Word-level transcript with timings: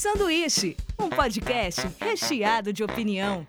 Sanduíche, 0.00 0.78
um 0.98 1.10
podcast 1.10 1.86
recheado 2.00 2.72
de 2.72 2.82
opinião. 2.82 3.46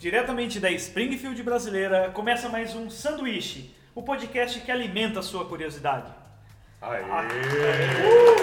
Diretamente 0.00 0.58
da 0.58 0.72
Springfield 0.72 1.40
brasileira, 1.44 2.10
começa 2.10 2.48
mais 2.48 2.74
um 2.74 2.90
Sanduíche, 2.90 3.72
o 3.94 4.02
podcast 4.02 4.58
que 4.58 4.72
alimenta 4.72 5.20
a 5.20 5.22
sua 5.22 5.44
curiosidade. 5.44 6.12
Aê! 6.82 7.04
Aqui 7.04 8.39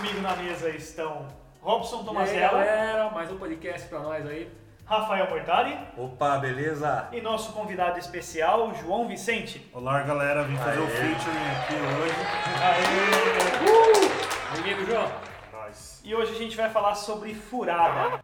comigo 0.00 0.20
na 0.22 0.34
mesa 0.34 0.70
estão 0.70 1.28
Robson 1.60 1.96
E 1.96 1.98
aí, 2.00 2.04
Tomazella, 2.06 2.64
galera, 2.64 3.10
mais 3.10 3.30
um 3.30 3.36
podcast 3.36 3.86
pra 3.86 3.98
nós 3.98 4.26
aí. 4.26 4.50
Rafael 4.86 5.28
Mortari 5.28 5.78
Opa, 5.94 6.38
beleza? 6.38 7.08
e 7.12 7.20
nosso 7.20 7.52
convidado 7.52 7.98
especial, 7.98 8.74
João 8.76 9.06
Vicente. 9.06 9.70
Olá 9.74 10.00
galera, 10.02 10.44
vim 10.44 10.56
fazer 10.56 10.80
o 10.80 10.84
Aê. 10.84 10.88
featuring 10.90 11.48
aqui 11.52 11.74
hoje. 12.00 12.14
Amigo 14.58 14.86
João. 14.86 15.12
Nós. 15.52 16.00
E 16.02 16.14
hoje 16.14 16.32
a 16.32 16.38
gente 16.38 16.56
vai 16.56 16.70
falar 16.70 16.94
sobre 16.94 17.34
furada. 17.34 18.22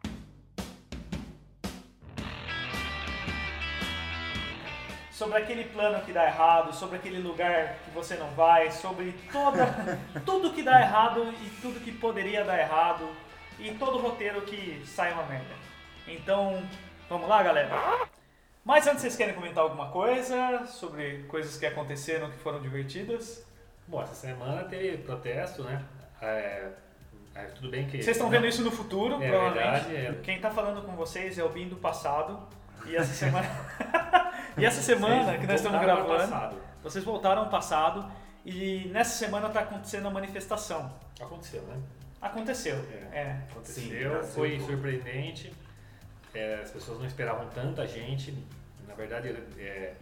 Sobre 5.16 5.38
aquele 5.38 5.64
plano 5.64 6.04
que 6.04 6.12
dá 6.12 6.26
errado, 6.26 6.74
sobre 6.74 6.96
aquele 6.96 7.20
lugar 7.20 7.78
que 7.82 7.90
você 7.90 8.16
não 8.16 8.28
vai, 8.32 8.70
sobre 8.70 9.14
toda, 9.32 9.64
tudo 10.26 10.52
que 10.52 10.62
dá 10.62 10.78
errado 10.78 11.32
e 11.40 11.48
tudo 11.62 11.80
que 11.80 11.90
poderia 11.90 12.45
dar 12.45 12.58
errado 12.58 13.08
e 13.58 13.70
todo 13.73 13.96
roteiro 13.96 14.42
que 14.42 14.82
sai 14.84 15.14
uma 15.14 15.23
merda. 15.23 15.54
Então, 16.06 16.62
vamos 17.08 17.30
lá, 17.30 17.42
galera? 17.42 17.70
Mas 18.62 18.86
antes, 18.86 19.00
vocês 19.00 19.16
querem 19.16 19.34
comentar 19.34 19.64
alguma 19.64 19.88
coisa 19.88 20.66
sobre 20.66 21.23
coisas 21.28 21.56
que 21.56 21.64
aconteceram 21.64 22.30
que 22.30 22.36
foram 22.36 22.60
divertidas? 22.60 23.42
Bom, 23.88 24.02
essa 24.02 24.14
semana 24.14 24.64
teve 24.64 24.98
protesto, 24.98 25.62
né? 25.62 25.82
É, 26.20 26.68
é, 27.34 27.45
tudo 27.54 27.70
bem 27.70 27.86
que. 27.86 28.02
Vocês 28.02 28.18
estão 28.18 28.28
vendo 28.28 28.46
isso 28.46 28.62
no 28.62 28.70
futuro, 28.70 29.14
É 29.23 29.30
provavelmente. 29.30 29.88
verdade, 29.88 30.18
é. 30.18 30.20
Quem 30.23 30.38
tá 30.38 30.51
falando 30.51 30.82
com 30.84 30.92
vocês 30.92 31.38
é 31.38 31.42
o 31.42 31.48
Bim 31.48 31.68
do 31.68 31.76
passado. 31.76 32.38
E 32.87 32.96
essa 32.96 33.12
semana. 33.12 33.48
e 34.56 34.65
essa 34.65 34.82
semana 34.82 35.24
Vocês 35.24 35.40
que 35.40 35.46
nós 35.46 35.56
estamos 35.56 35.80
gravando, 35.80 36.09
passado. 36.09 36.56
vocês 36.82 37.04
voltaram 37.04 37.42
ao 37.42 37.48
passado. 37.48 38.10
E 38.45 38.88
nessa 38.92 39.18
semana 39.18 39.48
tá 39.48 39.60
acontecendo 39.60 40.06
a 40.06 40.10
manifestação. 40.10 40.92
Aconteceu, 41.20 41.62
né? 41.62 41.76
Aconteceu. 42.20 42.76
É. 43.12 43.18
É. 43.18 43.42
Aconteceu, 43.51 44.23
Sim, 44.23 44.29
foi 44.32 44.60
surpreendente. 44.60 45.52
É, 46.32 46.60
as 46.62 46.70
pessoas 46.70 46.98
não 46.98 47.07
esperavam 47.07 47.48
tanta 47.48 47.87
gente. 47.87 48.32
Na 48.87 48.95
verdade, 48.95 49.34
é, 49.59 49.95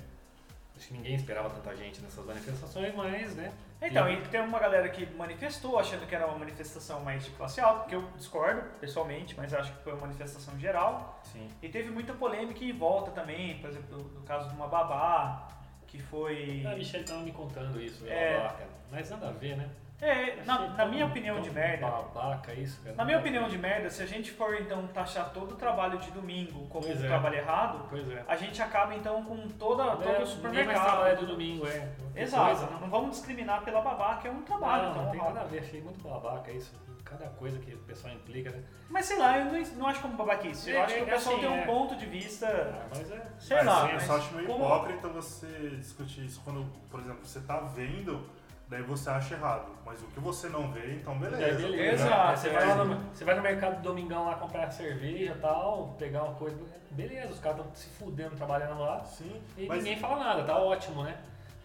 acho 0.77 0.89
que 0.89 0.95
ninguém 0.95 1.15
esperava 1.15 1.49
tanta 1.51 1.75
gente 1.77 2.03
nessas 2.03 2.25
manifestações, 2.25 2.95
mas, 2.95 3.35
né? 3.35 3.53
Então, 3.87 4.09
e 4.11 4.17
tem 4.23 4.41
uma 4.41 4.59
galera 4.59 4.89
que 4.89 5.07
manifestou 5.15 5.79
achando 5.79 6.07
que 6.07 6.15
era 6.15 6.27
uma 6.27 6.39
manifestação 6.39 7.01
mais 7.01 7.25
de 7.25 7.31
classe 7.33 7.61
alta, 7.61 7.89
que 7.89 7.95
eu 7.95 8.03
discordo 8.17 8.63
pessoalmente, 8.81 9.37
mas 9.37 9.53
acho 9.53 9.73
que 9.73 9.83
foi 9.83 9.93
uma 9.93 10.03
manifestação 10.03 10.59
geral. 10.59 11.21
Sim. 11.25 11.49
E 11.63 11.69
teve 11.69 11.91
muita 11.91 12.13
polêmica 12.15 12.65
em 12.65 12.73
volta 12.73 13.11
também, 13.11 13.59
por 13.59 13.71
exemplo, 13.71 13.99
no 13.99 14.23
caso 14.23 14.49
de 14.49 14.55
uma 14.55 14.67
babá, 14.69 15.49
que 15.87 15.99
foi. 16.01 16.65
A 16.67 16.75
Michelle 16.75 17.05
tava 17.05 17.21
me 17.21 17.33
contando 17.33 17.81
isso, 17.81 18.07
É. 18.09 18.39
babaca. 18.39 18.65
Mas 18.91 19.11
nada 19.11 19.29
a 19.29 19.33
ver, 19.33 19.57
né? 19.57 19.69
É, 20.05 20.43
na, 20.45 20.69
na 20.69 20.85
minha 20.87 21.07
opinião 21.07 21.41
de 21.41 21.51
merda. 21.51 21.87
Babaca 21.89 22.53
isso, 22.53 22.81
cara. 22.83 22.95
Na 22.97 23.05
minha 23.05 23.19
opinião 23.19 23.49
de 23.49 23.57
merda, 23.57 23.89
se 23.89 24.03
a 24.03 24.07
gente 24.07 24.31
for 24.33 24.55
então 24.61 24.87
taxar 24.89 25.31
todo 25.33 25.53
o 25.53 25.57
trabalho 25.57 25.99
de 25.99 26.11
domingo 26.11 26.67
como 26.69 26.85
Pois 26.85 27.01
um 27.01 27.05
é. 27.05 27.09
trabalho 27.09 27.37
errado, 27.37 27.87
Pois 27.89 28.11
é. 28.11 28.23
a 28.29 28.37
gente 28.37 28.61
acaba 28.61 28.95
então 28.95 29.25
com 29.25 29.49
toda, 29.49 29.85
todo 29.97 30.03
É, 30.03 30.07
o 30.07 30.11
Ninguém 30.13 30.17
mais 30.17 30.29
supermercado. 30.29 30.85
trabalha 30.85 31.17
do 31.17 31.27
domingo, 31.27 31.67
é. 31.67 31.89
Exato, 32.15 32.45
coisa, 32.61 32.79
não, 32.81 32.89
vamos 32.91 33.11
discriminar 33.13 33.63
pela 33.65 33.81
que 34.21 34.29
é 34.29 34.31
um 34.31 34.43
trabalho. 34.43 34.83
Não, 34.85 34.91
então, 34.91 35.05
não 35.05 35.11
tem 35.11 35.21
nada 35.23 35.41
a 35.41 35.45
ver, 35.45 35.61
achei 35.61 35.81
muito 35.81 36.01
babaca 36.07 36.51
isso. 36.53 36.73
Cada 37.05 37.27
coisa 37.29 37.59
que 37.59 37.75
o 37.75 37.79
pessoal 37.79 38.13
implica, 38.15 38.51
né? 38.51 38.63
Mas 38.89 39.05
sei 39.07 39.19
lá, 39.19 39.39
eu 39.39 39.45
não, 39.47 39.61
não 39.77 39.87
acho 39.87 40.01
como 40.01 40.17
babaquice. 40.17 40.71
Eu 40.71 40.79
É, 40.79 40.83
acho 40.85 40.95
que 40.95 41.01
é 41.01 41.03
o 41.03 41.07
pessoal 41.07 41.37
assim, 41.37 41.45
tem 41.47 41.55
um 41.55 41.61
é. 41.61 41.67
ponto 41.67 41.97
de 41.97 42.07
vista. 42.07 42.47
Ah, 42.47 42.87
mas 42.91 43.11
é. 43.13 43.27
Sei 43.39 43.57
Mas, 43.59 43.67
lá, 43.67 43.87
eu 43.89 43.95
mas 43.95 44.03
só 44.05 44.17
acho 44.17 44.35
meio 44.35 44.47
como- 44.49 44.65
hipócrita 44.65 45.09
você 45.09 45.71
discutir 45.77 46.25
isso 46.25 46.41
quando, 46.43 46.65
por 46.91 47.01
exemplo, 47.01 47.25
você 47.25 47.41
tá 47.41 47.59
vendo, 47.61 48.27
daí 48.75 48.83
você 48.83 49.09
acha 49.09 49.35
errado. 49.35 49.73
Mas 49.87 50.03
o 50.03 50.07
que 50.07 50.19
você 50.19 50.49
não 50.49 50.71
vê, 50.73 50.95
então 50.95 51.17
beleza. 51.19 51.43
É, 51.45 51.55
beleza. 51.55 52.15
Aí 52.15 52.37
Você, 52.37 52.51
vai 52.51 52.75
no, 52.75 52.97
você 53.13 53.25
vai 53.25 53.35
no 53.37 53.43
mercado 53.43 53.83
domingão 53.83 54.27
lá 54.27 54.35
comprar 54.35 54.71
cerveja 54.71 55.33
e 55.33 55.41
tal, 55.41 55.95
pegar 55.99 56.25
uma 56.25 56.35
coisa. 56.35 56.57
Beleza, 56.91 57.33
os 57.33 57.39
caras 57.39 57.59
estão 57.61 57.75
se 57.75 57.89
fudendo 57.91 58.37
trabalhando 58.37 58.81
lá 58.81 59.03
Sim, 59.05 59.41
e 59.57 59.67
mas 59.67 59.83
ninguém 59.83 59.99
fala 59.99 60.19
nada, 60.19 60.45
tá 60.45 60.57
ótimo, 60.59 61.03
né? 61.05 61.17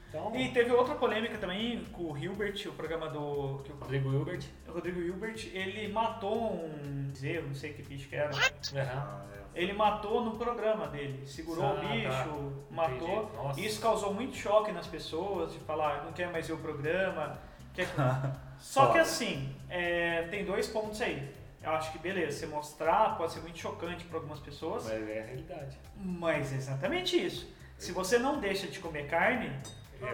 Então, 0.10 0.36
E 0.36 0.50
teve 0.50 0.72
outra 0.72 0.96
polêmica 0.96 1.38
também 1.38 1.84
com 1.86 2.12
o 2.12 2.18
Hilbert, 2.18 2.68
o 2.68 2.72
programa 2.74 3.10
do. 3.10 3.62
que 3.64 3.72
o 3.72 3.76
Rodrigo 3.76 4.12
Hilbert. 4.12 4.44
Rodrigo 4.68 5.00
Hilbert, 5.00 5.50
ele 5.54 5.88
matou 5.94 6.54
um 6.54 7.12
zero, 7.16 7.48
não 7.48 7.54
sei 7.54 7.74
que 7.74 7.84
bicho 7.84 8.10
que 8.10 8.16
era. 8.16 8.32
Aham. 8.32 8.46
Ah, 8.76 9.26
é. 9.36 9.39
Ele 9.56 9.74
matou 9.74 10.24
no 10.24 10.32
programa 10.38 10.88
dele, 10.88 11.26
segurou 11.26 11.66
Ah, 11.66 11.74
o 11.74 11.80
bicho, 11.80 12.10
tá. 12.10 12.76
matou. 12.76 13.32
Isso 13.58 13.82
causou 13.82 14.14
muito 14.14 14.36
choque 14.38 14.72
nas 14.72 14.88
pessoas, 14.88 15.54
de 15.54 15.60
falar, 15.60 16.04
não 16.06 16.14
quer 16.14 16.32
mais 16.32 16.48
ver 16.48 16.54
o 16.54 16.58
programa. 16.58 17.38
Quer... 17.74 17.88
Só 18.60 18.88
que 18.92 18.98
assim, 19.00 19.56
é, 19.70 20.24
tem 20.24 20.46
dois 20.46 20.68
pontos 20.68 21.02
aí. 21.02 21.34
Eu 21.62 21.72
acho 21.72 21.92
que 21.92 21.98
beleza, 22.00 22.40
você 22.40 22.46
mostrar 22.46 23.18
pode 23.18 23.34
ser 23.34 23.42
muito 23.42 23.58
chocante 23.60 24.06
para 24.06 24.18
algumas 24.18 24.40
pessoas, 24.40 24.84
Mas 24.86 25.10
é 25.10 25.20
a 25.22 25.26
realidade. 25.26 25.78
mas 25.98 26.54
é 26.54 26.56
exatamente 26.56 27.18
isso. 27.22 27.52
Se 27.78 27.92
você 27.92 28.18
não 28.18 28.40
deixa 28.40 28.68
de 28.68 28.80
comer 28.80 29.08
carne, 29.08 29.52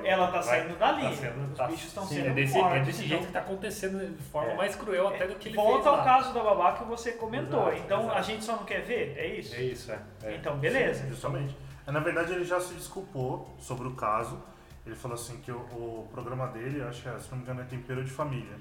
ela 0.04 0.28
tá 0.32 0.42
saindo 0.42 0.78
dali. 0.78 1.04
tá 1.04 1.14
sendo- 1.14 1.52
Os 1.52 1.58
tá- 1.58 1.68
bichos 1.68 1.86
estão 1.88 2.06
sim, 2.06 2.16
sendo 2.16 2.28
é 2.28 2.34
desse, 2.34 2.54
mortos. 2.54 2.78
é 2.78 2.80
desse 2.82 2.98
então- 2.98 3.08
jeito 3.10 3.28
que 3.28 3.34
tá 3.34 3.40
acontecendo 3.40 4.16
de 4.16 4.24
forma 4.24 4.52
É. 4.52 4.56
mais 4.56 4.76
cruel 4.76 5.08
até 5.08 5.28
do 5.28 5.36
que 5.36 5.50
ele 5.50 5.56
Volta 5.56 5.90
ao 5.90 5.98
lá. 5.98 6.04
caso 6.04 6.34
da 6.34 6.44
babá 6.44 6.74
que 6.74 6.84
você 6.86 7.12
comentou. 7.14 7.68
Exato, 7.70 7.84
então 7.86 8.00
a 8.02 8.06
exato. 8.06 8.24
gente 8.24 8.44
só 8.44 8.56
não 8.56 8.64
quer 8.66 8.82
ver? 8.82 9.16
É 9.18 9.28
isso? 9.28 9.56
É 9.56 9.62
isso, 9.62 9.92
é. 9.92 10.00
é. 10.24 10.36
Então, 10.36 10.58
beleza. 10.58 11.08
Justamente. 11.08 11.56
É, 11.88 11.92
Na 11.92 12.00
verdade, 12.00 12.34
ele 12.34 12.44
já 12.44 12.60
se 12.60 12.74
desculpou 12.74 13.56
sobre 13.60 13.88
o 13.88 13.92
caso. 13.96 14.42
Ele 14.86 14.96
falou 14.96 15.16
assim 15.16 15.38
que 15.38 15.52
o, 15.52 15.58
o 15.58 16.08
programa 16.12 16.48
dele, 16.48 16.82
acho 16.84 17.02
que 17.04 17.10
é, 17.10 17.18
se 17.20 17.30
não 17.32 17.38
me 17.38 17.44
engano, 17.44 17.62
é 17.62 17.64
Tempero 17.66 18.04
de 18.04 18.10
Família. 18.12 18.56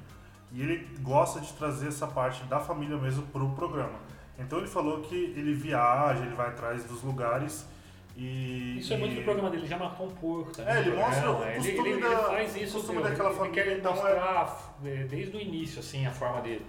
E 0.52 0.60
ele 0.62 0.88
gosta 1.00 1.40
de 1.40 1.52
trazer 1.54 1.88
essa 1.88 2.06
parte 2.06 2.44
da 2.44 2.60
família 2.60 2.96
mesmo 2.96 3.26
pro 3.26 3.50
programa. 3.50 3.98
Então 4.38 4.58
ele 4.58 4.66
falou 4.68 5.00
que 5.00 5.14
ele 5.36 5.52
viaja, 5.54 6.20
ele 6.24 6.34
vai 6.34 6.48
atrás 6.48 6.84
dos 6.84 7.02
lugares 7.02 7.66
e... 8.16 8.78
Isso 8.78 8.92
é 8.94 8.96
muito 8.96 9.16
do 9.16 9.22
programa 9.22 9.50
dele, 9.50 9.66
já 9.66 9.76
matou 9.76 10.06
um 10.06 10.10
porco 10.10 10.52
também. 10.52 10.74
É, 10.74 10.80
ele 10.80 10.96
mostra 10.96 11.22
programa. 11.22 11.38
o 11.44 11.48
ele, 11.48 11.56
costume 11.56 11.88
ele, 11.90 12.00
da- 12.00 12.08
ele 12.08 12.16
faz 12.22 12.56
isso, 12.56 12.74
costume 12.74 12.98
meu, 12.98 13.08
daquela 13.08 13.28
ele 13.30 13.38
família, 13.38 13.64
quer 13.64 13.78
então 13.78 13.92
é- 13.92 13.94
mostrar 13.96 14.74
é, 14.84 15.04
desde 15.04 15.36
o 15.36 15.40
início, 15.40 15.80
assim, 15.80 16.06
a 16.06 16.10
forma 16.10 16.40
dele. 16.40 16.64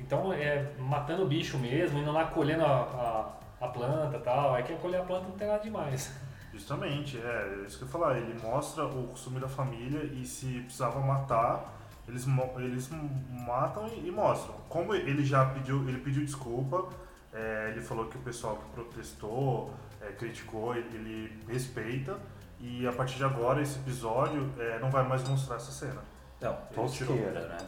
Então, 0.00 0.32
é, 0.32 0.72
matando 0.78 1.22
o 1.24 1.26
bicho 1.26 1.58
mesmo, 1.58 1.98
indo 1.98 2.12
lá 2.12 2.26
colhendo 2.26 2.64
a, 2.64 3.36
a, 3.60 3.64
a 3.64 3.68
planta 3.68 4.16
e 4.16 4.20
tal. 4.20 4.54
Aí 4.54 4.62
quem 4.62 4.76
colher 4.76 5.00
a 5.00 5.04
planta 5.04 5.24
não 5.28 5.36
tem 5.36 5.46
nada 5.48 5.62
demais. 5.62 6.12
Justamente, 6.52 7.18
é, 7.18 7.60
é 7.62 7.66
isso 7.66 7.78
que 7.78 7.84
eu 7.84 7.88
ia 7.88 7.92
falar. 7.92 8.16
Ele 8.18 8.38
mostra 8.42 8.86
o 8.86 9.08
costume 9.08 9.40
da 9.40 9.48
família 9.48 10.02
e 10.04 10.24
se 10.24 10.60
precisava 10.60 11.00
matar, 11.00 11.78
eles, 12.08 12.26
eles 12.56 12.90
matam 13.30 13.88
e, 13.88 14.06
e 14.06 14.10
mostram. 14.10 14.54
Como 14.68 14.94
ele 14.94 15.24
já 15.24 15.44
pediu, 15.46 15.86
ele 15.88 15.98
pediu 15.98 16.24
desculpa, 16.24 16.88
é, 17.32 17.70
ele 17.72 17.80
falou 17.82 18.06
que 18.06 18.16
o 18.16 18.20
pessoal 18.20 18.56
que 18.56 18.64
protestou, 18.74 19.72
é, 20.08 20.12
criticou, 20.12 20.74
ele, 20.74 21.32
respeita. 21.48 22.18
E 22.60 22.86
a 22.86 22.92
partir 22.92 23.16
de 23.16 23.24
agora, 23.24 23.60
esse 23.60 23.78
episódio 23.78 24.50
é, 24.58 24.78
não 24.78 24.90
vai 24.90 25.06
mais 25.06 25.26
mostrar 25.28 25.56
essa 25.56 25.70
cena. 25.72 26.02
Não, 26.40 26.54
tosqueira, 26.74 27.48
né? 27.48 27.58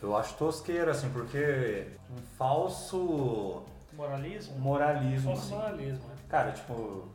Eu 0.00 0.16
acho 0.16 0.34
tosqueira, 0.34 0.90
assim, 0.92 1.10
porque 1.10 1.88
um 2.10 2.20
falso 2.36 3.62
Moralismo? 3.92 4.58
moralismo, 4.58 5.28
Falso 5.34 5.42
assim. 5.42 5.54
moralismo, 5.54 6.08
né? 6.08 6.14
Cara, 6.28 6.52
tipo, 6.52 7.08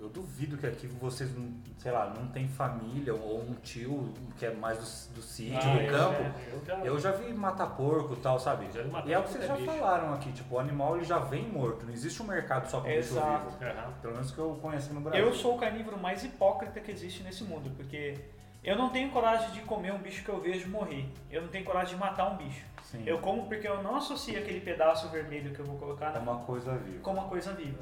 eu 0.00 0.08
duvido 0.08 0.56
que 0.56 0.66
aqui 0.66 0.86
vocês, 0.86 1.30
sei 1.78 1.92
lá, 1.92 2.12
não 2.16 2.26
tem 2.28 2.48
família 2.48 3.14
ou 3.14 3.40
um 3.42 3.54
tio 3.62 4.12
que 4.38 4.46
é 4.46 4.50
mais 4.54 4.78
do, 5.08 5.14
do 5.16 5.22
sítio, 5.22 5.58
Ah, 5.58 5.74
do 5.74 5.80
eu- 5.80 5.90
campo. 5.92 6.14
é, 6.22 6.34
eu 6.52 6.64
já- 6.64 6.78
Eu 6.84 6.98
já 6.98 7.12
vi 7.12 7.32
matar 7.34 7.66
porco 7.76 8.14
e 8.14 8.16
tal, 8.16 8.38
sabe? 8.38 8.66
E 9.06 9.12
é 9.12 9.18
o 9.18 9.22
que 9.22 9.30
vocês 9.30 9.44
é 9.44 9.46
já 9.48 9.56
bicho. 9.56 9.66
falaram 9.72 10.14
aqui, 10.14 10.32
tipo, 10.32 10.54
o 10.54 10.58
animal 10.58 10.96
ele 10.96 11.04
já 11.04 11.18
vem 11.18 11.48
morto, 11.48 11.84
não 11.84 11.92
existe 11.92 12.22
um 12.22 12.26
mercado 12.26 12.68
só 12.70 12.80
com 12.80 12.88
bicho 12.88 13.14
vivo. 13.14 13.20
Aham. 13.20 13.92
Pelo 14.00 14.14
menos 14.14 14.30
que 14.30 14.38
eu 14.38 14.58
conheço 14.62 14.92
no 14.94 15.00
Brasil. 15.00 15.24
Eu 15.24 15.32
sou 15.34 15.56
o 15.56 15.58
carnívoro 15.58 15.98
mais 15.98 16.24
hipócrita 16.24 16.80
que 16.80 16.90
existe 16.90 17.22
nesse 17.22 17.44
mundo, 17.44 17.70
porque 17.76 18.16
eu 18.64 18.76
não 18.76 18.90
tenho 18.90 19.10
coragem 19.10 19.50
de 19.50 19.60
comer 19.60 19.92
um 19.92 19.98
bicho 19.98 20.24
que 20.24 20.30
eu 20.30 20.40
vejo 20.40 20.68
morrer. 20.68 21.06
Eu 21.30 21.42
não 21.42 21.48
tenho 21.48 21.64
coragem 21.64 21.94
de 21.94 22.00
matar 22.00 22.30
um 22.30 22.36
bicho. 22.36 22.64
Sim. 22.84 23.02
Eu 23.06 23.18
como 23.18 23.46
porque 23.46 23.68
eu 23.68 23.82
não 23.82 23.96
associo 23.96 24.36
aquele 24.38 24.60
pedaço 24.60 25.08
vermelho 25.10 25.52
que 25.54 25.60
eu 25.60 25.64
vou 25.64 25.76
colocar 25.78 26.14
É 26.14 26.18
uma 26.18 26.38
coisa 26.38 26.76
viva. 26.76 27.00
com 27.02 27.12
uma 27.12 27.24
coisa 27.28 27.52
viva. 27.52 27.78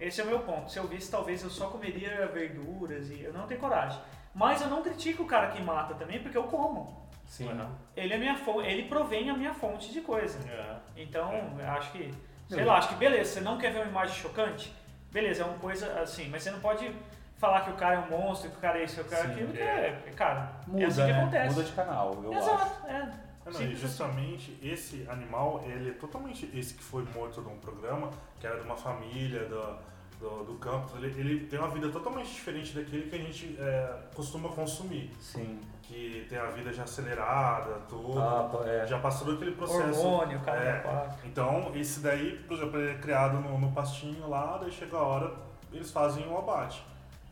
Esse 0.00 0.20
é 0.20 0.24
o 0.24 0.26
meu 0.26 0.40
ponto. 0.40 0.70
Se 0.70 0.78
eu 0.78 0.86
visse, 0.86 1.10
talvez 1.10 1.42
eu 1.42 1.50
só 1.50 1.68
comeria 1.68 2.26
verduras 2.28 3.10
e 3.10 3.22
eu 3.22 3.32
não 3.32 3.46
tenho 3.46 3.60
coragem. 3.60 4.00
Mas 4.34 4.60
eu 4.60 4.68
não 4.68 4.82
critico 4.82 5.24
o 5.24 5.26
cara 5.26 5.48
que 5.48 5.60
mata 5.60 5.94
também, 5.94 6.20
porque 6.20 6.38
eu 6.38 6.44
como. 6.44 7.08
Sim. 7.26 7.48
Aham. 7.50 7.70
Ele 7.96 8.14
é 8.14 8.18
minha 8.18 8.36
fonte, 8.36 8.68
ele 8.68 8.88
provém 8.88 9.28
a 9.28 9.34
minha 9.34 9.52
fonte 9.52 9.92
de 9.92 10.00
coisa. 10.00 10.38
É. 10.48 10.76
Então, 10.96 11.32
eu 11.58 11.70
acho 11.70 11.92
que, 11.92 12.14
sei 12.48 12.64
lá, 12.64 12.78
acho 12.78 12.88
que 12.90 12.94
beleza, 12.94 13.32
você 13.32 13.40
não 13.40 13.58
quer 13.58 13.72
ver 13.72 13.80
uma 13.80 13.88
imagem 13.88 14.14
chocante? 14.16 14.72
Beleza, 15.10 15.42
é 15.42 15.46
uma 15.46 15.58
coisa 15.58 16.00
assim, 16.00 16.28
mas 16.28 16.42
você 16.42 16.50
não 16.50 16.60
pode 16.60 16.90
falar 17.36 17.62
que 17.62 17.70
o 17.70 17.74
cara 17.74 17.96
é 17.96 17.98
um 17.98 18.10
monstro, 18.10 18.50
que 18.50 18.56
o 18.56 18.60
cara 18.60 18.78
é 18.78 18.84
isso, 18.84 18.96
que 18.96 19.00
o 19.00 19.04
cara 19.04 19.28
é 19.28 19.32
aquilo, 19.32 19.52
que 19.52 19.60
é. 19.60 20.02
é, 20.06 20.10
cara, 20.16 20.52
Muda, 20.66 20.82
é 20.82 20.86
assim 20.86 21.06
que 21.06 21.12
né? 21.12 21.20
acontece. 21.20 21.54
Muda 21.54 21.64
de 21.64 21.72
canal, 21.72 22.20
eu 22.22 22.32
acho. 22.32 22.38
Exato, 22.38 22.86
é. 22.86 22.92
É, 22.92 23.10
não, 23.52 23.62
e 23.62 23.74
justamente 23.74 24.58
esse 24.62 25.06
animal, 25.08 25.62
ele 25.64 25.90
é 25.90 25.92
totalmente 25.92 26.50
esse 26.54 26.74
que 26.74 26.82
foi 26.82 27.04
morto 27.14 27.40
num 27.40 27.58
programa, 27.58 28.10
que 28.38 28.46
era 28.46 28.58
de 28.58 28.64
uma 28.64 28.76
família 28.76 29.44
do, 29.46 29.78
do, 30.20 30.44
do 30.44 30.54
campo, 30.54 30.96
ele, 30.96 31.06
ele 31.18 31.46
tem 31.46 31.58
uma 31.58 31.68
vida 31.68 31.88
totalmente 31.90 32.32
diferente 32.32 32.74
daquele 32.74 33.08
que 33.08 33.16
a 33.16 33.18
gente 33.18 33.56
é, 33.58 33.98
costuma 34.14 34.48
consumir. 34.48 35.10
Sim. 35.20 35.60
Que 35.82 36.26
tem 36.28 36.36
a 36.36 36.50
vida 36.50 36.70
já 36.72 36.82
acelerada, 36.82 37.80
tudo. 37.88 38.18
Ah, 38.18 38.50
é. 38.66 38.86
Já 38.86 38.98
passou 38.98 39.32
daquele 39.32 39.52
processo. 39.52 40.00
Hormônio, 40.00 40.40
cara, 40.40 40.60
É. 40.60 41.26
Então, 41.26 41.72
esse 41.74 42.00
daí, 42.00 42.38
por 42.46 42.56
exemplo, 42.56 42.78
ele 42.78 42.90
é 42.92 42.98
criado 42.98 43.38
no, 43.40 43.58
no 43.58 43.72
pastinho 43.72 44.28
lá, 44.28 44.58
daí 44.58 44.70
chega 44.70 44.96
a 44.96 45.02
hora, 45.02 45.34
eles 45.72 45.90
fazem 45.90 46.26
o 46.28 46.36
abate. 46.36 46.84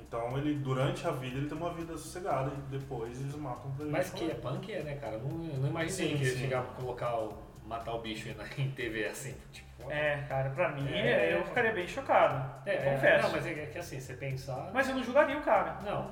Então, 0.08 0.38
ele, 0.38 0.54
durante 0.54 1.06
a 1.06 1.10
vida, 1.10 1.36
ele 1.38 1.48
tem 1.48 1.58
uma 1.58 1.72
vida 1.72 1.92
sossegada 1.96 2.52
e 2.56 2.78
depois 2.78 3.20
eles 3.20 3.34
matam 3.34 3.70
pra 3.72 3.84
ele. 3.84 3.92
Mas 3.92 4.10
que 4.10 4.30
é 4.30 4.34
punk 4.34 4.72
é, 4.72 4.82
né, 4.82 4.94
cara? 4.96 5.14
Eu 5.16 5.20
Não, 5.22 5.44
eu 5.44 5.58
não 5.60 5.68
imaginei 5.68 6.10
Sim, 6.12 6.16
que 6.16 6.24
sim. 6.26 6.38
chegar 6.38 6.62
pra 6.62 6.74
colocar 6.74 7.16
o. 7.18 7.36
matar 7.66 7.94
o 7.94 8.00
bicho 8.00 8.28
na- 8.36 8.44
em 8.62 8.70
TV 8.70 9.06
assim. 9.06 9.34
Tipo, 9.52 9.90
É, 9.90 10.24
cara, 10.28 10.50
pra 10.50 10.70
mim, 10.70 10.88
É. 10.88 11.36
eu 11.36 11.44
ficaria 11.44 11.72
bem 11.72 11.86
chocado. 11.88 12.48
é, 12.64 12.74
é, 12.74 12.94
confesso. 12.94 13.22
Não, 13.26 13.32
mas 13.32 13.46
é, 13.46 13.50
é 13.64 13.66
que 13.66 13.78
assim, 13.78 13.98
você 14.00 14.14
pensar. 14.14 14.70
Mas 14.72 14.88
eu 14.88 14.94
não 14.94 15.02
julgaria 15.02 15.36
o 15.36 15.42
cara. 15.42 15.80
Não, 15.84 16.10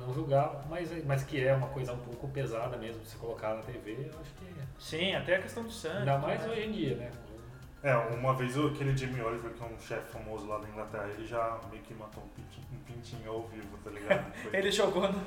não 0.00 0.12
julgar, 0.12 0.64
mas, 0.68 1.04
mas 1.04 1.22
que 1.22 1.44
é 1.46 1.54
uma 1.54 1.68
coisa 1.68 1.92
um 1.92 1.98
pouco 1.98 2.26
pesada 2.28 2.76
mesmo 2.76 3.04
se 3.04 3.16
colocar 3.16 3.54
na 3.54 3.62
TV, 3.62 4.10
eu 4.12 4.20
acho 4.20 4.34
que. 4.34 4.44
é. 4.46 4.64
Sim, 4.78 5.14
até 5.14 5.36
a 5.36 5.42
questão 5.42 5.62
do 5.62 5.70
sangue. 5.70 5.98
Ainda 5.98 6.18
mais 6.18 6.42
né? 6.42 6.48
hoje 6.48 6.62
em 6.66 6.72
dia, 6.72 6.96
né? 6.96 7.10
É, 7.80 7.94
uma 7.96 8.34
vez 8.34 8.58
aquele 8.58 8.96
Jamie 8.96 9.22
Oliver, 9.22 9.52
que 9.52 9.62
é 9.62 9.66
um 9.66 9.78
chefe 9.78 10.10
famoso 10.12 10.48
lá 10.48 10.58
da 10.58 10.68
Inglaterra, 10.68 11.08
ele 11.16 11.24
já 11.26 11.58
meio 11.70 11.80
que 11.82 11.94
matou 11.94 12.24
um 12.24 12.28
pintinho, 12.28 12.66
um 12.72 12.78
pintinho 12.84 13.30
ao 13.30 13.42
vivo, 13.46 13.78
tá 13.84 13.90
ligado? 13.90 14.32
Foi, 14.42 14.56
Ele 14.56 14.72
jogou 14.72 15.12
no... 15.12 15.20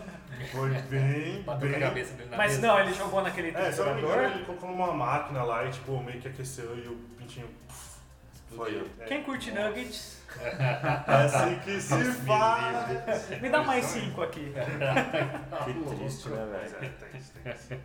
foi 0.51 0.69
bem, 0.89 1.41
Bateu 1.43 1.69
com 1.69 1.75
a 1.75 1.79
bem... 1.79 1.87
cabeça 1.87 2.13
dele 2.15 2.29
na 2.29 2.37
Mas 2.37 2.55
mesa. 2.57 2.67
não, 2.67 2.79
ele 2.79 2.93
jogou 2.93 3.21
naquele 3.21 3.49
É, 3.49 3.51
triturador. 3.53 4.17
ele 4.19 4.45
colocou 4.45 4.69
numa 4.69 4.91
máquina 4.93 5.43
lá 5.43 5.63
e 5.65 5.71
tipo, 5.71 5.97
meio 6.03 6.19
que 6.19 6.27
aqueceu 6.27 6.77
e 6.77 6.87
o 6.89 6.95
pintinho 7.17 7.47
foi. 8.53 8.85
É, 8.99 9.05
Quem 9.05 9.23
curte 9.23 9.49
nuggets, 9.51 10.21
é 10.37 11.13
assim 11.23 11.57
que 11.59 11.79
se 11.79 12.03
faz. 12.25 13.29
me 13.41 13.49
dá 13.49 13.63
mais 13.63 13.85
cinco 13.85 14.21
aqui. 14.23 14.51
Que 15.63 15.95
triste, 15.95 16.29
né, 16.29 16.45
velho? 16.51 16.85
é, 16.85 16.89
tem 16.89 17.19
isso, 17.19 17.33
tem 17.41 17.53
isso. 17.53 17.79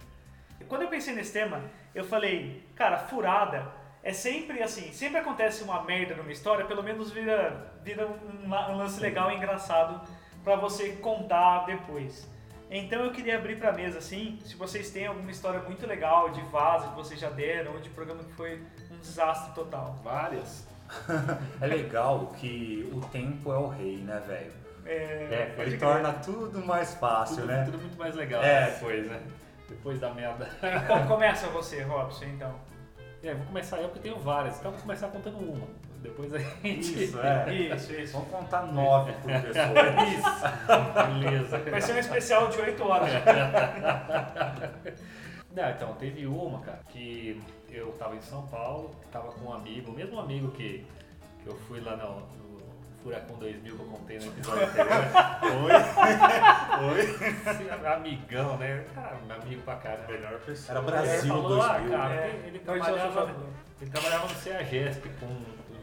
Quando 0.67 0.83
eu 0.83 0.89
pensei 0.89 1.15
nesse 1.15 1.33
tema, 1.33 1.63
eu 1.95 2.03
falei, 2.05 2.67
cara, 2.75 2.99
furada 2.99 3.71
é 4.09 4.13
sempre 4.13 4.63
assim, 4.63 4.93
sempre 4.93 5.19
acontece 5.19 5.65
uma 5.65 5.83
merda 5.83 6.15
numa 6.15 6.31
história, 6.31 6.65
pelo 6.65 6.81
menos 6.81 7.11
vira, 7.11 7.73
vira 7.83 8.07
um, 8.07 8.45
um 8.47 8.77
lance 8.77 9.01
legal 9.01 9.33
e 9.33 9.35
engraçado 9.35 10.01
pra 10.45 10.55
você 10.55 10.93
contar 10.93 11.67
depois. 11.67 12.31
Então 12.71 13.05
eu 13.05 13.11
queria 13.11 13.37
abrir 13.37 13.59
pra 13.59 13.73
mesa 13.73 13.99
assim, 13.99 14.39
se 14.45 14.55
vocês 14.55 14.91
têm 14.91 15.07
alguma 15.07 15.31
história 15.31 15.59
muito 15.61 15.85
legal 15.87 16.31
de 16.31 16.41
vaza 16.43 16.87
que 16.89 16.95
vocês 16.95 17.19
já 17.19 17.31
deram, 17.31 17.73
ou 17.73 17.81
de 17.81 17.89
programa 17.91 18.23
que 18.23 18.33
foi 18.35 18.63
um 18.93 18.99
desastre 19.01 19.53
total. 19.55 19.99
Várias. 20.05 20.67
É 21.61 21.67
legal 21.67 22.29
que 22.39 22.89
o 22.93 23.01
tempo 23.09 23.53
é 23.53 23.59
o 23.59 23.67
rei, 23.67 23.97
né, 23.97 24.23
velho? 24.25 24.53
É, 24.85 25.53
pode 25.57 25.71
Ele 25.71 25.79
torna 25.79 26.13
tudo 26.13 26.65
mais 26.65 26.95
fácil, 26.95 27.39
Tudo, 27.39 27.47
né? 27.49 27.65
tudo 27.65 27.79
muito 27.79 27.99
mais 27.99 28.15
legal 28.15 28.41
É. 28.41 28.71
depois, 28.71 29.05
né? 29.09 29.21
Depois 29.69 29.99
da 29.99 30.15
merda. 30.15 30.49
Bom, 30.87 31.07
começa 31.09 31.49
você, 31.49 31.83
Robson, 31.83 32.27
então. 32.27 32.55
É, 33.27 33.35
vou 33.35 33.47
começar 33.47 33.79
eu 33.79 33.89
porque 33.89 34.09
tenho 34.09 34.21
várias, 34.21 34.57
então 34.59 34.71
vou 34.71 34.81
começar 34.81 35.09
contando 35.09 35.39
uma. 35.39 35.67
Depois 36.01 36.33
a 36.33 36.39
gente. 36.39 37.05
Isso, 37.05 37.19
é. 37.19 37.53
Isso, 37.75 37.93
isso. 37.93 38.13
Vamos 38.13 38.29
contar 38.29 38.63
nove 38.67 39.13
por 39.15 39.25
pessoa. 39.25 39.67
Isso. 40.15 40.31
Beleza. 41.21 41.59
Vai 41.59 41.81
ser 41.81 41.95
um 41.95 41.99
especial 41.99 42.47
de 42.49 42.61
8 42.61 42.85
horas. 42.85 43.11
Não, 45.53 45.69
então, 45.71 45.93
teve 45.95 46.25
uma, 46.27 46.61
cara, 46.61 46.79
que 46.91 47.43
eu 47.69 47.91
tava 47.93 48.15
em 48.15 48.21
São 48.21 48.47
Paulo, 48.47 48.95
tava 49.11 49.33
com 49.33 49.47
um 49.47 49.53
amigo, 49.53 49.91
o 49.91 49.95
mesmo 49.95 50.21
amigo 50.21 50.53
que, 50.53 50.87
que 51.43 51.49
eu 51.49 51.57
fui 51.67 51.81
lá 51.81 51.97
no 51.97 52.23
Furacão 53.07 53.37
2000 53.37 53.77
que 53.77 53.81
eu 53.83 53.87
contei 53.87 54.19
no 54.19 54.27
episódio 54.27 54.65
anterior. 54.65 55.05
Oi? 55.63 56.91
Oi? 56.91 57.01
Esse 57.01 57.87
amigão, 57.87 58.57
né? 58.59 58.85
Cara, 58.93 59.17
meu 59.25 59.37
amigo 59.37 59.63
pra 59.63 59.77
caramba. 59.77 60.13
Melhor 60.13 60.41
pessoa. 60.41 60.77
Era 60.77 60.85
Brasil 60.85 61.13
Ele 61.21 61.29
falou, 61.29 61.63
ah, 61.63 61.79
2000. 61.79 61.97
cara, 61.99 62.15
É, 62.17 62.43
ele, 62.47 62.63
noite 62.67 62.85
trabalhava, 62.85 63.37
ele 63.81 63.91
trabalhava 63.93 64.25
no 64.27 64.35
CEAGESP 64.35 65.09
com 65.21 65.27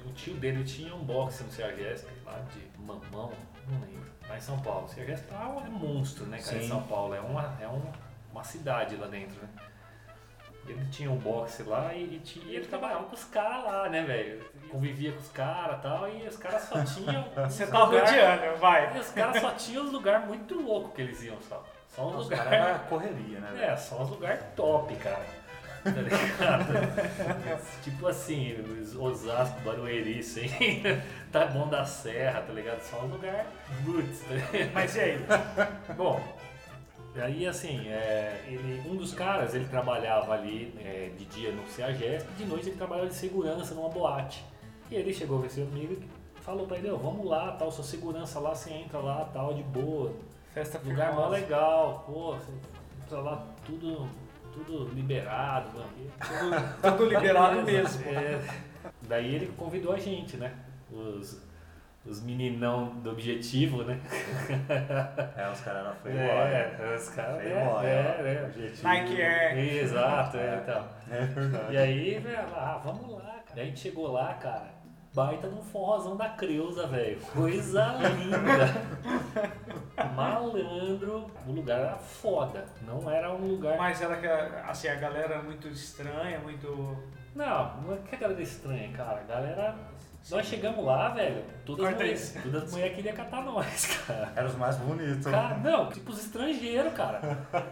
o 0.09 0.13
tio 0.13 0.33
dele 0.33 0.65
tinha 0.65 0.93
um 0.93 0.99
boxe 1.05 1.43
no 1.45 1.51
CEAGESP 1.53 2.11
lá 2.25 2.39
de 2.53 2.81
mamão, 2.81 3.31
não 3.69 3.79
lembro, 3.79 4.11
lá 4.27 4.35
em 4.37 4.41
São 4.41 4.59
Paulo. 4.59 4.83
O 4.83 4.89
CEAGESP 4.89 5.33
é 5.33 5.37
um 5.69 5.71
monstro, 5.71 6.25
né, 6.25 6.39
cara, 6.41 6.57
em 6.57 6.61
Sim. 6.63 6.67
São 6.67 6.83
Paulo, 6.83 7.15
é 7.15 7.21
uma, 7.21 7.57
é 7.61 7.67
uma, 7.67 7.93
uma 8.33 8.43
cidade 8.43 8.97
lá 8.97 9.07
dentro, 9.07 9.41
né. 9.41 9.47
Ele 10.67 10.85
tinha 10.91 11.09
um 11.09 11.17
boxe 11.17 11.63
lá 11.63 11.93
e, 11.93 12.15
e 12.15 12.19
tinha- 12.19 12.45
e 12.45 12.55
ele 12.57 12.65
trabalhava 12.65 13.03
com 13.05 13.15
os 13.15 13.23
caras 13.25 13.63
lá, 13.63 13.87
né, 13.89 14.01
velho? 14.03 14.43
Convivia 14.73 15.11
com 15.11 15.19
os 15.19 15.29
caras 15.29 15.77
e 15.77 15.81
tal, 15.83 16.09
e 16.09 16.27
os 16.27 16.35
caras 16.35 16.63
só 16.63 16.83
tinham. 16.83 17.23
Você 17.47 17.67
tá 17.67 17.83
rodeando, 17.83 18.57
vai. 18.57 18.97
E 18.97 18.99
os 18.99 19.09
caras 19.09 19.39
só 19.39 19.51
tinham 19.51 19.83
uns 19.83 19.91
lugares 19.91 20.25
muito 20.25 20.59
loucos 20.59 20.95
que 20.95 21.01
eles 21.03 21.21
iam 21.21 21.37
só. 21.47 21.63
Só 21.95 22.07
uns 22.07 22.15
Os 22.15 22.23
lugares. 22.23 22.51
era 22.51 22.79
correria, 22.79 23.39
né? 23.39 23.67
É, 23.67 23.77
só 23.77 24.01
uns 24.01 24.09
lugares 24.09 24.41
top, 24.55 24.95
cara. 24.95 25.23
Tá 25.83 25.91
ligado? 25.91 27.61
tipo 27.83 28.07
assim, 28.07 28.53
os 28.61 28.95
Osasco, 28.95 29.61
Barueri, 29.61 30.17
assim, 30.17 30.49
tá 31.31 31.45
bom 31.45 31.67
da 31.67 31.85
Serra, 31.85 32.41
tá 32.41 32.51
ligado? 32.51 32.81
Só 32.81 32.97
uns 33.01 33.11
lugares 33.11 33.45
roots, 33.85 34.21
tá 34.21 34.33
ligado? 34.33 34.73
Mas 34.73 34.95
e 34.95 34.99
aí? 35.01 35.25
Bom, 35.95 36.19
aí 37.15 37.45
assim, 37.45 37.87
é, 37.89 38.43
ele, 38.47 38.81
um 38.89 38.95
dos 38.95 39.13
caras, 39.13 39.53
ele 39.53 39.65
trabalhava 39.65 40.33
ali 40.33 40.73
é, 40.83 41.11
de 41.15 41.25
dia 41.25 41.51
no 41.51 41.67
CEAGESP, 41.67 42.31
de 42.33 42.45
noite 42.45 42.69
ele 42.69 42.77
trabalhava 42.77 43.09
de 43.09 43.15
segurança 43.15 43.75
numa 43.75 43.89
boate. 43.89 44.43
E 44.93 44.95
ele 44.95 45.11
chegou 45.11 45.39
a 45.39 45.41
ver 45.41 45.49
seu 45.49 45.63
amigo 45.65 45.93
e 45.93 46.39
falou 46.41 46.67
pra 46.67 46.77
ele, 46.77 46.91
ó, 46.91 46.95
vamos 46.97 47.25
lá, 47.25 47.53
tal, 47.53 47.71
sua 47.71 47.83
segurança 47.83 48.39
lá, 48.39 48.53
você 48.53 48.71
entra 48.71 48.99
lá, 48.99 49.25
tal, 49.33 49.53
de 49.55 49.63
boa, 49.63 50.13
Festa 50.53 50.79
Lugar 50.85 51.15
mó 51.15 51.29
legal, 51.29 52.03
pô, 52.05 52.35
você 52.35 52.51
entra 53.03 53.19
lá 53.21 53.43
tudo, 53.65 54.07
tudo 54.53 54.93
liberado, 54.93 55.79
né? 55.79 55.85
Tudo, 56.21 56.91
tudo 56.95 57.05
liberado 57.09 57.61
mesmo. 57.65 58.03
É, 58.07 58.39
daí 59.01 59.33
ele 59.33 59.47
convidou 59.57 59.93
a 59.93 59.97
gente, 59.97 60.37
né? 60.37 60.53
Os, 60.91 61.41
os 62.05 62.21
meninão 62.21 62.89
do 63.01 63.09
objetivo, 63.09 63.81
né? 63.83 63.99
É, 65.35 65.49
os 65.51 65.59
caras 65.61 65.85
eram 65.87 65.95
foi 65.95 66.11
embora. 66.11 66.49
É, 66.49 66.95
os 66.95 67.09
caras. 67.09 67.41
Foi 67.41 67.51
É, 67.51 67.63
embora. 67.63 67.87
é, 67.87 68.45
Objetivo. 68.45 68.83
Nike 68.83 69.21
Air. 69.21 69.57
é. 69.57 69.75
Exato, 69.81 70.37
é, 70.37 70.59
então. 70.61 70.87
É 71.09 71.25
verdade. 71.25 71.73
E 71.73 71.77
aí, 71.77 72.19
velho, 72.19 72.47
ah, 72.55 72.79
vamos 72.83 73.09
lá, 73.11 73.23
cara. 73.23 73.43
Daí 73.55 73.63
a 73.63 73.67
gente 73.67 73.79
chegou 73.79 74.11
lá, 74.11 74.33
cara. 74.35 74.72
Baita 75.13 75.47
num 75.47 75.61
forrozão 75.61 76.15
da 76.17 76.29
Creuza, 76.29 76.87
velho. 76.87 77.19
Coisa 77.33 77.85
linda. 77.99 78.73
Malandro. 80.15 81.29
O 81.47 81.51
lugar 81.51 81.79
era 81.79 81.95
foda. 81.97 82.65
Não 82.81 83.09
era 83.09 83.31
um 83.31 83.45
lugar. 83.47 83.77
Mas 83.77 84.01
era 84.01 84.15
que 84.17 84.25
a- 84.27 84.65
assim, 84.67 84.87
a 84.87 84.95
galera 84.95 85.35
era 85.35 85.43
muito 85.43 85.67
estranha, 85.67 86.39
muito. 86.39 86.97
Não, 87.35 87.77
não 87.81 87.93
é 87.93 87.97
que 87.97 88.15
a 88.15 88.17
galera 88.19 88.39
é 88.39 88.43
estranha, 88.43 88.91
cara. 88.95 89.21
A 89.21 89.23
galera. 89.23 89.75
Nós 90.31 90.45
chegamos 90.47 90.83
lá, 90.85 91.09
velho. 91.09 91.43
Todas 91.65 91.85
as 91.85 91.93
mulheres, 91.95 92.39
todas 92.41 92.63
as 92.63 92.71
mulheres 92.71 92.95
queriam 92.95 93.15
catar 93.15 93.41
nós, 93.43 93.85
cara. 94.07 94.31
Eram 94.35 94.47
os 94.47 94.55
mais 94.55 94.77
bonitos. 94.77 95.25
Cara, 95.27 95.57
não, 95.57 95.89
tipo 95.89 96.11
os 96.11 96.19
estrangeiros, 96.25 96.93
cara. 96.93 97.19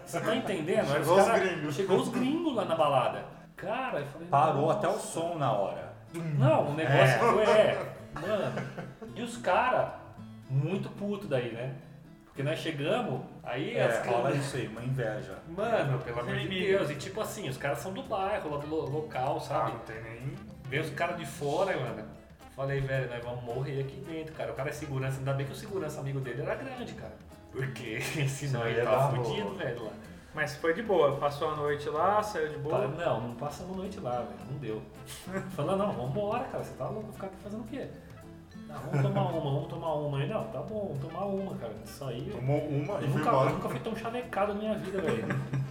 Você 0.06 0.20
tá 0.20 0.36
entendendo? 0.36 0.86
Chegou 0.92 1.18
os 1.18 1.26
cara- 1.26 1.40
gringos. 1.40 1.76
Chegou 1.76 1.98
os 1.98 2.10
gringos 2.10 2.54
lá 2.56 2.66
na 2.66 2.76
balada. 2.76 3.24
Cara, 3.56 4.00
eu 4.00 4.06
falei. 4.08 4.28
Parou 4.28 4.62
"Nossa." 4.68 4.78
até 4.80 4.88
o 4.90 5.00
som 5.00 5.36
na 5.38 5.52
hora. 5.54 5.91
Não, 6.14 6.70
o 6.70 6.74
negócio 6.74 7.20
foi, 7.20 7.44
é, 7.44 7.94
mano. 8.16 8.62
E 9.16 9.22
os 9.22 9.38
caras, 9.38 9.92
muito 10.50 10.90
puto 10.90 11.28
daí, 11.28 11.52
né? 11.54 11.74
Porque 12.26 12.44
nós 12.44 12.60
chegamos, 12.60 13.22
aí 13.44 13.76
É, 13.76 13.84
as 13.86 14.00
câmeras. 14.00 14.38
isso 14.38 14.56
aí, 14.58 14.68
uma 14.68 14.82
inveja. 14.84 15.38
Mano, 15.50 16.00
pelo 16.00 16.20
amor 16.22 16.36
de. 16.36 16.48
Deus. 16.48 16.90
E 16.90 16.96
tipo 16.96 17.20
assim, 17.22 17.50
os 17.50 17.58
caras 17.58 17.80
são 17.80 17.92
do 17.94 18.04
bairro, 18.04 18.52
lá 18.52 18.58
do 18.58 18.68
lo- 18.68 18.90
local, 18.90 19.38
Ah, 19.38 19.40
sabe? 19.42 19.72
não 19.74 19.80
tem 19.80 20.02
nem. 20.02 20.34
Veio 20.66 20.84
os 20.84 20.90
caras 20.92 21.18
de 21.18 21.26
fora, 21.26 21.76
mano. 21.78 22.04
Falei, 22.56 22.80
velho, 22.80 23.10
nós 23.10 23.24
vamos 23.24 23.44
morrer 23.44 23.82
aqui 23.82 23.98
dentro, 24.08 24.34
cara. 24.34 24.52
O 24.52 24.56
cara 24.56 24.70
é 24.70 24.74
segurança, 24.74 25.18
ainda 25.20 25.34
bem 25.34 25.46
que 25.46 25.52
o 25.52 25.56
segurança 25.56 26.00
amigo 26.00 26.20
dele 26.20 26.42
era 26.42 26.56
grande, 26.56 26.94
cara. 26.94 27.14
Porque 27.52 28.00
senão 28.30 28.66
ele 28.68 28.82
tava 28.82 29.14
fudido, 29.16 29.54
velho, 29.56 29.84
lá. 29.86 29.92
Mas 30.34 30.56
foi 30.56 30.74
de 30.74 30.82
boa, 30.82 31.18
passou 31.18 31.52
a 31.52 31.56
noite 31.56 31.90
lá, 31.90 32.24
saiu 32.24 32.48
de 32.50 32.58
boa. 32.58 32.88
Não, 32.88 33.22
não 33.22 33.36
passamos 33.36 33.76
noite 33.76 34.00
lá, 34.00 34.22
velho. 34.22 34.40
Não 34.50 34.58
deu. 34.60 34.82
Falou, 35.56 35.76
não, 35.76 35.92
vambora, 35.92 36.46
cara. 36.46 36.64
Você 36.64 36.74
tá 36.76 36.88
louco 36.88 37.12
ficar 37.12 37.28
aqui 37.28 37.36
fazendo 37.44 37.62
o 37.62 37.68
quê? 37.68 37.88
Não, 38.68 38.80
vamos 38.80 39.02
tomar 39.02 39.22
uma, 39.24 39.42
vamos 39.42 39.68
tomar 39.68 39.94
uma. 39.96 40.18
Aí, 40.20 40.28
não, 40.30 40.44
tá 40.46 40.62
bom, 40.62 40.88
vamos 40.88 41.00
tomar 41.02 41.26
uma, 41.26 41.56
cara. 41.56 41.74
Isso 41.84 42.06
aí. 42.06 42.30
Eu, 42.30 42.36
Tomou 42.38 42.60
uma 42.60 42.94
eu 42.94 43.02
e 43.02 43.08
foi 43.08 43.08
nunca, 43.10 43.30
eu 43.30 43.34
embora. 43.34 43.50
nunca 43.50 43.70
fui 43.70 43.80
tão 43.82 43.96
chavecado 43.96 44.54
na 44.54 44.60
minha 44.60 44.76
vida, 44.76 45.02
velho. 45.02 45.26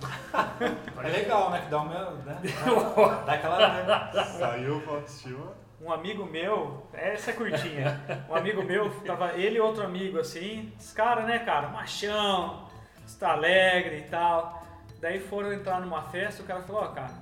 É 1.03 1.09
legal, 1.09 1.51
né? 1.51 1.61
Que 1.63 1.71
dá 1.71 1.79
uma. 1.79 2.11
Né? 2.11 2.39
Dá 3.27 3.33
aquela. 3.33 3.83
Né? 3.83 4.25
Saiu 4.25 4.81
com 4.83 4.91
a 4.93 4.95
autoestima. 4.97 5.53
Um 5.81 5.91
amigo 5.91 6.27
meu, 6.27 6.87
essa 6.93 7.31
é 7.31 7.35
curtinha. 7.35 7.99
Um 8.29 8.35
amigo 8.35 8.63
meu, 8.63 8.91
tava 9.01 9.33
ele 9.33 9.57
e 9.57 9.61
outro 9.61 9.83
amigo 9.83 10.19
assim, 10.19 10.71
os 10.79 10.93
caras, 10.93 11.25
né, 11.25 11.39
cara, 11.39 11.69
machão, 11.69 12.67
está 13.13 13.33
alegre 13.33 13.99
e 13.99 14.03
tal. 14.03 14.67
Daí 15.01 15.21
foram 15.21 15.53
entrar 15.53 15.81
numa 15.81 16.03
festa, 16.03 16.43
o 16.43 16.47
cara 16.47 16.63
falou, 16.63 16.83
ó, 16.83 16.89
cara, 16.89 17.15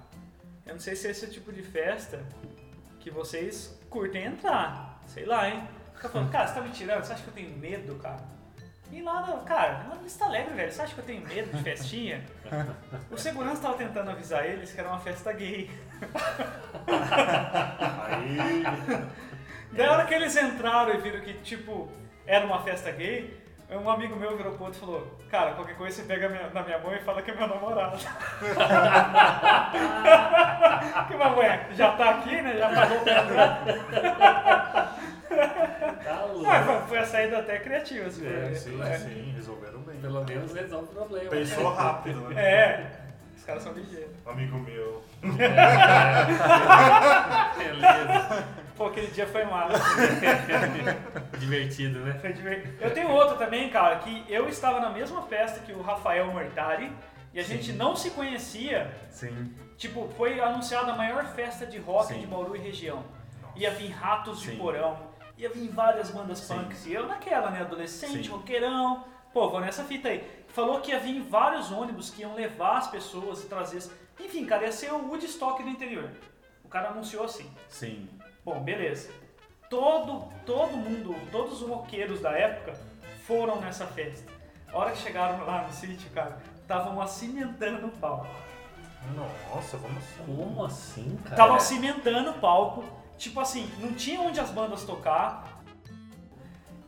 eu 0.67 0.75
não 0.75 0.81
sei 0.81 0.97
se 0.97 1.09
esse 1.09 1.25
é 1.25 1.29
o 1.29 1.31
tipo 1.31 1.53
de 1.53 1.63
festa 1.63 2.21
que 3.01 3.11
vocês 3.11 3.79
curtem 3.89 4.25
entrar. 4.25 5.01
Sei 5.07 5.25
lá, 5.25 5.49
hein? 5.49 5.67
O 5.97 5.99
cara 5.99 6.09
falou, 6.13 6.29
cara, 6.33 6.47
você 6.47 6.55
tá 6.55 6.61
me 6.61 6.71
tirando? 6.71 7.05
Você 7.05 7.13
acha 7.13 7.23
que 7.23 7.29
eu 7.29 7.35
tenho 7.35 7.57
medo, 7.57 7.95
cara? 7.97 8.39
E 8.91 9.03
lá, 9.03 9.43
cara, 9.45 9.85
lá 9.87 9.95
no 9.97 10.03
Vista 10.03 10.25
Alegre, 10.25 10.55
velho, 10.55 10.73
você 10.73 10.81
acha 10.81 10.95
que 10.95 11.01
eu 11.01 11.05
tenho 11.05 11.27
medo 11.27 11.55
de 11.57 11.63
festinha? 11.63 12.25
O 13.11 13.19
segurança 13.19 13.63
tava 13.63 13.75
tentando 13.75 14.11
avisar 14.11 14.47
eles 14.47 14.73
que 14.73 14.81
era 14.81 14.89
uma 14.89 14.99
festa 14.99 15.33
gay. 15.33 15.71
Aí. 18.07 18.63
Da 19.73 19.93
hora 19.93 20.07
que 20.07 20.15
eles 20.15 20.35
entraram 20.37 20.95
e 20.95 20.99
viram 20.99 21.21
que, 21.21 21.35
tipo, 21.35 21.91
era 22.27 22.47
uma 22.47 22.63
festa 22.63 22.91
gay, 22.91 23.39
um 23.77 23.91
amigo 23.91 24.17
meu 24.17 24.37
virou 24.37 24.53
pro 24.53 24.65
outro 24.65 24.79
e 24.79 24.81
falou, 24.81 25.07
cara, 25.31 25.53
qualquer 25.53 25.77
coisa 25.77 25.97
você 25.97 26.03
pega 26.09 26.29
minha- 26.29 26.49
na 26.51 26.63
minha 26.63 26.79
mão 26.79 26.95
e 26.95 26.99
fala 27.01 27.21
que 27.21 27.31
é 27.31 27.35
meu 27.35 27.47
namorado. 27.47 27.99
que 31.09 31.17
mulher 31.31 31.69
já 31.73 31.93
tá 31.93 32.11
aqui, 32.11 32.41
né? 32.43 32.57
Já 32.57 32.69
pagou 32.75 33.01
pra 33.01 33.23
entrar. 33.23 33.65
Tá 36.05 36.25
louco. 36.25 36.43
Mas 36.47 36.89
foi- 36.89 36.99
a 36.99 37.05
saída 37.05 37.39
até 37.39 37.59
criativa, 37.59 38.09
assim. 38.09 38.27
É, 38.27 38.55
Sim, 38.55 38.83
é. 38.83 38.99
sim, 38.99 39.33
resolveram 39.37 39.81
bem. 39.81 40.01
Pelo 40.01 40.25
menos 40.25 40.53
resolve 40.55 40.85
o 40.87 40.95
problema. 40.95 41.31
Pensou 41.31 41.73
rápido, 41.73 42.21
né? 42.31 42.43
É, 42.43 42.87
caras 43.49 43.63
são 43.63 43.73
ligeiros. 43.73 44.15
Amigo 44.27 44.59
meu. 44.59 45.03
Beleza. 47.57 48.47
Pô, 48.77 48.87
aquele 48.89 49.07
dia 49.07 49.27
foi 49.27 49.45
massa. 49.45 49.83
Divertido, 51.41 52.01
né? 52.01 52.19
Foi 52.21 52.33
divertido. 52.35 52.75
Eu 52.79 52.93
tenho 52.93 53.11
outro 53.11 53.39
também, 53.39 53.71
cara, 53.71 53.97
que 54.01 54.23
eu 54.29 54.51
estava 54.51 54.81
na 54.81 54.91
mesma 54.91 55.23
festa 55.23 55.61
que 55.61 55.73
o 55.73 55.81
Rafael 55.81 56.27
Mortari 56.27 56.93
e 57.33 57.41
a 57.41 57.43
gente 57.43 57.73
não 57.73 57.97
se 57.97 58.11
conhecia. 58.11 58.93
Sim. 59.09 59.55
Tipo, 59.79 60.09
foi 60.17 60.39
anunciada 60.39 60.93
a 60.93 60.97
maior 60.97 61.25
festa 61.25 61.65
de 61.67 61.79
rock 61.79 62.09
Sim. 62.09 62.21
de 62.21 62.27
Bauru 62.27 62.55
e 62.55 62.59
região. 62.59 63.03
Ia 63.57 63.71
vir 63.71 63.89
Ratos 63.91 64.43
de 64.43 64.51
Sim. 64.51 64.59
Porão, 64.59 64.99
ia 65.39 65.49
vir 65.49 65.69
várias 65.71 66.11
bandas 66.11 66.41
Sim. 66.41 66.55
punks. 66.55 66.85
E 66.85 66.93
eu 66.93 67.07
naquela, 67.07 67.51
né? 67.51 67.63
Adolescente, 67.63 68.25
Sim. 68.25 68.31
roqueirão. 68.31 69.05
Pô, 69.33 69.49
vou 69.49 69.61
nessa 69.61 69.85
fita 69.85 70.09
aí. 70.09 70.23
Falou 70.59 70.81
que 70.81 70.91
ia 70.91 70.99
vir 70.99 71.21
vários 71.21 71.71
ônibus 71.71 72.11
que 72.11 72.23
iam 72.23 72.35
levar 72.35 72.79
as 72.79 72.89
pessoas 72.89 73.45
e 73.45 73.47
trazer. 73.47 73.81
Enfim, 74.19 74.45
cara, 74.45 74.65
ia 74.65 74.73
ser 74.73 74.93
o 74.93 75.07
Woodstock 75.07 75.63
do 75.63 75.69
interior. 75.69 76.11
O 76.65 76.69
cara 76.69 76.89
anunciou 76.89 77.23
assim. 77.23 77.49
Sim. 77.69 78.09
Bom, 78.45 78.61
beleza. 78.65 79.09
Todo, 79.71 80.29
todo 80.45 80.77
mundo, 80.77 81.15
todos 81.31 81.63
os 81.63 81.69
roqueiros 81.69 82.21
da 82.21 82.33
época 82.33 82.77
foram 83.25 83.61
nessa 83.61 83.87
festa. 83.87 84.33
A 84.73 84.77
hora 84.77 84.91
que 84.91 84.99
chegaram 84.99 85.47
lá 85.47 85.63
no 85.63 85.73
sítio, 85.73 86.11
cara, 86.11 86.43
estavam 86.61 87.07
cimentando 87.07 87.87
o 87.87 87.93
palco. 87.93 88.27
Nossa, 89.15 89.79
como 89.79 89.97
assim? 89.97 90.25
Como 90.27 90.65
assim, 90.65 91.17
cara? 91.19 91.31
Estavam 91.31 91.61
cimentando 91.61 92.31
o 92.31 92.35
palco. 92.41 92.85
Tipo 93.17 93.39
assim, 93.39 93.71
não 93.79 93.95
tinha 93.95 94.21
onde 94.21 94.41
as 94.41 94.51
bandas 94.51 94.83
tocar. 94.83 95.63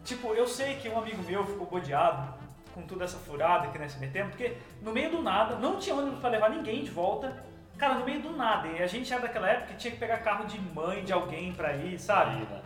Tipo, 0.05 0.35
eu 0.35 0.49
sei 0.49 0.75
que 0.75 0.89
um 0.89 0.99
amigo 0.99 1.23
meu 1.23 1.47
ficou 1.47 1.69
bodeado 1.69 2.40
com 2.81 2.87
toda 2.87 3.05
essa 3.05 3.19
furada 3.19 3.69
que 3.69 3.79
nós 3.79 3.93
se 3.93 3.99
metemos, 3.99 4.31
porque 4.31 4.57
no 4.83 4.93
meio 4.93 5.11
do 5.11 5.23
nada, 5.23 5.57
não 5.57 5.77
tinha 5.79 5.95
ônibus 5.95 6.19
pra 6.21 6.31
levar 6.31 6.51
ninguém 6.51 6.83
de 6.85 6.91
volta. 6.91 7.45
Cara, 7.79 7.95
no 7.95 8.05
meio 8.05 8.21
do 8.21 8.37
nada. 8.37 8.69
E 8.69 8.83
a 8.83 8.87
gente 8.87 9.11
era 9.13 9.23
daquela 9.23 9.49
época 9.49 9.69
que 9.69 9.77
tinha 9.77 9.91
que 9.93 9.99
pegar 9.99 10.19
carro 10.19 10.45
de 10.45 10.61
mãe 10.61 11.03
de 11.03 11.13
alguém 11.15 11.53
pra 11.53 11.75
ir, 11.77 11.99
sabe? 11.99 12.37
Né? 12.45 12.61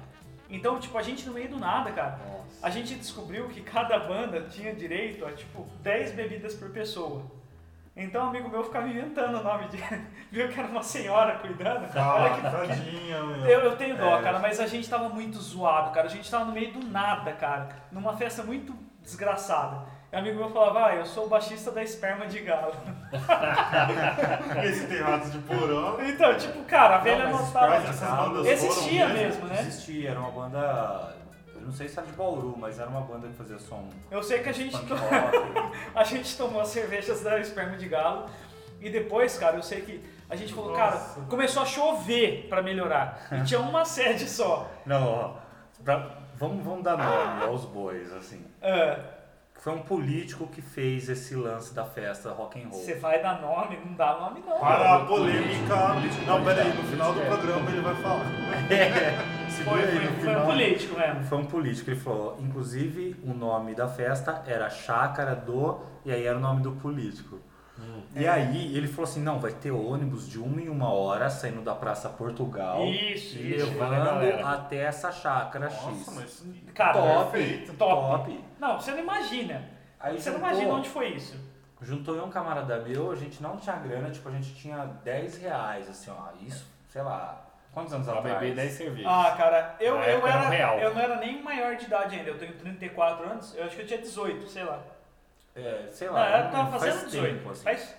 Então, 0.50 0.78
tipo, 0.80 0.96
a 0.98 1.02
gente 1.02 1.24
no 1.26 1.32
meio 1.32 1.48
do 1.48 1.58
nada, 1.58 1.90
cara, 1.92 2.18
Nossa. 2.18 2.66
a 2.66 2.70
gente 2.70 2.94
descobriu 2.96 3.48
que 3.48 3.60
cada 3.60 3.98
banda 3.98 4.42
tinha 4.50 4.74
direito 4.74 5.24
a, 5.24 5.32
tipo, 5.32 5.62
10 5.82 6.12
bebidas 6.12 6.54
por 6.54 6.70
pessoa. 6.70 7.22
Então, 7.96 8.24
um 8.24 8.28
amigo 8.30 8.48
meu 8.48 8.64
ficava 8.64 8.88
inventando 8.88 9.38
o 9.38 9.42
nome 9.44 9.68
de... 9.68 9.76
Viu 10.32 10.48
que 10.48 10.58
era 10.58 10.68
uma 10.68 10.82
senhora 10.82 11.38
cuidando. 11.38 11.84
Olha 11.94 12.26
Ah, 12.26 12.34
que 12.34 12.42
tadinha, 12.42 13.22
meu. 13.22 13.46
eu, 13.46 13.60
eu 13.60 13.76
tenho 13.76 13.96
dó, 13.96 14.18
É. 14.18 14.22
cara, 14.22 14.40
mas 14.40 14.58
a 14.58 14.66
gente 14.66 14.90
tava 14.90 15.08
muito 15.08 15.38
zoado, 15.38 15.92
cara. 15.92 16.06
A 16.08 16.10
gente 16.10 16.28
tava 16.28 16.44
no 16.46 16.50
meio 16.52 16.72
do 16.72 16.84
nada, 16.88 17.32
cara. 17.34 17.68
Numa 17.92 18.16
festa 18.16 18.42
muito 18.42 18.74
desgraçada. 19.00 19.86
E 20.14 20.16
um 20.16 20.20
amigo 20.20 20.38
meu 20.38 20.48
falava, 20.50 20.86
ah, 20.86 20.94
eu 20.94 21.04
sou 21.04 21.26
o 21.26 21.28
baixista 21.28 21.72
da 21.72 21.82
Esperma 21.82 22.24
de 22.28 22.38
Galo. 22.38 22.72
Esse 24.64 24.86
tem 24.86 25.00
ratos 25.02 25.32
de 25.32 25.38
porão. 25.38 25.96
Então, 26.08 26.36
tipo, 26.38 26.62
cara, 26.66 26.96
a 26.96 26.98
velha 26.98 27.28
Não. 27.28 27.32
Mas 27.52 27.88
essas 27.90 28.08
bandas 28.08 28.46
Existia 28.46 29.08
foram 29.08 29.20
mesmo, 29.20 29.46
né? 29.46 29.60
Existia, 29.60 30.10
era 30.10 30.20
uma 30.20 30.30
banda. 30.30 31.14
Eu 31.52 31.62
não 31.62 31.72
sei 31.72 31.88
se 31.88 31.98
era 31.98 32.06
de 32.06 32.12
Bauru, 32.12 32.54
mas 32.56 32.78
era 32.78 32.88
uma 32.88 33.00
banda 33.00 33.26
que 33.26 33.34
fazia 33.34 33.58
som. 33.58 33.88
Eu 34.08 34.22
sei 34.22 34.38
que 34.40 34.48
a 34.48 34.52
gente, 34.52 34.78
to- 34.86 34.94
a 35.96 36.04
gente 36.04 36.36
tomou 36.36 36.60
as 36.60 36.68
cervejas 36.68 37.20
da 37.22 37.40
Esperma 37.40 37.76
de 37.76 37.88
Galo. 37.88 38.26
E 38.80 38.90
depois, 38.90 39.36
cara, 39.36 39.56
eu 39.56 39.62
sei 39.64 39.80
que 39.80 40.04
a 40.30 40.36
gente 40.36 40.54
falou, 40.54 40.74
cara, 40.74 40.92
Nossa. 40.92 41.20
começou 41.22 41.62
a 41.62 41.66
chover 41.66 42.46
pra 42.48 42.62
melhorar. 42.62 43.26
E 43.32 43.42
tinha 43.42 43.58
uma 43.58 43.82
sede 43.86 44.28
só. 44.28 44.70
Não, 44.86 45.08
ó. 45.08 45.34
pra- 45.82 46.18
vamos, 46.36 46.64
vamos 46.64 46.84
dar 46.84 46.96
nome 46.98 47.44
aos 47.44 47.64
bois, 47.64 48.12
assim. 48.12 48.44
Ah, 48.62 48.98
Foi 49.64 49.72
um 49.72 49.80
político 49.80 50.46
que 50.46 50.60
fez 50.60 51.08
esse 51.08 51.34
lance 51.34 51.72
da 51.72 51.86
festa 51.86 52.30
rock 52.32 52.62
and 52.62 52.68
roll. 52.68 52.82
Você 52.82 52.96
vai 52.96 53.22
dar 53.22 53.40
nome? 53.40 53.78
Não 53.82 53.94
dá 53.94 54.18
nome, 54.20 54.42
não. 54.46 54.60
Para 54.60 54.96
a 54.96 55.04
polêmica. 55.06 55.74
Não, 56.26 56.44
pera 56.44 56.64
aí, 56.64 56.74
no 56.74 56.82
final 56.82 57.14
do 57.14 57.20
programa 57.22 57.70
ele 57.70 57.80
vai 57.80 57.94
falar. 57.94 58.26
É, 58.70 59.16
Foi, 59.64 59.80
aí, 59.80 60.06
foi, 60.06 60.24
foi 60.24 60.36
um 60.36 60.44
político 60.44 60.98
mesmo. 60.98 61.24
Foi 61.24 61.38
um 61.38 61.44
político, 61.46 61.90
ele 61.90 61.98
falou, 61.98 62.36
inclusive 62.40 63.16
o 63.24 63.32
nome 63.32 63.74
da 63.74 63.88
festa 63.88 64.42
era 64.46 64.68
Chácara 64.68 65.34
do, 65.34 65.80
e 66.04 66.12
aí 66.12 66.26
era 66.26 66.36
o 66.36 66.40
nome 66.42 66.60
do 66.60 66.72
político. 66.72 67.38
E 68.14 68.26
aí 68.26 68.76
ele 68.76 68.86
falou 68.86 69.04
assim, 69.10 69.20
não, 69.20 69.40
vai 69.40 69.50
ter 69.52 69.72
ônibus 69.72 70.28
de 70.28 70.38
uma 70.38 70.60
em 70.60 70.68
uma 70.68 70.92
hora 70.92 71.28
saindo 71.28 71.60
da 71.60 71.74
Praça 71.74 72.08
Portugal 72.08 72.84
Isso, 72.84 73.36
e 73.36 73.56
isso. 73.56 73.66
levando 73.66 74.20
levando 74.20 74.46
até 74.46 74.76
essa 74.84 75.10
chácara 75.10 75.66
Nossa, 75.66 75.90
X. 75.90 76.12
mas. 76.14 76.72
Cara, 76.72 76.92
top, 76.92 77.32
perfeito, 77.32 77.74
top. 77.74 78.18
top. 78.24 78.44
Não, 78.60 78.80
você 78.80 78.92
não 78.92 79.00
imagina. 79.00 79.68
Aí 79.98 80.20
você 80.20 80.30
não 80.30 80.36
juntou- 80.38 80.50
imagina 80.52 80.72
onde 80.74 80.88
foi 80.88 81.08
isso. 81.08 81.54
Juntou 81.82 82.14
eu 82.14 82.22
e 82.22 82.24
um 82.26 82.30
camarada 82.30 82.78
meu, 82.80 83.10
a 83.10 83.16
gente 83.16 83.42
não 83.42 83.56
tinha 83.56 83.76
grana, 83.76 84.08
tipo, 84.10 84.28
a 84.28 84.32
gente 84.32 84.54
tinha 84.54 84.86
10 85.02 85.36
reais, 85.38 85.88
assim, 85.90 86.10
ó, 86.10 86.28
isso, 86.46 86.66
sei 86.88 87.02
lá, 87.02 87.44
quantos 87.72 87.92
anos 87.92 88.06
Pra 88.06 88.18
atrás? 88.20 88.38
beber 88.38 88.54
10 88.54 88.72
cervejas. 88.72 89.10
Ah, 89.12 89.34
cara, 89.36 89.74
eu, 89.80 89.96
Na 89.98 90.06
eu, 90.06 90.22
um 90.22 90.26
era, 90.26 90.48
real. 90.48 90.78
eu 90.78 90.94
não 90.94 91.00
era 91.00 91.16
nem 91.16 91.42
maior 91.42 91.76
de 91.76 91.84
idade 91.86 92.16
ainda. 92.16 92.30
Eu 92.30 92.38
tenho 92.38 92.54
34 92.54 93.26
anos. 93.28 93.54
Eu 93.56 93.64
acho 93.64 93.76
que 93.76 93.82
eu 93.82 93.86
tinha 93.86 94.00
18, 94.00 94.46
sei 94.48 94.62
lá. 94.64 94.80
É, 95.56 95.86
sei 95.90 96.08
Não, 96.08 96.14
lá, 96.14 96.38
eu 96.40 96.50
tava 96.50 96.78
faz 96.78 96.94
fazendo 96.94 97.10
18. 97.10 97.36
tempo, 97.36 97.50
assim. 97.50 97.62
Faz, 97.64 97.96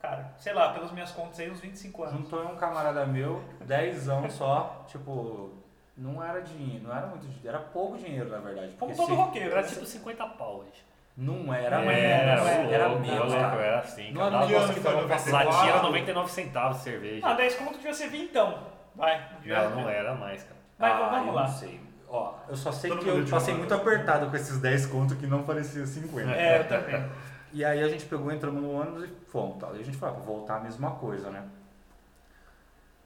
cara, 0.00 0.32
sei 0.38 0.52
lá, 0.52 0.72
pelas 0.72 0.92
minhas 0.92 1.10
contas 1.12 1.40
aí, 1.40 1.50
uns 1.50 1.60
25 1.60 2.02
anos. 2.04 2.14
Juntou 2.20 2.42
um 2.44 2.56
camarada 2.56 3.06
meu, 3.06 3.42
10 3.62 4.08
anos 4.08 4.34
só, 4.34 4.84
tipo, 4.86 5.50
não 5.96 6.22
era 6.22 6.40
dinheiro, 6.42 6.86
não 6.88 6.94
era 6.96 7.06
muito 7.06 7.22
dinheiro, 7.26 7.48
era 7.48 7.58
pouco 7.58 7.96
dinheiro 7.96 8.28
na 8.30 8.38
verdade. 8.38 8.72
Como 8.78 8.94
todo 8.94 9.06
se- 9.06 9.14
roqueiro, 9.14 9.50
Era 9.52 9.62
tipo 9.62 9.84
50 9.86 10.26
pau, 10.26 10.62
gente. 10.64 10.84
Não 11.16 11.52
era, 11.52 11.78
Não 11.78 11.84
mais, 11.86 11.98
era, 11.98 12.30
era, 12.32 12.40
não 12.40 12.48
era. 12.48 12.72
era 12.74 12.88
menos, 12.90 13.08
eu 13.08 13.24
lembro, 13.24 13.40
cara. 13.50 13.62
era 13.62 13.78
assim. 13.80 14.12
Não 14.12 14.26
era 14.26 14.36
um 14.36 14.40
Que 14.40 14.46
negócio 14.52 14.74
que 14.74 14.80
tava 14.80 15.02
94? 15.02 15.50
Latinha 15.50 15.72
era 15.72 15.82
99 15.82 16.30
centavos 16.30 16.76
de 16.78 16.82
cerveja. 16.84 17.26
Ah, 17.26 17.34
10 17.34 17.54
conto 17.56 17.72
devia 17.76 17.92
ser 17.94 18.08
vintão. 18.08 18.58
Vai. 18.94 19.28
Não, 19.44 19.70
não 19.70 19.88
era 19.90 20.14
mais, 20.14 20.42
cara. 20.42 20.56
Mas 20.78 20.92
Ah, 20.94 21.08
vamos 21.10 21.34
lá. 21.34 21.42
Não 21.42 21.48
sei. 21.48 21.80
Ó, 22.10 22.34
eu 22.48 22.56
só 22.56 22.72
sei 22.72 22.90
Todo 22.90 23.02
que 23.02 23.08
eu 23.08 23.24
passei 23.26 23.54
muito 23.54 23.72
apertado 23.72 24.28
com 24.28 24.36
esses 24.36 24.58
10 24.58 24.86
contos 24.86 25.16
que 25.16 25.28
não 25.28 25.44
parecia 25.44 25.86
50. 25.86 26.30
É, 26.30 26.58
eu 26.58 26.68
também. 26.68 27.08
E 27.52 27.64
aí 27.64 27.82
a 27.82 27.88
gente 27.88 28.04
pegou, 28.06 28.32
entramos 28.32 28.60
no 28.60 28.72
ônibus 28.72 29.04
e 29.04 29.08
fomos. 29.28 29.58
Tal. 29.58 29.76
E 29.76 29.80
a 29.80 29.84
gente 29.84 29.96
falou, 29.96 30.16
ah, 30.16 30.20
voltar 30.20 30.56
a 30.56 30.60
mesma 30.60 30.90
coisa, 30.92 31.30
né? 31.30 31.44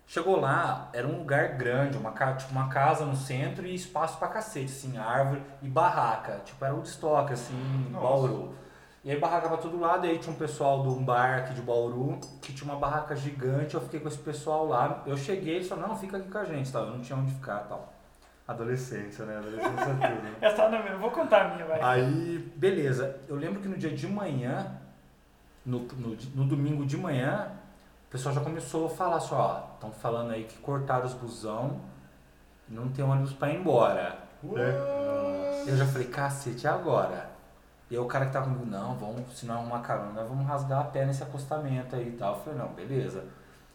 Chegou 0.06 0.38
lá, 0.38 0.90
era 0.92 1.06
um 1.06 1.18
lugar 1.18 1.56
grande, 1.56 1.96
uma, 1.96 2.12
tipo, 2.12 2.52
uma 2.52 2.68
casa 2.68 3.06
no 3.06 3.16
centro 3.16 3.66
e 3.66 3.74
espaço 3.74 4.18
pra 4.18 4.28
cacete, 4.28 4.66
assim, 4.66 4.98
árvore 4.98 5.42
e 5.62 5.68
barraca. 5.68 6.40
Tipo, 6.44 6.64
era 6.64 6.74
um 6.74 6.82
estoque, 6.82 7.32
assim, 7.32 7.54
em. 7.54 7.92
Bauru. 7.92 8.54
E 9.02 9.10
aí 9.10 9.18
barraca 9.18 9.48
pra 9.48 9.58
todo 9.58 9.78
lado, 9.78 10.06
e 10.06 10.10
aí 10.10 10.18
tinha 10.18 10.34
um 10.34 10.38
pessoal 10.38 10.82
de 10.82 10.88
um 10.88 11.04
bar 11.04 11.40
aqui 11.40 11.52
de 11.52 11.60
Bauru, 11.60 12.18
que 12.40 12.54
tinha 12.54 12.70
uma 12.70 12.80
barraca 12.80 13.14
gigante, 13.14 13.74
eu 13.74 13.80
fiquei 13.82 14.00
com 14.00 14.08
esse 14.08 14.18
pessoal 14.18 14.66
lá. 14.66 15.02
Eu 15.06 15.16
cheguei, 15.16 15.56
eles 15.56 15.68
falaram, 15.68 15.90
não, 15.90 15.96
fica 15.96 16.16
aqui 16.16 16.28
com 16.30 16.38
a 16.38 16.44
gente, 16.44 16.72
tal. 16.72 16.84
Eu 16.84 16.92
não 16.92 17.00
tinha 17.00 17.18
onde 17.18 17.32
ficar, 17.32 17.60
tal. 17.60 17.93
Adolescência, 18.46 19.24
né? 19.24 19.38
Adolescência 19.38 19.70
é 19.70 20.08
tudo. 20.08 20.22
né? 20.22 20.34
Essa 20.40 20.68
não, 20.68 20.78
eu 20.78 20.98
vou 20.98 21.10
contar 21.10 21.46
a 21.46 21.54
minha, 21.54 21.64
vai. 21.66 21.80
Aí, 21.82 22.52
beleza. 22.56 23.16
Eu 23.26 23.36
lembro 23.36 23.60
que 23.60 23.68
no 23.68 23.76
dia 23.76 23.90
de 23.90 24.06
manhã, 24.06 24.78
no, 25.64 25.80
no, 25.80 26.16
no 26.34 26.44
domingo 26.44 26.84
de 26.84 26.96
manhã, 26.96 27.52
o 28.08 28.10
pessoal 28.10 28.34
já 28.34 28.42
começou 28.42 28.86
a 28.86 28.90
falar 28.90 29.16
assim, 29.16 29.34
ó, 29.34 29.62
estão 29.74 29.90
falando 29.92 30.32
aí 30.32 30.44
que 30.44 30.58
cortaram 30.58 31.06
os 31.06 31.14
busão, 31.14 31.80
não 32.68 32.88
tem 32.90 33.04
ônibus 33.04 33.32
pra 33.32 33.50
ir 33.50 33.56
embora. 33.60 34.18
Ué. 34.44 34.74
Eu 35.66 35.76
já 35.76 35.86
falei, 35.86 36.08
cacete, 36.08 36.68
agora? 36.68 37.30
E 37.90 37.94
aí 37.96 38.00
o 38.00 38.06
cara 38.06 38.26
que 38.26 38.32
tava 38.32 38.46
comigo, 38.46 38.66
não, 38.66 38.94
vamos, 38.96 39.38
se 39.38 39.46
não 39.46 39.54
arrumar 39.54 39.80
carona, 39.80 40.12
nós 40.12 40.28
vamos 40.28 40.46
rasgar 40.46 40.80
a 40.80 40.84
pé 40.84 41.06
nesse 41.06 41.22
acostamento 41.22 41.96
aí 41.96 42.08
e 42.08 42.12
tal. 42.12 42.34
Eu 42.34 42.40
falei, 42.40 42.58
não, 42.58 42.68
beleza. 42.68 43.24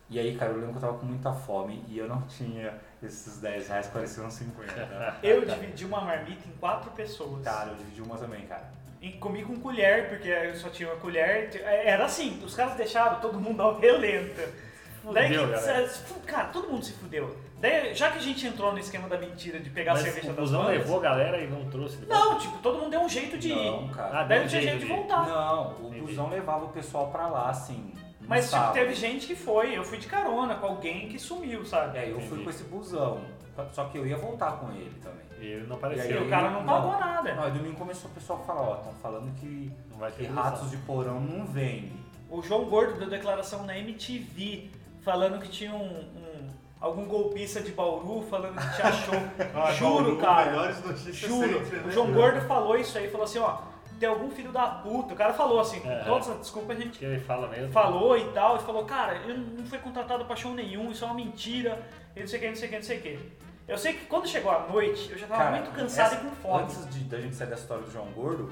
E 0.10 0.20
aí, 0.20 0.36
cara, 0.36 0.52
eu 0.52 0.56
lembro 0.58 0.72
que 0.72 0.78
eu 0.78 0.82
tava 0.82 0.98
com 0.98 1.06
muita 1.06 1.32
fome 1.32 1.84
e 1.88 1.98
eu 2.00 2.08
não 2.08 2.22
tinha 2.24 2.74
esses 3.02 3.38
10 3.40 3.68
reais, 3.68 3.88
pareciam 3.88 4.30
50. 4.30 5.18
Eu 5.22 5.46
dividi 5.46 5.86
uma 5.86 6.02
marmita 6.02 6.48
em 6.48 6.52
quatro 6.60 6.90
pessoas. 6.92 7.44
Cara, 7.44 7.70
eu 7.70 7.76
dividi 7.76 8.02
uma 8.02 8.18
também, 8.18 8.42
cara. 8.48 8.72
E 9.02 9.12
comi 9.14 9.44
com 9.46 9.58
colher, 9.60 10.10
porque 10.10 10.28
eu 10.28 10.56
só 10.56 10.68
tinha 10.70 10.90
uma 10.90 10.98
colher. 11.00 11.50
Era 11.64 12.06
assim, 12.06 12.42
os 12.44 12.54
caras 12.56 12.74
deixaram 12.76 13.20
todo 13.22 13.40
mundo 13.40 13.62
ao 13.62 13.80
relento. 13.80 14.42
Daí 15.14 15.30
que, 15.30 16.14
cara, 16.26 16.48
todo 16.48 16.68
mundo 16.68 16.84
se 16.84 16.92
fudeu. 16.94 17.38
Daí, 17.62 17.94
já 17.94 18.12
que 18.12 18.18
a 18.18 18.22
gente 18.22 18.46
entrou 18.48 18.74
no 18.74 18.80
esquema 18.80 19.08
da 19.08 19.18
mentira 19.18 19.60
de 19.60 19.70
pegar 19.70 19.92
a 19.92 19.94
Mas 19.96 20.04
cerveja 20.04 20.28
o 20.32 20.34
das 20.34 20.46
busão 20.46 20.64
bandas, 20.64 20.78
levou 20.80 20.98
a 20.98 21.02
galera 21.02 21.40
e 21.42 21.48
não 21.48 21.70
trouxe. 21.70 21.98
de 21.98 22.06
volta? 22.06 22.26
Não, 22.26 22.38
tipo, 22.40 22.58
todo 22.58 22.78
mundo 22.80 22.90
deu 22.90 23.02
um 23.02 23.10
jeito 23.10 23.38
de 23.38 23.50
Não, 23.50 23.86
ir. 23.86 23.92
cara. 23.92 24.20
Ah, 24.20 24.24
Daí 24.24 24.40
não 24.42 24.48
tinha 24.48 24.62
jeito 24.62 24.80
jeito 24.80 24.88
de 24.88 24.94
voltar. 24.94 25.26
Não, 25.28 25.72
o 25.86 25.92
busão 26.02 26.30
levava 26.30 26.66
o 26.66 26.70
pessoal 26.70 27.10
pra 27.12 27.28
lá, 27.28 27.50
assim. 27.50 27.94
Mas 28.30 28.50
tipo, 28.52 28.72
teve 28.74 28.94
gente 28.94 29.28
que 29.28 29.36
foi, 29.36 29.78
eu 29.78 29.84
fui 29.84 29.98
de 29.98 30.08
carona 30.08 30.56
com 30.56 30.68
alguém 30.68 31.10
que 31.10 31.18
sumiu, 31.20 31.66
sabe? 31.66 31.98
É, 31.98 32.10
eu 32.12 32.16
fui 32.20 32.26
Entendi. 32.26 32.44
com 32.44 32.50
esse 32.52 32.64
busão. 32.64 33.22
Só 33.74 33.86
que 33.86 33.98
eu 33.98 34.08
ia 34.08 34.16
voltar 34.18 34.54
com 34.54 34.72
ele 34.72 34.94
também. 35.04 35.20
E 35.42 35.46
ele 35.46 35.68
não 35.68 35.76
apareceu. 35.76 36.12
E 36.12 36.18
aí- 36.18 36.26
o 36.26 36.30
cara 36.30 36.50
não 36.50 36.62
não. 36.64 36.66
pagou 36.68 36.92
nada. 36.98 37.34
Não, 37.36 37.48
e 37.48 37.52
domingo 37.52 37.76
começou 37.76 38.10
o 38.10 38.14
pessoal 38.14 38.40
a 38.42 38.46
falar, 38.46 38.62
ó, 38.62 38.76
estão 38.76 38.94
falando 39.02 39.34
que, 39.40 39.72
Não 39.92 39.98
vai 39.98 40.12
que 40.12 40.26
ratos 40.26 40.70
de 40.72 40.78
porão 40.78 41.20
não 41.20 41.46
vende. 41.46 41.92
O 42.30 42.42
João 42.42 42.66
Gordo 42.66 42.98
deu 43.00 43.10
declaração 43.10 43.66
na 43.66 43.78
MTV 43.78 44.70
falando 45.02 45.40
que 45.42 45.50
tinha 45.50 45.74
um, 45.74 45.84
um- 46.00 46.48
algum 46.80 47.06
golpista 47.06 47.60
de 47.62 47.72
Bauru 47.72 48.22
falando 48.30 48.56
que 48.56 48.76
te 48.76 48.82
achou. 48.82 49.16
Ah, 49.56 49.72
Juro, 49.74 50.04
Bauru, 50.04 50.18
cara. 50.18 50.72
Juro. 50.74 51.60
sempre, 51.60 51.80
O 51.80 51.88
né? 51.88 51.92
João 51.92 52.12
Gordo 52.14 52.42
falou 52.42 52.78
isso 52.78 52.98
aí, 52.98 53.10
falou 53.10 53.26
assim, 53.26 53.40
ó, 53.40 53.58
tem 54.00 54.10
algum 54.10 54.30
filho 54.30 54.52
da 54.52 54.66
puta. 54.68 55.14
O 55.14 55.18
cara 55.18 55.34
falou 55.34 55.60
assim, 55.60 55.80
com 55.82 55.92
É. 55.92 56.04
todas 56.04 56.30
as 56.30 56.38
desculpas 56.40 56.78
a 56.78 56.80
gente 56.82 56.98
Que 57.00 57.06
ele 57.06 57.20
fala 57.20 57.48
mesmo. 57.48 57.72
falou 57.72 58.18
e 58.18 58.26
tal, 58.32 58.56
e 58.56 58.60
falou, 58.60 58.86
cara, 58.86 59.16
eu 59.28 59.38
não 59.38 59.66
fui 59.66 59.78
contratado 59.80 60.26
pra 60.26 60.36
show 60.36 60.54
nenhum, 60.54 60.90
isso 60.92 61.04
é 61.04 61.08
uma 61.08 61.16
mentira, 61.16 61.80
e 62.16 62.20
não 62.22 62.28
sei 62.28 62.40
o 62.40 62.42
que, 62.42 62.48
não 62.50 62.56
sei 62.56 62.68
o 62.68 62.70
que, 62.72 62.76
não 62.78 62.84
sei 62.84 62.98
o 62.98 63.02
que. 63.02 63.20
Eu 63.68 63.78
sei 63.78 63.94
que 63.94 64.06
quando 64.08 64.28
chegou 64.28 64.52
a 64.52 64.60
noite, 64.68 65.12
eu 65.12 65.18
já 65.18 65.28
tava 65.28 65.44
Cara, 65.44 65.56
muito 65.58 65.72
cansado 65.72 66.14
essa- 66.14 66.16
e 66.26 66.30
com 66.30 66.36
fome. 66.38 66.64
Antes 66.64 66.90
de, 66.90 67.04
da 67.04 67.22
gente 67.22 67.36
sair 67.36 67.48
da 67.50 67.56
história 67.56 67.84
do 67.84 67.92
João 67.92 68.08
Gordo, 68.14 68.52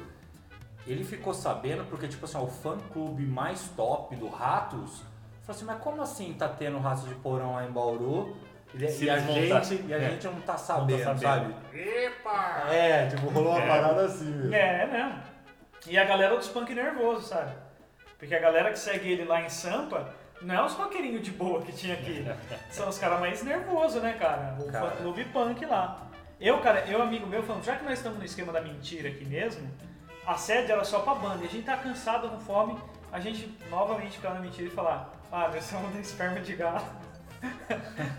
ele 0.86 1.04
ficou 1.04 1.34
sabendo 1.34 1.84
porque, 1.86 2.08
tipo 2.08 2.24
assim, 2.26 2.38
ó, 2.38 2.44
o 2.44 2.48
fã-clube 2.48 3.26
mais 3.26 3.68
top 3.76 4.16
do 4.16 4.28
Ratos 4.30 5.02
falou 5.42 5.56
assim, 5.56 5.66
mas 5.66 5.80
como 5.82 6.02
assim 6.02 6.34
tá 6.34 6.48
tendo 6.48 6.78
Ratos 6.78 7.08
de 7.08 7.16
Porão 7.16 7.54
lá 7.56 7.66
em 7.66 7.72
Bauru 7.72 8.36
e, 8.76 8.78
e 8.84 9.10
a, 9.10 9.18
gente, 9.18 9.86
e 9.88 9.94
a 9.94 9.98
é. 9.98 10.10
gente 10.12 10.28
não 10.28 10.42
tá 10.42 10.56
sabendo, 10.58 11.04
sabendo. 11.04 11.22
sabe? 11.22 11.56
Epa! 11.74 12.66
É, 12.70 13.08
tipo, 13.08 13.28
rolou 13.30 13.54
uma 13.54 13.64
É. 13.64 13.68
parada 13.68 14.02
assim, 14.06 14.30
meu. 14.30 14.54
É, 14.54 14.84
é 14.84 14.86
mesmo. 14.86 15.20
E 15.88 15.98
a 15.98 16.04
galera 16.06 16.36
dos 16.36 16.48
punk 16.48 16.74
nervoso, 16.74 17.28
sabe? 17.28 17.52
Porque 18.20 18.34
a 18.36 18.40
galera 18.40 18.72
que 18.72 18.80
segue 18.80 19.12
ele 19.12 19.26
lá 19.26 19.42
em 19.42 19.50
Sampa 19.50 20.10
não 20.42 20.54
é 20.56 20.64
os 20.66 20.74
roqueirinhos 20.74 21.22
de 21.24 21.32
boa 21.32 21.62
que 21.62 21.72
tinha 21.72 21.94
aqui. 21.94 22.26
São 22.70 22.90
os 22.90 22.98
caras 22.98 23.20
mais 23.20 23.44
nervosos, 23.44 24.02
né, 24.02 24.14
cara? 24.20 24.56
O 24.60 24.72
Cara. 24.72 24.90
clube 24.92 25.24
punk 25.26 25.66
lá. 25.66 26.00
Eu, 26.40 26.60
cara, 26.60 26.82
eu, 26.88 27.02
amigo 27.02 27.26
meu, 27.26 27.42
falando, 27.44 27.64
já 27.64 27.76
que 27.76 27.84
nós 27.84 27.94
estamos 27.98 28.20
no 28.20 28.26
esquema 28.26 28.52
da 28.54 28.62
mentira 28.62 29.10
aqui 29.10 29.26
mesmo, 29.26 29.68
a 30.26 30.36
sede 30.36 30.72
era 30.72 30.84
só 30.84 31.00
pra 31.00 31.16
banda. 31.16 31.44
E 31.44 31.48
a 31.48 31.50
gente 31.50 31.66
tá 31.66 31.78
cansado, 31.78 32.30
com 32.30 32.40
fome, 32.40 32.78
a 33.12 33.20
gente 33.20 33.58
novamente 33.70 34.18
ficar 34.18 34.32
na 34.36 34.40
mentira 34.40 34.68
e 34.68 34.72
falar, 34.72 35.12
ah, 35.32 35.48
nós 35.52 35.64
somos 35.64 35.92
da 35.94 36.00
esperma 36.00 36.40
de 36.40 36.56
gato. 36.56 36.86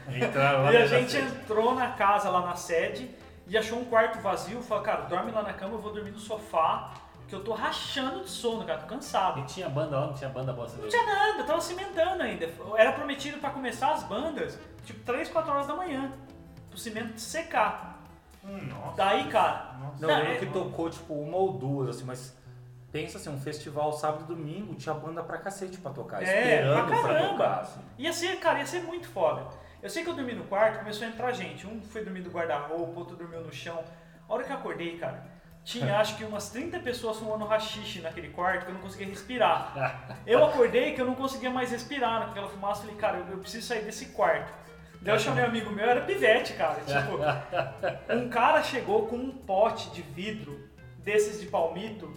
Entraram 0.08 0.64
lá 0.64 0.72
E 0.72 0.76
a 0.78 0.86
gente 0.86 1.12
sede. 1.12 1.26
entrou 1.26 1.74
na 1.74 1.92
casa 1.92 2.28
lá 2.30 2.40
na 2.40 2.56
sede 2.56 3.10
e 3.46 3.56
achou 3.56 3.78
um 3.78 3.84
quarto 3.84 4.18
vazio. 4.20 4.60
Falou, 4.62 4.82
cara, 4.82 5.02
dorme 5.02 5.30
lá 5.30 5.42
na 5.42 5.52
cama, 5.52 5.74
eu 5.74 5.80
vou 5.80 5.92
dormir 5.92 6.10
no 6.10 6.18
sofá, 6.18 6.92
que 7.28 7.34
eu 7.34 7.44
tô 7.44 7.52
rachando 7.52 8.20
de 8.24 8.30
sono, 8.30 8.64
cara, 8.64 8.78
tô 8.80 8.86
cansado. 8.86 9.40
E 9.40 9.44
tinha 9.44 9.68
banda 9.68 9.98
lá, 10.00 10.06
não 10.06 10.14
tinha 10.14 10.30
banda 10.30 10.52
bosta 10.52 10.80
Não 10.80 10.88
tinha 10.88 11.04
nada, 11.04 11.44
tava 11.44 11.60
cimentando 11.60 12.22
ainda. 12.22 12.48
Era 12.76 12.92
prometido 12.92 13.38
pra 13.38 13.50
começar 13.50 13.92
as 13.92 14.02
bandas, 14.04 14.58
tipo 14.84 15.00
3, 15.04 15.28
4 15.28 15.50
horas 15.52 15.66
da 15.66 15.74
manhã, 15.74 16.10
pro 16.70 16.78
cimento 16.78 17.18
secar. 17.20 18.02
Hum, 18.42 18.58
nossa. 18.68 18.96
Daí, 18.96 19.28
cara, 19.28 19.74
Nossa. 19.78 20.00
Não, 20.00 20.08
Não, 20.08 20.18
eu 20.18 20.24
lembro 20.24 20.32
é- 20.36 20.38
que 20.38 20.46
tocou, 20.46 20.88
tipo, 20.88 21.12
uma 21.14 21.36
ou 21.36 21.52
duas, 21.52 21.90
assim, 21.90 22.04
mas... 22.04 22.36
Pensa 22.90 23.18
assim, 23.18 23.28
um 23.28 23.38
festival 23.38 23.92
sábado 23.92 24.24
e 24.24 24.26
domingo, 24.28 24.74
tinha 24.74 24.94
banda 24.94 25.22
pra 25.22 25.36
cacete 25.36 25.76
pra 25.76 25.90
tocar, 25.92 26.22
É, 26.22 26.24
esperando 26.54 26.86
pra 26.88 26.98
pra, 26.98 27.02
caramba. 27.02 27.28
tocar, 27.32 27.60
assim. 27.60 27.80
ia 27.98 28.12
ser, 28.14 28.40
cara, 28.40 28.60
ia 28.60 28.66
ser 28.66 28.82
muito 28.82 29.06
foda. 29.08 29.46
Eu 29.82 29.90
sei 29.90 30.02
que 30.02 30.08
eu 30.08 30.14
dormi 30.14 30.32
no 30.32 30.44
quarto, 30.44 30.78
começou 30.78 31.06
a 31.06 31.10
entrar 31.10 31.30
gente. 31.32 31.66
Um 31.66 31.82
foi 31.82 32.02
dormir 32.02 32.20
no 32.20 32.30
guarda-roupa, 32.30 32.98
outro 32.98 33.14
dormiu 33.14 33.42
no 33.42 33.52
chão. 33.52 33.84
A 34.26 34.32
hora 34.32 34.42
que 34.42 34.50
eu 34.50 34.56
acordei, 34.56 34.96
cara, 34.96 35.22
tinha 35.68 35.98
acho 35.98 36.16
que 36.16 36.24
umas 36.24 36.48
30 36.48 36.80
pessoas 36.80 37.18
fumando 37.18 37.44
rachixe 37.44 38.00
naquele 38.00 38.30
quarto 38.30 38.64
que 38.64 38.70
eu 38.70 38.74
não 38.74 38.80
conseguia 38.80 39.06
respirar. 39.06 40.16
Eu 40.26 40.42
acordei 40.42 40.94
que 40.94 41.00
eu 41.00 41.04
não 41.04 41.14
conseguia 41.14 41.50
mais 41.50 41.70
respirar 41.70 42.20
naquela 42.20 42.48
fumaça. 42.48 42.82
Falei, 42.82 42.96
cara, 42.96 43.18
eu, 43.18 43.26
eu 43.32 43.38
preciso 43.38 43.66
sair 43.66 43.82
desse 43.82 44.06
quarto. 44.06 44.50
Daí 45.00 45.14
eu 45.14 45.18
chamei 45.18 45.44
um 45.44 45.48
amigo 45.48 45.70
meu, 45.70 45.88
era 45.88 46.00
pivete, 46.00 46.54
cara. 46.54 46.80
Tipo, 46.80 47.18
um 48.14 48.28
cara 48.30 48.62
chegou 48.62 49.06
com 49.06 49.16
um 49.16 49.30
pote 49.30 49.90
de 49.90 50.00
vidro 50.00 50.68
desses 51.04 51.38
de 51.40 51.46
palmito 51.46 52.12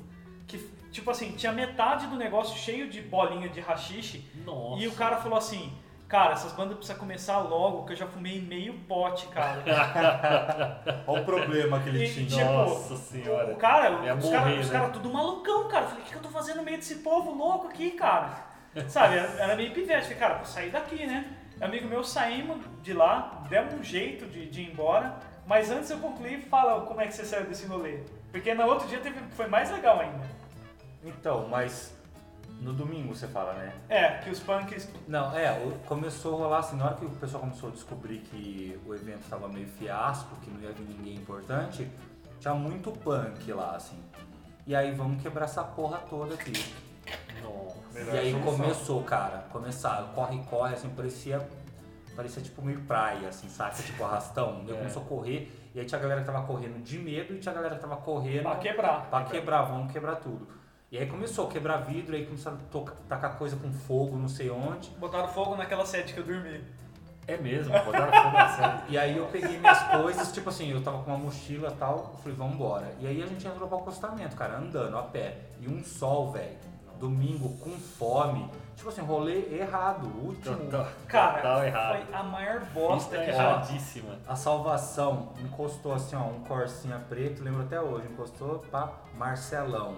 que, 0.48 0.58
tipo 0.90 1.12
assim, 1.12 1.34
tinha 1.34 1.52
metade 1.52 2.08
do 2.08 2.16
negócio 2.16 2.58
cheio 2.58 2.90
de 2.90 3.02
bolinha 3.02 3.50
de 3.50 3.60
rachixe 3.60 4.26
Nossa. 4.46 4.82
e 4.82 4.88
o 4.88 4.94
cara 4.94 5.18
falou 5.18 5.38
assim, 5.38 5.74
cara, 6.12 6.34
essas 6.34 6.52
bandas 6.52 6.76
precisam 6.76 7.00
começar 7.00 7.38
logo, 7.40 7.86
que 7.86 7.94
eu 7.94 7.96
já 7.96 8.06
fumei 8.06 8.42
meio 8.42 8.74
pote, 8.82 9.28
cara. 9.28 9.64
Olha 11.08 11.22
o 11.22 11.26
problema 11.26 11.80
que 11.80 11.88
ele 11.88 12.04
E, 12.04 12.14
tinha. 12.28 12.28
tipo, 12.28 12.52
Nossa 12.52 12.98
senhora. 12.98 13.54
o 13.54 13.56
cara, 13.56 13.92
os 14.16 14.30
caras 14.30 14.60
os 14.60 14.70
né? 14.70 14.80
cara 14.80 14.90
tudo 14.90 15.10
malucão, 15.10 15.70
cara. 15.70 15.86
Eu 15.86 15.90
Falei, 15.90 16.04
o 16.04 16.06
que, 16.06 16.12
que 16.12 16.18
eu 16.18 16.22
tô 16.22 16.30
fazendo 16.30 16.58
no 16.58 16.64
meio 16.64 16.78
desse 16.78 16.96
povo 16.96 17.32
louco 17.34 17.70
aqui, 17.70 17.92
cara? 17.92 18.30
Sabe, 18.90 19.18
era, 19.18 19.28
era 19.42 19.56
meio 19.56 19.72
pivete. 19.72 20.02
Falei, 20.04 20.18
cara, 20.18 20.34
vou 20.36 20.46
sair 20.46 20.70
daqui, 20.70 21.08
né? 21.08 21.34
Amigo 21.62 21.88
meu, 21.88 22.04
saímos 22.04 22.58
de 22.82 22.92
lá, 22.92 23.44
demos 23.48 23.76
um 23.76 23.84
jeito 23.84 24.26
de, 24.26 24.48
de 24.50 24.64
ir 24.64 24.72
embora. 24.72 25.16
Mas 25.48 25.72
antes 25.72 25.90
eu 25.90 26.00
concluí, 26.00 26.42
fala 26.42 26.82
como 26.86 27.00
é 27.00 27.08
que 27.08 27.14
você 27.14 27.24
saiu 27.24 27.46
desse 27.46 27.66
rolê. 27.68 28.00
Porque 28.34 28.54
no 28.54 28.66
outro 28.66 28.86
dia 28.88 29.00
teve, 29.00 29.18
foi 29.32 29.48
mais 29.48 29.72
legal 29.72 29.98
ainda. 30.00 30.26
Então, 31.06 31.48
mas 31.48 31.94
no 32.62 32.74
domingo 32.74 33.14
você 33.14 33.28
fala, 33.28 33.54
né? 33.54 33.74
É, 33.90 34.10
que 34.20 34.30
os 34.30 34.40
punks 34.40 34.88
Não, 35.08 35.36
é, 35.36 35.52
começou 35.88 36.36
a 36.36 36.38
rolar 36.44 36.60
assim, 36.60 36.78
na 36.78 36.86
hora 36.86 36.96
que 36.96 37.06
o 37.06 37.10
pessoal 37.10 37.42
começou 37.42 37.70
a 37.70 37.72
descobrir 37.72 38.20
que 38.20 38.80
o 38.86 38.94
evento 38.94 39.28
tava 39.30 39.48
meio 39.48 39.68
fiasco, 39.68 40.36
que 40.42 40.50
não 40.52 40.62
ia 40.62 40.72
vir 40.72 40.86
ninguém 40.88 41.16
importante, 41.16 41.90
tinha 42.40 42.54
muito 42.54 42.92
punk 42.92 43.52
lá, 43.52 43.76
assim. 43.76 44.00
E 44.68 44.76
aí, 44.76 44.94
vamos 44.94 45.22
quebrar 45.24 45.46
essa 45.46 45.64
porra 45.64 45.98
toda 46.10 46.36
aqui. 46.36 46.54
Nossa. 47.42 47.78
Melhor 47.94 48.16
e 48.16 48.20
aí 48.20 48.42
começou, 48.42 49.04
cara, 49.04 49.40
começar, 49.52 50.12
corre, 50.14 50.38
corre, 50.44 50.76
assim, 50.76 50.90
parecia, 50.90 51.46
parecia 52.16 52.42
tipo 52.44 52.62
meio 52.62 52.80
praia, 52.82 53.28
assim, 53.30 53.50
saca? 53.50 53.76
Tipo 53.82 54.04
arrastão. 54.04 54.64
Daí 54.66 54.76
É. 54.76 54.78
começou 54.78 55.02
a 55.02 55.06
correr, 55.06 55.52
e 55.74 55.80
aí 55.80 55.86
tinha 55.86 55.98
a 55.98 56.02
galera 56.02 56.22
que 56.22 56.28
tava 56.28 56.46
correndo 56.46 56.82
de 56.84 57.00
medo 57.00 57.34
e 57.34 57.40
tinha 57.40 57.52
a 57.52 57.56
galera 57.56 57.76
que 57.76 57.82
tava 57.82 57.98
correndo 57.98 58.44
pra 58.44 58.56
quebrar. 58.58 59.10
Pra 59.10 59.24
quebrar, 59.24 59.64
vamos 59.64 59.92
quebrar 59.92 60.16
tudo. 60.18 60.48
E 60.92 60.98
aí 60.98 61.06
começou 61.08 61.48
a 61.48 61.50
quebrar 61.50 61.78
vidro, 61.78 62.14
aí 62.16 62.26
começaram 62.26 62.58
a 62.58 62.60
tocar, 62.70 62.96
tacar 63.08 63.38
coisa 63.38 63.56
com 63.56 63.72
fogo, 63.72 64.18
não 64.18 64.28
sei 64.28 64.50
onde. 64.50 64.90
Botaram 65.00 65.30
fogo 65.30 65.56
naquela 65.56 65.86
sede 65.86 66.14
que 66.14 66.20
eu 66.20 66.26
dormi. 66.26 66.62
É 67.26 67.38
mesmo, 67.38 67.72
botaram 67.72 68.12
fogo 68.12 68.36
na 68.38 68.50
série. 68.50 68.78
E 68.90 68.98
aí 68.98 69.16
eu 69.18 69.26
peguei 69.28 69.58
minhas 69.58 69.82
coisas, 69.84 70.34
tipo 70.34 70.50
assim, 70.50 70.70
eu 70.70 70.84
tava 70.84 71.02
com 71.02 71.12
uma 71.12 71.18
mochila 71.18 71.70
e 71.70 71.76
tal, 71.78 72.10
eu 72.14 72.20
falei, 72.20 72.38
vamos 72.38 72.56
embora. 72.56 72.94
E 73.00 73.08
aí 73.08 73.24
a 73.24 73.26
gente 73.26 73.48
entrou 73.48 73.70
pro 73.70 73.78
acostamento, 73.78 74.36
cara, 74.36 74.58
andando 74.58 74.98
a 74.98 75.04
pé. 75.04 75.38
E 75.62 75.70
um 75.70 75.82
sol, 75.82 76.30
velho, 76.32 76.58
domingo 77.00 77.56
com 77.60 77.72
fome. 77.72 78.50
Tipo 78.76 78.90
assim, 78.90 79.02
rolê 79.02 79.46
errado, 79.56 80.08
último. 80.22 80.58
Total, 80.58 80.88
Cara, 81.08 81.38
total 81.38 81.64
errado. 81.64 82.06
foi 82.06 82.16
a 82.16 82.24
maior 82.24 82.66
bosta 82.74 83.18
que 83.18 83.32
já. 83.32 83.32
erradíssima. 83.32 84.18
A 84.28 84.36
salvação 84.36 85.32
encostou 85.42 85.94
assim, 85.94 86.18
ó, 86.18 86.24
um 86.24 86.42
corsinha 86.42 87.00
preto, 87.08 87.44
lembro 87.44 87.62
até 87.62 87.80
hoje, 87.80 88.08
encostou 88.12 88.60
pra 88.70 88.92
Marcelão, 89.16 89.96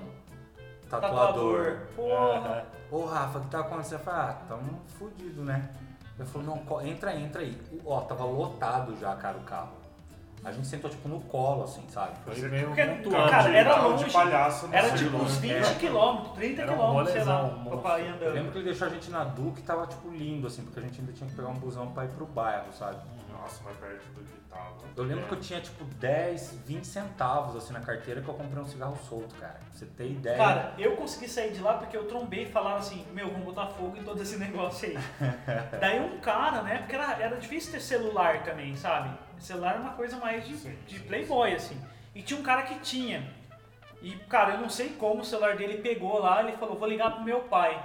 tatuador. 0.99 1.77
Porra. 1.95 2.15
Aham. 2.15 2.63
Ô 2.91 3.05
Rafa, 3.05 3.39
o 3.39 3.41
que 3.41 3.49
tá 3.49 3.59
acontecendo? 3.59 3.99
Eu 3.99 4.05
falei, 4.05 4.19
ah, 4.21 4.37
tamo 4.47 4.81
fudido, 4.97 5.43
né? 5.43 5.69
Ele 6.17 6.27
falou, 6.27 6.47
não, 6.47 6.81
entra, 6.85 7.15
entra 7.15 7.41
aí. 7.41 7.59
Ó, 7.85 8.01
tava 8.01 8.23
lotado 8.23 8.95
já, 8.99 9.15
cara, 9.15 9.37
o 9.37 9.43
carro. 9.43 9.82
A 10.45 10.51
gente 10.51 10.67
sentou 10.67 10.89
tipo 10.89 11.07
no 11.07 11.21
colo, 11.21 11.63
assim, 11.63 11.83
sabe? 11.89 12.11
Foi 12.25 12.35
meio 12.49 12.67
Porque, 12.67 12.83
pontual. 12.85 13.29
cara, 13.29 13.49
de- 13.49 13.55
era 13.55 13.75
longe. 13.81 14.03
de 14.05 14.11
palhaço 14.11 14.69
Era 14.71 14.89
tipo 14.91 15.15
uns 15.17 15.39
né? 15.39 15.53
20 15.59 15.67
É. 15.71 15.73
quilômetros, 15.75 16.33
30 16.33 16.61
Era 16.63 16.71
um 16.71 16.75
quilômetros, 16.75 17.13
sei 17.13 17.23
lá, 17.23 17.49
pra- 17.81 17.99
Eu 17.99 18.33
lembro 18.33 18.51
que 18.51 18.57
ele 18.57 18.65
deixou 18.65 18.87
a 18.87 18.89
gente 18.91 19.09
na 19.09 19.23
Duque, 19.23 19.61
tava 19.61 19.87
tipo 19.87 20.09
lindo, 20.09 20.47
assim, 20.47 20.63
porque 20.63 20.79
a 20.79 20.83
gente 20.83 20.99
ainda 20.99 21.13
tinha 21.13 21.29
que 21.29 21.35
pegar 21.35 21.47
um 21.47 21.53
busão 21.55 21.87
pra 21.91 22.05
ir 22.05 22.09
pro 22.09 22.25
bairro, 22.25 22.73
sabe? 22.73 22.97
Nossa, 23.31 23.63
mais 23.63 23.75
perto 23.77 24.03
do 24.13 24.21
que 24.21 24.33
tava. 24.49 24.73
Eu 24.95 25.03
lembro 25.03 25.25
que 25.25 25.33
eu 25.33 25.39
tinha 25.39 25.59
tipo 25.59 25.83
10, 25.85 26.53
20 26.65 26.85
centavos 26.85 27.55
assim 27.55 27.73
na 27.73 27.79
carteira 27.81 28.21
que 28.21 28.27
eu 28.27 28.33
comprei 28.33 28.61
um 28.61 28.65
cigarro 28.67 28.97
solto, 29.09 29.35
cara. 29.35 29.53
Pra 29.53 29.63
você 29.73 29.85
ter 29.85 30.11
ideia. 30.11 30.37
Cara, 30.37 30.73
eu 30.77 30.95
consegui 30.95 31.27
sair 31.27 31.51
de 31.51 31.61
lá 31.61 31.73
porque 31.73 31.97
eu 31.97 32.05
trombei 32.07 32.43
e 32.43 32.45
falaram 32.45 32.77
assim, 32.77 33.05
meu, 33.13 33.29
vamos 33.29 33.43
botar 33.45 33.67
fogo 33.67 33.97
em 33.97 34.03
todo 34.03 34.21
esse 34.21 34.37
negócio 34.39 34.87
aí. 34.89 34.97
Daí 35.79 35.99
um 35.99 36.19
cara, 36.19 36.61
né, 36.61 36.77
porque 36.79 36.95
era, 36.95 37.13
era 37.21 37.35
difícil 37.37 37.71
ter 37.73 37.79
celular 37.81 38.43
também, 38.43 38.75
sabe? 38.75 39.09
Celular 39.43 39.75
é 39.75 39.79
uma 39.79 39.93
coisa 39.93 40.17
mais 40.17 40.45
de, 40.47 40.55
Sim, 40.55 40.77
de 40.87 40.99
sim, 40.99 41.05
playboy, 41.05 41.53
assim. 41.53 41.79
E 42.15 42.21
tinha 42.21 42.39
um 42.39 42.43
cara 42.43 42.63
que 42.63 42.79
tinha. 42.79 43.29
E, 44.01 44.11
cara, 44.29 44.55
eu 44.55 44.61
não 44.61 44.69
sei 44.69 44.89
como 44.89 45.21
o 45.21 45.25
celular 45.25 45.55
dele 45.55 45.77
pegou 45.77 46.19
lá, 46.19 46.41
ele 46.41 46.57
falou, 46.57 46.77
vou 46.77 46.87
ligar 46.87 47.11
pro 47.11 47.23
meu 47.23 47.41
pai. 47.41 47.81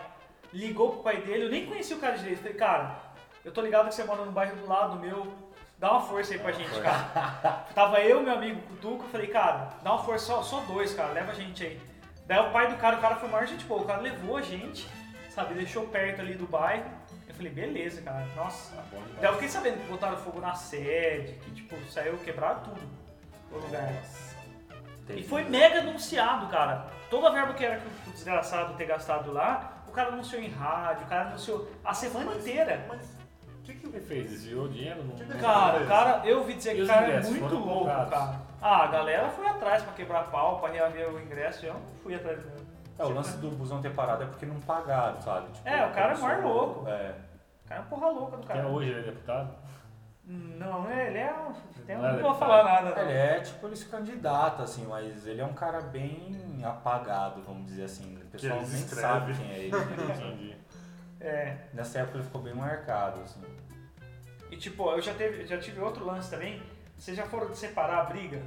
Ligou 0.53 0.93
pro 0.93 1.03
pai 1.03 1.19
dele, 1.19 1.45
eu 1.45 1.51
nem 1.51 1.67
conheci 1.67 1.95
o 1.95 1.99
cara 1.99 2.17
direito. 2.17 2.39
Falei, 2.39 2.55
cara, 2.55 2.97
eu 3.45 3.53
tô 3.53 3.61
ligado 3.61 3.89
que 3.89 3.95
você 3.95 4.05
mora 4.05 4.25
no 4.25 4.33
bairro 4.33 4.57
do 4.57 4.67
lado 4.67 4.99
meu, 4.99 5.33
dá 5.79 5.93
uma 5.93 6.01
força 6.01 6.33
aí 6.33 6.39
pra 6.39 6.53
gente, 6.53 6.81
cara. 6.81 7.67
Tava 7.75 8.01
eu 8.01 8.23
meu 8.23 8.35
amigo 8.35 8.61
Cutuco, 8.63 9.05
eu 9.05 9.11
falei, 9.11 9.29
cara, 9.29 9.71
dá 9.83 9.93
uma 9.93 10.03
força, 10.05 10.27
só, 10.27 10.43
só 10.43 10.61
dois, 10.61 10.95
cara, 10.95 11.13
leva 11.13 11.33
a 11.33 11.35
gente 11.35 11.65
aí. 11.65 11.81
Daí 12.27 12.39
o 12.39 12.53
pai 12.53 12.69
do 12.71 12.77
cara, 12.77 12.97
o 12.97 13.01
cara 13.01 13.17
foi 13.17 13.29
maior 13.29 13.47
gente 13.47 13.65
boa, 13.65 13.83
o 13.83 13.87
cara 13.87 14.01
levou 14.01 14.37
a 14.37 14.43
gente, 14.43 14.89
sabe, 15.31 15.55
deixou 15.55 15.87
perto 15.87 16.21
ali 16.21 16.35
do 16.35 16.47
bairro. 16.47 16.98
Eu 17.39 17.45
falei, 17.45 17.53
beleza, 17.53 18.03
cara, 18.03 18.27
nossa. 18.35 18.75
Tá 18.75 18.83
bom. 18.91 19.01
Daí 19.21 19.31
eu 19.31 19.35
fiquei 19.35 19.49
sabendo 19.49 19.81
que 19.81 19.87
botaram 19.89 20.17
fogo 20.17 20.41
na 20.41 20.55
sede, 20.55 21.35
que 21.35 21.51
tipo, 21.53 21.77
saiu, 21.89 22.19
quebraram 22.19 22.61
tudo 22.63 22.81
o 23.53 23.59
lugar. 23.59 23.93
E 25.11 25.23
foi 25.23 25.45
mega 25.45 25.79
anunciado, 25.79 26.49
cara. 26.49 26.87
Toda 27.09 27.29
a 27.29 27.31
verba 27.31 27.55
que 27.55 27.65
era 27.65 27.79
que 27.79 28.11
o 28.11 28.13
desgraçado 28.13 28.75
ter 28.75 28.87
gastado 28.87 29.33
lá, 29.33 29.85
o 29.87 29.93
cara 29.93 30.09
anunciou 30.09 30.43
em 30.43 30.49
rádio, 30.51 31.05
o 31.07 31.09
cara 31.09 31.29
anunciou 31.29 31.71
a 31.85 31.95
semana 31.95 32.35
inteira. 32.35 32.85
Mas 32.89 33.17
o 33.61 33.63
que 33.63 33.75
que 33.75 33.87
O 33.87 33.91
ele 33.91 34.01
fez? 34.01 34.31
Desviou 34.31 34.69
dinheiro? 34.69 35.03
Não... 35.05 35.15
Não- 35.27 35.41
Cara, 35.41 35.83
o 35.83 35.87
cara, 35.87 36.27
eu 36.27 36.39
ouvi 36.39 36.55
dizer 36.55 36.75
que 36.75 36.83
o 36.83 36.87
cara 36.89 37.07
é 37.07 37.21
muito 37.23 37.55
louco, 37.55 37.79
comprados? 37.81 38.11
cara. 38.11 38.41
Ah, 38.61 38.83
a 38.83 38.87
galera 38.89 39.29
foi 39.29 39.47
atrás 39.47 39.83
pra 39.85 39.93
quebrar 39.93 40.25
pau, 40.25 40.59
pra 40.59 40.71
reaver 40.71 41.09
o 41.15 41.21
ingresso, 41.21 41.65
eu 41.65 41.75
não 41.75 41.83
fui 42.03 42.17
atrás 42.17 42.43
dele. 42.43 42.67
É, 42.99 43.05
o 43.05 43.11
lance 43.11 43.37
do 43.37 43.49
busão 43.53 43.81
ter 43.81 43.95
parado 43.95 44.25
é 44.25 44.27
porque 44.27 44.45
não 44.45 44.59
pagaram, 44.61 45.23
sabe? 45.23 45.53
Tipo, 45.53 45.69
É, 45.69 45.87
o 45.87 45.93
cara 45.93 46.15
é 46.15 46.19
maior 46.19 46.43
louco. 46.43 46.89
É. 46.89 47.15
O 47.69 47.71
cara 47.71 47.81
é 47.81 47.85
uma 47.85 47.91
porra 47.91 48.09
louca 48.09 48.37
do 48.39 48.45
Até 48.45 48.55
cara. 48.55 48.69
hoje 48.69 48.89
ele 48.89 49.01
é 49.01 49.03
deputado? 49.03 49.55
Não, 50.25 50.91
ele 50.91 51.19
é 51.19 51.33
um. 51.33 51.53
Tem 51.85 51.97
Não 51.97 52.07
é 52.07 52.13
não 52.15 52.23
vou 52.23 52.35
falar 52.35 52.65
nada, 52.65 52.95
não. 52.95 53.03
Ele 53.03 53.19
é 53.19 53.41
tipo, 53.41 53.67
ele 53.67 53.77
se 53.77 53.87
candidata, 53.87 54.63
assim, 54.63 54.87
mas 54.87 55.27
ele 55.27 55.41
é 55.41 55.45
um 55.45 55.53
cara 55.53 55.81
bem 55.83 56.61
apagado, 56.65 57.43
vamos 57.43 57.67
dizer 57.67 57.85
assim. 57.85 58.17
O 58.17 58.27
pessoal 58.27 58.59
nem 58.61 58.67
sabe 58.67 59.35
quem 59.35 59.51
é 59.51 59.59
ele. 59.59 59.77
né? 59.77 60.57
É. 61.21 61.57
Nessa 61.75 61.99
época 61.99 62.19
ele 62.19 62.25
ficou 62.25 62.41
bem 62.41 62.55
marcado, 62.55 63.21
assim. 63.23 63.43
E 64.53 64.57
tipo, 64.57 64.89
eu 64.93 65.01
já, 65.03 65.13
teve, 65.15 65.45
já 65.47 65.59
tive 65.59 65.81
outro 65.81 66.07
lance 66.07 66.31
também. 66.31 66.63
Vocês 66.97 67.17
já 67.17 67.27
foram 67.27 67.53
separar 67.55 68.03
a 68.03 68.05
briga? 68.05 68.41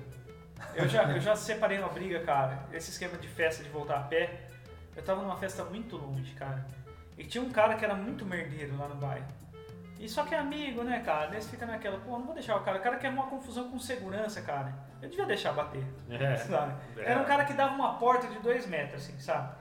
Eu 0.74 0.88
já, 0.88 1.04
eu 1.04 1.20
já 1.20 1.36
separei 1.36 1.80
uma 1.80 1.90
briga, 1.90 2.22
cara. 2.24 2.60
Esse 2.72 2.92
esquema 2.92 3.18
de 3.18 3.28
festa 3.28 3.62
de 3.62 3.70
voltar 3.70 3.98
a 3.98 4.04
pé. 4.04 4.48
Eu 4.96 5.04
tava 5.04 5.22
numa 5.22 5.36
festa 5.36 5.66
muito 5.66 5.98
longe, 5.98 6.34
cara. 6.34 6.66
E 7.22 7.24
tinha 7.24 7.44
um 7.44 7.52
cara 7.52 7.76
que 7.76 7.86
era 7.86 7.94
muito 7.94 8.26
merdeiro 8.26 8.76
lá 8.80 8.88
no 8.88 8.96
bairro. 8.96 9.28
E 10.00 10.10
só 10.10 10.24
que 10.24 10.34
é 10.34 10.40
amigo, 10.40 10.82
né, 10.82 11.04
cara? 11.06 11.28
Daí 11.28 11.40
você 11.40 11.50
fica 11.50 11.68
naquela, 11.68 12.00
pô, 12.00 12.18
não 12.18 12.26
vou 12.26 12.34
deixar 12.34 12.56
o 12.56 12.62
cara. 12.62 12.80
O 12.80 12.82
cara 12.82 12.98
quer 12.98 13.10
uma 13.10 13.28
confusão 13.28 13.70
com 13.70 13.78
segurança, 13.78 14.42
cara. 14.42 14.74
Eu 15.00 15.08
devia 15.08 15.28
deixar 15.28 15.54
bater. 15.54 15.86
É. 16.10 16.36
sabe? 16.38 16.74
Era 16.98 17.22
um 17.22 17.26
cara 17.26 17.46
que 17.46 17.54
dava 17.54 17.76
uma 17.76 18.00
porta 18.00 18.26
de 18.26 18.40
dois 18.40 18.66
metros, 18.66 19.04
assim, 19.04 19.20
sabe? 19.20 19.54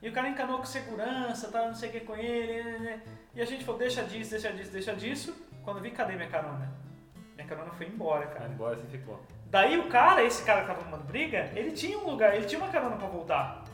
E 0.00 0.08
o 0.08 0.12
cara 0.12 0.28
encanou 0.28 0.58
com 0.58 0.64
segurança, 0.64 1.50
tava 1.50 1.66
não 1.66 1.74
sei 1.74 1.88
o 1.88 1.92
que 1.92 2.00
com 2.00 2.14
ele. 2.14 2.62
né, 2.62 2.78
né. 2.78 3.02
E 3.34 3.42
a 3.42 3.44
gente 3.44 3.64
falou, 3.64 3.80
deixa 3.80 4.04
disso, 4.04 4.30
deixa 4.30 4.52
disso, 4.52 4.70
deixa 4.70 4.94
disso. 4.94 5.48
Quando 5.64 5.78
eu 5.78 5.82
vi, 5.82 5.90
cadê 5.90 6.14
minha 6.14 6.28
carona? 6.28 6.72
Minha 7.34 7.48
carona 7.48 7.72
foi 7.72 7.88
embora, 7.88 8.26
cara. 8.26 8.46
embora, 8.48 8.76
você 8.76 8.86
ficou. 8.86 9.20
Daí 9.46 9.76
o 9.76 9.88
cara, 9.88 10.22
esse 10.22 10.44
cara 10.44 10.60
que 10.60 10.68
tava 10.68 10.82
arrumando 10.82 11.04
briga, 11.04 11.50
ele 11.56 11.72
tinha 11.72 11.98
um 11.98 12.08
lugar, 12.08 12.36
ele 12.36 12.46
tinha 12.46 12.62
uma 12.62 12.70
carona 12.70 12.94
pra 12.94 13.08
voltar. 13.08 13.64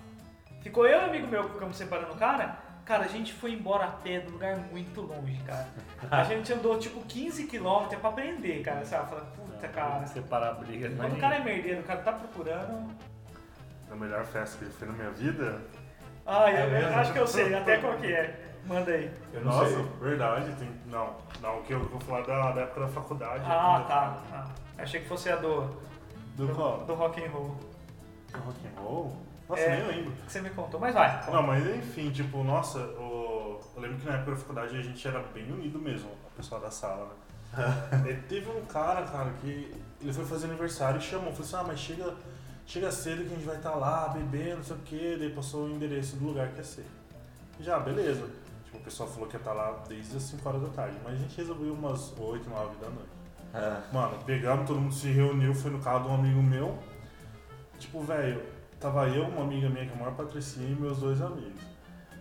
Ficou 0.62 0.87
eu 0.87 0.98
e 0.98 1.02
um 1.02 1.07
amigo 1.09 1.26
meu 1.26 1.44
que 1.44 1.52
ficamos 1.52 1.76
separando 1.76 2.14
o 2.14 2.16
cara. 2.16 2.63
Cara, 2.84 3.04
a 3.04 3.08
gente 3.08 3.32
foi 3.32 3.52
embora 3.52 3.84
a 3.84 3.90
pé 3.90 4.18
de 4.18 4.28
um 4.28 4.32
lugar 4.32 4.56
muito 4.70 5.00
longe, 5.00 5.40
cara. 5.46 5.66
A 6.10 6.22
gente 6.24 6.52
andou 6.52 6.78
tipo 6.78 7.00
15 7.00 7.46
km 7.46 7.86
pra 7.98 8.10
aprender, 8.10 8.62
cara. 8.62 8.84
Sabe? 8.84 9.08
Fala, 9.08 9.22
puta, 9.36 9.68
cara. 9.68 10.06
Separar 10.06 10.50
a 10.50 10.54
briga. 10.54 10.90
mas 10.90 10.98
Quando 10.98 11.16
o 11.16 11.20
cara 11.20 11.36
é 11.36 11.40
merdeiro, 11.44 11.80
o 11.80 11.84
cara 11.84 12.00
tá 12.02 12.12
procurando. 12.12 12.90
A 13.90 13.94
melhor 13.96 14.24
festa 14.26 14.58
que 14.58 14.64
ele 14.64 14.72
fez 14.72 14.90
na 14.90 14.96
minha 14.96 15.10
vida? 15.12 15.62
Ah, 16.26 16.50
eu, 16.50 16.56
É 16.56 16.66
eu 16.66 16.70
mesmo? 16.70 16.98
acho 17.00 17.12
que 17.12 17.18
eu 17.18 17.26
sei 17.26 17.54
até 17.54 17.78
qual 17.78 17.96
que 17.96 18.12
é. 18.12 18.40
Manda 18.66 18.90
aí. 18.92 19.10
Eu 19.32 19.40
não 19.44 19.52
Nossa, 19.52 19.70
sei. 19.74 19.84
verdade. 20.00 20.52
Tem... 20.56 20.70
Não, 20.86 21.14
não, 21.40 21.62
que 21.62 21.72
eu 21.72 21.80
vou 21.88 22.00
falar 22.00 22.22
da, 22.26 22.52
da 22.52 22.60
época 22.62 22.80
da 22.80 22.88
faculdade. 22.88 23.44
Ah, 23.46 23.84
tá. 23.86 24.18
Ah, 24.32 24.46
achei 24.82 25.00
que 25.00 25.08
fosse 25.08 25.30
a 25.30 25.36
do, 25.36 25.62
Do 26.34 26.48
qual? 26.54 26.78
do 26.84 26.94
rock 26.94 27.22
and 27.22 27.28
roll 27.30 27.54
Do 28.32 28.38
rock 28.40 28.58
and 28.66 28.80
roll? 28.80 29.16
Nossa, 29.48 29.61
É. 29.61 29.76
nem 29.76 29.87
lembro. 29.98 30.12
que 30.12 30.33
você 30.33 30.40
me 30.40 30.50
contou, 30.50 30.80
mas 30.80 30.94
vai. 30.94 31.30
Não, 31.30 31.42
mas 31.42 31.66
enfim, 31.76 32.11
tipo, 32.11 32.42
nossa, 32.42 32.78
o... 32.78 33.61
eu 33.76 33.83
lembro 33.83 33.98
que 33.98 34.07
na 34.07 34.14
época 34.14 34.30
da 34.33 34.37
faculdade 34.37 34.76
a 34.78 34.83
gente 34.83 35.07
era 35.07 35.20
bem 35.20 35.50
unido 35.52 35.78
mesmo, 35.78 36.09
o 36.11 36.37
pessoal 36.37 36.61
da 36.61 36.70
sala, 36.70 37.07
né? 37.07 37.14
e 38.11 38.14
teve 38.28 38.50
um 38.50 38.64
cara, 38.66 39.02
cara, 39.02 39.30
que 39.40 39.72
ele 40.00 40.12
foi 40.12 40.24
fazer 40.24 40.46
aniversário 40.46 40.98
e 40.98 41.02
chamou, 41.02 41.30
falou 41.33 41.46
assim, 41.46 41.57
ah, 41.57 41.64
mas 41.66 41.78
chega, 41.78 42.14
chega 42.66 42.90
cedo 42.90 43.18
que 43.24 43.33
a 43.33 43.37
gente 43.37 43.46
vai 43.46 43.57
estar 43.57 43.74
lá 43.74 44.09
bebendo, 44.09 44.57
não 44.57 44.64
sei 44.64 44.76
o 44.76 44.80
quê, 44.80 45.16
daí 45.18 45.30
passou 45.30 45.64
o 45.66 45.70
endereço 45.70 46.16
do 46.16 46.26
lugar 46.26 46.48
que 46.48 46.59
ia 46.59 46.64
ser. 46.64 46.87
Já, 47.61 47.78
beleza. 47.78 48.28
Tipo, 48.64 48.78
o 48.78 48.80
pessoal 48.80 49.09
falou 49.09 49.28
que 49.28 49.37
ia 49.37 49.38
estar 49.38 49.52
lá 49.52 49.85
desde 49.88 50.16
as 50.16 50.22
5 50.24 50.48
horas 50.48 50.62
da 50.62 50.68
tarde, 50.68 50.96
mas 51.04 51.14
a 51.14 51.16
gente 51.16 51.37
resolveu 51.37 51.72
umas 51.74 52.12
8, 52.18 52.48
9 52.50 52.76
da 52.76 52.88
noite. 52.90 53.09
É. 53.54 53.94
Mano, 53.94 54.18
pegamos, 54.26 54.66
todo 54.66 54.80
mundo 54.80 54.92
se 54.94 55.09
reuniu, 55.12 55.54
foi 55.54 55.70
no 55.70 55.78
carro 55.78 56.00
de 56.02 56.09
um 56.09 56.14
amigo 56.14 56.42
meu. 56.42 56.76
Tipo, 57.78 58.00
velho, 58.00 58.42
tava 58.84 59.08
eu, 59.08 59.24
uma 59.24 59.42
amiga 59.44 59.68
minha 59.70 59.86
que 59.86 59.92
é 59.92 59.94
a 59.94 59.98
maior 59.98 60.14
patricinha 60.14 60.68
e 60.68 60.74
meus 60.78 60.98
dois 60.98 61.20
amigos. 61.22 61.62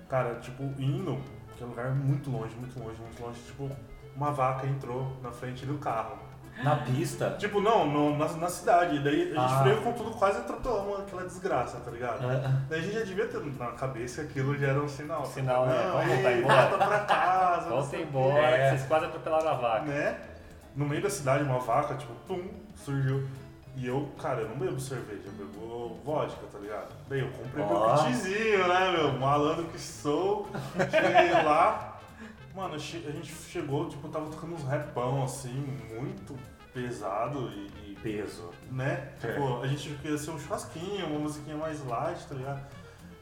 Cara, 0.09 0.35
tipo, 0.35 0.63
indo, 0.79 1.19
que 1.57 1.63
é 1.63 1.65
um 1.65 1.69
lugar 1.69 1.91
muito 1.91 2.29
longe, 2.29 2.55
muito 2.55 2.79
longe, 2.79 2.97
muito 3.01 3.21
longe, 3.21 3.39
tipo, 3.41 3.69
uma 4.15 4.31
vaca 4.31 4.65
entrou 4.65 5.17
na 5.21 5.31
frente 5.31 5.65
do 5.65 5.77
carro. 5.77 6.17
Na 6.63 6.75
pista. 6.77 7.31
Tipo, 7.39 7.59
não, 7.59 7.85
no- 7.89 8.15
na, 8.15 8.27
na 8.33 8.47
cidade. 8.47 8.99
Daí 8.99 9.23
a 9.23 9.25
gente 9.25 9.37
Ah. 9.39 9.59
freou 9.63 9.81
com 9.81 9.91
tudo, 9.93 10.11
quase 10.11 10.37
atropelamos 10.37 10.99
aquela 10.99 11.23
desgraça, 11.23 11.79
tá 11.79 11.89
ligado? 11.89 12.23
É. 12.31 12.47
Daí 12.69 12.79
a 12.79 12.81
gente 12.83 12.93
já 12.93 13.03
devia 13.03 13.27
ter 13.27 13.39
na 13.57 13.71
cabeça 13.71 14.23
que 14.25 14.39
aquilo 14.39 14.55
já 14.55 14.67
era 14.67 14.79
um 14.79 14.87
sinal. 14.87 15.25
Sinal, 15.25 15.65
né? 15.65 15.89
Vamos 15.91 16.13
voltar 16.13 16.31
embora. 16.31 16.61
volta 16.69 16.85
pra 16.85 16.99
casa. 16.99 17.69
Volta 17.69 17.97
embora, 17.97 18.39
É. 18.47 18.69
vocês 18.69 18.87
quase 18.87 19.05
atropelaram 19.05 19.49
a 19.49 19.53
vaca. 19.55 19.85
né? 19.85 20.19
No 20.75 20.85
meio 20.85 21.01
da 21.01 21.09
cidade, 21.09 21.43
uma 21.43 21.57
vaca, 21.59 21.95
tipo, 21.95 22.13
pum, 22.27 22.47
surgiu. 22.75 23.27
E 23.75 23.87
eu, 23.87 24.07
cara, 24.21 24.41
eu 24.41 24.49
não 24.49 24.57
bebo 24.57 24.79
cerveja, 24.79 25.23
eu 25.25 25.31
bebo 25.31 25.99
vodka, 26.05 26.45
tá 26.51 26.59
ligado? 26.59 26.89
Daí 27.07 27.21
eu 27.21 27.29
comprei 27.31 27.65
meu 27.65 27.95
kitzinho, 27.95 28.67
né, 28.67 28.91
meu? 28.91 29.13
Malandro 29.13 29.65
que 29.65 29.79
sou. 29.79 30.47
Cheguei 30.91 31.31
lá, 31.43 31.99
mano, 32.55 32.75
a 32.75 32.77
gente 32.77 33.33
chegou, 33.49 33.89
tipo, 33.89 34.07
tava 34.09 34.27
tocando 34.29 34.53
uns 34.53 34.63
repão, 34.63 35.23
assim, 35.23 35.65
muito 35.95 36.37
pesado 36.71 37.49
e, 37.49 37.91
e, 37.91 37.97
Peso. 38.03 38.51
né? 38.71 39.09
É. 39.23 39.27
Tipo, 39.27 39.61
a 39.61 39.67
gente 39.67 39.89
queria 40.01 40.17
ser 40.17 40.31
um 40.31 40.39
churrasquinho, 40.39 41.07
uma 41.07 41.19
musiquinha 41.19 41.55
mais 41.57 41.83
light, 41.85 42.23
tá 42.27 42.35
ligado? 42.35 42.61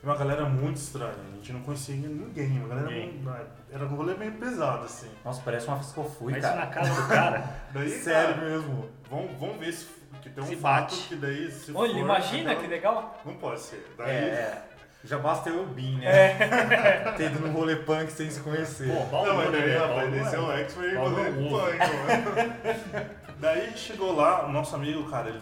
E 0.02 0.06
uma 0.06 0.16
galera 0.18 0.46
muito 0.46 0.78
estranha, 0.78 1.14
a 1.32 1.36
gente 1.36 1.54
não 1.54 1.62
conhecia 1.62 1.96
ninguém, 1.96 2.58
uma 2.60 2.68
galera 2.70 2.88
Ninguém. 2.88 3.12
muito- 3.20 3.52
era 3.72 3.86
um 3.86 3.96
rolê 3.96 4.16
meio 4.16 4.32
pesado, 4.34 4.84
assim. 4.86 5.10
Nossa, 5.24 5.42
parece 5.46 5.68
uma 5.68 5.76
vez 5.78 5.92
que 5.92 5.98
eu 6.00 6.04
fui, 6.10 6.34
Mas 6.34 6.44
isso 6.44 6.54
cara. 6.54 6.66
na 6.66 6.72
casa 6.72 7.02
do 7.02 7.08
cara. 7.08 7.56
Daí, 7.72 7.90
Sério 7.90 8.36
cara, 8.36 8.50
mesmo. 8.50 8.90
Vamos, 9.10 9.32
vamos 9.40 9.58
ver 9.58 9.72
se 9.72 9.86
que 10.21 10.30
tem 10.30 10.43
um 10.43 10.47
Se 10.47 10.56
fato 10.56 10.95
bate. 10.95 11.08
que 11.08 11.15
daí 11.15 11.52
se 11.52 11.71
Olha, 11.74 11.93
for, 11.93 12.00
imagina 12.00 12.56
que 12.56 12.67
legal. 12.67 13.19
Não 13.26 13.34
pode 13.36 13.60
ser. 13.62 13.93
Daí, 13.97 14.10
É, 14.10 14.62
já 15.04 15.17
basta 15.17 15.50
eu 15.50 15.65
bin, 15.65 15.97
né? 15.97 16.06
É. 16.08 17.13
Ter 17.17 17.32
ido 17.32 17.39
num 17.39 17.54
rolê 17.54 17.76
punk 17.78 18.12
sem 18.12 18.30
se 18.30 18.39
conhecer. 18.41 18.88
Pô, 18.93 19.06
Paulo 19.06 19.28
Não, 19.28 19.36
mas 19.38 19.52
daí, 19.52 19.65
né? 19.69 19.78
rapaz, 19.78 20.13
esse 20.13 20.36
é 20.36 20.95
Paulo 20.95 21.15
rolê 21.15 21.30
um 21.30 21.50
punk, 21.50 21.78
mano. 21.80 23.06
Daí 23.41 23.76
chegou 23.76 24.15
lá, 24.15 24.45
o 24.45 24.52
nosso 24.52 24.76
amigo, 24.76 25.10
cara, 25.10 25.30
ele 25.30 25.41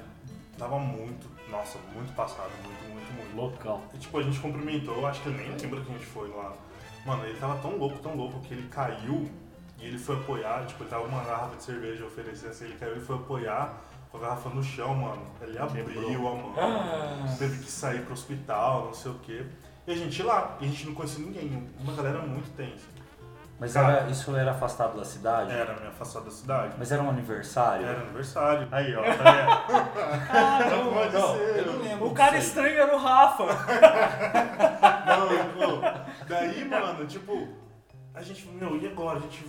tava 0.57 0.79
muito, 0.79 1.27
nossa, 1.49 1.77
muito 1.93 2.13
passado, 2.15 2.49
muito, 2.63 2.81
muito, 2.93 3.13
muito. 3.13 3.35
Loucão. 3.35 3.81
E, 3.93 3.97
tipo, 3.97 4.17
a 4.17 4.23
gente 4.23 4.39
cumprimentou, 4.39 5.05
acho 5.05 5.21
que 5.21 5.27
eu 5.27 5.33
nem 5.33 5.49
lembro 5.49 5.81
que 5.81 5.91
a 5.91 5.93
gente 5.95 6.05
foi 6.05 6.29
lá. 6.29 6.53
Mano, 7.05 7.25
ele 7.25 7.37
tava 7.37 7.57
tão 7.61 7.75
louco, 7.75 7.99
tão 7.99 8.15
louco, 8.15 8.39
que 8.39 8.53
ele 8.53 8.69
caiu 8.69 9.29
e 9.77 9.85
ele 9.87 9.97
foi 9.97 10.15
apoiar, 10.15 10.65
tipo, 10.65 10.83
ele 10.83 10.89
tava 10.89 11.03
com 11.03 11.09
uma 11.09 11.23
garrafa 11.25 11.57
de 11.57 11.63
cerveja 11.63 12.05
oferecendo 12.05 12.51
assim, 12.51 12.65
ele 12.65 12.77
caiu 12.77 12.95
e 12.95 13.01
foi 13.01 13.17
apoiar 13.17 13.73
com 14.11 14.17
a 14.17 14.21
garrafa 14.21 14.49
no 14.49 14.63
chão, 14.63 14.93
mano. 14.95 15.21
Ele 15.41 15.57
abriu 15.57 16.27
a 16.27 16.35
mão, 16.35 16.53
Ah. 16.57 17.25
teve 17.37 17.63
que 17.63 17.69
sair 17.71 18.01
pro 18.03 18.13
hospital, 18.13 18.85
não 18.87 18.93
sei 18.93 19.11
o 19.11 19.15
quê. 19.19 19.45
E 19.87 19.91
a 19.91 19.95
gente 19.95 20.21
lá, 20.23 20.57
e 20.59 20.65
a 20.65 20.67
gente 20.67 20.85
não 20.87 20.93
conhecia 20.93 21.23
ninguém, 21.25 21.67
uma 21.79 21.93
galera 21.93 22.19
muito 22.19 22.49
tensa. 22.55 22.85
Mas 23.59 23.73
Cara. 23.73 23.93
era, 24.03 24.09
isso 24.09 24.33
era 24.37 24.51
afastado 24.51 24.95
da 24.97 25.03
cidade? 25.03 25.51
Era 25.51 25.73
meio 25.75 25.89
afastado 25.89 26.23
da 26.25 26.31
cidade. 26.31 26.75
Mas 26.77 26.93
era 26.93 27.03
um 27.03 27.09
aniversário? 27.09 27.85
Era 27.85 27.99
aniversário. 28.01 28.67
Aí, 28.71 28.95
ó, 28.95 29.01
tá 29.03 29.11
vendo? 29.11 30.29
Ah, 30.31 30.59
Não 30.69 30.85
não. 30.85 30.93
pode 30.93 31.13
Não, 31.13 31.33
ser. 31.35 31.57
eu 31.57 31.65
não 31.73 31.79
lembro 31.81 32.07
O 32.07 32.13
cara 32.13 32.37
estranho 32.37 32.77
era 32.79 32.95
o 32.95 32.99
Rafa. 32.99 33.43
Não, 35.05 35.27
pô. 35.53 36.25
Daí, 36.27 36.65
mano, 36.69 37.05
tipo, 37.05 37.49
a 38.13 38.21
gente, 38.21 38.47
meu, 38.47 38.77
e 38.77 38.87
agora? 38.87 39.17
A 39.17 39.21
gente, 39.21 39.45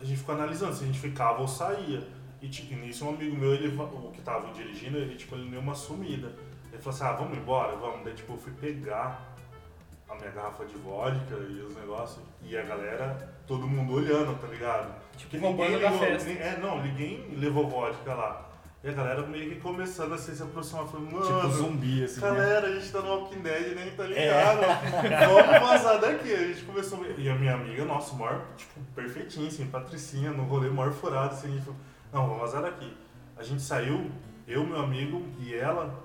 a 0.00 0.04
gente 0.04 0.18
ficou 0.18 0.34
analisando 0.34 0.74
se 0.74 0.84
a 0.84 0.86
gente 0.86 1.00
ficava 1.00 1.40
ou 1.40 1.48
saía. 1.48 2.06
E, 2.44 2.48
tipo, 2.50 2.74
nisso, 2.74 3.06
um 3.06 3.14
amigo 3.14 3.34
meu, 3.34 3.54
ele, 3.54 3.74
que 4.12 4.20
tava 4.20 4.52
dirigindo, 4.52 4.98
ele, 4.98 5.14
tipo, 5.14 5.34
ele 5.34 5.48
deu 5.48 5.60
uma 5.60 5.74
sumida. 5.74 6.30
Ele 6.70 6.82
falou 6.82 6.94
assim, 6.94 7.04
ah, 7.04 7.12
vamos 7.12 7.38
embora? 7.38 7.74
Vamos. 7.76 8.04
Daí, 8.04 8.12
tipo, 8.12 8.34
eu 8.34 8.36
fui 8.36 8.52
pegar 8.60 9.34
a 10.06 10.14
minha 10.14 10.30
garrafa 10.30 10.66
de 10.66 10.74
vodka 10.76 11.36
e 11.36 11.62
os 11.62 11.74
negócios. 11.74 12.22
E 12.42 12.54
a 12.54 12.62
galera, 12.62 13.34
todo 13.46 13.66
mundo 13.66 13.94
olhando, 13.94 14.38
tá 14.38 14.46
ligado? 14.46 14.94
Porque 15.18 15.38
roubando 15.38 15.80
da 15.80 15.90
festa. 15.92 16.30
É, 16.32 16.58
não, 16.58 16.82
ninguém 16.82 17.34
levou 17.38 17.66
vodka 17.66 18.12
lá. 18.12 18.50
E 18.82 18.90
a 18.90 18.92
galera 18.92 19.22
meio 19.22 19.48
que 19.48 19.60
começando 19.62 20.12
a 20.12 20.18
se 20.18 20.42
aproximar, 20.42 20.86
falando, 20.86 21.10
mano, 21.10 21.24
Tipo 21.24 21.48
zumbi, 21.48 22.04
assim. 22.04 22.20
né? 22.20 22.26
galera, 22.26 22.66
a 22.66 22.74
gente 22.74 22.92
tá 22.92 23.00
no 23.00 23.08
Walking 23.08 23.40
Dead 23.40 23.72
e 23.72 23.74
nem 23.74 23.90
tá 23.92 24.04
ligado. 24.04 24.60
Vamos 25.48 25.68
vazar 25.68 25.98
daqui. 25.98 26.30
A 26.30 26.48
gente 26.48 26.62
começou. 26.64 27.02
E 27.16 27.30
a 27.30 27.34
minha 27.34 27.54
amiga, 27.54 27.86
nossa, 27.86 28.14
maior, 28.14 28.44
tipo, 28.54 28.78
perfeitinha, 28.94 29.48
assim, 29.48 29.66
patricinha, 29.68 30.30
no 30.32 30.42
rolê 30.42 30.68
maior 30.68 30.92
furado, 30.92 31.32
assim, 31.32 31.48
a 31.48 31.50
gente 31.52 31.64
falou, 31.64 31.80
não, 32.14 32.26
vamos 32.28 32.40
vazar 32.40 32.62
daqui. 32.62 32.96
A 33.36 33.42
gente 33.42 33.60
saiu, 33.60 34.10
eu, 34.46 34.64
meu 34.64 34.78
amigo 34.80 35.26
e 35.38 35.54
ela. 35.54 36.02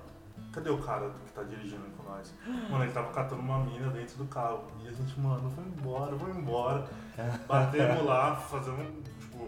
Cadê 0.51 0.69
o 0.71 0.79
cara 0.79 1.11
que 1.27 1.31
tá 1.31 1.43
dirigindo 1.43 1.83
com 1.95 2.09
nós? 2.09 2.33
Mano, 2.71 2.83
ele 2.83 2.91
tava 2.91 3.11
catando 3.13 3.41
uma 3.41 3.59
mina 3.63 3.87
dentro 3.91 4.17
do 4.17 4.25
carro. 4.25 4.63
E 4.83 4.87
a 4.87 4.91
gente, 4.91 5.19
mano, 5.19 5.47
vamos 5.47 5.77
embora, 5.77 6.15
vamos 6.15 6.37
embora. 6.37 6.87
Batemos 7.47 8.03
lá, 8.03 8.35
fazendo, 8.35 9.03
tipo, 9.19 9.47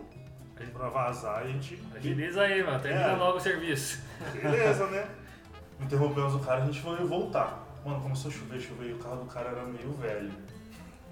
pra 0.73 0.89
vazar 0.89 1.43
e 1.45 1.49
a 1.49 1.51
gente. 1.53 1.81
Agiliza 1.95 2.41
aí, 2.43 2.63
mano. 2.63 2.79
Termina 2.79 3.07
É. 3.07 3.15
logo 3.15 3.37
o 3.37 3.41
serviço. 3.41 3.99
Beleza, 4.33 4.85
né? 4.87 5.09
Interrompemos 5.81 6.35
o 6.35 6.39
cara, 6.39 6.61
a 6.61 6.65
gente 6.67 6.79
foi 6.79 6.97
voltar. 6.97 7.65
Mano, 7.83 7.99
começou 7.99 8.29
a 8.29 8.33
chover, 8.33 8.59
chover 8.59 8.89
e 8.91 8.93
o 8.93 8.99
carro 8.99 9.23
do 9.23 9.25
cara 9.25 9.49
era 9.49 9.65
meio 9.65 9.91
velho. 9.93 10.31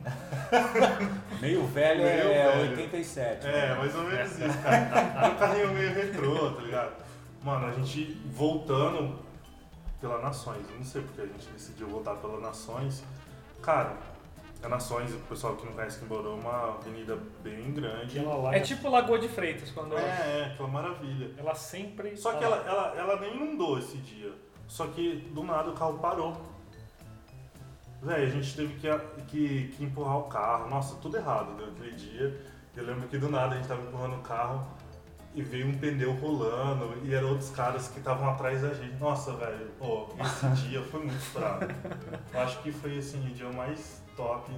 Meio 1.42 1.66
velho 1.68 2.04
Meio 2.04 2.32
é 2.32 2.52
velho. 2.52 2.72
87. 2.72 3.48
É, 3.48 3.52
né? 3.52 3.76
mais 3.76 3.96
ou 3.96 4.04
menos 4.04 4.32
isso, 4.32 4.58
cara. 4.64 5.30
Um 5.30 5.36
carrinho 5.36 5.74
meio 5.74 5.94
retrô, 5.94 6.52
tá 6.52 6.62
ligado? 6.62 6.92
Mano, 7.44 7.68
a 7.68 7.72
gente 7.72 8.22
voltando 8.26 9.20
pela 10.02 10.20
Nações, 10.20 10.66
eu 10.70 10.78
não 10.78 10.84
sei 10.84 11.02
porque 11.02 11.22
a 11.22 11.26
gente 11.26 11.48
decidiu 11.50 11.88
voltar 11.88 12.16
pela 12.16 12.40
Nações. 12.40 13.04
Cara, 13.62 13.98
a 14.62 14.68
Nações, 14.68 15.14
o 15.14 15.18
pessoal 15.20 15.56
que 15.56 15.66
não 15.66 15.74
conhece 15.74 16.00
Quimborô, 16.00 16.32
é 16.32 16.36
uma 16.36 16.76
avenida 16.76 17.18
bem 17.42 17.72
grande. 17.72 18.20
Lá. 18.20 18.54
É 18.54 18.60
tipo 18.60 18.90
Lagoa 18.90 19.18
de 19.18 19.30
Freitas, 19.30 19.72
quando 19.72 19.98
É, 19.98 20.02
é, 20.02 20.52
aquela 20.54 20.68
maravilha. 20.68 21.32
Ela 21.38 21.56
sempre. 21.56 22.18
Só 22.18 22.34
que 22.34 22.40
tá 22.40 22.46
ela, 22.46 22.58
ela, 22.68 22.94
ela 22.98 23.20
nem 23.22 23.36
inundou 23.36 23.80
esse 23.80 23.98
dia. 23.98 24.34
Só 24.68 24.88
que 24.88 25.30
do 25.34 25.44
nada 25.44 25.70
o 25.70 25.74
carro 25.74 25.98
parou. 26.00 26.38
Véi, 28.02 28.26
a 28.26 28.30
gente 28.30 28.56
teve 28.56 28.74
que, 28.76 28.88
que, 29.28 29.68
que 29.76 29.84
empurrar 29.84 30.18
o 30.18 30.24
carro. 30.24 30.70
Nossa, 30.70 30.96
tudo 30.96 31.18
errado 31.18 31.52
né, 31.54 31.68
aquele 31.76 31.96
dia. 31.96 32.46
Eu 32.76 32.86
lembro 32.86 33.08
que 33.10 33.18
do 33.18 33.30
nada 33.30 33.56
a 33.56 33.58
gente 33.58 33.68
tava 33.68 33.82
empurrando 33.82 34.16
o 34.16 34.22
carro 34.22 34.66
e 35.36 35.42
veio 35.42 35.68
um 35.68 35.78
pneu 35.78 36.14
rolando 36.14 36.94
e 37.04 37.14
eram 37.14 37.30
outros 37.30 37.50
caras 37.50 37.90
que 37.90 38.00
estavam 38.00 38.30
atrás 38.30 38.62
da 38.62 38.74
gente. 38.74 38.96
Nossa, 39.00 39.34
velho, 39.34 39.72
ó, 39.82 40.08
esse 40.22 40.48
dia 40.68 40.82
foi 40.84 41.02
muito 41.02 41.20
fraco. 41.20 41.66
Eu 42.34 42.40
acho 42.40 42.62
que 42.62 42.72
foi 42.72 42.98
assim 42.98 43.20
o 43.30 43.34
dia 43.34 43.52
mais 43.52 44.02
top 44.16 44.52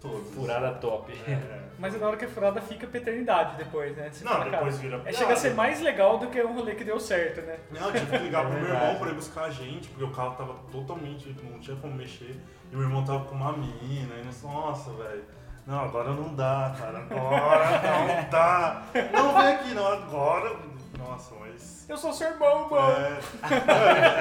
todos. 0.00 0.34
Furada 0.34 0.72
top. 0.74 1.12
É. 1.26 1.66
Mas 1.78 1.94
é 1.94 1.98
na 1.98 2.06
hora 2.06 2.16
que 2.16 2.24
a 2.24 2.28
furada 2.28 2.60
fica 2.60 2.86
pra 2.86 2.98
eternidade 2.98 3.56
depois, 3.56 3.94
né? 3.96 4.08
Você 4.10 4.24
Não, 4.24 4.32
fala, 4.32 4.44
depois 4.44 4.76
cara, 4.76 4.88
vira 4.98 5.02
é, 5.04 5.12
chega 5.12 5.32
a 5.34 5.36
ser 5.36 5.54
mais 5.54 5.80
legal 5.80 6.18
do 6.18 6.28
que 6.28 6.42
um 6.42 6.54
rolê 6.54 6.74
que 6.74 6.84
deu 6.84 6.98
certo, 6.98 7.42
né? 7.42 7.58
Não, 7.70 7.88
eu 7.88 7.92
tive 7.92 8.06
que 8.18 8.24
ligar 8.24 8.44
É 8.46 8.48
pro 8.48 8.54
meu 8.54 8.62
verdade. 8.64 8.84
irmão 8.86 9.00
pra 9.00 9.10
ir 9.10 9.14
buscar 9.14 9.44
a 9.44 9.50
gente, 9.50 9.88
porque 9.88 10.04
o 10.04 10.10
carro 10.10 10.34
tava 10.36 10.54
totalmente, 10.72 11.36
não 11.42 11.58
tinha 11.58 11.76
como 11.76 11.94
mexer. 11.94 12.34
E 12.70 12.74
o 12.74 12.78
meu 12.78 12.88
irmão 12.88 13.04
tava 13.04 13.24
com 13.26 13.34
uma 13.34 13.52
mina, 13.52 14.14
e 14.20 14.24
nós, 14.24 14.42
nossa, 14.42 14.90
velho. 14.92 15.24
Não, 15.66 15.80
agora 15.80 16.10
não 16.12 16.34
dá, 16.34 16.74
cara. 16.78 16.98
Agora 17.00 17.80
não 17.82 18.30
dá. 18.30 18.82
Não 19.12 19.34
vem 19.34 19.46
aqui, 19.54 19.74
não. 19.74 19.86
Agora. 19.86 20.56
Nossa, 20.98 21.34
mas. 21.40 21.88
Eu 21.88 21.96
sou 21.96 22.12
seu 22.12 22.28
irmão, 22.28 22.68
mano. 22.70 22.96
É, 22.96 23.18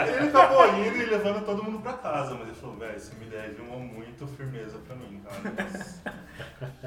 ele 0.18 0.30
acabou 0.30 0.68
indo 0.68 0.98
e 0.98 1.06
levando 1.06 1.46
todo 1.46 1.64
mundo 1.64 1.82
pra 1.82 1.94
casa, 1.94 2.36
mas 2.36 2.48
ele 2.48 2.56
falou, 2.56 2.76
velho, 2.76 3.00
você 3.00 3.16
me 3.16 3.26
deve 3.26 3.62
uma 3.62 3.78
muito 3.78 4.28
firmeza 4.28 4.78
pra 4.80 4.96
mim, 4.96 5.22
cara. 5.24 5.64
Nossa. 5.64 6.16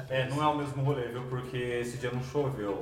É, 0.09 0.27
não 0.27 0.41
é 0.41 0.47
o 0.47 0.57
mesmo 0.57 0.83
rolê, 0.83 1.07
viu? 1.07 1.23
Porque 1.29 1.57
esse 1.57 1.97
dia 1.97 2.11
não 2.11 2.23
choveu. 2.23 2.79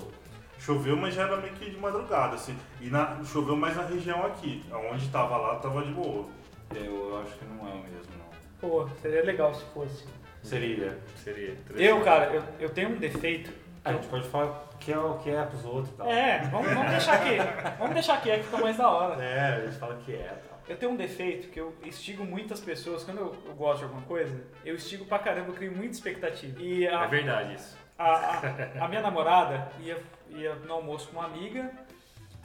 Choveu, 0.60 0.96
mas 0.96 1.14
já 1.14 1.24
era 1.24 1.38
meio 1.38 1.54
que 1.54 1.70
de 1.70 1.78
madrugada, 1.78 2.36
assim. 2.36 2.58
E 2.82 2.90
na, 2.90 3.22
choveu 3.26 3.56
mais 3.56 3.76
na 3.76 3.84
região 3.84 4.26
aqui. 4.26 4.64
Onde 4.92 5.10
tava 5.10 5.38
lá, 5.38 5.56
tava 5.56 5.84
de 5.84 5.92
boa. 5.92 6.26
Eu 6.74 7.22
acho 7.22 7.38
que 7.38 7.46
não 7.46 7.68
é 7.68 7.74
o 7.74 7.80
mesmo, 7.80 8.12
não. 8.18 8.30
Pô, 8.60 8.88
seria 9.02 9.24
legal 9.24 9.54
se 9.54 9.64
fosse. 9.74 10.06
Seria. 10.44 10.98
Seria. 11.24 11.58
Eu, 11.76 12.02
cara, 12.02 12.34
eu, 12.34 12.44
eu 12.60 12.70
tenho 12.70 12.90
um 12.90 12.98
defeito. 12.98 13.52
A 13.90 13.94
gente 13.94 14.08
pode 14.08 14.28
falar 14.30 14.46
o 14.74 14.78
que 14.78 14.92
é 14.92 14.98
o 14.98 15.14
que 15.20 15.30
é 15.30 15.42
pros 15.44 15.66
outros 15.66 15.90
e 15.90 15.98
tal. 15.98 16.08
É, 16.12 16.40
vamos, 16.52 16.74
vamos 16.74 16.92
deixar 16.92 17.14
aqui. 17.16 17.38
Vamos 17.80 17.94
deixar 17.94 18.14
aqui, 18.16 18.32
é 18.32 18.38
que 18.38 18.44
fica 18.44 18.58
mais 18.58 18.78
da 18.78 18.90
hora. 18.90 19.24
É, 19.24 19.56
a 19.56 19.60
gente 19.66 19.78
fala 19.78 19.96
que 20.06 20.14
é 20.16 20.38
tal. 20.50 20.58
Eu 20.68 20.78
tenho 20.78 20.92
um 20.92 20.96
defeito 20.98 21.48
que 21.50 21.60
eu 21.60 21.74
instigo 21.84 22.26
muitas 22.26 22.60
pessoas, 22.60 23.04
quando 23.04 23.20
eu, 23.20 23.36
eu 23.46 23.54
gosto 23.54 23.80
de 23.80 23.84
alguma 23.86 24.02
coisa, 24.04 24.38
eu 24.66 24.76
instigo 24.76 25.06
pra 25.06 25.18
caramba, 25.20 25.50
eu 25.50 25.54
crio 25.54 25.72
muita 25.72 25.94
expectativa. 25.94 26.62
E 26.62 26.86
a, 26.88 27.04
É 27.04 27.08
verdade 27.08 27.56
isso. 27.56 27.78
a, 27.98 28.12
a- 28.12 28.86
a 28.86 28.88
minha 28.90 29.02
namorada 29.02 29.70
ia, 29.80 29.98
ia 30.30 30.56
no 30.56 30.74
almoço 30.74 31.08
com 31.08 31.20
uma 31.20 31.26
amiga 31.26 31.72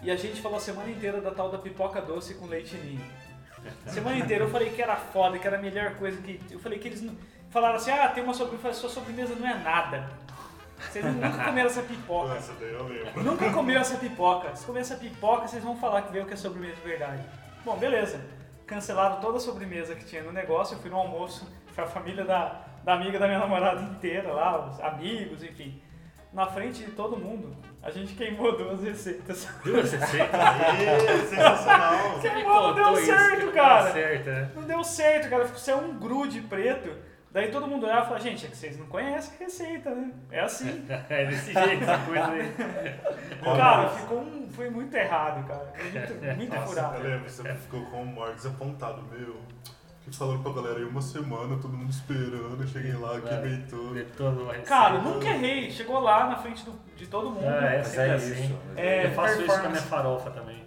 e 0.02 0.10
a 0.10 0.16
gente 0.16 0.40
falou 0.40 0.58
a 0.58 0.60
semana 0.60 0.88
inteira 0.90 1.20
da 1.20 1.32
tal 1.32 1.50
da 1.50 1.58
pipoca 1.58 2.00
doce 2.00 2.34
com 2.34 2.46
leite 2.46 2.76
ninho. 2.76 3.04
Semana 3.86 4.16
inteira 4.18 4.44
eu 4.44 4.50
falei 4.50 4.70
que 4.70 4.80
era 4.82 4.96
foda, 4.96 5.38
que 5.38 5.46
era 5.46 5.56
a 5.56 5.60
melhor 5.60 5.94
coisa 5.94 6.20
que. 6.20 6.40
Eu 6.50 6.58
falei 6.58 6.78
que 6.78 6.88
eles 6.88 7.00
não- 7.02 7.16
falaram 7.50 7.76
assim: 7.76 7.90
ah, 7.92 8.08
tem 8.08 8.22
uma 8.24 8.34
sobremesa, 8.34 8.72
sua 8.72 8.88
sobremesa 8.90 9.34
não 9.36 9.48
é 9.48 9.54
nada. 9.54 10.08
Vocês 10.90 11.04
nunca 11.04 11.44
comeram 11.44 11.70
essa 11.70 11.82
pipoca. 11.82 12.34
Nossa, 12.34 12.52
daí 12.60 12.72
eu 12.72 12.86
lembro. 12.86 13.22
Nunca 13.22 13.50
comeu 13.52 13.80
essa 13.80 13.96
pipoca. 13.96 14.54
Se 14.56 14.66
comer 14.66 14.80
essa 14.80 14.96
pipoca, 14.96 15.48
vocês 15.48 15.62
vão 15.62 15.76
falar 15.76 16.02
que 16.02 16.12
veio 16.12 16.26
que 16.26 16.34
é 16.34 16.36
sobremesa 16.36 16.76
de 16.76 16.82
verdade. 16.82 17.22
Bom, 17.64 17.76
beleza. 17.76 18.20
Cancelaram 18.66 19.20
toda 19.20 19.38
a 19.38 19.40
sobremesa 19.40 19.94
que 19.94 20.04
tinha 20.04 20.22
no 20.22 20.32
negócio. 20.32 20.74
Eu 20.74 20.80
fui 20.80 20.90
no 20.90 20.96
almoço 20.96 21.46
com 21.74 21.80
a 21.80 21.86
família 21.86 22.24
da, 22.24 22.62
da 22.84 22.94
amiga 22.94 23.18
da 23.18 23.26
minha 23.26 23.38
namorada 23.38 23.80
inteira 23.82 24.32
lá, 24.32 24.68
os 24.68 24.80
amigos, 24.80 25.42
enfim. 25.42 25.80
Na 26.32 26.46
frente 26.46 26.82
de 26.82 26.92
todo 26.92 27.16
mundo, 27.16 27.54
a 27.82 27.90
gente 27.90 28.14
queimou 28.14 28.56
duas 28.56 28.82
receitas. 28.82 29.46
Duas 29.62 29.92
receitas. 29.92 30.30
Sensacional. 31.28 31.92
Mano, 31.92 32.44
contou 32.44 32.74
deu 32.74 32.92
isso, 32.94 33.06
certo, 33.06 33.46
não 33.46 33.52
cara. 33.52 33.82
deu 33.82 33.92
certo, 33.92 34.30
né? 34.30 34.50
Não 34.54 34.62
deu 34.62 34.84
certo, 34.84 35.28
cara. 35.28 35.44
Ficou 35.44 35.60
saiu 35.60 35.78
um 35.78 35.98
grude 35.98 36.40
preto. 36.40 36.90
Daí 37.32 37.50
todo 37.50 37.66
mundo 37.66 37.84
olhava 37.86 38.02
e 38.02 38.04
falava, 38.08 38.20
gente, 38.20 38.44
é 38.44 38.48
que 38.50 38.56
vocês 38.56 38.78
não 38.78 38.86
conhecem 38.86 39.34
a 39.34 39.44
receita, 39.44 39.90
né? 39.94 40.12
É 40.30 40.40
assim. 40.40 40.84
É 41.08 41.24
desse 41.26 41.52
jeito 41.52 41.82
essa 41.82 41.98
coisa 42.04 42.26
aí. 42.30 42.54
cara, 43.56 43.88
ficou 43.88 44.18
um, 44.20 44.48
foi 44.50 44.68
muito 44.68 44.94
errado, 44.94 45.46
cara. 45.46 45.72
Foi 45.74 45.90
muito, 45.90 46.36
muito 46.36 46.54
Nossa, 46.54 46.66
furado. 46.66 46.96
eu 46.98 47.10
lembro, 47.10 47.30
você 47.30 47.54
ficou 47.54 47.86
com 47.86 48.02
o 48.02 48.06
maior 48.06 48.34
desapontado, 48.34 49.02
meu. 49.10 49.36
Fiquei 50.00 50.18
falando 50.18 50.42
pra 50.42 50.52
galera 50.52 50.78
aí 50.80 50.84
uma 50.84 51.00
semana, 51.00 51.56
todo 51.62 51.72
mundo 51.72 51.88
esperando, 51.90 52.60
eu 52.60 52.66
cheguei 52.66 52.92
lá, 52.92 53.20
queimei 53.20 53.62
tudo. 53.70 53.94
Detonou. 53.94 54.52
Cara, 54.66 54.96
eu 54.96 55.02
nunca 55.02 55.28
errei. 55.28 55.70
Chegou 55.70 56.00
lá 56.00 56.26
na 56.26 56.36
frente 56.36 56.64
do- 56.64 56.78
de 56.96 57.06
todo 57.06 57.30
mundo. 57.30 57.46
Ah, 57.46 57.66
é, 57.66 57.82
sempre 57.84 58.10
é 58.10 58.14
assim. 58.14 58.32
isso. 58.44 58.58
É, 58.76 59.06
eu 59.06 59.10
faço 59.12 59.40
isso 59.42 59.46
com 59.60 59.66
a 59.66 59.68
minha 59.70 59.80
farofa 59.82 60.30
também. 60.30 60.62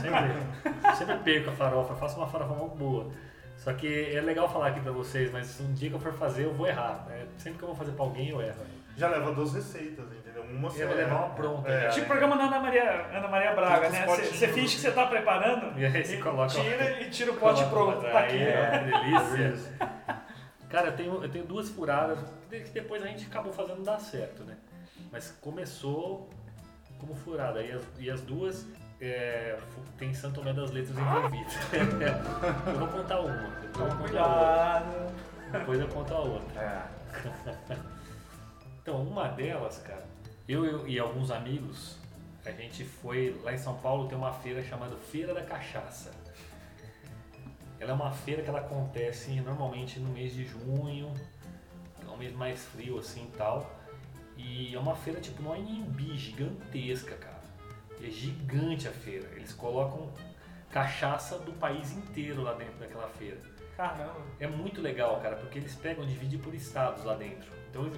Sempre, 0.00 0.96
sempre 0.96 1.16
perco 1.18 1.50
a 1.50 1.52
farofa, 1.52 1.92
eu 1.92 1.96
faço 1.98 2.16
uma 2.16 2.26
farofa 2.26 2.54
muito 2.54 2.74
boa. 2.76 3.12
Só 3.60 3.74
que 3.74 4.16
é 4.16 4.20
legal 4.22 4.48
falar 4.50 4.68
aqui 4.68 4.80
pra 4.80 4.90
vocês, 4.90 5.30
mas 5.30 5.60
um 5.60 5.72
dia 5.74 5.90
que 5.90 5.94
eu 5.94 6.00
for 6.00 6.14
fazer, 6.14 6.44
eu 6.46 6.54
vou 6.54 6.66
errar. 6.66 7.04
né? 7.06 7.26
Sempre 7.36 7.58
que 7.58 7.64
eu 7.64 7.68
vou 7.68 7.76
fazer 7.76 7.92
pra 7.92 8.04
alguém, 8.06 8.30
eu 8.30 8.40
erro. 8.40 8.56
Já 8.96 9.08
leva 9.08 9.32
duas 9.32 9.52
receitas, 9.54 10.06
entendeu? 10.12 10.42
Uma 10.44 10.70
você 10.70 10.82
Eu 10.82 10.88
vou 10.88 10.96
levar 10.96 11.16
uma 11.26 11.28
pronta, 11.34 11.68
É, 11.70 11.82
já. 11.82 11.88
Tipo 11.90 12.04
o 12.06 12.08
programa 12.08 12.36
da 12.38 12.44
Ana 12.44 12.58
Maria, 12.58 13.06
Ana 13.12 13.28
Maria 13.28 13.54
Braga, 13.54 13.90
né? 13.90 14.06
Você 14.06 14.48
finge 14.48 14.76
que 14.76 14.80
você 14.80 14.90
tá 14.90 15.06
preparando 15.06 15.78
E 15.78 15.84
aí 15.84 16.04
você 16.04 16.16
coloca- 16.16 16.48
tira 16.54 17.02
e 17.02 17.10
tira 17.10 17.32
o 17.32 17.36
pote 17.36 17.62
pronto. 17.66 18.00
Tá 18.00 18.20
aqui. 18.20 18.38
é, 18.38 18.80
delícia. 19.30 19.72
Cara, 20.70 20.88
eu 20.88 20.92
tenho, 20.96 21.22
eu 21.22 21.28
tenho 21.30 21.44
duas 21.44 21.68
furadas 21.68 22.18
que 22.48 22.70
depois 22.72 23.02
a 23.02 23.06
gente 23.08 23.26
acabou 23.26 23.52
fazendo 23.52 23.82
dar 23.82 23.98
certo, 24.00 24.42
né? 24.44 24.56
Mas 25.12 25.36
começou 25.40 26.30
como 26.98 27.14
furada. 27.14 27.60
E 27.62 27.72
as, 27.72 27.82
e 27.98 28.10
as 28.10 28.20
duas 28.22 28.66
é, 29.00 29.58
tem 29.96 30.12
Santo 30.12 30.40
Tomé 30.40 30.52
das 30.52 30.70
Letras 30.70 30.98
envolvidas. 30.98 31.54
eu 32.66 32.78
vou 32.78 32.88
contar 32.88 33.20
uma. 33.20 33.50
Depois 33.62 33.80
eu 33.80 33.96
conto 33.96 34.18
a 34.18 34.26
outra. 34.26 35.10
Depois 35.52 35.80
eu 35.80 35.88
conto 35.88 36.14
a 36.14 36.18
outra. 36.18 36.60
É. 36.60 37.90
Então, 38.82 39.02
uma 39.02 39.28
delas, 39.28 39.78
cara, 39.78 40.04
eu, 40.48 40.64
eu 40.64 40.88
e 40.88 40.98
alguns 40.98 41.30
amigos, 41.30 41.96
a 42.44 42.50
gente 42.50 42.84
foi 42.84 43.38
lá 43.42 43.52
em 43.52 43.58
São 43.58 43.76
Paulo 43.78 44.08
tem 44.08 44.16
uma 44.16 44.32
feira 44.32 44.62
chamada 44.62 44.96
Feira 44.96 45.34
da 45.34 45.42
Cachaça. 45.42 46.10
Ela 47.78 47.92
é 47.92 47.94
uma 47.94 48.10
feira 48.10 48.42
que 48.42 48.48
ela 48.48 48.60
acontece 48.60 49.40
normalmente 49.40 49.98
no 49.98 50.10
mês 50.10 50.34
de 50.34 50.44
junho, 50.44 51.12
é 52.06 52.10
um 52.10 52.16
mês 52.16 52.34
mais 52.34 52.66
frio 52.66 52.98
assim 52.98 53.24
e 53.24 53.36
tal. 53.36 53.70
E 54.36 54.74
é 54.74 54.78
uma 54.78 54.94
feira 54.94 55.20
tipo 55.20 55.42
no 55.42 55.52
Anhembi, 55.52 56.16
gigantesca, 56.16 57.14
cara. 57.16 57.39
É 58.02 58.10
gigante 58.10 58.88
a 58.88 58.92
feira. 58.92 59.28
Eles 59.36 59.52
colocam 59.52 60.08
cachaça 60.70 61.38
do 61.38 61.52
país 61.52 61.92
inteiro 61.92 62.42
lá 62.42 62.54
dentro 62.54 62.78
daquela 62.78 63.08
feira. 63.08 63.38
Caramba. 63.76 64.20
É 64.38 64.46
muito 64.46 64.80
legal, 64.80 65.20
cara, 65.20 65.36
porque 65.36 65.58
eles 65.58 65.74
pegam 65.74 66.04
e 66.04 66.06
dividem 66.06 66.38
por 66.38 66.54
estados 66.54 67.04
lá 67.04 67.14
dentro. 67.14 67.50
Então 67.70 67.90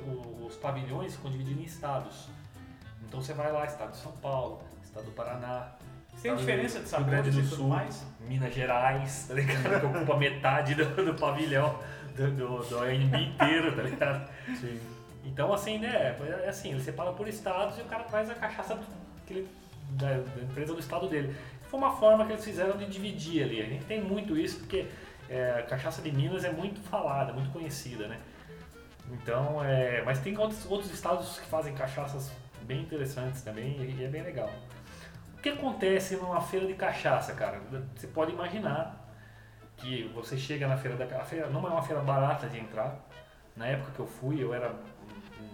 os 0.47 0.55
pavilhões 0.57 1.15
ficam 1.17 1.31
divididos 1.31 1.63
em 1.63 1.67
estados. 1.67 2.29
Então 3.07 3.21
você 3.21 3.33
vai 3.33 3.51
lá, 3.51 3.65
estado 3.65 3.91
de 3.91 3.97
São 3.97 4.13
Paulo, 4.13 4.63
estado 4.83 5.05
do 5.05 5.11
Paraná. 5.13 5.73
Tem 6.21 6.35
diferença 6.37 6.81
de 6.81 6.95
Rio 6.95 7.05
Grande 7.05 7.31
do 7.31 7.41
e 7.41 7.45
Sul, 7.45 7.69
mais? 7.69 8.05
Minas 8.21 8.55
Gerais, 8.55 9.27
tá 9.27 9.35
ligado? 9.35 9.81
Que 9.81 9.87
ocupa 9.87 10.17
metade 10.17 10.75
do, 10.75 10.85
do 11.05 11.15
pavilhão 11.15 11.79
do, 12.15 12.31
do, 12.31 12.63
do 12.69 12.79
ANB 12.79 13.17
inteiro, 13.17 13.75
tá 13.75 13.83
ligado? 13.83 14.31
Sim. 14.61 14.81
Então 15.25 15.53
assim, 15.53 15.79
né, 15.79 16.17
é 16.45 16.49
assim, 16.49 16.71
ele 16.73 16.83
separa 16.83 17.13
por 17.13 17.27
estados 17.29 17.79
e 17.79 17.83
o 17.83 17.85
cara 17.87 18.05
traz 18.05 18.29
a 18.31 18.35
cachaça 18.35 18.79
que 19.27 19.33
ele 19.33 19.49
da, 19.91 20.19
da 20.19 20.43
empresa 20.43 20.75
do 20.75 20.81
estado 20.81 21.09
dele. 21.09 21.35
Foi 21.63 21.79
uma 21.79 21.97
forma 21.97 22.27
que 22.27 22.33
eles 22.33 22.45
fizeram 22.45 22.77
de 22.77 22.87
dividir 22.87 23.43
ali. 23.43 23.61
A 23.61 23.67
gente 23.67 23.85
tem 23.85 24.03
muito 24.03 24.37
isso 24.37 24.59
porque 24.59 24.87
é, 25.29 25.59
a 25.61 25.63
cachaça 25.63 26.03
de 26.03 26.13
Minas 26.13 26.45
é 26.45 26.53
muito 26.53 26.81
falada, 26.81 27.33
muito 27.33 27.51
conhecida, 27.51 28.07
né? 28.09 28.19
Então, 29.11 29.63
é, 29.65 30.03
mas 30.03 30.21
tem 30.21 30.37
outros, 30.39 30.65
outros 30.71 30.93
estados 30.93 31.39
que 31.39 31.47
fazem 31.47 31.75
cachaças 31.75 32.33
bem 32.63 32.83
interessantes 32.83 33.43
também 33.43 33.77
e 33.81 34.05
é 34.05 34.09
bem 34.09 34.23
legal. 34.23 34.51
O 35.37 35.43
que 35.43 35.49
acontece 35.49 36.17
numa 36.17 36.41
feira 36.41 36.67
de 36.67 36.75
cachaça, 36.75 37.33
cara? 37.35 37.61
Você 37.97 38.07
pode 38.07 38.33
imaginar 38.33 39.03
que 39.77 40.05
você 40.15 40.37
chega 40.37 40.69
na 40.69 40.77
feira 40.77 40.97
da 40.97 41.21
a 41.21 41.25
feira 41.25 41.49
não 41.49 41.67
é 41.67 41.71
uma 41.71 41.83
feira 41.83 42.01
barata 42.01 42.49
de 42.49 42.59
entrar. 42.59 42.97
Na 43.57 43.67
época 43.67 43.91
que 43.93 44.01
eu 44.01 44.07
fui, 44.07 44.43
eu 44.43 44.55
era 44.55 44.75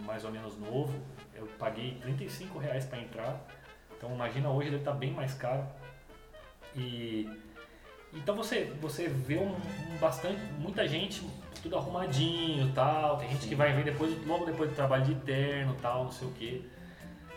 mais 0.04 0.24
ou 0.24 0.30
menos 0.30 0.56
novo, 0.58 0.92
eu 1.34 1.46
paguei 1.58 1.98
35 2.02 2.58
reais 2.58 2.84
para 2.84 2.98
entrar. 2.98 3.40
Então 3.98 4.14
imagina 4.14 4.48
hoje 4.48 4.70
deve 4.70 4.82
estar 4.82 4.92
bem 4.92 5.12
mais 5.12 5.34
caro. 5.34 5.66
E 6.74 7.28
então 8.14 8.34
você 8.34 8.72
você 8.80 9.08
vê 9.08 9.36
um, 9.36 9.50
um 9.50 9.98
bastante 10.00 10.40
muita 10.58 10.86
gente 10.86 11.22
tudo 11.62 11.76
arrumadinho, 11.76 12.72
tal. 12.72 13.18
Tem 13.18 13.28
gente 13.30 13.48
que 13.48 13.54
vai 13.54 13.72
ver 13.72 13.84
depois 13.84 14.14
logo 14.26 14.46
depois 14.46 14.70
do 14.70 14.76
trabalho 14.76 15.04
de 15.04 15.14
terno, 15.16 15.76
tal, 15.82 16.04
não 16.04 16.12
sei 16.12 16.28
o 16.28 16.30
quê. 16.32 16.62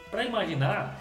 Para 0.10 0.24
imaginar 0.24 0.98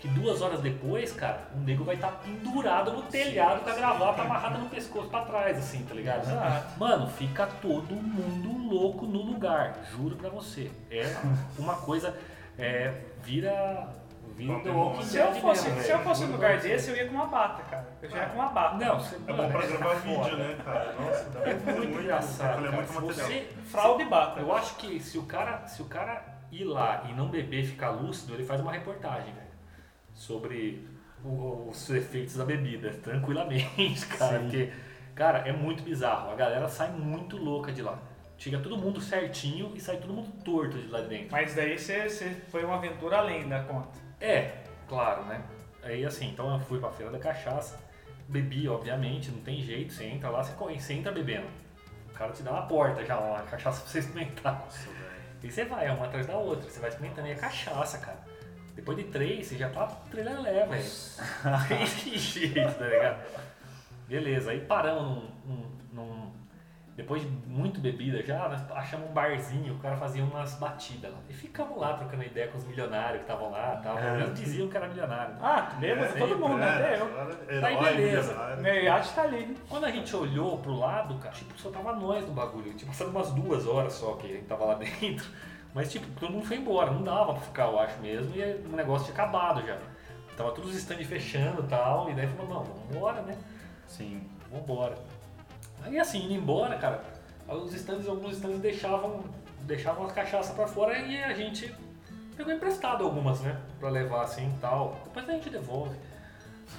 que 0.00 0.08
duas 0.08 0.42
horas 0.42 0.60
depois, 0.60 1.12
cara, 1.12 1.48
o 1.54 1.58
nego 1.60 1.84
vai 1.84 1.94
estar 1.94 2.10
pendurado 2.10 2.92
no 2.92 3.02
telhado 3.02 3.60
com 3.60 3.70
a 3.70 3.74
gravata 3.74 4.22
amarrada 4.22 4.58
no 4.58 4.68
pescoço 4.68 5.08
pra 5.08 5.20
trás, 5.20 5.56
assim, 5.56 5.84
tá 5.84 5.94
ligado? 5.94 6.22
Exato. 6.22 6.80
Mano, 6.80 7.06
fica 7.06 7.46
todo 7.46 7.94
mundo 7.94 8.68
louco 8.68 9.06
no 9.06 9.22
lugar, 9.22 9.78
juro 9.92 10.16
pra 10.16 10.28
você. 10.28 10.72
É 10.90 11.04
uma 11.56 11.76
coisa, 11.76 12.18
é, 12.58 12.92
vira. 13.22 13.88
Se 15.02 15.18
eu 15.18 15.34
fosse, 15.34 15.68
mesmo, 15.68 15.82
se 15.82 15.90
eu 15.90 15.98
fosse 16.00 16.20
Juro 16.22 16.32
lugar 16.32 16.58
desse, 16.58 16.90
eu 16.90 16.96
ia 16.96 17.06
com 17.08 17.14
uma 17.14 17.26
bata, 17.26 17.62
cara. 17.64 17.86
Eu 18.00 18.10
já 18.10 18.18
ia 18.18 18.26
com 18.26 18.38
uma 18.38 18.48
bata. 18.48 18.84
Não, 18.84 18.98
você, 18.98 19.16
É 19.16 19.18
bom 19.18 19.36
mano, 19.36 19.50
pra 19.50 19.62
é 19.62 19.66
gravar 19.66 19.94
vídeo, 19.94 20.36
né, 20.36 20.58
cara? 20.64 20.92
Nossa, 20.92 21.30
dá 21.30 21.40
É 21.40 21.54
muito 21.54 22.00
engraçado. 22.00 22.58
Ele 22.58 22.68
é 22.68 22.70
cara. 22.70 22.82
muito 22.82 23.00
você, 23.00 23.48
Fralda 23.66 24.02
e 24.02 24.06
bata. 24.06 24.40
Eu 24.40 24.52
acho 24.54 24.76
que 24.76 25.00
se 25.00 25.18
o 25.18 25.24
cara, 25.24 25.66
se 25.66 25.82
o 25.82 25.86
cara 25.86 26.24
ir 26.50 26.64
lá 26.64 27.06
e 27.08 27.14
não 27.14 27.28
beber 27.28 27.60
e 27.60 27.66
ficar 27.66 27.90
lúcido, 27.90 28.34
ele 28.34 28.44
faz 28.44 28.60
uma 28.60 28.72
reportagem, 28.72 29.32
velho, 29.32 29.46
sobre 30.14 30.88
os 31.24 31.88
efeitos 31.90 32.36
da 32.36 32.44
bebida, 32.44 32.90
tranquilamente, 33.02 34.06
cara, 34.18 34.38
Sim. 34.38 34.44
porque 34.44 34.72
cara, 35.14 35.38
é 35.48 35.52
muito 35.52 35.82
bizarro. 35.82 36.30
A 36.30 36.34
galera 36.34 36.68
sai 36.68 36.90
muito 36.90 37.36
louca 37.36 37.72
de 37.72 37.82
lá. 37.82 37.98
Chega 38.36 38.58
todo 38.58 38.76
mundo 38.76 39.00
certinho 39.00 39.72
e 39.74 39.80
sai 39.80 39.98
todo 39.98 40.12
mundo 40.12 40.28
torto 40.44 40.76
de 40.76 40.88
lá 40.88 41.00
de 41.00 41.08
dentro. 41.08 41.28
Mas 41.30 41.54
daí 41.54 41.78
você, 41.78 42.08
você 42.08 42.30
foi 42.50 42.64
uma 42.64 42.74
aventura 42.74 43.18
além 43.18 43.48
da 43.48 43.62
conta. 43.62 44.00
É, 44.22 44.52
claro, 44.88 45.24
né? 45.24 45.42
Aí 45.82 46.04
assim, 46.04 46.28
então 46.30 46.52
eu 46.52 46.60
fui 46.60 46.78
pra 46.78 46.90
feira 46.90 47.10
da 47.10 47.18
cachaça, 47.18 47.78
bebi, 48.28 48.68
obviamente, 48.68 49.30
não 49.30 49.40
tem 49.42 49.60
jeito, 49.62 49.92
você 49.92 50.04
entra 50.04 50.30
lá, 50.30 50.42
você, 50.42 50.52
você 50.52 50.92
entra 50.94 51.10
bebendo. 51.10 51.46
O 52.08 52.12
cara 52.14 52.32
te 52.32 52.42
dá 52.42 52.52
uma 52.52 52.66
porta 52.66 53.04
já, 53.04 53.18
uma 53.18 53.42
cachaça 53.42 53.80
pra 53.82 53.90
você 53.90 53.98
experimentar. 53.98 54.60
Nossa. 54.60 54.88
E 55.42 55.50
você 55.50 55.64
vai, 55.64 55.90
uma 55.90 56.06
atrás 56.06 56.26
da 56.26 56.36
outra, 56.36 56.70
você 56.70 56.78
vai 56.78 56.88
experimentando 56.88 57.26
e 57.26 57.32
é 57.32 57.34
cachaça, 57.34 57.98
cara. 57.98 58.18
Depois 58.76 58.96
de 58.96 59.04
três, 59.04 59.46
você 59.48 59.58
já 59.58 59.68
tá 59.70 59.86
trelelé, 60.10 60.64
velho. 60.66 60.90
Tem 61.68 61.84
jeito, 62.16 62.78
tá 62.78 62.86
ligado? 62.86 63.26
Beleza, 64.08 64.50
aí 64.52 64.60
paramos 64.60 65.02
num, 65.04 65.54
num- 65.54 65.70
num- 65.92 66.31
Depois 67.02 67.20
de 67.22 67.28
muito 67.48 67.80
bebida 67.80 68.22
já, 68.22 68.48
nós 68.48 68.60
achamos 68.70 69.10
um 69.10 69.12
barzinho, 69.12 69.74
o 69.74 69.78
cara 69.78 69.96
fazia 69.96 70.22
umas 70.22 70.54
batidas 70.54 71.10
lá. 71.10 71.18
E 71.28 71.32
ficamos 71.32 71.76
lá 71.76 71.94
trocando 71.94 72.22
ideia 72.22 72.46
com 72.46 72.58
os 72.58 72.64
milionários 72.64 73.16
que 73.16 73.30
estavam 73.32 73.50
lá 73.50 73.80
tal. 73.82 73.98
É. 73.98 74.20
Eles 74.20 74.34
diziam 74.38 74.68
que 74.68 74.76
era 74.76 74.86
milionário. 74.86 75.34
Ah, 75.42 75.72
bêbado, 75.80 76.16
É, 76.16 76.18
todo 76.18 76.38
mundo, 76.38 76.62
É, 76.62 76.68
até 76.68 77.00
eu. 77.00 77.06
agora, 77.06 77.66
Aí 77.66 77.76
beleza. 77.96 78.56
Meu 78.60 78.74
iate 78.84 79.12
tá 79.14 79.22
ali. 79.22 79.56
Quando 79.68 79.84
a 79.84 79.90
gente 79.90 80.14
olhou 80.14 80.58
pro 80.58 80.78
lado, 80.78 81.16
cara, 81.16 81.34
tipo, 81.34 81.58
só 81.60 81.70
tava 81.70 81.92
nós 81.94 82.24
no 82.24 82.32
bagulho. 82.32 82.72
Tinha 82.74 82.86
passado 82.88 83.10
umas 83.10 83.30
duas 83.32 83.66
horas 83.66 83.92
só 83.94 84.14
que 84.14 84.26
a 84.28 84.34
gente 84.36 84.46
tava 84.46 84.64
lá 84.64 84.74
dentro. 85.00 85.26
Mas, 85.74 85.90
tipo, 85.90 86.06
todo 86.20 86.30
mundo 86.32 86.46
foi 86.46 86.58
embora. 86.58 86.92
Não 86.92 87.02
dava 87.02 87.32
pra 87.34 87.42
ficar, 87.42 87.64
eu 87.66 87.80
acho 87.80 87.98
mesmo. 88.00 88.32
E 88.36 88.42
o 88.72 88.76
negócio 88.76 89.06
tinha 89.12 89.14
acabado 89.14 89.66
já. 89.66 89.76
Tava 90.36 90.52
todos 90.52 90.70
os 90.70 90.76
stands 90.76 91.06
fechando 91.08 91.62
e 91.64 91.66
tal. 91.66 92.08
E 92.10 92.14
daí 92.14 92.28
falou, 92.28 92.48
não, 92.54 92.62
vamos 92.62 92.90
embora, 92.94 93.22
né? 93.22 93.36
Sim. 93.88 94.28
Vamos 94.50 94.64
embora. 94.64 94.94
Aí, 95.84 95.98
assim, 95.98 96.24
indo 96.24 96.34
embora, 96.34 96.76
cara, 96.78 97.02
os 97.48 97.74
stands, 97.74 98.08
alguns 98.08 98.34
stands 98.34 98.60
deixavam, 98.60 99.24
deixavam 99.62 100.06
as 100.06 100.12
cachaças 100.12 100.54
pra 100.54 100.66
fora 100.66 100.98
e 100.98 101.22
a 101.22 101.34
gente 101.34 101.74
pegou 102.36 102.52
emprestado 102.52 103.04
algumas, 103.04 103.40
né? 103.40 103.60
Pra 103.78 103.88
levar 103.88 104.22
assim 104.22 104.48
e 104.48 104.60
tal. 104.60 105.00
Depois 105.04 105.28
a 105.28 105.32
gente 105.32 105.50
devolve. 105.50 105.96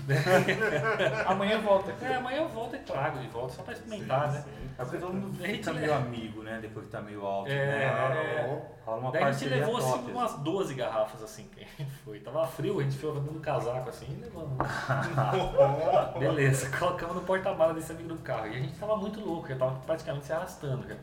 Amanhã 1.25 1.59
volta 1.61 1.91
aqui. 1.91 2.05
É, 2.05 2.15
amanhã 2.15 2.41
eu 2.41 2.49
volto 2.49 2.75
e 2.75 2.79
trago 2.79 3.19
de 3.19 3.27
volta, 3.27 3.53
só 3.53 3.63
pra 3.63 3.73
experimentar, 3.73 4.31
né? 4.31 4.43
É 4.77 4.83
porque 4.83 4.97
todo 4.97 5.13
mundo 5.13 5.43
A 5.43 5.47
gente 5.47 5.57
fica 5.59 5.71
le- 5.71 5.79
meio 5.79 5.93
amigo, 5.93 6.43
né? 6.43 6.59
Depois 6.61 6.85
que 6.85 6.91
tá 6.91 7.01
meio 7.01 7.25
alto. 7.25 7.49
É, 7.49 7.55
né? 7.65 7.83
é. 7.85 8.73
Rola 8.85 8.97
uma 8.97 9.11
Daí 9.11 9.23
a 9.23 9.31
gente 9.31 9.49
levou 9.49 9.77
assim, 9.77 9.91
top. 9.91 10.11
umas 10.11 10.33
12 10.39 10.73
garrafas 10.73 11.23
assim 11.23 11.47
que 11.47 11.61
a 11.61 11.63
gente 11.63 11.91
foi. 12.03 12.19
Tava 12.19 12.45
frio, 12.47 12.79
a 12.79 12.83
gente 12.83 12.97
foi 12.97 13.13
dando 13.13 13.39
casaco 13.39 13.89
assim 13.89 14.07
e 14.09 14.21
levamos. 14.21 14.57
Beleza, 16.19 16.69
colocamos 16.77 17.15
no 17.15 17.21
porta-mala 17.21 17.73
desse 17.73 17.91
amigo 17.91 18.09
do 18.09 18.17
carro. 18.17 18.47
E 18.47 18.57
a 18.57 18.59
gente 18.59 18.77
tava 18.77 18.97
muito 18.97 19.19
louco, 19.21 19.47
já 19.47 19.55
tava 19.55 19.79
praticamente 19.85 20.25
se 20.25 20.33
arrastando 20.33 20.87
já. 20.87 20.95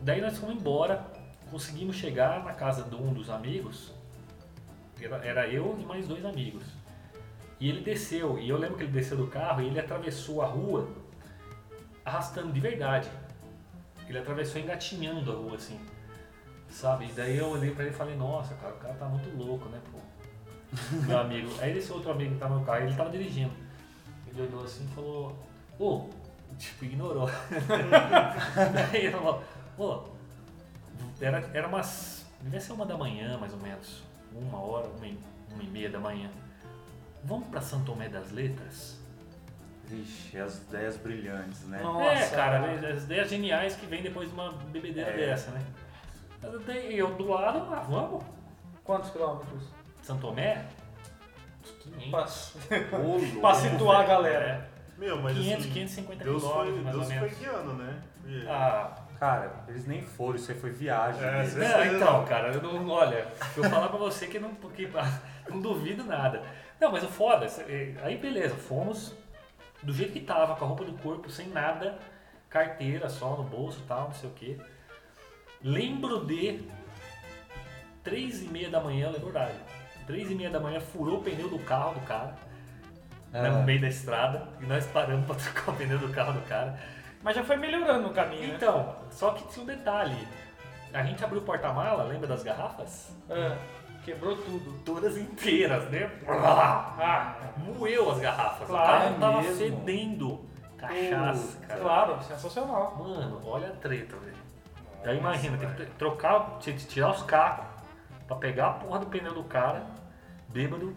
Daí 0.00 0.20
nós 0.20 0.38
fomos 0.38 0.54
embora, 0.56 1.04
conseguimos 1.50 1.96
chegar 1.96 2.44
na 2.44 2.52
casa 2.52 2.82
de 2.84 2.94
um 2.94 3.12
dos 3.12 3.28
amigos. 3.30 3.92
Era, 5.00 5.16
era 5.24 5.48
eu 5.48 5.76
e 5.78 5.84
mais 5.84 6.06
dois 6.06 6.24
amigos. 6.24 6.62
E 7.58 7.68
ele 7.70 7.80
desceu, 7.80 8.38
e 8.38 8.48
eu 8.48 8.58
lembro 8.58 8.76
que 8.76 8.82
ele 8.82 8.92
desceu 8.92 9.16
do 9.16 9.26
carro 9.28 9.62
e 9.62 9.66
ele 9.66 9.80
atravessou 9.80 10.42
a 10.42 10.46
rua 10.46 10.88
arrastando 12.04 12.52
de 12.52 12.60
verdade. 12.60 13.08
Ele 14.08 14.18
atravessou 14.18 14.60
engatinhando 14.60 15.32
a 15.32 15.34
rua 15.34 15.56
assim. 15.56 15.80
Sabe? 16.68 17.06
E 17.06 17.12
daí 17.12 17.38
eu 17.38 17.48
olhei 17.48 17.70
pra 17.70 17.84
ele 17.84 17.94
e 17.94 17.96
falei, 17.96 18.14
nossa, 18.16 18.54
cara, 18.56 18.74
o 18.74 18.78
cara 18.78 18.94
tá 18.94 19.06
muito 19.06 19.34
louco, 19.36 19.68
né, 19.70 19.80
pô? 19.90 19.98
Meu 21.06 21.18
amigo. 21.18 21.50
Aí 21.60 21.76
esse 21.76 21.90
outro 21.92 22.10
amigo 22.10 22.34
que 22.34 22.40
tava 22.40 22.56
no 22.56 22.64
carro, 22.64 22.84
ele 22.84 22.94
tava 22.94 23.10
dirigindo. 23.10 23.52
Ele 24.28 24.42
olhou 24.42 24.64
assim 24.64 24.84
e 24.84 24.94
falou, 24.94 25.36
ô, 25.78 26.08
tipo, 26.58 26.84
ignorou. 26.84 27.28
daí 28.92 29.06
ele 29.06 29.12
falou, 29.12 29.42
ô, 29.78 30.04
era, 31.20 31.38
era 31.54 31.66
umas. 31.66 32.26
Devia 32.42 32.60
ser 32.60 32.72
uma 32.72 32.84
da 32.84 32.96
manhã, 32.96 33.38
mais 33.38 33.52
ou 33.52 33.60
menos. 33.60 34.02
Uma 34.32 34.60
hora, 34.60 34.88
uma 34.88 35.06
e, 35.06 35.18
uma 35.52 35.62
e 35.62 35.66
meia 35.66 35.88
da 35.88 35.98
manhã. 35.98 36.30
Vamos 37.26 37.48
pra 37.48 37.60
São 37.60 37.82
Tomé 37.84 38.08
das 38.08 38.30
Letras? 38.30 38.96
Vixe, 39.84 40.38
as 40.38 40.58
ideias 40.62 40.96
brilhantes, 40.96 41.64
né? 41.68 41.80
Nossa, 41.82 42.10
é, 42.12 42.28
cara, 42.30 42.60
cara. 42.60 42.92
as 42.94 43.04
ideias 43.04 43.28
geniais 43.28 43.76
que 43.76 43.86
vem 43.86 44.02
depois 44.02 44.28
de 44.28 44.34
uma 44.34 44.52
bebedeira 44.52 45.10
É. 45.10 45.16
dessa, 45.16 45.50
né? 45.52 45.60
Eu 46.90 47.14
do 47.14 47.28
lado, 47.28 47.58
ah, 47.72 47.84
vamos. 47.88 48.24
Quantos 48.84 49.10
quilômetros? 49.10 49.64
São 50.02 50.18
Tomé? 50.18 50.64
Uns 51.62 51.70
500. 51.82 52.56
Pra, 52.90 52.98
Ô, 52.98 53.02
louco, 53.16 53.40
pra 53.40 53.54
situar 53.54 54.00
a 54.00 54.04
galera. 54.04 54.68
Meu, 54.98 55.20
mas 55.20 55.36
500, 55.36 55.64
assim, 55.64 55.72
550 55.72 56.24
Deus 56.24 56.42
quilômetros, 56.42 56.74
foi, 56.74 56.82
mais 56.84 56.96
Deus 56.96 57.06
ou 57.06 57.12
foi 57.12 57.20
menos. 57.28 57.38
guiando, 57.38 57.72
né? 57.74 58.02
E- 58.26 58.46
Ah, 58.48 58.94
Cara, 59.18 59.64
eles 59.68 59.86
nem 59.86 60.02
foram, 60.02 60.36
isso 60.36 60.52
aí 60.52 60.58
foi 60.60 60.70
viagem. 60.72 61.22
É, 61.22 61.42
não, 61.88 61.96
então, 61.96 62.24
cara, 62.26 62.48
eu 62.52 62.60
não, 62.62 62.86
olha, 62.90 63.26
eu 63.56 63.62
vou 63.62 63.70
falar 63.70 63.88
pra 63.88 63.96
você 63.96 64.26
que 64.26 64.38
não, 64.38 64.54
porque, 64.56 64.90
não 65.48 65.58
duvido 65.60 66.04
nada. 66.04 66.42
Não, 66.80 66.92
mas 66.92 67.02
o 67.02 67.08
foda, 67.08 67.46
é, 67.46 67.94
aí 68.02 68.16
beleza, 68.18 68.54
fomos 68.54 69.14
do 69.82 69.92
jeito 69.92 70.12
que 70.12 70.20
tava, 70.20 70.54
com 70.56 70.64
a 70.64 70.68
roupa 70.68 70.84
do 70.84 70.92
corpo, 70.98 71.30
sem 71.30 71.48
nada, 71.48 71.98
carteira 72.50 73.08
só 73.08 73.36
no 73.36 73.42
bolso 73.44 73.80
e 73.80 73.86
tal, 73.86 74.04
não 74.04 74.12
sei 74.12 74.28
o 74.28 74.32
que. 74.32 74.60
Lembro 75.62 76.24
de 76.26 76.68
três 78.02 78.42
e 78.42 78.46
meia 78.48 78.68
da 78.70 78.80
manhã, 78.80 79.08
lembro 79.10 79.26
o 79.26 79.30
horário. 79.30 79.54
Três 80.06 80.30
e 80.30 80.34
meia 80.34 80.50
da 80.50 80.60
manhã 80.60 80.80
furou 80.80 81.18
o 81.18 81.22
pneu 81.22 81.48
do 81.48 81.58
carro 81.60 81.94
do 81.94 82.00
cara, 82.06 82.36
né, 83.32 83.48
no 83.50 83.58
Ah. 83.58 83.62
meio 83.62 83.80
da 83.80 83.88
estrada, 83.88 84.48
e 84.60 84.66
nós 84.66 84.86
paramos 84.86 85.26
pra 85.26 85.34
trocar 85.34 85.72
o 85.72 85.76
pneu 85.76 85.98
do 85.98 86.08
carro 86.10 86.32
do 86.32 86.42
cara. 86.46 86.78
Mas 87.22 87.34
já 87.34 87.42
foi 87.42 87.56
melhorando 87.56 88.02
no 88.08 88.14
caminho, 88.14 88.48
né? 88.48 88.54
Então, 88.54 88.94
só 89.10 89.32
que 89.32 89.48
tinha 89.48 89.62
um 89.62 89.66
detalhe. 89.66 90.28
A 90.92 91.02
gente 91.02 91.24
abriu 91.24 91.40
o 91.40 91.44
porta-mala, 91.44 92.04
lembra 92.04 92.28
das 92.28 92.42
garrafas? 92.44 93.10
Ah, 93.28 93.56
quebrou 94.06 94.36
tudo. 94.36 94.72
Todas 94.84 95.18
inteiras, 95.18 95.90
né? 95.90 96.08
Ah, 96.28 97.34
Moeu 97.58 98.12
as 98.12 98.20
garrafas. 98.20 98.68
Claro, 98.68 98.86
o 98.86 98.86
carro 98.86 99.16
é 99.16 99.18
tava 99.18 99.42
mesmo. 99.42 99.56
fedendo 99.56 100.40
cachaça, 100.78 101.58
cara. 101.66 101.80
claro, 101.80 102.22
sensacional. 102.22 102.96
Mano, 102.96 103.40
olha 103.44 103.68
a 103.68 103.72
treta, 103.72 104.16
velho. 104.16 104.36
Aí 105.04 105.18
imagina, 105.18 105.58
tem 105.58 105.68
que 105.86 105.92
trocar, 105.92 106.58
tinha 106.60 106.76
que 106.76 106.84
tirar 106.86 107.10
os 107.10 107.22
cacos 107.22 107.66
pra 108.26 108.36
pegar 108.36 108.66
a 108.68 108.72
porra 108.74 109.00
do 109.00 109.06
pneu 109.06 109.32
do 109.34 109.44
cara, 109.44 109.86
bêbado, 110.48 110.94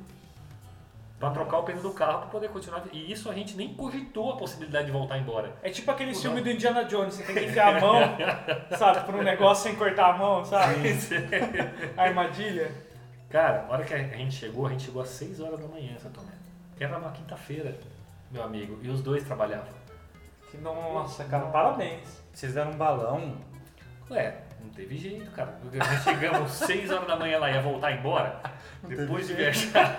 pra 1.19 1.29
trocar 1.31 1.59
o 1.59 1.63
pneu 1.63 1.81
do 1.81 1.91
carro 1.91 2.19
pra 2.19 2.27
poder 2.29 2.49
continuar. 2.49 2.83
E 2.91 3.11
isso 3.11 3.29
a 3.29 3.33
gente 3.33 3.55
nem 3.55 3.73
cogitou 3.73 4.33
a 4.33 4.37
possibilidade 4.37 4.87
de 4.87 4.91
voltar 4.91 5.17
embora. 5.17 5.53
É 5.63 5.69
tipo 5.69 5.89
aquele 5.89 6.13
filme 6.13 6.41
do 6.41 6.49
Indiana 6.49 6.85
Jones, 6.85 7.15
você 7.15 7.23
tem 7.23 7.35
que 7.35 7.45
enfiar 7.45 7.77
a 7.77 7.79
mão, 7.79 8.01
sabe, 8.77 9.05
por 9.05 9.15
um 9.15 9.23
negócio 9.23 9.63
sem 9.63 9.75
cortar 9.75 10.13
a 10.13 10.17
mão, 10.17 10.43
sabe? 10.45 10.75
A 11.97 12.03
armadilha. 12.03 12.88
Cara, 13.29 13.65
a 13.67 13.71
hora 13.71 13.83
que 13.83 13.93
a 13.93 13.97
gente 13.97 14.35
chegou, 14.35 14.65
a 14.65 14.69
gente 14.71 14.85
chegou 14.85 15.03
às 15.03 15.09
6 15.09 15.39
horas 15.39 15.59
da 15.59 15.67
manhã 15.67 15.93
em 15.93 15.99
São 15.99 16.11
Tomé. 16.11 16.31
Era 16.79 16.97
uma 16.97 17.11
quinta-feira, 17.11 17.77
meu 18.31 18.41
amigo. 18.43 18.79
E 18.81 18.89
os 18.89 19.01
dois 19.01 19.23
trabalhavam. 19.23 19.67
Que, 20.49 20.57
nossa, 20.57 21.23
cara, 21.25 21.45
parabéns. 21.47 22.23
Vocês 22.33 22.55
deram 22.55 22.71
um 22.71 22.77
balão. 22.77 23.37
Ué, 24.09 24.35
não 24.59 24.69
teve 24.69 24.97
jeito, 24.97 25.29
cara. 25.31 25.59
Nós 25.63 26.03
chegamos 26.03 26.51
6 26.53 26.89
horas 26.89 27.07
da 27.07 27.15
manhã 27.15 27.37
lá, 27.37 27.51
ia 27.51 27.61
voltar 27.61 27.91
embora. 27.91 28.41
Depois 28.81 29.27
de 29.27 29.35
viajar. 29.35 29.95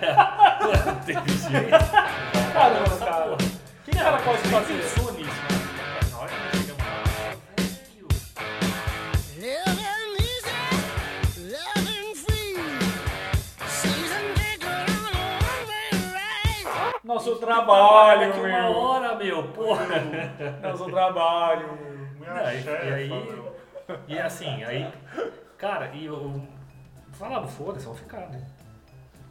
não 0.85 0.95
teve 0.99 1.29
jeito. 1.29 2.51
Caramba, 2.51 2.97
cara. 2.97 3.33
O 3.33 3.37
que 3.37 3.91
o 3.91 3.95
cara 3.97 4.17
pode 4.17 4.41
fazer? 4.41 4.73
pensou 4.73 5.13
nisso, 5.13 5.29
né? 5.29 5.60
Nosso 17.13 17.35
trabalho, 17.35 18.27
daqui 18.27 18.39
uma 18.39 18.47
meu. 18.47 18.71
hora, 18.77 19.15
meu, 19.15 19.43
porra. 19.49 19.85
Nosso 20.63 20.85
trabalho. 20.85 21.77
Minha 22.17 22.33
Não, 22.33 22.51
e- 22.51 22.61
chefa, 22.61 22.85
e 22.85 22.93
aí- 22.93 23.09
meu. 23.09 23.55
E 24.07 24.17
assim, 24.19 24.63
aí. 24.63 24.89
Cara, 25.57 25.87
e 25.93 26.05
eu. 26.05 26.41
Falava, 27.13 27.47
foda-se, 27.47 27.85
vamos 27.85 27.99
ficar, 27.99 28.27
né? 28.29 28.41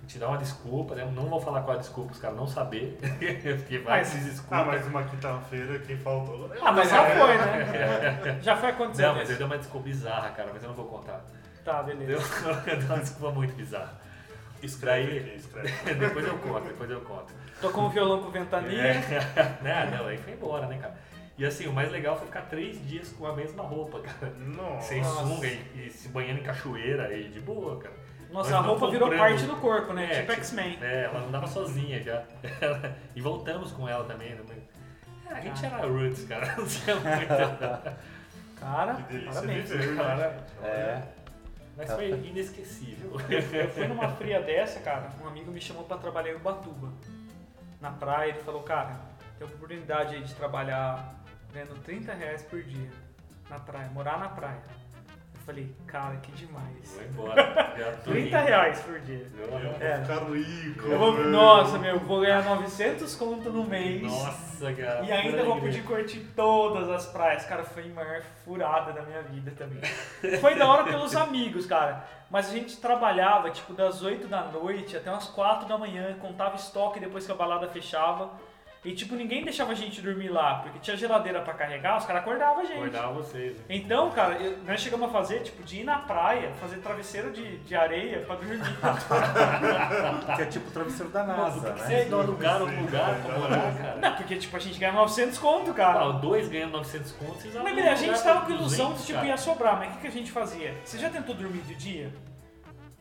Te 0.07 0.18
dar 0.18 0.28
uma 0.28 0.39
desculpa, 0.39 0.95
né? 0.95 1.05
Não 1.14 1.26
vou 1.26 1.41
falar 1.41 1.62
qual 1.62 1.74
é 1.74 1.78
a 1.78 1.81
desculpa, 1.81 2.12
os 2.12 2.18
caras 2.18 2.37
não 2.37 2.47
saber. 2.47 2.99
Porque 3.59 3.78
vai 3.78 3.99
Mas- 4.01 4.09
se 4.09 4.18
Ah, 4.18 4.20
desculpa. 4.31 4.64
mas 4.64 4.87
uma 4.87 5.03
quinta-feira, 5.05 5.78
quem 5.78 5.97
faltou? 5.97 6.51
Ah, 6.61 6.72
mas 6.72 6.91
já 6.91 7.05
foi, 7.05 7.39
né? 7.39 8.39
Já 8.43 8.57
foi 8.57 8.72
quantos 8.74 8.99
Não, 8.99 9.14
mas 9.14 9.28
ele 9.28 9.39
deu 9.39 9.47
uma 9.47 9.57
desculpa 9.59 9.85
bizarra, 9.89 10.31
cara, 10.31 10.51
mas 10.53 10.62
eu 10.62 10.68
não 10.68 10.76
vou 10.76 10.87
contar. 10.87 11.20
Tá, 11.64 11.83
beleza. 11.83 12.22
deu 12.64 12.87
uma 12.87 12.99
desculpa 12.99 13.35
muito 13.35 13.55
bizarra. 13.55 13.99
Escreve 14.62 15.18
aqui, 15.20 15.37
escreve. 15.37 15.95
depois 15.95 16.26
eu 16.26 16.37
conto, 16.39 16.61
depois 16.66 16.91
eu 16.91 17.01
conto. 17.01 17.33
Tocou 17.61 17.84
um 17.84 17.88
violão 17.90 18.22
com 18.22 18.30
ventania. 18.30 18.82
É. 18.82 19.00
não, 19.90 19.98
não, 19.98 20.06
aí 20.06 20.18
foi 20.18 20.32
embora, 20.32 20.66
né, 20.66 20.78
cara? 20.78 20.94
E 21.36 21.44
assim, 21.44 21.66
o 21.66 21.72
mais 21.72 21.90
legal 21.90 22.16
foi 22.16 22.26
ficar 22.26 22.42
três 22.42 22.86
dias 22.86 23.11
com 23.12 23.26
a 23.26 23.34
mesma 23.34 23.62
roupa, 23.62 24.00
cara. 24.00 24.32
Nossa. 24.36 24.88
Sem 24.88 25.02
sunga 25.02 25.46
e, 25.46 25.86
e 25.86 25.90
se 25.90 26.08
banhando 26.08 26.40
em 26.40 26.42
cachoeira 26.42 27.14
e 27.16 27.28
de 27.28 27.40
boa, 27.40 27.78
cara. 27.78 27.94
Nossa, 28.30 28.56
a 28.56 28.61
roupa 28.61 28.90
virou 28.90 29.08
parte 29.11 29.44
do 29.44 29.56
corpo, 29.56 29.92
né? 29.92 30.04
É, 30.04 30.08
tipo 30.08 30.20
tipo- 30.20 30.32
X-Men. 30.34 30.78
É, 30.80 31.04
ela 31.04 31.20
andava 31.26 31.46
sozinha 31.46 32.00
já. 32.02 32.22
e 33.16 33.20
voltamos 33.20 33.72
com 33.72 33.88
ela 33.88 34.04
também. 34.04 34.34
né? 34.34 34.42
É, 35.28 35.34
a 35.34 35.40
gente 35.40 35.64
era 35.64 35.78
roots, 35.78 36.24
cara. 36.26 36.46
Não 36.56 36.66
tinha 36.66 36.96
muito. 36.96 38.00
Cara, 38.56 38.94
Que 38.94 39.02
delícia 39.04 39.32
parabéns. 39.32 39.70
viver, 39.70 39.86
né, 39.94 40.02
Cara? 40.02 40.46
É. 40.62 41.02
Mas 41.76 41.92
foi 41.92 42.11
inesquecível. 42.11 43.12
Eu 43.30 43.68
fui 43.70 43.88
numa 43.88 44.08
fria 44.11 44.40
dessa, 44.42 44.80
cara, 44.80 45.08
um 45.22 45.26
amigo 45.26 45.50
me 45.50 45.61
chamou 45.61 45.84
pra 45.84 45.96
trabalhar 45.96 46.32
em 46.32 46.36
Ubatuba. 46.36 46.92
Na 47.81 47.91
praia, 47.91 48.31
ele 48.31 48.41
falou, 48.41 48.62
cara, 48.62 49.01
tem 49.39 49.47
oportunidade 49.47 50.14
aí 50.14 50.22
de 50.22 50.35
trabalhar 50.35 51.14
ganhando 51.53 51.83
30 51.83 52.12
reais 52.12 52.43
por 52.43 52.62
dia 52.62 52.91
na 53.49 53.59
praia, 53.59 53.89
morar 53.89 54.18
na 54.18 54.28
praia. 54.28 54.62
Falei, 55.47 55.74
cara, 55.86 56.16
que 56.18 56.30
demais. 56.32 56.95
Vou 56.95 57.05
embora. 57.05 57.74
Já 57.76 57.93
tô 58.05 58.11
30 58.11 58.38
indo. 58.38 58.47
reais 58.47 58.80
por 58.82 59.01
dia. 59.01 59.26
Eu 59.38 59.49
vou 59.49 59.59
É. 59.80 60.01
ficar 60.03 60.24
rico. 60.32 60.86
Eu 60.86 60.99
vou, 60.99 61.24
nossa, 61.24 61.78
meu, 61.78 61.95
eu 61.95 62.01
vou 62.01 62.20
ganhar 62.20 62.45
900 62.45 63.14
conto 63.16 63.51
no 63.51 63.64
mês. 63.64 64.03
Nossa, 64.03 64.72
cara. 64.72 65.03
E 65.05 65.11
ainda 65.11 65.43
vou 65.43 65.59
poder 65.59 65.82
curtir 65.84 66.20
todas 66.36 66.88
as 66.91 67.07
praias. 67.07 67.45
Cara, 67.47 67.64
foi 67.64 67.84
a 67.91 67.95
maior 67.95 68.22
furada 68.45 68.93
da 68.93 69.03
minha 69.03 69.22
vida 69.22 69.51
também. 69.57 69.80
Foi 70.41 70.55
da 70.55 70.68
hora 70.68 70.84
pelos 70.84 71.16
amigos, 71.16 71.66
cara. 71.66 72.05
Mas 72.30 72.49
a 72.49 72.53
gente 72.53 72.76
trabalhava, 72.76 73.51
tipo, 73.51 73.72
das 73.72 74.03
8 74.03 74.28
da 74.28 74.43
noite 74.45 74.97
até 74.97 75.11
umas 75.11 75.26
4 75.26 75.66
da 75.68 75.76
manhã, 75.76 76.16
contava 76.20 76.55
estoque 76.55 77.01
depois 77.01 77.26
que 77.26 77.32
a 77.32 77.34
balada 77.34 77.66
fechava. 77.68 78.30
E, 78.83 78.93
tipo, 78.95 79.14
ninguém 79.14 79.45
deixava 79.45 79.72
a 79.72 79.74
gente 79.74 80.01
dormir 80.01 80.31
lá, 80.31 80.61
porque 80.62 80.78
tinha 80.78 80.97
geladeira 80.97 81.43
pra 81.43 81.53
carregar, 81.53 81.99
os 81.99 82.07
caras 82.07 82.22
acordavam 82.22 82.61
a 82.61 82.64
gente. 82.64 82.78
Acordar 82.78 83.09
vocês. 83.09 83.59
né? 83.59 83.64
Então, 83.68 84.11
cara, 84.11 84.37
eu- 84.41 84.57
nós 84.66 84.81
chegamos 84.81 85.07
a 85.07 85.12
fazer, 85.12 85.41
tipo, 85.43 85.62
de 85.62 85.81
ir 85.81 85.85
na 85.85 85.99
praia, 85.99 86.51
fazer 86.59 86.76
travesseiro 86.78 87.31
de, 87.31 87.59
de 87.59 87.76
areia 87.76 88.20
pra 88.20 88.37
dormir. 88.37 88.59
Que 90.37 90.43
é 90.43 90.47
tipo 90.47 90.68
o 90.68 90.70
travesseiro 90.72 91.11
da 91.12 91.24
NASA, 91.24 91.61
né? 91.74 91.76
Vocês 91.87 92.11
não 92.11 92.20
alugaram 92.20 92.66
um 92.66 92.81
lugar 92.83 93.14
pra 93.22 93.39
morar, 93.39 93.74
cara? 93.76 93.97
Não, 93.97 94.16
porque, 94.16 94.37
tipo, 94.37 94.57
a 94.57 94.61
gente 94.61 94.78
ganha 94.78 94.93
900 94.93 95.39
conto, 95.39 95.74
cara. 95.74 96.01
Ah, 96.01 96.12
dois 96.12 96.49
ganhando 96.49 96.72
900 96.72 97.12
contos, 97.12 97.43
vocês 97.43 97.55
Mas, 97.55 97.74
beleza, 97.74 97.91
a 97.91 97.95
gente 97.97 98.22
tava 98.22 98.47
com 98.47 98.53
ilusão 98.53 98.87
que 98.87 98.93
200, 98.93 99.07
tipo, 99.07 99.18
cara. 99.18 99.28
ia 99.28 99.37
sobrar, 99.37 99.76
mas 99.78 99.89
o 99.89 99.93
que, 99.93 99.99
que 100.01 100.07
a 100.07 100.11
gente 100.12 100.31
fazia? 100.33 100.74
Você 100.85 100.97
já 100.99 101.11
tentou 101.11 101.35
dormir 101.35 101.61
de 101.62 101.74
dia? 101.74 102.11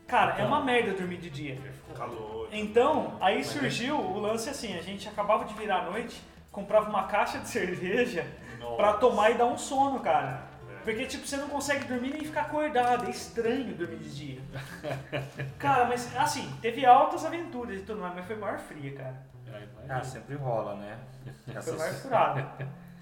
Cara, 0.06 0.34
é 0.38 0.42
Não. 0.42 0.48
uma 0.48 0.60
merda 0.62 0.92
dormir 0.92 1.16
de 1.18 1.30
dia. 1.30 1.58
Calor. 1.96 2.39
Então, 2.52 3.16
aí 3.20 3.44
surgiu 3.44 3.98
o 3.98 4.18
lance 4.18 4.48
assim, 4.50 4.76
a 4.76 4.82
gente 4.82 5.08
acabava 5.08 5.44
de 5.44 5.54
virar 5.54 5.80
a 5.80 5.90
noite, 5.90 6.20
comprava 6.50 6.88
uma 6.88 7.04
caixa 7.04 7.38
de 7.38 7.48
cerveja 7.48 8.26
Nossa. 8.58 8.76
pra 8.76 8.92
tomar 8.94 9.30
e 9.30 9.34
dar 9.34 9.46
um 9.46 9.58
sono, 9.58 10.00
cara. 10.00 10.50
Porque, 10.82 11.04
tipo, 11.04 11.26
você 11.26 11.36
não 11.36 11.48
consegue 11.48 11.84
dormir 11.84 12.10
nem 12.10 12.24
ficar 12.24 12.42
acordado, 12.42 13.06
é 13.06 13.10
estranho 13.10 13.74
dormir 13.74 13.98
de 13.98 14.14
dia. 14.16 14.40
Cara, 15.58 15.84
mas, 15.84 16.16
assim, 16.16 16.50
teve 16.62 16.86
altas 16.86 17.22
aventuras 17.24 17.80
e 17.80 17.82
tudo 17.82 18.00
mais, 18.00 18.14
mas 18.14 18.24
foi 18.26 18.36
maior 18.36 18.58
fria, 18.58 18.94
cara. 18.94 19.22
Ai, 19.52 19.68
Ah, 19.88 20.02
sempre 20.02 20.36
rola, 20.36 20.76
né? 20.76 20.98
Foi 21.62 21.76
maior 21.76 21.92
furada. 21.94 22.52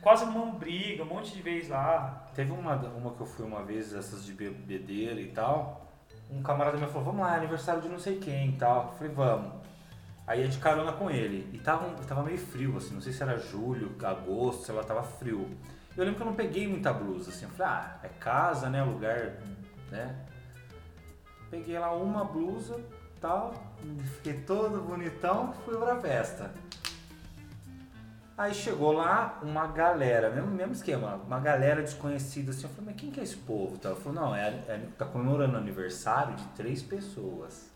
Quase 0.01 0.24
uma 0.24 0.46
briga, 0.46 1.05
um 1.05 1.07
monte 1.07 1.32
de 1.32 1.42
vez 1.42 1.68
lá. 1.68 2.26
Teve 2.34 2.51
uma, 2.51 2.74
uma 2.74 3.14
que 3.14 3.20
eu 3.20 3.26
fui 3.26 3.44
uma 3.44 3.62
vez, 3.62 3.94
essas 3.94 4.24
de 4.24 4.32
bebedeira 4.32 5.20
e 5.20 5.28
tal. 5.28 5.88
Um 6.31 6.43
camarada 6.43 6.76
meu 6.76 6.89
falou, 6.89 7.05
vamos 7.05 7.20
lá, 7.20 7.35
aniversário 7.35 7.81
de 7.81 7.89
não 7.89 7.99
sei 7.99 8.18
quem 8.18 8.51
e 8.51 8.53
tal. 8.53 8.87
Eu 8.87 8.99
falei, 8.99 9.12
vamos. 9.12 9.53
Aí 10.26 10.43
ia 10.43 10.49
de 10.49 10.59
carona 10.59 10.93
com 10.93 11.11
ele. 11.11 11.49
E 11.53 11.59
tava, 11.59 11.89
tava 12.07 12.22
meio 12.22 12.39
frio, 12.39 12.76
assim, 12.76 12.95
não 12.95 13.01
sei 13.01 13.12
se 13.12 13.22
era 13.22 13.39
julho, 13.39 13.95
agosto, 14.05 14.64
sei 14.64 14.74
lá, 14.74 14.83
tava 14.83 15.03
frio. 15.03 15.49
Eu 15.97 16.05
lembro 16.05 16.16
que 16.16 16.22
eu 16.22 16.26
não 16.26 16.35
peguei 16.37 16.68
muita 16.68 16.93
blusa, 16.93 17.31
assim. 17.31 17.45
Eu 17.47 17.51
falei, 17.53 17.72
ah, 17.72 17.99
é 18.03 18.09
casa, 18.09 18.68
né, 18.68 18.83
lugar, 18.83 19.39
né? 19.91 20.14
Peguei 21.51 21.79
lá 21.79 21.95
uma 21.95 22.24
blusa 22.24 22.79
tal, 23.20 23.53
fiquei 24.16 24.35
todo 24.43 24.81
bonitão, 24.83 25.53
fui 25.64 25.76
pra 25.76 25.97
festa. 26.01 26.51
Aí 28.39 28.55
chegou 28.55 28.93
lá 28.93 29.41
uma 29.43 29.66
galera, 29.66 30.30
mesmo, 30.30 30.49
mesmo 30.53 30.72
esquema, 30.72 31.16
uma 31.26 31.41
galera 31.41 31.82
desconhecida 31.82 32.53
assim. 32.53 32.62
Eu 32.62 32.68
falei, 32.68 32.93
mas 32.93 32.95
quem 32.95 33.11
que 33.11 33.18
é 33.18 33.24
esse 33.24 33.36
povo? 33.36 33.76
Tá? 33.78 33.89
Ela 33.89 33.99
falou, 33.99 34.22
não, 34.22 34.32
é, 34.32 34.47
é, 34.68 34.80
tá 34.97 35.05
comemorando 35.05 35.55
o 35.55 35.57
aniversário 35.57 36.36
de 36.36 36.45
três 36.51 36.80
pessoas. 36.80 37.68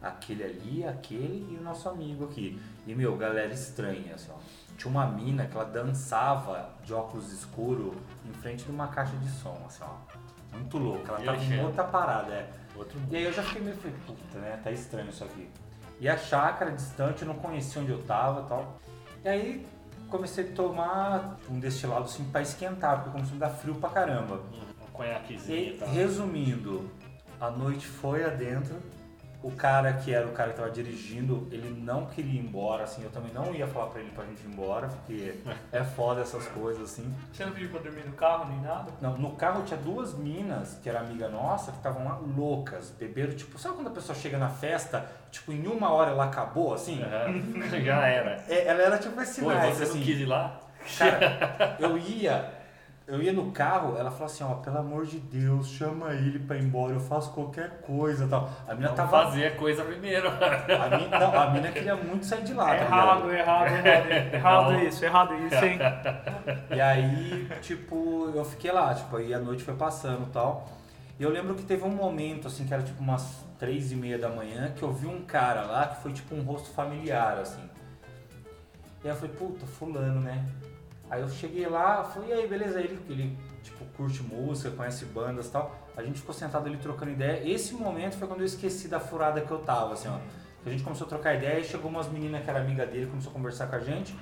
Aquele 0.00 0.42
ali, 0.42 0.86
aquele 0.86 1.52
e 1.52 1.58
o 1.58 1.62
nosso 1.62 1.86
amigo 1.86 2.24
aqui. 2.24 2.58
E, 2.86 2.94
meu, 2.94 3.14
galera 3.18 3.52
estranha, 3.52 4.14
assim, 4.14 4.30
ó. 4.34 4.38
Tinha 4.78 4.90
uma 4.90 5.06
mina 5.06 5.46
que 5.46 5.54
ela 5.54 5.66
dançava 5.66 6.70
de 6.82 6.94
óculos 6.94 7.30
escuro 7.30 7.94
em 8.24 8.32
frente 8.32 8.64
de 8.64 8.70
uma 8.70 8.88
caixa 8.88 9.14
de 9.18 9.28
som, 9.28 9.62
assim, 9.66 9.84
ó. 9.84 10.56
Muito 10.56 10.78
louca. 10.78 11.12
Ela 11.12 11.24
tava 11.24 11.44
em 11.44 11.62
outra 11.62 11.84
parada, 11.84 12.32
é. 12.32 12.48
Outro 12.74 12.98
E 13.10 13.16
aí 13.16 13.24
eu 13.24 13.32
já 13.34 13.42
fiquei 13.42 13.60
meio, 13.60 13.76
falei, 13.76 13.94
puta, 14.06 14.38
né? 14.38 14.58
Tá 14.64 14.70
estranho 14.70 15.10
isso 15.10 15.24
aqui. 15.24 15.46
E 16.00 16.08
a 16.08 16.16
chácara 16.16 16.72
distante, 16.72 17.20
eu 17.20 17.28
não 17.28 17.34
conhecia 17.34 17.82
onde 17.82 17.90
eu 17.90 18.02
tava 18.04 18.46
e 18.46 18.48
tal. 18.48 18.80
E 19.22 19.28
aí 19.28 19.73
comecei 20.14 20.44
a 20.44 20.52
tomar 20.52 21.36
um 21.50 21.58
destilado 21.58 22.04
assim 22.04 22.22
pra 22.30 22.40
esquentar, 22.40 22.96
porque 23.02 23.10
começou 23.10 23.32
a 23.32 23.34
me 23.34 23.40
dar 23.40 23.50
frio 23.50 23.74
pra 23.74 23.90
caramba. 23.90 24.40
Um 24.80 24.92
conhaquezinho 24.92 25.58
E 25.58 25.68
e 25.74 25.76
tal. 25.76 25.88
resumindo, 25.88 26.88
a 27.40 27.50
noite 27.50 27.84
foi 27.86 28.24
adentro. 28.24 28.76
O 29.44 29.50
cara 29.50 29.92
que 29.92 30.12
era 30.14 30.26
o 30.26 30.32
cara 30.32 30.52
que 30.52 30.56
tava 30.56 30.70
dirigindo, 30.70 31.46
ele 31.52 31.68
não 31.78 32.06
queria 32.06 32.40
ir 32.40 32.42
embora, 32.42 32.84
assim, 32.84 33.04
eu 33.04 33.10
também 33.10 33.30
não 33.30 33.54
ia 33.54 33.66
falar 33.66 33.88
pra 33.88 34.00
ele 34.00 34.10
pra 34.10 34.24
gente 34.24 34.42
ir 34.42 34.46
embora, 34.50 34.88
porque 34.88 35.34
é 35.70 35.84
foda 35.84 36.22
essas 36.22 36.48
coisas, 36.48 36.82
assim. 36.82 37.14
Você 37.30 37.44
não 37.44 37.52
pediu 37.52 37.68
pra 37.68 37.80
dormir 37.80 38.06
no 38.06 38.12
carro 38.14 38.48
nem 38.48 38.58
nada? 38.62 38.90
Não, 39.02 39.18
no 39.18 39.32
carro 39.36 39.62
tinha 39.64 39.78
duas 39.78 40.14
minas, 40.14 40.78
que 40.82 40.88
era 40.88 41.00
amiga 41.00 41.28
nossa, 41.28 41.72
que 41.72 41.76
estavam 41.76 42.04
lá 42.06 42.18
loucas, 42.34 42.90
beberam, 42.98 43.34
tipo, 43.34 43.58
sabe 43.58 43.74
quando 43.74 43.88
a 43.88 43.90
pessoa 43.90 44.16
chega 44.16 44.38
na 44.38 44.48
festa, 44.48 45.06
tipo, 45.30 45.52
em 45.52 45.66
uma 45.66 45.90
hora 45.90 46.12
ela 46.12 46.24
acabou, 46.24 46.72
assim? 46.72 47.02
Aham. 47.02 47.60
Já 47.84 48.06
era. 48.06 48.42
É, 48.48 48.66
ela 48.66 48.82
era 48.82 48.96
tipo 48.98 49.20
esse 49.20 49.42
Pô, 49.42 49.52
nice, 49.52 49.76
você 49.76 49.82
assim. 49.82 49.98
não 49.98 50.04
quis 50.06 50.20
ir 50.20 50.24
lá? 50.26 50.58
Cara, 50.98 51.76
eu 51.78 51.98
ia, 51.98 52.50
eu 53.06 53.20
ia 53.22 53.32
no 53.34 53.50
carro, 53.52 53.96
ela 53.98 54.10
falou 54.10 54.26
assim, 54.26 54.42
ó, 54.44 54.54
pelo 54.54 54.78
amor 54.78 55.04
de 55.04 55.18
Deus, 55.18 55.68
chama 55.68 56.14
ele 56.14 56.38
pra 56.38 56.56
ir 56.56 56.62
embora, 56.62 56.94
eu 56.94 57.00
faço 57.00 57.32
qualquer 57.32 57.82
coisa 57.82 58.24
e 58.24 58.28
tal. 58.28 58.48
A 58.66 58.74
mina 58.74 58.88
Não 58.88 58.94
tava. 58.94 59.10
fazer 59.24 59.46
a 59.46 59.56
coisa 59.56 59.84
primeiro. 59.84 60.26
A 60.28 60.96
mina, 60.96 61.18
não, 61.18 61.38
a 61.40 61.50
mina 61.50 61.70
queria 61.70 61.94
muito 61.96 62.24
sair 62.24 62.44
de 62.44 62.54
lá, 62.54 62.66
tá 62.66 62.76
errado, 62.76 63.30
errado, 63.30 63.66
errado, 63.72 64.10
errado 64.34 64.72
Não. 64.72 64.82
isso, 64.82 65.04
errado 65.04 65.34
isso, 65.34 65.64
hein? 65.64 65.78
E 66.74 66.80
aí, 66.80 67.46
tipo, 67.60 68.30
eu 68.34 68.44
fiquei 68.44 68.72
lá, 68.72 68.94
tipo, 68.94 69.16
aí 69.18 69.34
a 69.34 69.38
noite 69.38 69.62
foi 69.62 69.74
passando 69.74 70.22
e 70.28 70.30
tal. 70.30 70.66
E 71.20 71.22
eu 71.22 71.30
lembro 71.30 71.54
que 71.54 71.62
teve 71.62 71.84
um 71.84 71.90
momento, 71.90 72.48
assim, 72.48 72.64
que 72.66 72.72
era 72.72 72.82
tipo 72.82 73.02
umas 73.02 73.44
três 73.58 73.92
e 73.92 73.96
meia 73.96 74.18
da 74.18 74.28
manhã, 74.30 74.72
que 74.74 74.82
eu 74.82 74.92
vi 74.92 75.06
um 75.06 75.22
cara 75.22 75.62
lá 75.62 75.86
que 75.88 76.02
foi 76.02 76.12
tipo 76.12 76.34
um 76.34 76.42
rosto 76.42 76.70
familiar, 76.70 77.38
assim. 77.38 77.62
E 79.04 79.08
aí 79.08 79.12
eu 79.12 79.14
falei, 79.14 79.30
puta, 79.36 79.66
fulano, 79.66 80.20
né? 80.22 80.42
Aí 81.10 81.20
eu 81.20 81.28
cheguei 81.28 81.66
lá, 81.68 82.02
falei, 82.02 82.30
e 82.30 82.32
aí, 82.32 82.48
beleza? 82.48 82.80
Ele, 82.80 82.98
ele 83.08 83.38
tipo, 83.62 83.84
curte 83.96 84.22
música, 84.22 84.70
conhece 84.70 85.04
bandas 85.06 85.46
e 85.46 85.50
tal. 85.50 85.74
A 85.96 86.02
gente 86.02 86.20
ficou 86.20 86.34
sentado 86.34 86.66
ali 86.66 86.76
trocando 86.76 87.12
ideia. 87.12 87.48
Esse 87.48 87.74
momento 87.74 88.16
foi 88.16 88.26
quando 88.26 88.40
eu 88.40 88.46
esqueci 88.46 88.88
da 88.88 88.98
furada 88.98 89.40
que 89.40 89.50
eu 89.50 89.58
tava, 89.58 89.94
assim, 89.94 90.08
ó. 90.08 90.18
A 90.66 90.70
gente 90.70 90.82
começou 90.82 91.06
a 91.06 91.08
trocar 91.08 91.34
ideia 91.34 91.60
e 91.60 91.64
chegou 91.64 91.90
umas 91.90 92.08
meninas 92.08 92.42
que 92.42 92.48
era 92.48 92.60
amiga 92.60 92.86
dele, 92.86 93.06
começou 93.06 93.30
a 93.30 93.34
conversar 93.34 93.66
com 93.66 93.76
a 93.76 93.80
gente. 93.80 94.16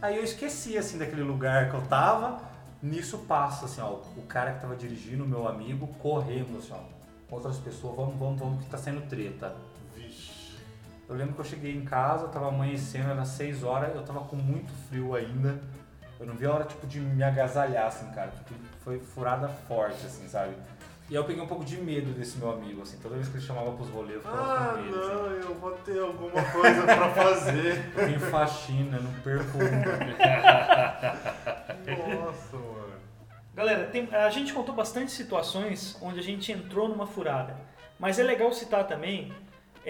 Aí 0.00 0.16
eu 0.16 0.24
esqueci, 0.24 0.78
assim, 0.78 0.98
daquele 0.98 1.22
lugar 1.22 1.68
que 1.68 1.76
eu 1.76 1.82
tava. 1.82 2.40
Nisso 2.82 3.18
passa, 3.18 3.66
assim, 3.66 3.80
ó, 3.80 3.98
o 4.16 4.22
cara 4.22 4.52
que 4.52 4.60
tava 4.60 4.74
dirigindo, 4.74 5.26
meu 5.26 5.46
amigo, 5.46 5.86
correndo, 5.98 6.58
assim, 6.58 6.72
ó, 6.72 7.34
outras 7.34 7.58
pessoas, 7.58 7.94
vamos, 7.94 8.14
vamos, 8.14 8.40
vamos, 8.40 8.64
que 8.64 8.70
tá 8.70 8.78
saindo 8.78 9.06
treta. 9.06 9.54
Vixe. 9.94 10.56
Eu 11.06 11.16
lembro 11.16 11.34
que 11.34 11.40
eu 11.40 11.44
cheguei 11.44 11.76
em 11.76 11.84
casa, 11.84 12.28
tava 12.28 12.48
amanhecendo, 12.48 13.10
era 13.10 13.24
6 13.24 13.64
horas, 13.64 13.94
eu 13.94 14.02
tava 14.02 14.20
com 14.20 14.36
muito 14.36 14.72
frio 14.88 15.14
ainda. 15.14 15.60
Eu 16.20 16.26
não 16.26 16.34
vi 16.34 16.44
a 16.46 16.52
hora, 16.52 16.64
tipo, 16.64 16.86
de 16.86 17.00
me 17.00 17.22
agasalhar, 17.22 17.86
assim, 17.86 18.06
cara, 18.10 18.28
porque 18.30 18.54
foi 18.84 18.98
furada 19.00 19.48
forte, 19.48 20.04
assim, 20.04 20.28
sabe? 20.28 20.52
E 21.08 21.16
aí 21.16 21.16
eu 21.16 21.24
peguei 21.24 21.42
um 21.42 21.46
pouco 21.46 21.64
de 21.64 21.76
medo 21.78 22.12
desse 22.12 22.38
meu 22.38 22.52
amigo, 22.52 22.82
assim, 22.82 22.98
toda 23.02 23.14
vez 23.16 23.26
que 23.28 23.36
ele 23.38 23.44
chamava 23.44 23.72
pros 23.72 23.88
rolês, 23.88 24.16
eu 24.16 24.20
ficava 24.20 24.52
Ah, 24.52 24.74
com 24.74 24.82
medo. 24.82 24.98
assim. 25.00 25.08
não, 25.08 25.26
eu 25.32 25.54
vou 25.56 25.70
ter 25.72 25.98
alguma 25.98 26.44
coisa 26.52 26.82
pra 26.84 27.10
fazer. 27.10 27.90
Eu 27.96 28.06
tenho 28.06 28.20
faxina, 28.20 28.98
não 29.00 29.12
perco 29.22 29.58
uma. 29.58 29.66
Nossa, 32.26 32.56
mano. 32.56 32.90
Galera, 33.54 33.86
tem- 33.86 34.08
a 34.14 34.30
gente 34.30 34.52
contou 34.52 34.74
bastante 34.74 35.10
situações 35.10 35.96
onde 36.00 36.20
a 36.20 36.22
gente 36.22 36.52
entrou 36.52 36.88
numa 36.88 37.06
furada. 37.06 37.56
Mas 37.98 38.18
é 38.18 38.22
legal 38.22 38.52
citar 38.52 38.86
também 38.86 39.32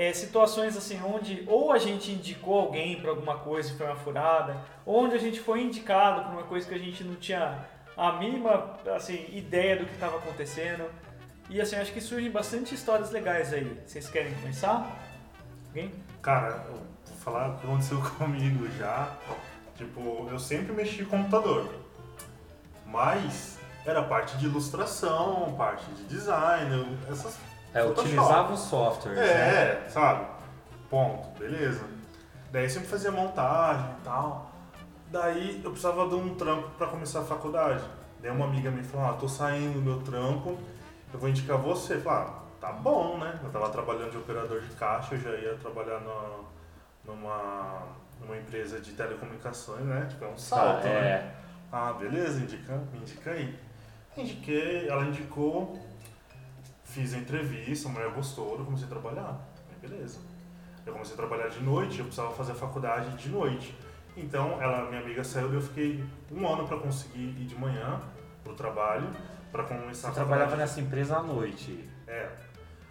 é, 0.01 0.14
situações 0.14 0.78
assim 0.78 0.98
onde 1.05 1.44
ou 1.46 1.70
a 1.70 1.78
gente 1.78 2.11
indicou 2.11 2.59
alguém 2.59 2.98
para 3.03 3.11
alguma 3.11 3.36
coisa 3.36 3.70
e 3.70 3.76
foi 3.76 3.84
uma 3.84 3.96
furada, 3.96 4.57
ou 4.86 5.05
onde 5.05 5.14
a 5.14 5.18
gente 5.18 5.38
foi 5.38 5.61
indicado 5.61 6.22
para 6.22 6.32
uma 6.32 6.44
coisa 6.44 6.66
que 6.66 6.74
a 6.74 6.78
gente 6.78 7.05
não 7.05 7.16
tinha 7.16 7.66
a 7.94 8.12
mínima 8.12 8.78
assim, 8.96 9.26
ideia 9.30 9.76
do 9.76 9.84
que 9.84 9.92
estava 9.92 10.16
acontecendo. 10.16 10.90
E 11.51 11.61
assim, 11.61 11.76
acho 11.76 11.92
que 11.92 12.01
surgem 12.01 12.30
bastante 12.30 12.74
histórias 12.74 13.11
legais 13.11 13.53
aí. 13.53 13.78
Vocês 13.84 14.09
querem 14.09 14.32
começar? 14.36 14.90
Alguém? 15.68 15.92
Cara, 16.22 16.64
eu 16.68 16.76
vou 16.76 17.16
falar 17.18 17.51
o 17.51 17.59
que 17.59 17.66
aconteceu 17.66 18.01
comigo 18.16 18.66
já. 18.78 19.14
Tipo, 19.76 20.26
eu 20.30 20.38
sempre 20.38 20.72
mexi 20.72 21.05
com 21.05 21.18
computador. 21.18 21.74
Mas 22.86 23.59
era 23.84 24.03
parte 24.03 24.38
de 24.38 24.46
ilustração, 24.46 25.55
parte 25.59 25.84
de 25.90 26.05
design, 26.05 26.98
essas 27.11 27.38
É, 27.73 27.83
Photoshop. 27.83 28.09
utilizava 28.09 28.53
os 28.53 28.61
softwares, 28.61 29.18
né? 29.18 29.27
É, 29.27 29.89
sabe? 29.89 30.27
Ponto, 30.89 31.39
beleza. 31.39 31.85
Daí 32.51 32.68
sempre 32.68 32.89
fazia 32.89 33.11
montagem 33.12 33.87
e 34.01 34.05
tal. 34.05 34.51
Daí 35.11 35.61
eu 35.62 35.71
precisava 35.71 36.09
de 36.09 36.14
um 36.14 36.35
trampo 36.35 36.71
pra 36.71 36.87
começar 36.89 37.21
a 37.21 37.25
faculdade. 37.25 37.83
Daí 38.21 38.31
uma 38.31 38.45
amiga 38.47 38.71
me 38.71 38.83
falou, 38.83 39.07
ah, 39.07 39.12
tô 39.14 39.29
saindo 39.29 39.75
do 39.75 39.83
meu 39.83 40.01
trampo, 40.03 40.59
eu 41.12 41.18
vou 41.18 41.29
indicar 41.29 41.59
você. 41.59 41.95
Eu 41.95 42.01
falei, 42.01 42.29
ah, 42.29 42.35
tá 42.61 42.73
bom, 42.73 43.18
né? 43.18 43.39
Eu 43.43 43.51
tava 43.51 43.68
trabalhando 43.71 44.11
de 44.11 44.18
operador 44.18 44.61
de 44.61 44.71
caixa, 44.75 45.14
eu 45.14 45.21
já 45.21 45.31
ia 45.31 45.55
trabalhar 45.57 46.01
numa, 47.05 47.83
numa 48.21 48.37
empresa 48.37 48.81
de 48.81 48.93
telecomunicações, 48.93 49.85
né? 49.85 50.07
Tipo, 50.09 50.25
é 50.25 50.29
um 50.29 50.37
salto, 50.39 50.85
né? 50.85 50.91
é. 50.91 51.35
Ah, 51.73 51.93
beleza, 51.93 52.41
indica, 52.41 52.77
me 52.93 52.99
indica 52.99 53.31
aí. 53.31 53.57
Indiquei, 54.16 54.89
ela 54.89 55.05
indicou, 55.05 55.79
fiz 56.93 57.14
a 57.14 57.18
entrevista, 57.18 57.88
a 57.88 57.93
mulher 57.93 58.11
gostou, 58.11 58.59
eu 58.59 58.64
comecei 58.64 58.86
a 58.86 58.91
trabalhar. 58.91 59.38
Aí, 59.70 59.88
beleza. 59.88 60.18
Eu 60.84 60.93
comecei 60.93 61.14
a 61.14 61.16
trabalhar 61.16 61.49
de 61.49 61.61
noite, 61.62 61.99
eu 61.99 62.05
precisava 62.07 62.32
fazer 62.34 62.53
a 62.53 62.55
faculdade 62.55 63.16
de 63.16 63.28
noite. 63.28 63.76
Então, 64.16 64.61
ela, 64.61 64.88
minha 64.88 65.01
amiga 65.01 65.22
saiu 65.22 65.53
e 65.53 65.55
eu 65.55 65.61
fiquei 65.61 66.05
um 66.32 66.47
ano 66.47 66.66
para 66.66 66.78
conseguir 66.78 67.20
ir 67.41 67.47
de 67.47 67.55
manhã 67.55 68.01
pro 68.43 68.55
trabalho, 68.55 69.09
para 69.53 69.62
começar 69.64 70.09
Você 70.09 70.20
a 70.20 70.24
trabalhava 70.24 70.57
nessa 70.57 70.80
empresa 70.80 71.16
à 71.18 71.22
noite. 71.22 71.88
É. 72.07 72.28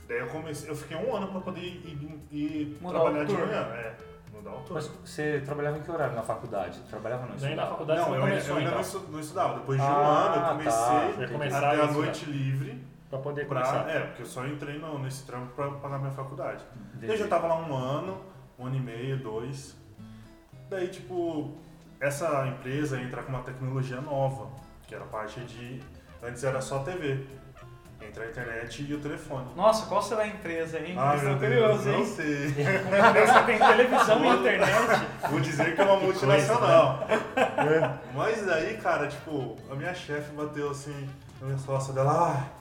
Daí 0.07 0.19
eu 0.19 0.27
comecei, 0.27 0.69
eu 0.69 0.75
fiquei 0.75 0.97
um 0.97 1.15
ano 1.15 1.27
para 1.27 1.41
poder 1.41 1.59
ir, 1.61 2.19
ir- 2.31 2.77
trabalhar 2.87 3.23
de 3.25 3.33
manhã. 3.33 3.61
É, 3.73 3.93
mudar 4.33 4.51
o 4.51 4.53
turno. 4.61 4.73
Mas 4.75 4.87
você 5.05 5.41
trabalhava 5.45 5.77
em 5.77 5.81
que 5.81 5.91
horário 5.91 6.15
na 6.15 6.23
faculdade? 6.23 6.79
Trabalhava 6.89 7.27
não? 7.27 7.35
Nem 7.35 7.55
na 7.55 7.67
faculdade 7.67 7.99
Não, 7.99 8.07
você 8.07 8.15
eu, 8.15 8.19
não 8.19 8.25
ainda- 8.25 8.35
começou 8.35 8.51
eu 8.51 8.57
ainda 8.57 8.69
então. 8.69 8.81
não 8.81 8.87
estu- 8.87 9.11
não 9.11 9.19
estudava. 9.19 9.59
Depois 9.59 9.79
de 9.79 9.85
um 9.85 9.89
Ah, 9.89 10.25
ano 10.25 10.35
eu 10.35 10.41
tá. 10.41 10.49
comecei 10.49 10.71
Você 11.51 11.75
ia 11.77 11.83
a 11.83 11.91
noite 11.91 12.25
livre 12.25 12.83
Pra 13.09 13.19
poder 13.19 13.47
pra. 13.47 13.61
começar. 13.61 13.89
É, 13.89 13.99
porque 14.01 14.21
eu 14.21 14.25
só 14.25 14.45
entrei 14.45 14.77
no- 14.77 14.99
nesse 14.99 15.23
trampo 15.25 15.47
pra 15.55 15.69
pagar 15.71 15.97
minha 15.99 16.11
faculdade. 16.11 16.63
Entendi. 16.95 17.11
Eu 17.11 17.17
já 17.17 17.27
tava 17.27 17.47
lá 17.47 17.55
um 17.57 17.73
ano, 17.75 18.21
um 18.57 18.65
ano 18.67 18.75
e 18.75 18.79
meio, 18.79 19.17
dois. 19.17 19.75
Daí, 20.69 20.87
tipo, 20.87 21.55
essa 21.99 22.45
empresa 22.47 23.01
entra 23.01 23.23
com 23.23 23.29
uma 23.31 23.41
tecnologia 23.41 23.99
nova, 24.01 24.47
que 24.87 24.93
era 24.93 25.05
parte 25.05 25.39
de. 25.41 25.81
Antes 26.21 26.43
era 26.43 26.61
só 26.61 26.79
TV. 26.79 27.25
Entre 28.01 28.23
a 28.23 28.29
internet 28.29 28.85
e 28.89 28.93
o 28.93 28.99
telefone. 29.01 29.45
Nossa, 29.57 29.85
qual 29.87 30.01
será 30.01 30.21
a 30.21 30.27
empresa, 30.27 30.79
hein? 30.79 30.95
Ah, 30.97 31.15
Estou 31.15 31.31
meu 31.31 31.39
curioso, 31.39 31.83
Deus, 31.83 31.85
não 31.85 31.99
hein? 31.99 32.05
sei. 32.05 32.47
Uma 32.87 33.09
empresa 33.09 33.43
tem 33.43 33.57
televisão 33.59 34.23
e 34.25 34.27
internet. 34.39 34.71
Vou 35.29 35.39
dizer 35.41 35.75
que 35.75 35.81
é 35.81 35.83
uma 35.83 35.97
multinacional. 35.97 36.99
É. 37.35 37.99
Mas 38.15 38.47
aí, 38.47 38.77
cara, 38.77 39.05
tipo, 39.07 39.57
a 39.69 39.75
minha 39.75 39.93
chefe 39.93 40.31
bateu 40.31 40.69
assim 40.71 41.09
na 41.41 41.47
minha 41.47 41.57
sócia 41.59 41.93
dela, 41.93 42.37
ah, 42.37 42.58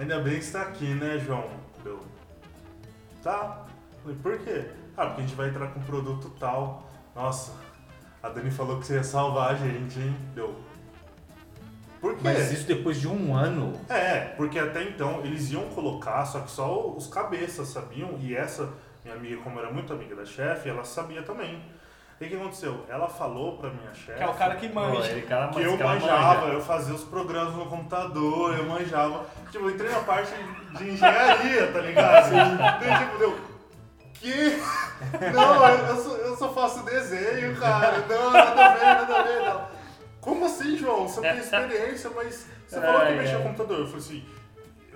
ainda 0.00 0.18
bem 0.20 0.38
que 0.38 0.44
você 0.44 0.52
tá 0.52 0.62
aqui, 0.62 0.86
né, 0.94 1.18
João? 1.18 1.44
Eu, 1.84 2.00
tá. 3.22 3.66
Falei, 4.02 4.16
por 4.22 4.38
quê? 4.38 4.64
Ah, 4.96 5.06
porque 5.06 5.20
a 5.20 5.26
gente 5.26 5.36
vai 5.36 5.48
entrar 5.48 5.68
com 5.68 5.80
um 5.80 5.82
produto 5.82 6.30
tal. 6.40 6.88
Nossa, 7.14 7.52
a 8.22 8.28
Dani 8.30 8.50
falou 8.50 8.78
que 8.78 8.86
você 8.86 8.94
ia 8.94 9.04
salvar 9.04 9.50
a 9.50 9.54
gente, 9.54 9.98
hein? 9.98 10.16
Deu. 10.34 10.56
Por 12.00 12.14
quê? 12.14 12.22
Mas 12.24 12.50
isso 12.50 12.66
depois 12.66 12.98
de 12.98 13.06
um 13.06 13.36
ano. 13.36 13.78
É, 13.90 14.20
porque 14.36 14.58
até 14.58 14.82
então 14.84 15.20
eles 15.22 15.50
iam 15.50 15.68
colocar, 15.68 16.24
só 16.24 16.40
que 16.40 16.50
só 16.50 16.90
os 16.90 17.06
cabeças 17.06 17.68
sabiam, 17.68 18.16
e 18.18 18.34
essa 18.34 18.72
minha 19.04 19.16
amiga, 19.16 19.42
como 19.42 19.58
era 19.58 19.70
muito 19.70 19.92
amiga 19.92 20.16
da 20.16 20.24
chefe, 20.24 20.70
ela 20.70 20.82
sabia 20.82 21.22
também. 21.22 21.62
E 22.20 22.26
o 22.26 22.28
que 22.28 22.36
aconteceu? 22.36 22.84
Ela 22.86 23.08
falou 23.08 23.56
pra 23.56 23.70
minha 23.70 23.94
chefe 23.94 24.18
Que 24.18 24.22
é 24.22 24.28
o 24.28 24.34
cara 24.34 24.54
que 24.56 24.68
manja. 24.68 25.10
ele 25.10 25.22
cara, 25.22 25.48
que 25.48 25.62
eu 25.62 25.78
cara 25.78 25.94
manjava, 25.94 26.40
manja. 26.42 26.52
eu 26.52 26.60
fazia 26.60 26.94
os 26.94 27.04
programas 27.04 27.54
no 27.54 27.64
computador, 27.64 28.58
eu 28.58 28.64
manjava. 28.66 29.24
Tipo, 29.50 29.64
eu 29.64 29.70
entrei 29.70 29.90
na 29.90 30.00
parte 30.00 30.32
de 30.76 30.90
engenharia, 30.90 31.72
tá 31.72 31.80
ligado? 31.80 32.30
Então, 32.80 32.98
tipo, 32.98 33.18
deu. 33.18 33.38
Que? 34.14 34.62
Não, 35.32 35.66
eu, 35.66 35.86
eu 35.86 35.96
só, 35.96 36.10
eu 36.16 36.36
só 36.36 36.52
faço 36.52 36.84
desenho, 36.84 37.56
cara. 37.58 38.04
Não, 38.06 38.30
nada 38.30 38.66
a 38.66 38.74
ver, 38.74 38.84
nada 38.84 39.16
a 39.16 39.22
ver. 39.22 39.40
Não. 39.46 39.66
Como 40.20 40.44
assim, 40.44 40.76
João? 40.76 41.08
Você 41.08 41.22
não 41.22 41.30
tem 41.30 41.38
experiência, 41.38 42.10
mas 42.14 42.46
você 42.68 42.80
falou 42.82 43.06
que 43.06 43.12
mexia 43.12 43.38
com 43.38 43.44
computador. 43.44 43.78
Eu 43.78 43.86
falei 43.86 44.00
assim. 44.00 44.24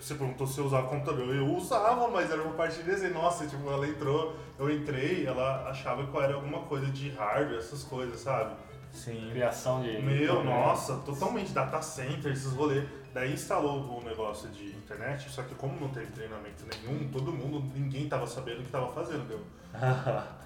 Você 0.05 0.17
perguntou 0.17 0.47
se 0.47 0.59
eu 0.59 0.67
usava 0.67 0.87
computador. 0.87 1.35
Eu 1.35 1.51
usava, 1.57 2.09
mas 2.09 2.31
era 2.31 2.43
uma 2.43 2.53
parte 2.53 2.77
de 2.77 2.83
desenho. 2.83 3.15
Nossa, 3.15 3.47
tipo, 3.47 3.67
ela 3.71 3.89
entrou, 3.89 4.37
eu 4.59 4.71
entrei, 4.71 5.27
ela 5.27 5.67
achava 5.67 6.07
que 6.07 6.15
eu 6.15 6.23
era 6.23 6.35
alguma 6.35 6.59
coisa 6.61 6.87
de 6.89 7.09
hardware, 7.09 7.57
essas 7.57 7.83
coisas, 7.85 8.21
sabe? 8.21 8.55
Sim. 8.93 9.31
Criação 9.31 9.81
de. 9.81 10.03
Meu, 10.03 10.45
nossa, 10.45 10.97
totalmente 10.97 11.53
data 11.53 11.81
center, 11.81 12.33
esses 12.33 12.53
rolês. 12.53 12.87
Daí 13.15 13.33
instalou 13.33 13.99
o 13.99 14.05
negócio 14.05 14.51
de 14.51 14.77
internet, 14.77 15.31
só 15.31 15.43
que 15.43 15.55
como 15.55 15.81
não 15.81 15.89
teve 15.89 16.09
treinamento 16.09 16.67
nenhum, 16.67 17.09
todo 17.11 17.33
mundo, 17.33 17.65
ninguém 17.75 18.07
tava 18.07 18.27
sabendo 18.27 18.61
o 18.61 18.65
que 18.65 18.71
tava 18.71 18.93
fazendo, 18.93 19.27
deu. 19.27 19.41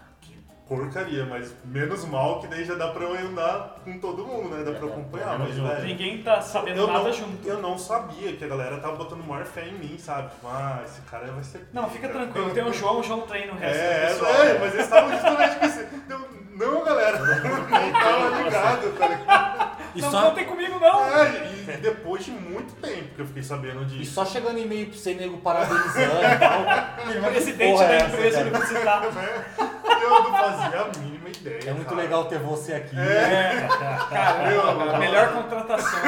Porcaria, 0.68 1.24
mas 1.24 1.54
menos 1.64 2.04
mal 2.04 2.40
que 2.40 2.46
daí 2.46 2.62
já 2.64 2.74
dá 2.74 2.88
pra 2.88 3.02
eu 3.04 3.14
andar 3.26 3.76
com 3.84 3.98
todo 3.98 4.24
mundo, 4.26 4.50
né? 4.54 4.62
Dá 4.62 4.72
pra 4.78 4.86
É, 4.86 4.90
acompanhar, 4.92 5.38
menos 5.38 5.56
mas 5.56 5.72
velho. 5.76 5.86
Ninguém 5.86 6.22
tá 6.22 6.42
sabendo 6.42 6.86
nada 6.86 7.04
não, 7.04 7.12
junto. 7.12 7.48
eu 7.48 7.62
não 7.62 7.78
sabia 7.78 8.32
que 8.36 8.44
a 8.44 8.48
galera 8.48 8.76
tava 8.78 8.96
botando 8.96 9.24
maior 9.26 9.46
fé 9.46 9.66
em 9.66 9.78
mim, 9.78 9.96
sabe? 9.98 10.28
Tipo, 10.28 10.46
ah, 10.48 10.80
esse 10.84 11.00
cara 11.02 11.26
vai 11.32 11.42
ser. 11.42 11.66
Não, 11.72 11.88
fica 11.88 12.08
tranquilo. 12.10 12.50
Tem 12.50 12.62
o 12.64 12.72
João, 12.72 13.00
o 13.00 13.02
João 13.02 13.22
treina 13.22 13.52
o 13.52 13.56
resto 13.56 13.80
É, 13.82 14.06
pessoal. 14.08 14.32
é, 14.34 14.58
mas 14.58 14.74
eles 14.74 14.84
estavam 14.84 15.10
justamente 15.10 15.56
com 15.58 15.64
esse. 15.66 15.86
Eu, 16.10 16.28
não, 16.58 16.84
galera, 16.84 17.18
não 17.18 17.64
tava 17.92 18.42
ligado, 18.42 18.98
tá 18.98 19.08
ligado? 19.08 19.78
E 19.94 20.02
Não 20.02 20.10
só, 20.10 20.22
contem 20.28 20.44
comigo, 20.44 20.78
não. 20.78 21.04
É, 21.06 21.50
e 21.68 21.76
depois 21.78 22.24
de 22.24 22.30
muito 22.30 22.74
tempo 22.74 23.14
que 23.14 23.22
eu 23.22 23.26
fiquei 23.26 23.42
sabendo 23.42 23.82
e 23.82 23.86
disso. 23.86 24.12
só 24.12 24.24
chegando 24.26 24.58
e-mail 24.58 24.86
pra 24.88 24.98
você, 24.98 25.14
nego, 25.14 25.38
parabenizando 25.38 26.16
e 26.22 26.38
tal. 26.38 27.20
O 27.22 27.24
presidente 27.30 27.78
da 27.78 27.84
é 27.84 27.96
essa, 27.96 28.06
empresa, 28.08 28.40
ele 28.42 28.66
citar. 28.66 29.02
Eu 30.02 30.10
não 30.10 30.32
fazia 30.32 30.80
a 30.80 30.98
mínima 30.98 31.28
ideia. 31.28 31.70
É 31.70 31.72
muito 31.72 31.88
cara. 31.88 32.00
legal 32.02 32.24
ter 32.26 32.38
você 32.38 32.74
aqui. 32.74 32.96
É, 32.98 33.66
cara, 34.10 34.48
Meu, 34.48 34.98
melhor 34.98 35.32
contratação. 35.32 36.00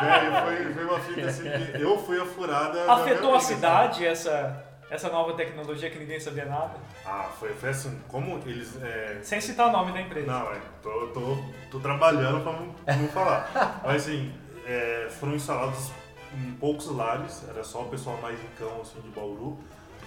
Velho, 0.00 0.44
foi, 0.44 0.74
foi 0.74 0.84
uma 0.84 1.00
fita 1.00 1.26
assim 1.26 1.42
que 1.76 1.82
eu 1.82 1.98
fui 1.98 2.20
a 2.20 2.24
furada. 2.26 2.92
Afetou 2.92 3.34
a 3.34 3.40
cidade 3.40 4.06
essa, 4.06 4.64
essa 4.90 5.08
nova 5.08 5.34
tecnologia 5.34 5.90
que 5.90 5.98
ninguém 5.98 6.20
sabia 6.20 6.44
nada? 6.44 6.74
Ah, 7.04 7.26
foi, 7.38 7.50
foi 7.54 7.70
assim, 7.70 7.98
como 8.08 8.40
eles. 8.46 8.80
é, 8.82 9.18
Sem 9.22 9.40
citar 9.40 9.68
o 9.68 9.72
nome 9.72 9.92
da 9.92 10.00
empresa. 10.00 10.26
Não, 10.26 10.52
é, 10.52 10.58
tô, 10.82 11.06
tô, 11.08 11.38
tô 11.70 11.80
trabalhando 11.80 12.42
pra 12.42 12.52
não, 12.52 13.02
não 13.02 13.08
falar. 13.08 13.80
Mas 13.84 14.02
assim, 14.02 14.32
é, 14.66 15.08
foram 15.10 15.34
instalados 15.34 15.90
em 16.34 16.52
poucos 16.54 16.86
lares, 16.94 17.42
era 17.48 17.64
só 17.64 17.82
o 17.82 17.88
pessoal 17.88 18.18
mais 18.20 18.38
rincão 18.38 18.80
assim, 18.82 19.00
de 19.00 19.08
Bauru, 19.08 19.58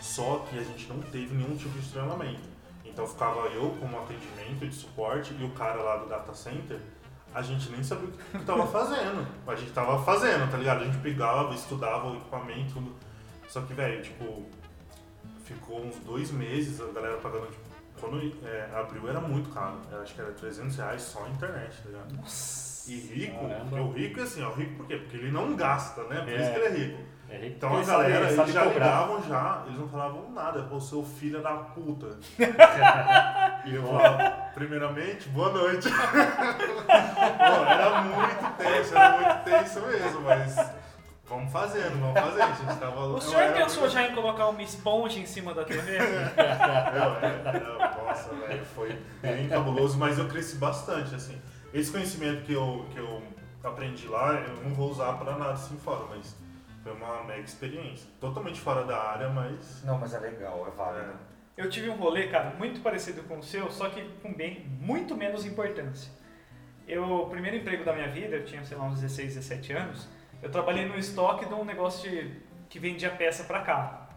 só 0.02 0.46
que 0.50 0.58
a 0.60 0.64
gente 0.64 0.88
não 0.88 1.00
teve 1.00 1.34
nenhum 1.36 1.56
tipo 1.56 1.78
de 1.80 1.88
treinamento. 1.90 2.50
Então 2.84 3.08
ficava 3.08 3.48
eu 3.50 3.76
como 3.80 3.98
atendimento 4.00 4.68
de 4.68 4.76
suporte 4.76 5.34
e 5.40 5.44
o 5.46 5.52
cara 5.52 5.82
lá 5.82 5.98
do 5.98 6.10
data 6.10 6.34
center 6.34 6.78
a 7.34 7.42
gente 7.42 7.70
nem 7.70 7.82
sabia 7.82 8.10
o 8.10 8.12
que 8.40 8.44
tava 8.46 8.68
fazendo. 8.68 9.26
A 9.48 9.56
gente 9.56 9.72
tava 9.72 10.04
fazendo, 10.04 10.52
tá 10.52 10.58
ligado? 10.58 10.82
A 10.82 10.86
gente 10.86 10.98
pegava, 10.98 11.54
estudava 11.54 12.10
o 12.10 12.18
equipamento, 12.18 12.74
tudo. 12.74 12.94
Só 13.48 13.62
que, 13.62 13.74
velho, 13.74 14.02
tipo, 14.02 14.46
ficou 15.46 15.82
uns 15.86 15.96
dois 16.00 16.32
meses 16.32 16.82
a 16.82 16.88
galera 16.92 17.18
pagando, 17.18 17.48
tipo, 17.48 17.62
quando 18.00 18.20
é, 18.46 18.70
abriu 18.76 19.08
era 19.10 19.22
muito 19.22 19.50
caro. 19.52 19.78
Eu 19.92 20.02
acho 20.02 20.14
que 20.14 20.22
era 20.22 20.32
300 20.32 20.76
reais 20.76 21.02
só 21.04 21.24
a 21.26 21.30
internet, 21.30 21.78
tá 21.84 21.90
ligado? 21.90 22.16
E 22.88 22.96
rico, 23.00 23.48
Caramba. 23.48 23.60
porque 23.70 23.80
o 23.80 23.92
rico 23.92 24.20
é 24.20 24.24
assim, 24.24 24.42
ó, 24.44 24.50
o 24.50 24.54
rico 24.56 24.76
por 24.76 24.88
quê? 24.88 24.98
Porque 24.98 25.18
ele 25.18 25.32
não 25.32 25.56
gasta, 25.56 26.04
né? 26.06 26.20
Por 26.22 26.30
É. 26.34 26.42
isso 26.42 26.52
que 26.52 26.60
ele 26.60 26.66
é 26.66 26.70
rico. 26.86 27.04
É 27.34 27.46
Então 27.48 27.70
porque 27.70 27.90
a 27.90 27.94
galera, 27.94 28.26
sabe 28.30 28.42
eles 28.42 28.54
já 28.54 28.64
cobrar. 28.66 28.86
ligavam 28.86 29.24
já, 29.24 29.64
eles 29.66 29.80
não 29.80 29.88
falavam 29.88 30.32
nada, 30.32 30.68
ô 30.70 30.80
seu 30.82 31.02
filho 31.04 31.42
da 31.42 31.54
puta. 31.54 32.18
e 33.66 33.74
eu, 33.76 33.86
ó, 33.88 34.52
primeiramente, 34.54 35.30
boa 35.30 35.50
noite. 35.52 35.88
Pô, 36.88 37.66
era 37.66 38.02
muito 38.02 38.58
tenso, 38.58 38.96
era 38.98 39.12
muito 39.18 39.44
tenso 39.46 39.82
mesmo, 39.88 40.22
mas 40.22 40.72
vamos 41.26 41.52
fazendo, 41.54 42.00
vamos 42.02 42.20
fazer. 42.20 42.42
A 42.42 42.48
gente 42.52 42.80
tava, 42.80 43.00
O 43.08 43.22
senhor 43.22 43.54
pensou 43.54 43.82
muito- 43.82 43.94
já 43.94 44.04
em 44.04 44.14
colocar 44.14 44.48
uma 44.50 44.62
esponja 44.62 45.20
em 45.20 45.26
cima 45.26 45.54
da 45.54 45.64
TV? 45.64 45.98
Eu, 45.98 46.04
era- 46.38 47.42
era- 47.46 47.96
nossa, 48.06 48.30
velho, 48.36 48.66
foi 48.76 49.00
bem 49.22 49.48
cabuloso, 49.48 49.98
mas 49.98 50.18
eu 50.20 50.28
cresci 50.28 50.58
bastante, 50.58 51.16
assim. 51.16 51.42
Esse 51.74 51.90
conhecimento 51.92 52.44
que 52.44 52.52
eu, 52.54 52.86
que 52.92 52.98
eu 53.00 53.24
aprendi 53.64 54.06
lá, 54.08 54.34
eu 54.34 54.64
não 54.66 54.74
vou 54.74 54.90
usar 54.92 55.14
pra 55.14 55.38
nada 55.38 55.54
assim 55.54 55.78
fora, 55.78 56.04
mas 56.10 56.36
foi 56.84 56.94
uma 56.94 57.24
mega 57.24 57.42
experiência. 57.42 58.10
Totalmente 58.20 58.60
fora 58.60 58.84
da 58.84 58.98
área, 58.98 59.30
mas... 59.30 59.84
Não, 59.84 59.98
mas 59.98 60.14
é 60.14 60.20
legal, 60.20 60.68
é 60.68 60.72
válido. 60.72 61.14
Eu 61.56 61.70
tive 61.70 61.90
um 61.90 61.96
rolê, 61.96 62.28
cara, 62.28 62.56
muito 62.58 62.82
parecido 62.82 63.24
com 63.24 63.38
o 63.38 63.44
seu, 63.44 63.70
só 63.70 63.90
que 63.90 64.04
com 64.22 64.34
bem, 64.34 64.66
muito 64.80 65.16
menos 65.16 65.46
importância. 65.46 66.12
Eu, 66.88 67.04
o 67.04 67.30
primeiro 67.30 67.58
emprego 67.58 67.84
da 67.84 67.94
minha 67.94 68.10
vida, 68.10 68.36
eu 68.36 68.46
tinha, 68.46 68.64
sei 68.64 68.78
lá, 68.78 68.86
uns 68.86 69.00
16, 69.02 69.36
17 69.36 69.74
anos, 69.74 70.08
eu 70.42 70.50
trabalhei 70.50 70.86
no 70.88 70.98
estoque 70.98 71.46
de 71.46 71.54
um 71.54 71.64
negócio 71.64 72.10
de, 72.10 72.42
que 72.68 72.80
vendia 72.80 73.12
peça 73.12 73.44
pra 73.44 73.62
carro. 73.62 74.08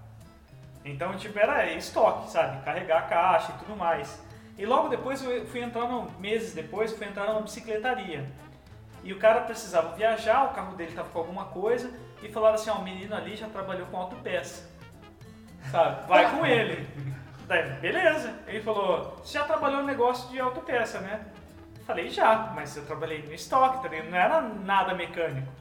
Então, 0.85 1.17
tipo, 1.17 1.39
era 1.39 1.71
estoque, 1.73 2.31
sabe? 2.31 2.65
Carregar 2.65 2.99
a 2.99 3.03
caixa 3.03 3.53
e 3.53 3.59
tudo 3.59 3.77
mais. 3.77 4.23
E 4.57 4.65
logo 4.65 4.89
depois 4.89 5.23
eu 5.23 5.47
fui 5.47 5.61
entrar, 5.61 5.89
no, 5.89 6.11
meses 6.21 6.55
depois, 6.55 6.93
fui 6.93 7.07
entrar 7.07 7.27
numa 7.27 7.43
bicicletaria. 7.43 8.31
E 9.03 9.13
o 9.13 9.19
cara 9.19 9.43
precisava 9.43 9.95
viajar, 9.95 10.45
o 10.45 10.55
carro 10.55 10.77
dele 10.77 10.93
tava 10.93 11.11
com 11.11 11.19
alguma 11.19 11.47
coisa, 11.47 11.93
e 12.23 12.29
falaram 12.29 12.55
assim, 12.55 12.71
ó, 12.71 12.75
o 12.75 12.83
menino 12.83 13.15
ali 13.15 13.37
já 13.37 13.49
trabalhou 13.49 13.87
com 13.87 13.97
autopeça. 13.97 14.69
Sabe? 15.71 16.07
Vai 16.07 16.31
com 16.31 16.45
ele. 16.45 16.87
Daí, 17.47 17.71
beleza. 17.81 18.35
Ele 18.47 18.63
falou, 18.63 19.17
você 19.17 19.39
já 19.39 19.45
trabalhou 19.45 19.81
no 19.81 19.87
negócio 19.87 20.31
de 20.31 20.41
autopeça, 20.41 21.01
né? 21.01 21.27
Falei, 21.87 22.09
já, 22.09 22.53
mas 22.55 22.77
eu 22.77 22.87
trabalhei 22.87 23.23
no 23.23 23.33
estoque, 23.33 23.87
ligado? 23.89 24.11
não 24.11 24.19
era 24.19 24.41
nada 24.41 24.95
mecânico. 24.95 25.53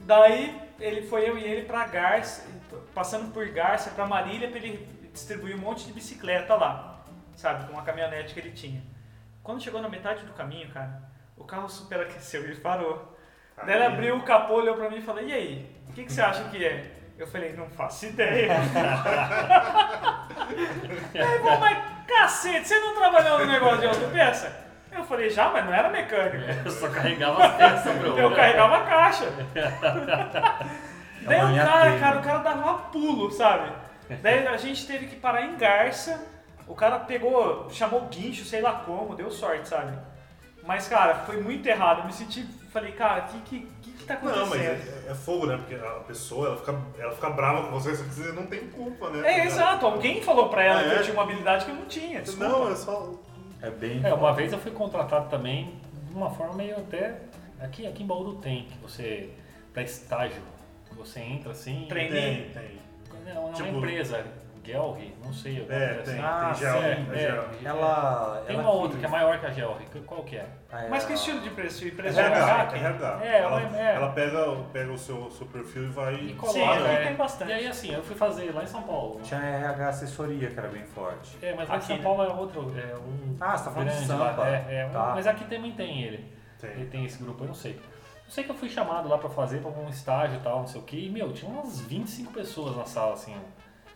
Daí, 0.00 0.60
ele 0.78 1.02
foi 1.02 1.28
eu 1.28 1.36
e 1.36 1.44
ele 1.44 1.66
pra 1.66 1.86
Garça, 1.86 2.44
passando 2.94 3.32
por 3.32 3.46
Garça, 3.48 3.90
pra 3.90 4.06
Marília, 4.06 4.48
pra 4.48 4.58
ele 4.58 4.86
distribuir 5.12 5.56
um 5.56 5.60
monte 5.60 5.84
de 5.86 5.92
bicicleta 5.92 6.54
lá, 6.54 7.04
sabe? 7.36 7.66
Com 7.66 7.72
uma 7.72 7.82
caminhonete 7.82 8.34
que 8.34 8.40
ele 8.40 8.52
tinha. 8.52 8.82
Quando 9.42 9.62
chegou 9.62 9.82
na 9.82 9.88
metade 9.88 10.24
do 10.24 10.32
caminho, 10.32 10.70
cara, 10.70 11.02
o 11.36 11.44
carro 11.44 11.68
superaqueceu 11.68 12.50
e 12.50 12.56
parou. 12.56 13.11
Daí 13.66 13.76
ele 13.76 13.84
abriu 13.84 14.16
o 14.16 14.22
capô, 14.22 14.54
olhou 14.54 14.74
pra 14.74 14.90
mim 14.90 14.98
e 14.98 15.02
falou, 15.02 15.22
e 15.22 15.32
aí, 15.32 15.70
o 15.88 15.92
que, 15.92 16.04
que 16.04 16.12
você 16.12 16.20
acha 16.20 16.44
que 16.44 16.64
é? 16.64 16.90
Eu 17.18 17.26
falei, 17.26 17.52
não 17.52 17.68
faço 17.70 18.06
ideia. 18.06 18.52
Aí, 21.14 21.38
pô, 21.38 21.56
mas 21.58 21.78
cacete, 22.06 22.68
você 22.68 22.78
não 22.80 22.94
trabalhou 22.94 23.38
no 23.38 23.46
negócio 23.46 23.80
de 23.80 23.86
autopeça? 23.86 24.62
Eu 24.90 25.04
falei, 25.04 25.30
já, 25.30 25.48
mas 25.50 25.64
não 25.64 25.72
era 25.72 25.88
mecânico. 25.88 26.44
Eu 26.64 26.70
só 26.70 26.88
carregava 26.88 27.44
as 27.44 27.56
peças, 27.56 27.96
bro. 27.98 28.18
Eu 28.18 28.34
carregava 28.34 28.76
a 28.78 28.84
caixa. 28.84 29.24
Daí 31.22 31.40
o 31.40 31.56
cara, 31.56 31.98
cara, 31.98 32.18
o 32.18 32.22
cara 32.22 32.38
dava 32.38 32.74
pulo, 32.90 33.30
sabe? 33.30 33.72
Daí 34.20 34.46
a 34.46 34.56
gente 34.56 34.86
teve 34.86 35.06
que 35.06 35.16
parar 35.16 35.42
em 35.42 35.56
Garça. 35.56 36.26
O 36.66 36.74
cara 36.74 36.98
pegou, 36.98 37.68
chamou 37.70 38.02
guincho, 38.02 38.44
sei 38.44 38.60
lá 38.60 38.82
como, 38.84 39.14
deu 39.14 39.30
sorte, 39.30 39.68
sabe? 39.68 39.96
Mas, 40.64 40.88
cara, 40.88 41.14
foi 41.26 41.40
muito 41.40 41.66
errado. 41.66 42.00
Eu 42.00 42.06
me 42.06 42.12
senti, 42.12 42.42
falei, 42.72 42.92
cara, 42.92 43.24
o 43.24 43.28
que, 43.42 43.60
que, 43.60 43.92
que, 43.92 44.04
tá 44.04 44.14
acontecendo? 44.14 44.42
Não, 44.44 44.50
mas 44.50 44.60
é, 44.62 45.04
é 45.10 45.14
fogo, 45.14 45.46
né? 45.46 45.56
Porque 45.56 45.74
a 45.74 46.00
pessoa, 46.06 46.48
ela 46.48 46.56
fica, 46.56 46.80
ela 46.98 47.12
fica 47.12 47.30
brava 47.30 47.64
com 47.64 47.70
você, 47.72 47.94
você 47.94 48.32
não 48.32 48.46
tem 48.46 48.68
culpa, 48.68 49.10
né? 49.10 49.40
É, 49.40 49.44
exato. 49.46 49.86
Alguém 49.86 50.22
falou 50.22 50.48
pra 50.48 50.62
ela 50.62 50.82
que 50.82 50.88
É. 50.90 50.98
eu 50.98 51.02
tinha 51.02 51.14
uma 51.14 51.22
habilidade 51.24 51.64
que 51.64 51.70
eu 51.70 51.74
não 51.76 51.86
tinha. 51.86 52.22
Desculpa. 52.22 52.48
Não, 52.48 52.70
é 52.70 52.76
só... 52.76 53.12
É 53.60 53.70
bem. 53.70 54.00
É, 54.04 54.12
uma 54.12 54.32
vez 54.32 54.52
eu 54.52 54.58
fui 54.58 54.72
contratado 54.72 55.28
também 55.28 55.74
de 56.08 56.14
uma 56.14 56.30
forma 56.30 56.54
meio 56.54 56.76
até. 56.76 57.16
Aqui, 57.60 57.86
aqui 57.86 58.02
em 58.02 58.06
Bauru 58.06 58.34
tem, 58.34 58.64
que 58.64 58.76
você. 58.78 59.30
pra 59.72 59.82
estágio. 59.84 60.42
Que 60.88 60.96
você 60.96 61.20
entra 61.20 61.52
assim. 61.52 61.86
Trainee. 61.88 62.50
Tem, 62.52 62.62
tem. 62.62 62.82
Não, 63.24 63.30
é 63.30 63.38
uma 63.46 63.52
Tipo- 63.52 63.68
empresa, 63.68 64.24
Gelri, 64.64 65.14
não 65.24 65.32
sei. 65.32 65.66
É, 65.68 65.94
tem, 66.04 66.14
assim. 66.14 66.20
Ah, 66.22 66.52
tem 66.52 66.60
gel, 66.60 66.76
é, 66.76 66.90
é, 66.90 67.22
é. 67.22 67.58
Ela. 67.64 68.42
Tem 68.46 68.54
ela 68.56 68.62
uma 68.64 68.72
outra 68.72 68.98
que 68.98 69.04
é 69.04 69.08
maior 69.08 69.38
que 69.40 69.46
a 69.46 69.50
Gelri. 69.50 69.84
Qual 70.06 70.22
que 70.22 70.36
é? 70.36 70.46
Ah, 70.70 70.86
Mas 70.88 71.00
ela- 71.02 71.06
que 71.08 71.12
estilo 71.14 71.40
de 71.40 71.50
preço? 71.50 71.86
Empresa 71.86 72.14
de 72.22 72.28
RH, 72.28 72.62
RH? 72.62 72.76
RH. 72.76 73.18
É, 73.24 73.38
ela, 73.40 73.60
ela- 73.60 73.76
é. 73.78 73.94
ela 73.96 74.12
pega, 74.12 74.56
pega 74.72 74.92
o 74.92 74.98
seu, 74.98 75.30
seu 75.32 75.46
perfil 75.48 75.84
e 75.84 75.88
vai... 75.88 76.14
E 76.14 76.28
Sim, 76.28 76.34
coloca, 76.36 76.72
aqui 76.74 76.84
é. 76.88 77.04
tem 77.06 77.14
bastante. 77.16 77.50
E 77.50 77.54
aí 77.54 77.66
assim, 77.66 77.92
eu 77.92 78.02
fui 78.02 78.14
fazer 78.16 78.54
lá 78.54 78.62
em 78.62 78.66
São 78.66 78.82
Paulo. 78.82 79.20
Tinha 79.22 79.40
RH 79.40 79.88
assessoria 79.88 80.48
que 80.50 80.58
era 80.58 80.68
bem 80.68 80.84
forte. 80.84 81.36
É, 81.42 81.54
mas 81.54 81.68
lá 81.68 81.74
em 81.74 81.78
Aqui, 81.78 81.86
São 81.88 81.96
né? 81.96 82.02
Paulo 82.02 82.22
é 82.22 82.28
outro. 82.28 82.72
É 82.78 82.94
um 82.96 83.36
Ah, 83.40 83.56
você 83.56 83.64
tá 83.64 83.70
falando 83.72 83.88
de 83.88 83.94
grande 83.94 84.06
Sampa. 84.06 84.40
lá. 84.42 84.48
É, 84.48 84.64
é, 84.68 84.88
Tá. 84.92 85.12
Mas 85.14 85.26
aqui 85.26 85.44
também 85.44 85.72
tem 85.72 86.02
ele. 86.02 86.32
Tem. 86.60 86.70
Ele 86.70 86.86
tem 86.86 87.04
esse 87.04 87.22
grupo, 87.22 87.42
eu 87.42 87.48
não 87.48 87.54
sei. 87.54 87.72
Eu 88.24 88.30
sei 88.30 88.44
que 88.44 88.50
eu 88.50 88.54
fui 88.54 88.68
chamado 88.68 89.08
lá 89.08 89.18
pra 89.18 89.28
fazer 89.28 89.58
pra 89.58 89.70
um 89.70 89.88
estágio 89.90 90.36
e 90.38 90.40
tal, 90.40 90.60
não 90.60 90.66
sei 90.66 90.80
o 90.80 90.84
que. 90.84 91.06
E, 91.06 91.10
meu, 91.10 91.32
tinha 91.32 91.50
umas 91.50 91.80
25 91.82 92.32
pessoas 92.32 92.74
na 92.76 92.84
sala, 92.86 93.12
assim. 93.14 93.34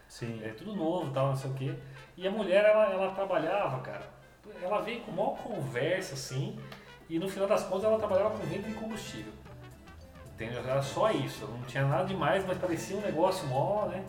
Sim. 0.08 0.40
É 0.44 0.48
tudo 0.48 0.74
novo 0.74 1.10
e 1.10 1.12
tal, 1.12 1.28
não 1.28 1.36
sei 1.36 1.50
o 1.50 1.54
que. 1.54 1.76
E 2.16 2.26
a 2.26 2.30
mulher, 2.30 2.64
ela, 2.64 2.92
ela 2.92 3.10
trabalhava, 3.12 3.80
cara. 3.80 4.02
Ela 4.62 4.80
veio 4.80 5.00
com 5.00 5.12
maior 5.12 5.36
conversa, 5.38 6.14
assim. 6.14 6.58
E 7.08 7.18
no 7.18 7.28
final 7.28 7.48
das 7.48 7.64
contas, 7.64 7.84
ela 7.84 7.98
trabalhava 7.98 8.30
com 8.30 8.44
venda 8.46 8.68
de 8.68 8.74
combustível. 8.74 9.32
Entendeu? 10.34 10.60
Era 10.60 10.82
só 10.82 11.10
isso. 11.10 11.46
Não 11.46 11.62
tinha 11.62 11.84
nada 11.84 12.04
demais, 12.04 12.44
mas 12.46 12.58
parecia 12.58 12.96
um 12.96 13.00
negócio 13.00 13.46
mó, 13.48 13.86
né? 13.86 14.04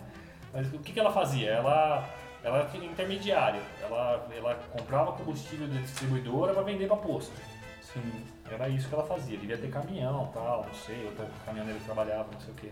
Mas 0.54 0.68
o 0.74 0.80
que, 0.80 0.94
que 0.94 1.00
ela 1.00 1.12
fazia? 1.12 1.52
Ela, 1.52 2.08
ela 2.44 2.60
era 2.60 2.86
intermediária. 2.86 3.62
Ela, 3.82 4.28
ela 4.36 4.56
comprava 4.72 5.14
combustível 5.14 5.68
da 5.68 5.80
distribuidora 5.80 6.54
para 6.54 6.64
vender 6.64 6.88
para 6.88 6.98
posto. 6.98 7.34
Sim. 7.82 8.26
Era 8.50 8.70
isso 8.70 8.88
que 8.88 8.94
ela 8.94 9.06
fazia. 9.06 9.38
Devia 9.38 9.58
ter 9.58 9.70
caminhão, 9.70 10.30
tal, 10.34 10.66
não 10.66 10.74
sei, 10.74 11.06
outra 11.06 11.28
caminhoneira 11.46 11.80
que 11.80 11.86
trabalhava, 11.86 12.30
não 12.32 12.40
sei 12.40 12.52
o 12.52 12.56
quê. 12.56 12.72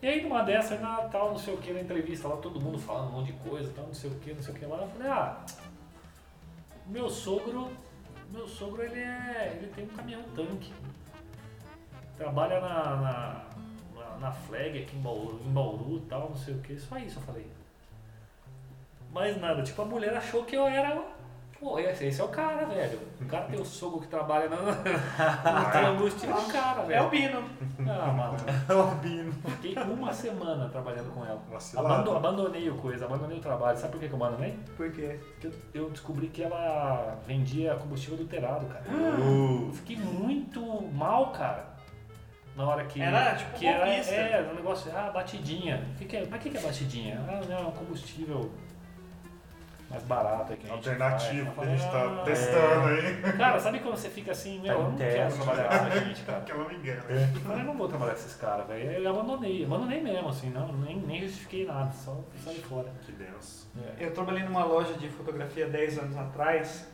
E 0.00 0.06
aí 0.06 0.22
numa 0.22 0.42
dessa, 0.42 0.74
aí 0.74 0.80
na 0.80 0.96
tal, 1.08 1.30
não 1.30 1.38
sei 1.38 1.54
o 1.54 1.58
que, 1.58 1.72
na 1.72 1.80
entrevista 1.80 2.28
lá, 2.28 2.36
todo 2.36 2.60
mundo 2.60 2.78
falando 2.78 3.08
um 3.08 3.18
monte 3.18 3.32
de 3.32 3.38
coisa, 3.48 3.72
tal, 3.74 3.86
não 3.86 3.94
sei 3.94 4.10
o 4.10 4.14
que, 4.14 4.32
não 4.32 4.42
sei 4.42 4.54
o 4.54 4.58
que 4.58 4.64
lá. 4.64 4.76
Eu 4.78 4.88
falei, 4.88 5.08
ah, 5.10 5.44
meu 6.86 7.10
sogro, 7.10 7.70
meu 8.30 8.46
sogro 8.46 8.82
ele 8.82 9.00
é. 9.00 9.56
ele 9.56 9.72
tem 9.74 9.84
um 9.84 9.88
caminhão 9.88 10.22
tanque. 10.34 10.72
Trabalha 12.16 12.60
na, 12.60 12.96
na, 12.96 13.44
na, 13.94 14.16
na 14.18 14.32
flag 14.32 14.82
aqui 14.82 14.96
em 14.96 15.00
Bauru, 15.00 15.40
em 15.44 15.52
Bauru 15.52 16.00
tal, 16.08 16.30
não 16.30 16.36
sei 16.36 16.54
o 16.54 16.60
que, 16.60 16.78
só 16.78 16.96
isso 16.98 17.18
eu 17.18 17.22
falei. 17.22 17.46
Mais 19.12 19.40
nada, 19.40 19.62
tipo, 19.62 19.82
a 19.82 19.84
mulher 19.84 20.16
achou 20.16 20.44
que 20.44 20.56
eu 20.56 20.66
era. 20.66 21.17
Pô, 21.60 21.76
esse 21.76 22.04
esse 22.06 22.20
é 22.20 22.24
o 22.24 22.28
cara, 22.28 22.66
velho. 22.66 23.00
O 23.20 23.24
cara 23.24 23.46
tem 23.46 23.60
o 23.60 23.64
sogro 23.64 24.00
que 24.00 24.06
trabalha 24.06 24.48
na, 24.48 24.56
no 25.92 26.06
é 26.06 26.10
o 26.10 26.52
cara, 26.52 26.82
velho. 26.82 26.94
É 26.98 27.02
o 27.02 27.10
Bino. 27.10 27.42
Ah, 27.80 28.12
mano. 28.12 28.36
É 28.68 28.72
o 28.72 28.80
Albino. 28.80 29.32
Fiquei 29.60 29.82
uma 29.82 30.12
semana 30.12 30.68
trabalhando 30.68 31.12
com 31.12 31.24
ela. 31.26 31.42
Abando- 31.76 32.16
abandonei 32.16 32.70
o 32.70 32.76
coisa, 32.76 33.06
abandonei 33.06 33.38
o 33.38 33.40
trabalho. 33.40 33.76
Sabe 33.76 33.92
por 33.92 34.00
que 34.00 34.08
que 34.08 34.14
eu 34.14 34.24
abandonei? 34.24 34.56
Por 34.76 34.92
quê? 34.92 35.18
Porque 35.32 35.46
eu, 35.48 35.52
eu 35.82 35.90
descobri 35.90 36.28
que 36.28 36.44
ela 36.44 37.18
vendia 37.26 37.74
combustível 37.74 38.14
adulterado, 38.14 38.64
cara. 38.66 38.84
Uh, 38.88 39.66
Eu 39.66 39.72
fiquei 39.72 39.96
muito 39.96 40.60
mal, 40.92 41.32
cara. 41.32 41.76
Na 42.54 42.68
hora 42.68 42.84
que. 42.84 43.00
Era, 43.02 43.34
tipo, 43.34 43.52
que 43.58 43.66
era, 43.66 43.88
é, 43.88 44.48
um 44.50 44.54
negócio, 44.54 44.92
ah, 44.96 45.10
batidinha. 45.10 45.84
O 45.94 45.98
que 45.98 46.04
que 46.04 46.16
é, 46.18 46.26
mas 46.26 46.38
o 46.38 46.42
que, 46.42 46.50
que 46.50 46.56
é 46.56 46.60
batidinha? 46.60 47.20
Ah, 47.28 47.40
não, 47.48 47.58
é 47.58 47.60
um 47.62 47.70
combustível 47.72 48.50
mais 49.90 50.02
barato 50.02 50.52
aí 50.52 50.58
que 50.58 50.66
a 50.66 50.74
gente 50.74 50.88
alternativo 50.88 51.52
faz. 51.52 51.68
que 51.68 51.74
a 51.74 51.76
gente 51.76 51.90
tá 51.90 52.04
ah, 52.04 52.24
testando 52.24 52.88
aí. 52.88 53.06
é. 53.22 53.32
Cara, 53.32 53.58
sabe 53.58 53.80
quando 53.80 53.96
você 53.96 54.10
fica 54.10 54.32
assim, 54.32 54.60
meu, 54.60 54.74
Tá 54.74 54.80
eu 54.80 54.90
não 54.90 54.96
quero 54.96 55.34
trabalhar 55.34 55.68
com 55.68 55.74
essa 55.74 56.00
gente, 56.04 56.22
cara. 56.22 56.38
Aquela 56.38 56.68
miguel. 56.68 57.02
Eu 57.08 57.40
falei, 57.40 57.62
eu 57.62 57.66
não 57.66 57.76
vou 57.76 57.88
trabalhar 57.88 58.12
com 58.12 58.18
esses 58.18 58.34
caras, 58.34 58.66
velho. 58.66 58.90
Eu 58.90 59.10
abandonei, 59.10 59.64
abandonei 59.64 60.00
mesmo, 60.02 60.28
assim, 60.28 60.50
não, 60.50 60.72
nem, 60.72 60.96
nem 60.98 61.22
justifiquei 61.22 61.64
nada, 61.64 61.90
só 61.92 62.20
saí 62.44 62.60
fora. 62.60 62.92
Que 63.04 63.12
denso. 63.12 63.70
É. 63.98 64.04
Eu 64.04 64.12
trabalhei 64.12 64.42
numa 64.42 64.64
loja 64.64 64.92
de 64.94 65.08
fotografia 65.08 65.66
10 65.66 65.98
anos 65.98 66.16
atrás 66.16 66.86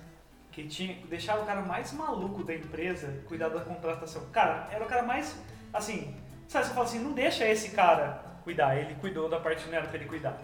que 0.53 0.69
tinha 0.69 0.97
deixava 1.09 1.43
o 1.43 1.47
cara 1.47 1.63
mais 1.63 1.93
maluco 1.93 2.45
da 2.45 2.55
empresa 2.55 3.13
cuidar 3.27 3.49
da 3.49 3.61
contratação. 3.61 4.25
Cara, 4.33 4.69
era 4.71 4.85
o 4.85 4.87
cara 4.87 5.03
mais 5.03 5.37
assim, 5.73 6.15
sabe, 6.47 6.67
você 6.67 6.73
fala 6.73 6.87
assim, 6.87 7.01
não 7.01 7.13
deixa 7.13 7.45
esse 7.45 7.71
cara 7.71 8.23
cuidar, 8.45 8.77
ele 8.77 8.95
cuidou 8.95 9.29
da 9.29 9.41
parte 9.41 9.65
que 9.65 9.71
não 9.71 9.79
era 9.79 9.89
pra 9.89 9.97
ele 9.97 10.05
cuidar. 10.05 10.39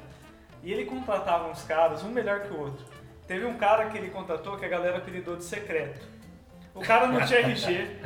E 0.62 0.72
ele 0.72 0.84
contratava 0.84 1.48
uns 1.48 1.62
caras, 1.64 2.02
um 2.02 2.10
melhor 2.10 2.40
que 2.40 2.52
o 2.52 2.60
outro. 2.60 2.84
Teve 3.26 3.46
um 3.46 3.56
cara 3.56 3.86
que 3.86 3.96
ele 3.96 4.10
contratou 4.10 4.56
que 4.56 4.64
a 4.64 4.68
galera 4.68 4.98
apelidou 4.98 5.36
de 5.36 5.44
secreto. 5.44 6.04
O 6.74 6.80
cara 6.80 7.06
não 7.06 7.24
tinha 7.24 7.40
RG. 7.40 7.96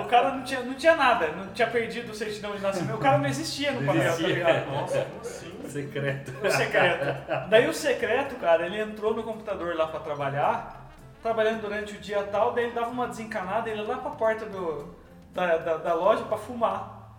O 0.00 0.04
cara 0.06 0.32
não 0.32 0.44
tinha, 0.44 0.60
não 0.60 0.74
tinha 0.74 0.96
nada. 0.96 1.28
Não 1.28 1.52
tinha 1.52 1.68
perdido 1.68 2.12
o 2.12 2.14
certidão 2.14 2.54
de 2.54 2.62
nascimento. 2.62 2.96
O 2.96 3.00
cara 3.00 3.18
não 3.18 3.26
existia 3.26 3.72
no 3.72 3.84
papel, 3.84 4.16
tá 4.16 4.22
ligado? 4.22 4.70
Nossa, 4.70 5.04
como 5.04 5.20
assim? 5.20 5.68
Secreto. 5.68 6.32
O 6.46 6.50
secreto. 6.50 7.48
Daí 7.48 7.68
o 7.68 7.74
secreto, 7.74 8.34
cara, 8.36 8.66
ele 8.66 8.80
entrou 8.80 9.14
no 9.14 9.22
computador 9.22 9.74
lá 9.74 9.88
pra 9.88 10.00
trabalhar, 10.00 10.90
trabalhando 11.22 11.62
durante 11.62 11.94
o 11.94 11.98
dia 11.98 12.22
tal, 12.24 12.52
daí 12.52 12.64
ele 12.64 12.74
dava 12.74 12.90
uma 12.90 13.08
desencanada, 13.08 13.68
ele 13.68 13.80
ia 13.80 13.88
lá 13.88 13.96
pra 13.96 14.10
porta 14.10 14.44
do, 14.46 14.94
da, 15.32 15.56
da, 15.56 15.76
da 15.78 15.94
loja 15.94 16.24
pra 16.24 16.36
fumar. 16.36 17.16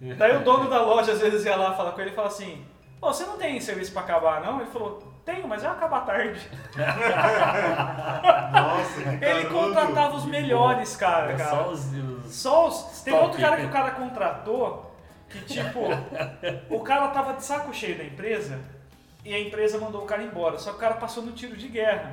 Daí 0.00 0.36
o 0.36 0.40
dono 0.40 0.70
da 0.70 0.80
loja 0.80 1.12
às 1.12 1.20
vezes 1.20 1.44
ia 1.44 1.56
lá 1.56 1.74
falar 1.74 1.92
com 1.92 2.00
ele 2.00 2.10
e 2.10 2.14
falava 2.14 2.32
assim, 2.32 2.64
Ô, 3.00 3.12
você 3.12 3.24
não 3.24 3.36
tem 3.38 3.58
serviço 3.60 3.92
pra 3.92 4.02
acabar 4.02 4.40
não? 4.42 4.60
Ele 4.60 4.70
falou, 4.70 5.02
tenho, 5.24 5.48
mas 5.48 5.62
vai 5.62 5.72
acabar 5.72 6.00
tarde. 6.04 6.40
Nossa, 8.52 9.02
que 9.02 9.24
Ele 9.24 9.44
carudo. 9.44 9.48
contratava 9.54 10.16
os 10.16 10.24
melhores, 10.26 10.96
cara, 10.96 11.32
É 11.32 11.36
cara. 11.36 11.50
só 11.50 11.68
os. 11.68 11.86
os- 11.94 12.34
Só 12.34 12.68
os. 12.68 13.00
Tem 13.02 13.14
outro 13.14 13.40
cara 13.40 13.56
que 13.56 13.66
o 13.66 13.70
cara 13.70 13.90
contratou 13.92 14.94
que, 15.28 15.40
tipo, 15.44 15.80
o 16.68 16.80
cara 16.80 17.08
tava 17.08 17.34
de 17.34 17.44
saco 17.44 17.72
cheio 17.74 17.96
da 17.98 18.04
empresa 18.04 18.58
e 19.24 19.34
a 19.34 19.40
empresa 19.40 19.78
mandou 19.78 20.02
o 20.02 20.06
cara 20.06 20.22
embora. 20.22 20.58
Só 20.58 20.70
que 20.70 20.76
o 20.76 20.80
cara 20.80 20.94
passou 20.94 21.22
no 21.22 21.32
tiro 21.32 21.56
de 21.56 21.68
guerra. 21.68 22.12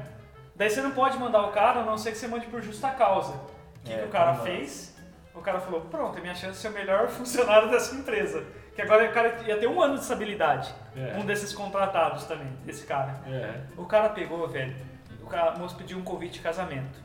Daí 0.56 0.70
você 0.70 0.82
não 0.82 0.92
pode 0.92 1.18
mandar 1.18 1.42
o 1.44 1.52
cara 1.52 1.82
a 1.82 1.84
não 1.84 1.98
ser 1.98 2.12
que 2.12 2.18
você 2.18 2.28
mande 2.28 2.48
por 2.48 2.62
justa 2.62 2.90
causa. 2.92 3.34
O 3.34 3.40
que, 3.86 3.94
É, 3.94 3.98
que 4.00 4.06
o 4.06 4.10
cara 4.10 4.34
fez? 4.36 4.96
O 5.36 5.42
cara 5.42 5.60
falou: 5.60 5.82
pronto, 5.82 6.18
é 6.18 6.22
minha 6.22 6.34
chance 6.34 6.54
de 6.54 6.58
ser 6.60 6.70
o 6.70 6.72
melhor 6.72 7.08
funcionário 7.10 7.70
dessa 7.70 7.94
empresa. 7.96 8.44
Que 8.78 8.84
agora 8.84 9.10
o 9.10 9.12
cara 9.12 9.40
ia 9.48 9.58
ter 9.58 9.66
um 9.66 9.82
ano 9.82 9.96
de 9.96 10.02
estabilidade. 10.02 10.72
É. 10.96 11.18
Um 11.18 11.26
desses 11.26 11.52
contratados 11.52 12.26
também, 12.26 12.48
desse 12.64 12.86
cara. 12.86 13.16
É. 13.26 13.62
O 13.76 13.86
cara 13.86 14.10
pegou, 14.10 14.48
velho. 14.48 14.76
O 15.24 15.26
cara, 15.26 15.54
a 15.54 15.58
moça 15.58 15.76
pediu 15.76 15.98
um 15.98 16.04
convite 16.04 16.34
de 16.34 16.42
casamento. 16.42 17.00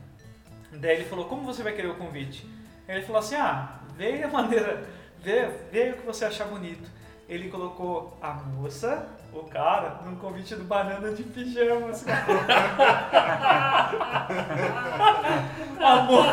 Daí 0.71 0.97
ele 0.97 1.05
falou, 1.05 1.25
como 1.25 1.41
você 1.41 1.63
vai 1.63 1.73
querer 1.73 1.87
o 1.87 1.95
convite? 1.95 2.47
Ele 2.87 3.01
falou 3.01 3.17
assim, 3.17 3.33
ah, 3.37 3.79
vê 3.97 4.21
a 4.21 4.27
maneira, 4.27 4.83
vê, 5.17 5.49
vê 5.71 5.89
o 5.89 5.93
que 5.97 6.05
você 6.05 6.25
achar 6.25 6.45
bonito. 6.45 6.87
Ele 7.27 7.49
colocou 7.49 8.19
a 8.21 8.33
moça, 8.33 9.07
o 9.33 9.41
cara, 9.45 9.97
num 10.05 10.15
convite 10.17 10.53
do 10.55 10.65
banana 10.65 11.11
de 11.11 11.23
pijamas. 11.23 12.05
Amor. 15.81 16.25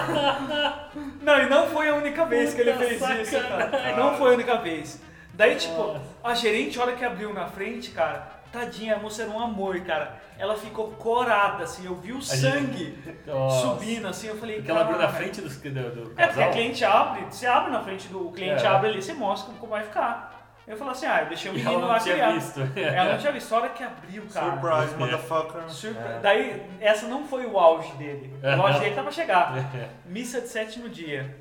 Não, 1.22 1.38
e 1.38 1.48
não 1.48 1.66
foi 1.68 1.88
a 1.88 1.94
única 1.94 2.26
vez 2.26 2.52
que 2.52 2.60
ele 2.60 2.74
Puta 2.74 2.84
fez 2.84 3.00
isso, 3.22 3.40
cara. 3.40 3.70
sacanagem. 3.70 3.96
Não 3.96 4.18
foi 4.18 4.32
a 4.32 4.34
única 4.34 4.58
vez. 4.58 5.00
Daí, 5.40 5.56
tipo, 5.56 5.74
Nossa. 5.74 6.00
a 6.22 6.34
gerente, 6.34 6.78
a 6.78 6.82
hora 6.82 6.92
que 6.92 7.02
abriu 7.02 7.32
na 7.32 7.46
frente, 7.46 7.92
cara, 7.92 8.28
tadinha, 8.52 8.96
a 8.96 8.98
moça 8.98 9.22
era 9.22 9.30
um 9.30 9.40
amor, 9.40 9.80
cara. 9.80 10.20
Ela 10.38 10.54
ficou 10.54 10.88
corada, 10.92 11.64
assim, 11.64 11.86
eu 11.86 11.94
vi 11.94 12.12
o 12.12 12.20
sangue 12.20 12.98
Nossa. 13.26 13.60
subindo, 13.68 14.06
assim, 14.06 14.26
eu 14.28 14.36
falei, 14.36 14.56
Porque 14.56 14.70
ela 14.70 14.82
abriu 14.82 14.98
na 14.98 15.04
"Cara". 15.06 15.16
frente 15.16 15.40
dos, 15.40 15.56
do, 15.56 15.70
do 15.70 16.12
É, 16.20 16.26
porque 16.26 16.42
a 16.42 16.50
cliente 16.50 16.84
abre, 16.84 17.24
você 17.30 17.46
abre 17.46 17.72
na 17.72 17.80
frente 17.82 18.06
do 18.08 18.28
o 18.28 18.32
cliente, 18.32 18.62
É. 18.62 18.68
abre 18.68 18.90
ali, 18.90 19.02
você 19.02 19.14
mostra 19.14 19.54
como 19.54 19.70
vai 19.72 19.82
ficar. 19.82 20.38
Eu 20.66 20.76
falei 20.76 20.92
assim, 20.92 21.06
ah, 21.06 21.22
eu 21.22 21.26
deixei 21.28 21.50
o 21.50 21.54
menino 21.54 21.72
ela 21.72 21.86
lá 21.86 21.92
não 21.94 22.00
tinha 22.00 22.14
criar. 22.16 22.32
visto. 22.32 22.60
Ela 22.78 23.12
não 23.12 23.18
tinha 23.18 23.32
visto, 23.32 23.52
a 23.54 23.58
hora 23.58 23.68
que 23.70 23.82
abriu, 23.82 24.22
cara. 24.32 24.50
Surprise, 24.52 24.94
motherfucker. 24.96 25.68
Surpre- 25.70 26.18
Daí, 26.22 26.62
essa 26.80 27.06
não 27.08 27.24
foi 27.26 27.46
o 27.46 27.58
auge 27.58 27.92
dele. 27.94 28.32
O 28.42 28.62
auge 28.66 28.78
dele 28.78 28.94
tá 28.94 29.02
pra 29.02 29.10
chegar. 29.10 29.54
Missa 30.04 30.40
de 30.42 30.48
sétimo 30.48 30.88
dia. 30.90 31.34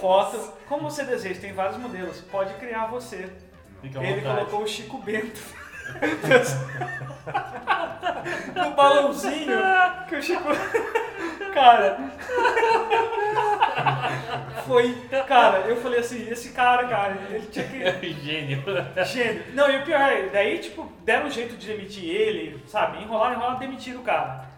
Foto, 0.00 0.52
como 0.68 0.90
você 0.90 1.04
deseja, 1.04 1.40
tem 1.40 1.52
vários 1.52 1.76
modelos. 1.76 2.20
Pode 2.22 2.54
criar 2.54 2.86
você. 2.86 3.30
Fica 3.82 4.02
Ele 4.02 4.20
vontade. 4.20 4.36
colocou 4.36 4.62
o 4.62 4.66
Chico 4.68 4.98
Bento. 4.98 5.40
no 8.54 8.70
balãozinho 8.72 9.58
que 10.08 10.16
o 10.16 10.22
Chico. 10.22 10.48
Cara. 11.52 11.98
Foi. 14.66 14.94
Cara, 15.26 15.58
eu 15.60 15.76
falei 15.76 16.00
assim, 16.00 16.28
esse 16.30 16.50
cara, 16.52 16.86
cara, 16.86 17.16
ele 17.30 17.46
tinha 17.46 17.66
que. 17.66 18.12
Gênio. 18.22 18.62
Gênio. 19.04 19.44
Não, 19.54 19.70
e 19.70 19.78
o 19.78 19.84
pior, 19.84 20.00
é, 20.00 20.28
daí, 20.28 20.58
tipo, 20.58 20.90
deram 21.04 21.26
um 21.26 21.30
jeito 21.30 21.56
de 21.56 21.66
demitir 21.66 22.04
ele, 22.04 22.62
sabe? 22.66 23.02
Enrolaram, 23.02 23.34
enrolaram, 23.34 23.58
demitiram 23.58 24.00
o 24.00 24.04
cara. 24.04 24.48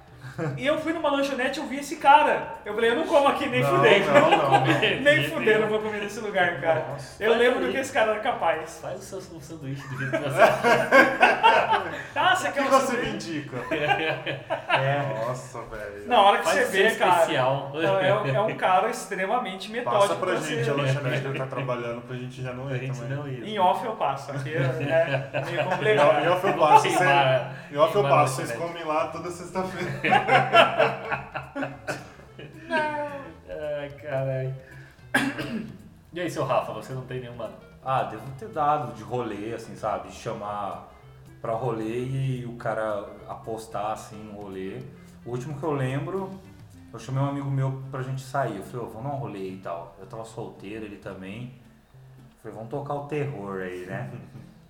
E 0.56 0.66
eu 0.66 0.78
fui 0.78 0.92
numa 0.92 1.10
lanchonete 1.10 1.58
e 1.60 1.62
eu 1.62 1.68
vi 1.68 1.78
esse 1.78 1.96
cara. 1.96 2.54
Eu 2.64 2.74
falei, 2.74 2.90
eu 2.90 2.96
não 2.96 3.06
como 3.06 3.28
aqui 3.28 3.46
nem 3.48 3.60
Não, 3.62 3.76
fudendo. 3.76 4.06
não, 4.12 4.30
não, 4.30 4.38
não. 4.38 4.62
Nem 5.02 5.28
fudendo 5.28 5.60
eu 5.62 5.68
vou 5.68 5.78
comer 5.80 6.00
nesse 6.00 6.20
lugar, 6.20 6.60
cara. 6.60 6.86
Nossa. 6.90 7.22
Eu 7.22 7.36
lembro 7.36 7.60
do 7.66 7.70
que 7.72 7.76
esse 7.78 7.92
cara 7.92 8.12
era 8.12 8.20
capaz. 8.20 8.78
Faz 8.80 9.00
o 9.00 9.02
seu 9.02 9.18
um 9.36 9.40
sanduíche 9.40 9.86
do 9.88 9.98
jeito 9.98 10.12
que 10.12 10.18
você 10.18 10.40
Ah, 12.14 12.36
você 12.36 12.48
O 12.48 12.52
quer 12.52 12.62
que 12.62 12.68
um 12.68 12.70
você 12.70 12.86
sanduíche? 12.86 13.08
me 13.08 13.14
indica? 13.14 13.56
É. 14.72 15.26
Nossa, 15.26 15.58
velho. 15.62 16.08
Na 16.08 16.20
hora 16.22 16.38
que 16.38 16.44
Faz 16.44 16.56
você 16.56 16.64
vê, 16.82 16.90
cara, 16.96 17.20
especial. 17.20 17.72
é, 18.00 18.08
é 18.34 18.40
um 18.40 18.56
cara 18.56 18.88
extremamente 18.88 19.70
metódico. 19.70 20.00
Passa 20.08 20.14
pra 20.16 20.34
você- 20.34 20.56
gente 20.56 20.70
a 20.70 20.74
lanchonete 20.74 21.20
que 21.20 21.26
ele 21.28 21.38
tá 21.38 21.46
trabalhando 21.46 22.00
pra 22.02 22.16
gente 22.16 22.42
já 22.42 22.52
não 22.52 22.68
A 22.68 22.72
ir 22.76 22.80
gente 22.80 22.98
também. 22.98 23.16
não 23.16 23.28
ia. 23.28 23.44
Em 23.46 23.58
off 23.58 23.84
eu 23.84 23.92
passo, 23.92 24.32
aqui 24.32 24.54
é 24.54 24.60
né, 24.60 25.28
meio 25.44 25.60
Em 25.60 25.60
off- 25.60 25.66
Em 25.66 25.70
complicado. 25.70 26.28
off 26.32 26.46
eu 26.46 26.54
passo, 26.54 26.82
Queimar- 26.82 26.98
sério. 26.98 27.46
Em 27.70 27.76
off 27.76 27.94
eu 27.96 28.02
passo, 28.02 28.34
vocês 28.36 28.52
comem 28.52 28.84
lá 28.84 29.06
toda 29.08 29.30
sexta-feira. 29.30 30.21
Ai, 33.48 33.90
caralho. 34.00 34.54
E 36.12 36.20
aí, 36.20 36.30
seu 36.30 36.44
Rafa, 36.44 36.72
você 36.72 36.92
não 36.92 37.02
tem 37.02 37.20
nenhuma. 37.20 37.50
Ah, 37.84 38.04
devo 38.04 38.22
ter 38.38 38.48
dado 38.48 38.94
de 38.94 39.02
rolê, 39.02 39.54
assim, 39.54 39.74
sabe? 39.74 40.08
De 40.08 40.14
chamar 40.14 40.88
pra 41.40 41.54
rolê 41.54 42.04
e 42.04 42.44
o 42.46 42.56
cara 42.56 43.08
apostar, 43.28 43.92
assim, 43.92 44.22
no 44.22 44.40
rolê. 44.40 44.80
O 45.24 45.30
último 45.30 45.58
que 45.58 45.62
eu 45.64 45.72
lembro, 45.72 46.30
eu 46.92 46.98
chamei 46.98 47.22
um 47.22 47.28
amigo 47.28 47.50
meu 47.50 47.82
pra 47.90 48.02
gente 48.02 48.22
sair. 48.22 48.58
Eu 48.58 48.62
falei, 48.62 48.86
ô, 48.86 48.90
vamos 48.90 49.10
dar 49.10 49.16
um 49.16 49.18
rolê 49.18 49.50
e 49.50 49.58
tal. 49.58 49.96
Eu 49.98 50.06
tava 50.06 50.24
solteiro, 50.24 50.84
ele 50.84 50.96
também. 50.96 51.54
Eu 52.16 52.42
falei, 52.42 52.56
vamos 52.56 52.70
tocar 52.70 52.94
o 52.94 53.06
terror 53.06 53.62
aí, 53.62 53.86
né? 53.86 54.10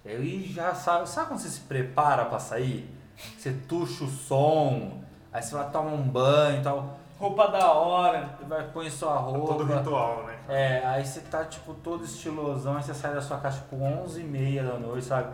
Aí 0.04 0.52
já 0.52 0.74
sabe, 0.74 1.08
sabe 1.08 1.28
quando 1.28 1.38
você 1.38 1.48
se 1.48 1.60
prepara 1.60 2.24
pra 2.24 2.40
sair? 2.40 2.90
Você 3.38 3.52
tuxa 3.52 4.02
o 4.02 4.08
som, 4.08 5.01
aí 5.32 5.42
você 5.42 5.54
vai 5.54 5.70
tomar 5.70 5.92
um 5.92 6.02
banho 6.02 6.60
e 6.60 6.62
tal. 6.62 6.98
Roupa 7.18 7.48
da 7.48 7.72
hora. 7.72 8.30
Vai 8.48 8.66
põe 8.72 8.90
sua 8.90 9.16
roupa. 9.16 9.54
Todo 9.54 9.64
ritual, 9.64 10.24
né? 10.24 10.38
É, 10.48 10.86
aí 10.86 11.04
você 11.04 11.20
tá, 11.20 11.44
tipo, 11.44 11.72
todo 11.74 12.04
estilosão, 12.04 12.76
aí 12.76 12.82
você 12.82 12.92
sai 12.92 13.14
da 13.14 13.20
sua 13.20 13.38
casa, 13.38 13.60
tipo, 13.60 13.76
11h30 13.76 14.62
da 14.66 14.78
noite, 14.78 15.06
sabe? 15.06 15.32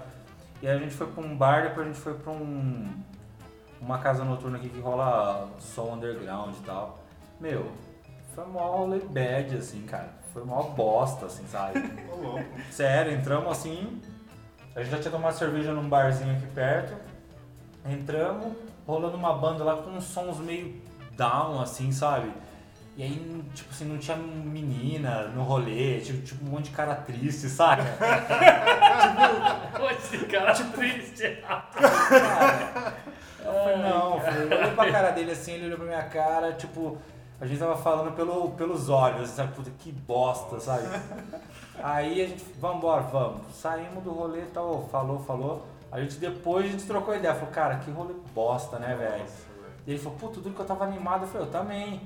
E 0.60 0.68
aí 0.68 0.76
a 0.76 0.78
gente 0.78 0.94
foi 0.94 1.06
pra 1.06 1.24
um 1.24 1.36
bar, 1.36 1.62
depois 1.62 1.86
a 1.86 1.90
gente 1.90 2.00
foi 2.00 2.14
pra 2.14 2.32
um... 2.32 2.86
Uma 3.80 3.98
casa 3.98 4.24
noturna 4.24 4.58
aqui 4.58 4.68
que 4.68 4.80
rola 4.80 5.48
som 5.60 5.94
underground 5.94 6.54
e 6.56 6.62
tal. 6.62 6.98
Meu, 7.40 7.70
foi 8.34 8.44
mó 8.46 8.86
bad, 9.08 9.56
assim, 9.56 9.82
cara. 9.82 10.10
Foi 10.32 10.44
mó 10.44 10.62
bosta, 10.62 11.26
assim, 11.26 11.46
sabe? 11.46 11.80
Sério, 12.70 13.12
entramos 13.12 13.50
assim, 13.50 14.00
a 14.74 14.82
gente 14.82 14.92
já 14.92 14.98
tinha 15.00 15.10
tomado 15.10 15.34
cerveja 15.34 15.72
num 15.72 15.88
barzinho 15.88 16.36
aqui 16.36 16.46
perto. 16.48 16.94
Entramos, 17.84 18.52
rolando 18.86 19.16
uma 19.16 19.34
banda 19.34 19.64
lá 19.64 19.76
com 19.76 19.90
uns 19.90 20.04
sons 20.04 20.38
meio 20.38 20.80
down, 21.16 21.60
assim, 21.60 21.90
sabe? 21.92 22.32
E 22.96 23.02
aí, 23.02 23.44
tipo 23.54 23.70
assim, 23.70 23.84
não 23.84 23.96
tinha 23.96 24.16
menina 24.16 25.28
no 25.28 25.44
rolê, 25.44 26.00
tipo, 26.00 26.20
tipo 26.20 26.44
um 26.44 26.48
monte 26.48 26.64
de 26.64 26.70
cara 26.70 26.96
triste, 26.96 27.48
saca? 27.48 27.84
Esse 29.92 30.18
cara 30.26 30.52
triste. 30.52 31.36
Cara, 31.42 32.94
eu 33.44 33.52
falei, 33.52 33.76
não, 33.76 34.14
eu 34.14 34.20
falei, 34.20 34.42
eu 34.42 34.58
olhei 34.58 34.70
pra 34.72 34.92
cara 34.92 35.10
dele 35.12 35.30
assim, 35.30 35.52
ele 35.52 35.66
olhou 35.66 35.78
pra 35.78 35.86
minha 35.86 36.02
cara, 36.02 36.52
tipo, 36.54 36.98
a 37.40 37.46
gente 37.46 37.60
tava 37.60 37.76
falando 37.76 38.16
pelo, 38.16 38.50
pelos 38.50 38.88
olhos, 38.88 39.22
assim, 39.22 39.36
sabe? 39.36 39.54
Puta, 39.54 39.70
que 39.78 39.92
bosta, 39.92 40.58
sabe? 40.58 40.88
Aí 41.80 42.20
a 42.20 42.26
gente, 42.26 42.44
vambora, 42.60 43.02
vamos. 43.02 43.54
Saímos 43.54 44.02
do 44.02 44.10
rolê 44.10 44.40
e 44.40 44.46
tal, 44.46 44.88
falou, 44.90 45.20
falou. 45.20 45.64
A 45.90 46.00
gente 46.00 46.16
depois 46.16 46.66
a 46.66 46.68
gente 46.68 46.84
trocou 46.86 47.14
ideia, 47.16 47.34
falou, 47.34 47.50
cara, 47.50 47.76
que 47.78 47.90
rolê 47.90 48.14
bosta, 48.34 48.78
né, 48.78 48.94
velho? 48.94 49.24
E 49.86 49.92
ele 49.92 49.98
falou, 49.98 50.18
pô, 50.18 50.28
tudo 50.28 50.50
que 50.50 50.60
eu 50.60 50.66
tava 50.66 50.84
animado, 50.84 51.22
eu 51.22 51.28
falei, 51.28 51.46
eu 51.46 51.50
também. 51.50 52.02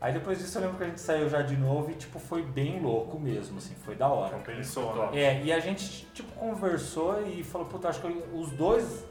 Aí 0.00 0.12
depois 0.12 0.38
disso 0.38 0.58
eu 0.58 0.62
lembro 0.62 0.76
que 0.76 0.84
a 0.84 0.86
gente 0.86 1.00
saiu 1.00 1.28
já 1.28 1.42
de 1.42 1.56
novo 1.56 1.90
e, 1.90 1.94
tipo, 1.94 2.18
foi 2.18 2.42
bem 2.42 2.80
louco 2.80 3.18
mesmo, 3.18 3.58
assim, 3.58 3.74
foi 3.74 3.94
da 3.96 4.06
hora. 4.08 4.34
Compensou, 4.34 4.94
né? 4.94 5.18
É, 5.18 5.42
e 5.42 5.52
a 5.52 5.58
gente, 5.58 6.06
tipo, 6.14 6.30
conversou 6.32 7.20
e 7.26 7.42
falou, 7.42 7.66
puta, 7.66 7.88
acho 7.88 8.00
que 8.00 8.24
os 8.34 8.50
dois 8.52 9.04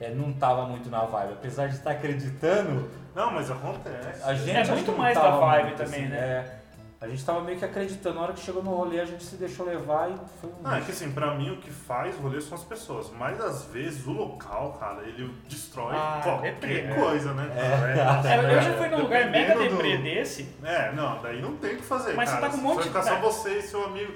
é, 0.00 0.10
não 0.10 0.32
tava 0.32 0.64
muito 0.66 0.88
na 0.90 1.04
vibe. 1.04 1.34
Apesar 1.34 1.68
de 1.68 1.76
estar 1.76 1.92
acreditando, 1.92 2.88
Não, 3.14 3.30
mas 3.30 3.50
acontece. 3.50 4.22
a 4.24 4.34
gente 4.34 4.56
É 4.56 4.74
muito 4.74 4.92
mais 4.92 5.16
da 5.16 5.30
vibe 5.30 5.64
muito, 5.66 5.76
também, 5.76 6.00
assim, 6.00 6.08
né? 6.10 6.18
é. 6.18 6.61
A 7.02 7.08
gente 7.08 7.24
tava 7.24 7.40
meio 7.40 7.58
que 7.58 7.64
acreditando, 7.64 8.14
na 8.14 8.20
hora 8.22 8.32
que 8.32 8.38
chegou 8.38 8.62
no 8.62 8.70
rolê 8.70 9.00
a 9.00 9.04
gente 9.04 9.24
se 9.24 9.34
deixou 9.34 9.66
levar 9.66 10.08
e 10.08 10.14
foi 10.40 10.50
um. 10.50 10.54
Ah, 10.64 10.78
é 10.78 10.82
que 10.82 10.92
assim, 10.92 11.10
pra 11.10 11.34
mim 11.34 11.50
o 11.50 11.56
que 11.56 11.68
faz 11.68 12.16
rolê 12.16 12.40
são 12.40 12.56
as 12.56 12.62
pessoas. 12.62 13.10
Mas 13.18 13.40
às 13.40 13.64
vezes 13.64 14.06
o 14.06 14.12
local, 14.12 14.76
cara, 14.78 15.02
ele 15.02 15.34
destrói 15.48 15.96
Ah, 15.96 16.20
qualquer 16.22 16.52
deprê, 16.54 16.82
né? 16.82 16.94
coisa, 16.94 17.32
né? 17.34 17.50
É, 17.56 18.54
eu 18.54 18.62
já 18.62 18.72
fui 18.74 18.88
num 18.88 19.00
lugar 19.02 19.28
mega 19.32 19.48
Dependendo 19.54 19.76
do- 19.78 19.82
deprê 19.82 19.98
desse. 19.98 20.48
É, 20.62 20.92
não, 20.92 21.20
daí 21.20 21.42
não 21.42 21.56
tem 21.56 21.74
o 21.74 21.76
que 21.78 21.82
fazer. 21.82 22.14
Mas 22.14 22.28
você 22.30 22.36
cara. 22.36 22.46
tá 22.48 22.52
com 22.52 22.58
um 22.58 22.62
monte 22.62 22.74
Vai 22.76 22.82
de- 22.84 22.88
ficar 22.90 23.02
só 23.02 23.14
é. 23.16 23.20
você 23.20 23.58
e 23.58 23.62
seu 23.62 23.84
amigo. 23.84 24.12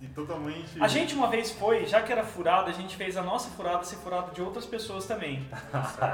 E 0.00 0.06
totalmente. 0.08 0.80
A 0.82 0.88
gente 0.88 1.14
uma 1.14 1.26
vez 1.28 1.50
foi, 1.50 1.86
já 1.86 2.00
que 2.02 2.12
era 2.12 2.22
furada, 2.24 2.70
a 2.70 2.72
gente 2.72 2.96
fez 2.96 3.16
a 3.16 3.22
nossa 3.22 3.48
furada 3.50 3.82
ser 3.84 3.96
furada 3.96 4.30
de 4.32 4.40
outras 4.42 4.64
pessoas 4.66 5.06
também. 5.06 5.46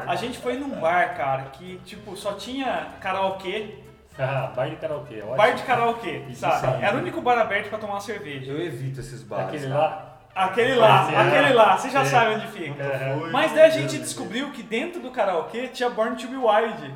A 0.07 0.15
gente 0.17 0.39
foi 0.39 0.57
num 0.57 0.81
bar, 0.81 1.17
cara, 1.17 1.45
que 1.51 1.79
tipo 1.85 2.17
só 2.17 2.33
tinha 2.35 2.89
karaokê, 3.01 3.79
Ah, 4.19 4.53
bar 4.55 4.69
de 4.69 4.77
karaokê, 4.77 5.17
ótimo. 5.23 5.37
bar 5.37 5.55
de 5.55 5.63
karaokê, 5.63 6.23
Isso 6.29 6.41
sabe? 6.41 6.61
sim. 6.79 6.85
Era 6.85 6.97
o 6.97 7.01
único 7.01 7.21
bar 7.23 7.39
aberto 7.39 7.69
pra 7.71 7.79
tomar 7.79 8.01
cerveja. 8.01 8.53
Eu 8.53 8.61
evito 8.61 9.01
esses 9.01 9.23
bares. 9.23 9.47
Aquele 9.49 9.69
cara. 9.69 9.79
lá. 9.81 10.09
Aquele 10.35 10.75
lá, 10.77 11.07
Sim. 11.07 11.15
aquele 11.17 11.53
lá, 11.53 11.77
você 11.77 11.91
já 11.91 12.05
Sim. 12.07 12.11
sabe 12.11 12.35
onde 12.37 12.47
fica. 12.47 12.83
É. 12.83 13.15
Mas 13.31 13.53
daí 13.53 13.65
a 13.65 13.69
gente 13.71 13.91
Deus 13.97 14.03
descobriu 14.05 14.51
que 14.51 14.63
dentro 14.63 14.99
do 15.01 15.11
karaokê 15.11 15.69
tinha 15.69 15.91
Born 15.91 16.17
to 16.17 16.27
be 16.29 16.37
Wild. 16.37 16.95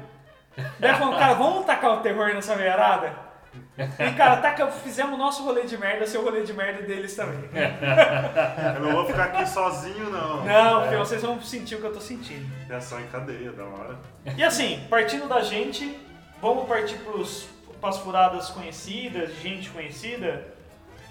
Daí 0.81 0.95
falamos, 0.95 1.19
cara, 1.19 1.35
vamos 1.35 1.67
tacar 1.67 1.91
o 1.93 1.97
terror 1.99 2.33
nessa 2.33 2.55
veiarada? 2.57 3.13
E 3.79 4.11
cara, 4.13 4.37
taca, 4.39 4.67
fizemos 4.69 5.15
o 5.15 5.17
nosso 5.19 5.43
rolê 5.45 5.63
de 5.65 5.77
merda, 5.77 6.07
seu 6.07 6.23
rolê 6.25 6.43
de 6.45 6.53
merda 6.55 6.83
deles 6.83 7.15
também. 7.15 7.39
Eu 8.75 8.81
não 8.81 8.93
vou 8.93 9.05
ficar 9.07 9.25
aqui 9.25 9.47
sozinho, 9.47 10.09
não. 10.11 10.45
Não, 10.45 10.81
porque 10.83 10.97
vocês 10.97 11.21
vão 11.23 11.41
sentir 11.43 11.75
o 11.75 11.81
que 11.81 11.87
eu 11.87 11.93
tô 11.93 12.01
sentindo. 12.01 12.47
É 12.71 12.81
só 12.81 12.99
em 12.99 13.07
cadeia, 13.07 13.53
da 13.53 13.65
hora. 13.65 13.97
E 14.37 14.43
assim, 14.43 14.81
partindo 14.89 15.29
da 15.29 15.43
gente, 15.43 15.95
vamos 16.41 16.67
partir 16.67 16.99
para 17.81 17.89
as 17.89 17.99
furadas 17.99 18.51
conhecidas, 18.51 19.35
gente 19.41 19.71
conhecida. 19.71 20.55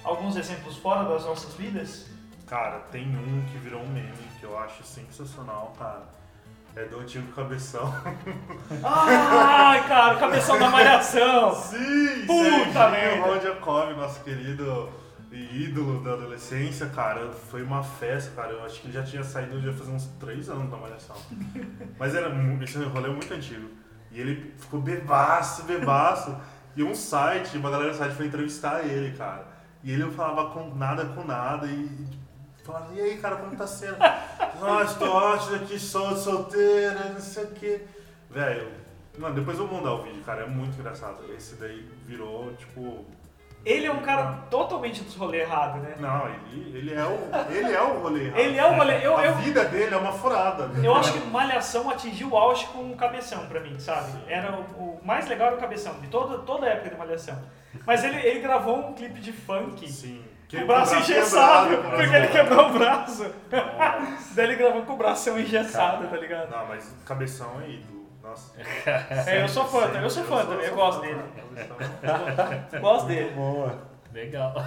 Alguns 0.04 0.36
exemplos 0.36 0.78
fora 0.78 1.04
das 1.10 1.26
nossas 1.26 1.54
vidas. 1.56 2.08
Cara, 2.46 2.80
tem 2.92 3.08
um 3.08 3.42
que 3.52 3.58
virou 3.58 3.82
um 3.82 3.88
meme 3.88 4.12
que 4.40 4.46
eu 4.46 4.58
acho 4.60 4.84
sensacional, 4.84 5.74
cara. 5.80 6.04
É 6.76 6.84
do 6.86 7.00
antigo 7.00 7.32
cabeção. 7.32 7.92
Ai, 8.84 9.88
cara, 9.88 10.16
o 10.16 10.20
cabeção 10.20 10.60
da 10.60 10.70
malhação. 10.70 11.56
Sim! 11.56 12.26
Puta 12.28 12.90
merda. 12.90 13.26
Rodjakov, 13.26 13.96
nosso 13.96 14.22
querido 14.24 14.92
ídolo 15.32 16.04
da 16.04 16.14
adolescência, 16.14 16.88
cara, 16.88 17.32
foi 17.32 17.64
uma 17.64 17.82
festa, 17.82 18.32
cara. 18.36 18.52
Eu 18.52 18.66
acho 18.66 18.82
que 18.82 18.88
ele 18.88 18.94
já 18.94 19.04
tinha 19.04 19.24
saído 19.24 19.62
já 19.62 19.74
fazia 19.74 19.94
uns 19.94 20.06
três 20.20 20.50
anos 20.50 20.70
da 20.70 20.78
Malhação. 20.78 21.16
Mas 21.98 22.14
era, 22.14 22.30
esse 22.62 22.78
rolê 22.84 23.08
é 23.08 23.12
muito 23.12 23.34
antigo. 23.34 23.70
E 24.16 24.22
ele 24.22 24.54
ficou 24.58 24.80
bebaço, 24.80 25.64
bebaço. 25.64 26.34
E 26.74 26.82
um 26.82 26.96
site, 26.96 27.58
uma 27.58 27.70
galera 27.70 27.92
do 27.92 27.98
site 27.98 28.16
foi 28.16 28.28
entrevistar 28.28 28.86
ele, 28.86 29.16
cara. 29.18 29.46
E 29.84 29.92
ele 29.92 30.06
não 30.06 30.12
falava 30.14 30.52
com 30.52 30.74
nada 30.74 31.04
com 31.08 31.26
nada. 31.26 31.68
E, 31.68 32.08
falava, 32.64 32.94
e 32.94 33.02
aí, 33.02 33.18
cara, 33.18 33.36
como 33.36 33.58
tá 33.58 33.68
sendo? 33.68 33.98
Nossa, 34.62 34.98
tô 34.98 35.12
ótimo 35.12 35.58
aqui, 35.58 35.78
sou 35.78 36.16
solteira, 36.16 37.10
não 37.10 37.20
sei 37.20 37.44
o 37.44 37.48
quê. 37.48 37.82
Velho, 38.30 38.72
mano, 39.20 39.36
depois 39.36 39.60
eu 39.60 39.68
vou 39.68 39.80
mandar 39.80 39.96
o 39.96 40.04
vídeo, 40.04 40.24
cara, 40.24 40.44
é 40.44 40.48
muito 40.48 40.80
engraçado. 40.80 41.18
Esse 41.34 41.56
daí 41.56 41.86
virou, 42.06 42.54
tipo. 42.54 43.04
Ele 43.66 43.88
é 43.88 43.92
um 43.92 44.02
cara 44.02 44.44
totalmente 44.52 45.04
dos 45.04 45.16
rolê 45.16 45.40
errado, 45.42 45.80
né? 45.80 45.96
Não, 46.00 46.28
ele, 46.28 46.78
ele, 46.78 46.94
é, 46.94 47.04
o, 47.04 47.52
ele 47.52 47.74
é 47.74 47.82
o 47.82 48.00
rolê 48.00 48.26
errado. 48.26 48.40
Ele 48.40 48.58
é 48.60 48.66
o 48.66 48.74
rolê. 48.76 49.06
Eu, 49.06 49.18
A 49.18 49.26
eu, 49.26 49.36
vida 49.36 49.66
dele 49.66 49.96
é 49.96 49.98
uma 49.98 50.12
furada. 50.12 50.68
né? 50.68 50.88
eu 50.88 50.94
acho 50.96 51.14
que 51.14 51.20
Malhação 51.28 51.90
atingiu 51.90 52.30
o 52.30 52.38
auge 52.38 52.68
com 52.68 52.92
o 52.92 52.96
cabeção 52.96 53.48
pra 53.48 53.60
mim, 53.60 53.80
sabe? 53.80 54.12
Era 54.28 54.52
o, 54.52 55.00
o 55.00 55.02
mais 55.04 55.28
legal 55.28 55.48
era 55.48 55.56
o 55.56 55.60
cabeção, 55.60 56.00
de 56.00 56.08
toda, 56.08 56.38
toda 56.40 56.68
a 56.68 56.70
época 56.70 56.92
de 56.92 56.96
Malhação. 56.96 57.38
Mas 57.88 58.04
ele, 58.04 58.18
ele 58.18 58.40
gravou 58.40 58.78
um 58.78 58.94
clipe 58.94 59.20
de 59.20 59.34
funk. 59.34 59.92
Sim. 59.92 60.24
Com 60.50 60.62
o 60.62 60.68
braço 60.68 60.96
engessado, 60.96 61.70
quebrado, 61.70 61.82
braço 61.82 62.04
porque 62.04 62.16
ele 62.16 62.28
quebrou 62.28 62.70
o 62.70 62.74
braço. 62.74 63.32
Daí 64.36 64.46
ele 64.46 64.56
gravou 64.56 64.84
com 64.84 64.94
o 64.94 64.98
bração 64.98 65.40
engessado, 65.40 66.08
tá 66.08 66.16
ligado? 66.18 66.52
Não, 66.52 66.68
mas 66.68 66.96
cabeção 67.04 67.60
é 67.62 67.70
ídolo. 67.72 67.95
Nossa. 68.26 68.54
É, 69.28 69.44
eu 69.44 69.48
sou 69.48 69.66
fã, 69.66 69.86
eu 70.02 70.10
sou 70.10 70.24
fã 70.24 70.46
também, 70.46 70.66
eu 70.66 70.76
gosto 70.76 71.02
dele. 71.02 71.22
Gosto 72.82 73.08
dele. 73.08 73.32
Legal. 74.14 74.54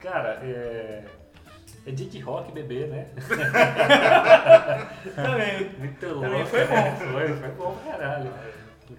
Cara, 0.00 0.40
é. 0.42 1.04
É 1.86 1.90
de 1.92 2.18
rock 2.18 2.50
bebê, 2.50 2.88
né? 2.88 3.06
Também. 5.14 5.70
Muito 5.78 6.00
Também 6.00 6.30
louco. 6.30 6.46
foi 6.46 6.66
bom. 6.66 6.96
Foi, 6.96 7.36
foi 7.36 7.48
bom 7.50 7.76
caralho. 7.88 8.32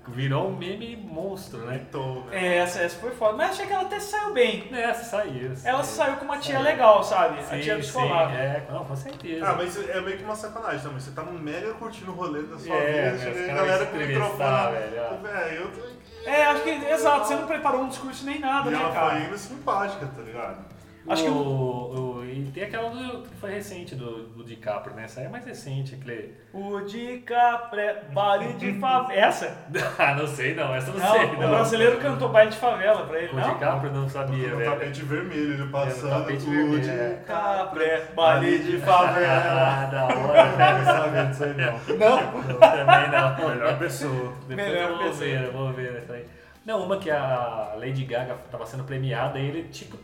Virou 0.10 0.50
um 0.50 0.56
meme 0.56 0.96
monstro, 0.98 1.60
né? 1.60 1.78
Mitou, 1.78 2.26
né? 2.26 2.32
É, 2.46 2.58
essa, 2.58 2.82
essa 2.82 3.00
foi 3.00 3.12
foda. 3.12 3.38
Mas 3.38 3.52
achei 3.52 3.66
que 3.68 3.74
ela 3.74 3.84
até 3.84 4.00
saiu 4.00 4.34
bem. 4.34 4.68
Nessa 4.72 5.04
saiu. 5.04 5.52
Ela 5.64 5.84
saiu 5.84 6.18
com 6.18 6.26
uma 6.26 6.38
tia 6.38 6.60
legal, 6.60 7.04
sabe? 7.04 7.40
a 7.40 7.60
tia 7.60 7.76
descolada. 7.78 8.34
É, 8.34 8.66
não, 8.70 8.84
com 8.86 8.96
certeza. 8.96 9.48
Ah, 9.48 9.54
mas 9.56 9.78
é 9.90 10.02
meio 10.02 10.18
que 10.18 10.24
uma 10.24 10.36
sacanagem 10.36 10.80
também. 10.82 11.00
Você 11.00 11.12
tá 11.12 11.24
mega 11.24 11.74
curtindo 11.76 12.12
o 12.12 12.16
rolê 12.16 12.42
da 12.44 12.58
sua 12.58 12.76
É, 12.76 13.12
vida, 13.12 13.32
os 13.32 13.50
a 13.50 13.54
galera 13.54 13.86
com 13.86 13.96
o 13.96 14.00
microfone. 14.00 14.72
velho. 14.72 15.18
Velho, 15.22 15.56
eu 15.62 15.72
tô 15.72 15.80
aqui. 15.82 15.98
É, 16.26 16.46
acho 16.48 16.64
que, 16.64 16.70
exato, 16.70 17.28
você 17.28 17.36
não 17.36 17.48
preparou 17.48 17.82
um 17.82 17.88
discurso 17.90 18.26
nem 18.26 18.40
nada, 18.40 18.70
E 18.70 18.74
né, 18.74 18.80
ela 18.82 18.92
cara? 18.92 19.10
foi 19.12 19.20
indo 19.28 19.38
simpática, 19.38 20.06
tá 20.14 20.22
ligado? 20.22 20.66
Acho 21.10 21.24
que 21.24 21.30
o, 21.30 21.34
o- 21.34 21.96
o- 21.96 22.07
E 22.38 22.52
tem 22.52 22.64
aquela 22.64 22.90
do, 22.90 23.24
que 23.24 23.36
foi 23.38 23.52
recente 23.52 23.96
do, 23.96 24.28
do 24.30 24.44
DiCaprio, 24.44 24.96
né? 24.96 25.06
Essa 25.06 25.22
aí 25.22 25.26
é 25.26 25.30
mais 25.30 25.46
recente, 25.46 25.96
aquele. 25.96 26.34
O 26.54 26.82
DiCaprio, 26.82 27.96
baile 28.14 28.54
de 28.54 28.80
favela. 28.80 29.14
Essa? 29.20 29.58
ah, 29.98 30.14
não 30.14 30.28
sei 30.28 30.54
não, 30.54 30.74
essa 30.76 30.92
eu 30.92 31.00
não, 31.00 31.06
Não, 31.06 31.12
sei. 31.14 31.26
o 31.26 31.42
Não. 31.42 31.50
brasileiro 31.50 31.98
cantou 32.00 32.30
baile 32.30 32.52
de 32.52 32.58
favela 32.58 33.06
pra 33.06 33.20
ele, 33.20 33.34
O 33.34 33.36
não? 33.36 33.54
DiCaprio 33.54 33.92
não 33.92 34.08
sabia, 34.10 34.50
no 34.50 34.58
velho. 34.58 34.72
tapete 34.72 35.02
vermelho, 35.04 35.54
ele 35.54 35.72
passando. 35.72 36.10
tapete 36.10 36.44
o 36.48 36.52
vermelho, 36.52 36.90
é. 36.92 37.10
DiCaprio, 37.16 38.02
baile 38.16 38.60
de 38.60 38.78
favela. 38.80 39.68
Ah, 39.68 39.86
da 39.92 40.06
hora. 40.06 40.78
Não 40.78 40.86
sabia 40.86 41.24
disso 41.26 41.44
aí 41.44 41.54
não. 41.56 41.98
Não? 41.98 42.32
Não, 42.44 42.60
também 42.60 43.12
não. 43.12 43.50
Melhor 43.50 43.80
pessoa. 43.80 44.34
Depois 44.48 44.68
Melhor 44.68 44.90
eu 44.92 44.98
vou 44.98 45.08
pessoa. 45.08 45.20
ver, 45.26 45.44
eu 45.44 45.52
vou 45.52 45.74
ver 45.74 45.96
essa 45.98 46.14
aí. 46.14 46.26
Não, 46.66 46.84
uma 46.84 46.98
que 46.98 47.10
a 47.10 47.74
Lady 47.78 48.04
Gaga 48.04 48.36
tava 48.52 48.66
sendo 48.66 48.84
premiada 48.84 49.40
e 49.40 49.46
ele, 49.48 49.64
tipo, 49.70 49.98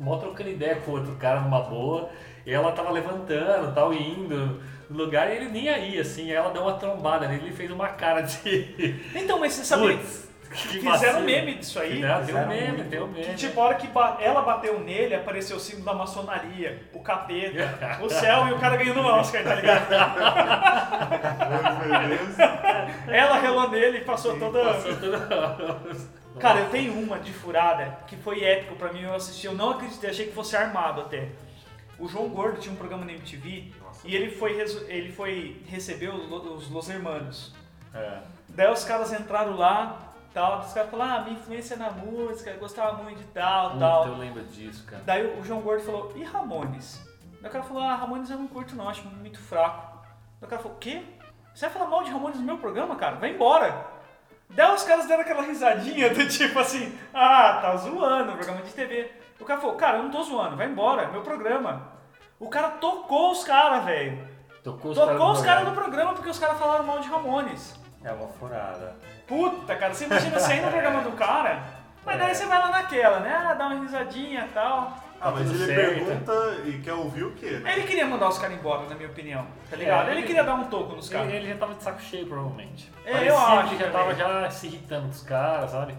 mó 0.00 0.16
trocando 0.16 0.50
ideia 0.50 0.76
com 0.76 0.92
o 0.92 0.94
outro 0.94 1.14
cara 1.16 1.40
numa 1.40 1.60
boa. 1.60 2.08
E 2.44 2.52
ela 2.52 2.72
tava 2.72 2.90
levantando, 2.90 3.72
tal, 3.74 3.92
indo 3.92 4.60
no 4.88 4.96
lugar 4.96 5.28
e 5.30 5.36
ele 5.36 5.48
nem 5.48 5.68
aí, 5.68 5.98
assim. 5.98 6.30
Ela 6.30 6.50
deu 6.50 6.62
uma 6.62 6.74
trombada 6.74 7.26
nele 7.26 7.48
e 7.48 7.52
fez 7.52 7.70
uma 7.70 7.88
cara 7.88 8.20
de. 8.22 9.00
Então, 9.14 9.38
mas 9.40 9.52
você 9.52 9.64
sabia 9.64 9.96
Putz, 9.96 10.26
que 10.48 10.68
fizeram 10.78 10.90
vacilo. 10.92 11.20
meme 11.24 11.54
disso 11.56 11.80
aí? 11.80 11.98
Não, 12.00 12.08
tem 12.08 12.22
um 12.22 12.26
Fizeram 12.26 12.48
meme, 12.48 12.84
tem 12.84 13.00
um 13.02 13.06
meme. 13.08 13.24
Que 13.26 13.34
tipo, 13.34 13.60
a 13.60 13.64
hora 13.64 13.74
que 13.74 13.88
ba- 13.88 14.16
ela 14.20 14.42
bateu 14.42 14.78
nele, 14.78 15.16
apareceu 15.16 15.56
o 15.56 15.60
símbolo 15.60 15.86
da 15.86 15.94
maçonaria, 15.94 16.82
o 16.94 17.00
capeta, 17.00 17.98
o 18.00 18.08
céu 18.08 18.46
e 18.48 18.52
o 18.52 18.58
cara 18.60 18.76
ganhando 18.76 19.00
o 19.00 19.06
Oscar, 19.06 19.42
tá 19.42 19.54
ligado? 19.56 19.86
Ela 23.08 23.38
relou 23.38 23.70
nele 23.70 23.98
e 23.98 24.00
passou 24.02 24.38
toda. 24.38 24.64
Passou 24.64 24.94
tudo. 24.96 26.25
Cara, 26.40 26.60
eu 26.60 26.70
tenho 26.70 26.92
uma 26.98 27.18
de 27.18 27.32
furada 27.32 27.98
que 28.06 28.16
foi 28.16 28.42
épico 28.44 28.76
pra 28.76 28.92
mim, 28.92 29.02
eu 29.02 29.14
assisti, 29.14 29.46
eu 29.46 29.54
não 29.54 29.70
acreditei, 29.70 30.10
achei 30.10 30.26
que 30.26 30.32
fosse 30.34 30.56
armado 30.56 31.00
até. 31.02 31.28
O 31.98 32.06
João 32.08 32.28
Gordo 32.28 32.58
tinha 32.60 32.72
um 32.72 32.76
programa 32.76 33.04
na 33.04 33.12
MTV 33.12 33.72
e 34.04 34.14
ele 34.14 34.30
foi, 34.30 34.52
ele 34.88 35.10
foi 35.12 35.62
receber 35.66 36.08
os, 36.08 36.28
Lo- 36.28 36.54
os 36.54 36.70
Los 36.70 36.88
Hermanos. 36.90 37.54
É. 37.94 38.18
Daí 38.50 38.70
os 38.70 38.84
caras 38.84 39.12
entraram 39.12 39.56
lá, 39.56 40.12
tal, 40.34 40.60
os 40.60 40.72
caras 40.74 40.90
falaram, 40.90 41.16
ah, 41.16 41.24
minha 41.24 41.38
influência 41.38 41.76
na 41.76 41.90
música, 41.90 42.50
eu 42.50 42.58
gostava 42.58 43.02
muito 43.02 43.18
de 43.18 43.24
tal, 43.28 43.70
Puta, 43.70 43.80
tal. 43.80 44.06
eu 44.08 44.16
lembro 44.18 44.44
disso, 44.44 44.84
cara. 44.84 45.02
Daí 45.06 45.26
o 45.38 45.42
João 45.42 45.60
Gordo 45.62 45.82
falou, 45.84 46.12
e 46.14 46.22
Ramones? 46.22 47.00
Daí 47.40 47.48
o 47.48 47.52
cara 47.52 47.64
falou, 47.64 47.82
ah, 47.82 47.94
Ramones 47.96 48.28
eu 48.28 48.36
não 48.38 48.46
curto 48.46 48.76
não, 48.76 48.88
acho 48.88 49.02
muito 49.08 49.38
fraco. 49.40 49.96
Daí 50.40 50.46
o 50.46 50.50
cara 50.50 50.60
falou, 50.62 50.76
o 50.76 50.80
quê? 50.80 51.02
Você 51.54 51.64
vai 51.66 51.70
falar 51.78 51.88
mal 51.90 52.04
de 52.04 52.10
Ramones 52.10 52.38
no 52.38 52.44
meu 52.44 52.58
programa, 52.58 52.94
cara? 52.96 53.16
Vai 53.16 53.30
embora! 53.30 53.86
Daí 54.56 54.74
os 54.74 54.82
caras 54.84 55.06
deram 55.06 55.20
aquela 55.20 55.42
risadinha 55.42 56.08
do 56.08 56.26
tipo 56.26 56.58
assim, 56.58 56.98
ah, 57.12 57.58
tá 57.60 57.76
zoando, 57.76 58.32
programa 58.32 58.62
de 58.62 58.72
TV. 58.72 59.12
O 59.38 59.44
cara 59.44 59.60
falou, 59.60 59.76
cara, 59.76 59.98
eu 59.98 60.04
não 60.04 60.10
tô 60.10 60.22
zoando, 60.22 60.56
vai 60.56 60.66
embora, 60.66 61.02
é 61.02 61.06
meu 61.08 61.20
programa. 61.20 61.92
O 62.40 62.48
cara 62.48 62.70
tocou 62.70 63.32
os 63.32 63.44
caras, 63.44 63.84
velho. 63.84 64.18
Tocou 64.64 64.92
os 64.92 64.96
Tocou 64.96 65.30
os 65.30 65.42
caras 65.42 65.62
programa. 65.62 65.70
no 65.70 65.74
programa 65.74 66.12
porque 66.14 66.30
os 66.30 66.38
caras 66.38 66.58
falaram 66.58 66.84
mal 66.84 66.98
de 67.00 67.08
Ramones. 67.08 67.78
É 68.02 68.10
uma 68.10 68.28
furada. 68.28 68.96
Puta, 69.26 69.76
cara, 69.76 69.92
você 69.92 70.06
imagina 70.06 70.40
você 70.40 70.54
ir 70.54 70.62
no 70.62 70.70
programa 70.70 71.02
do 71.02 71.12
cara, 71.12 71.62
mas 72.04 72.18
daí 72.18 72.34
você 72.34 72.46
vai 72.46 72.58
lá 72.58 72.70
naquela, 72.70 73.20
né? 73.20 73.34
Ah, 73.34 73.52
dá 73.54 73.66
uma 73.66 73.80
risadinha 73.80 74.46
e 74.46 74.54
tal. 74.54 74.96
Ah, 75.20 75.30
mas 75.30 75.50
ele 75.50 75.66
certo. 75.66 76.04
pergunta 76.04 76.32
e 76.66 76.78
quer 76.80 76.92
ouvir 76.92 77.24
o 77.24 77.32
quê? 77.32 77.50
né? 77.58 77.72
Ele 77.72 77.86
queria 77.86 78.06
mandar 78.06 78.28
os 78.28 78.38
caras 78.38 78.56
embora, 78.58 78.86
na 78.88 78.94
minha 78.94 79.08
opinião, 79.08 79.46
tá 79.70 79.76
ligado? 79.76 80.08
É, 80.08 80.10
ele 80.10 80.20
ele- 80.20 80.26
queria 80.26 80.44
dar 80.44 80.54
um 80.54 80.64
toco 80.64 80.94
nos 80.94 81.08
caras. 81.08 81.28
Ele, 81.28 81.36
ele 81.38 81.48
já 81.48 81.56
tava 81.56 81.74
de 81.74 81.82
saco 81.82 82.00
cheio, 82.02 82.26
provavelmente. 82.26 82.92
É, 83.04 83.12
Parecia 83.12 83.30
eu 83.32 83.38
acho 83.38 83.68
que 83.68 83.74
ele 83.76 83.84
já 83.84 83.90
tava 83.90 84.14
já 84.14 84.50
se 84.50 84.66
irritando 84.66 85.04
com 85.06 85.12
os 85.12 85.22
caras, 85.22 85.70
sabe? 85.70 85.94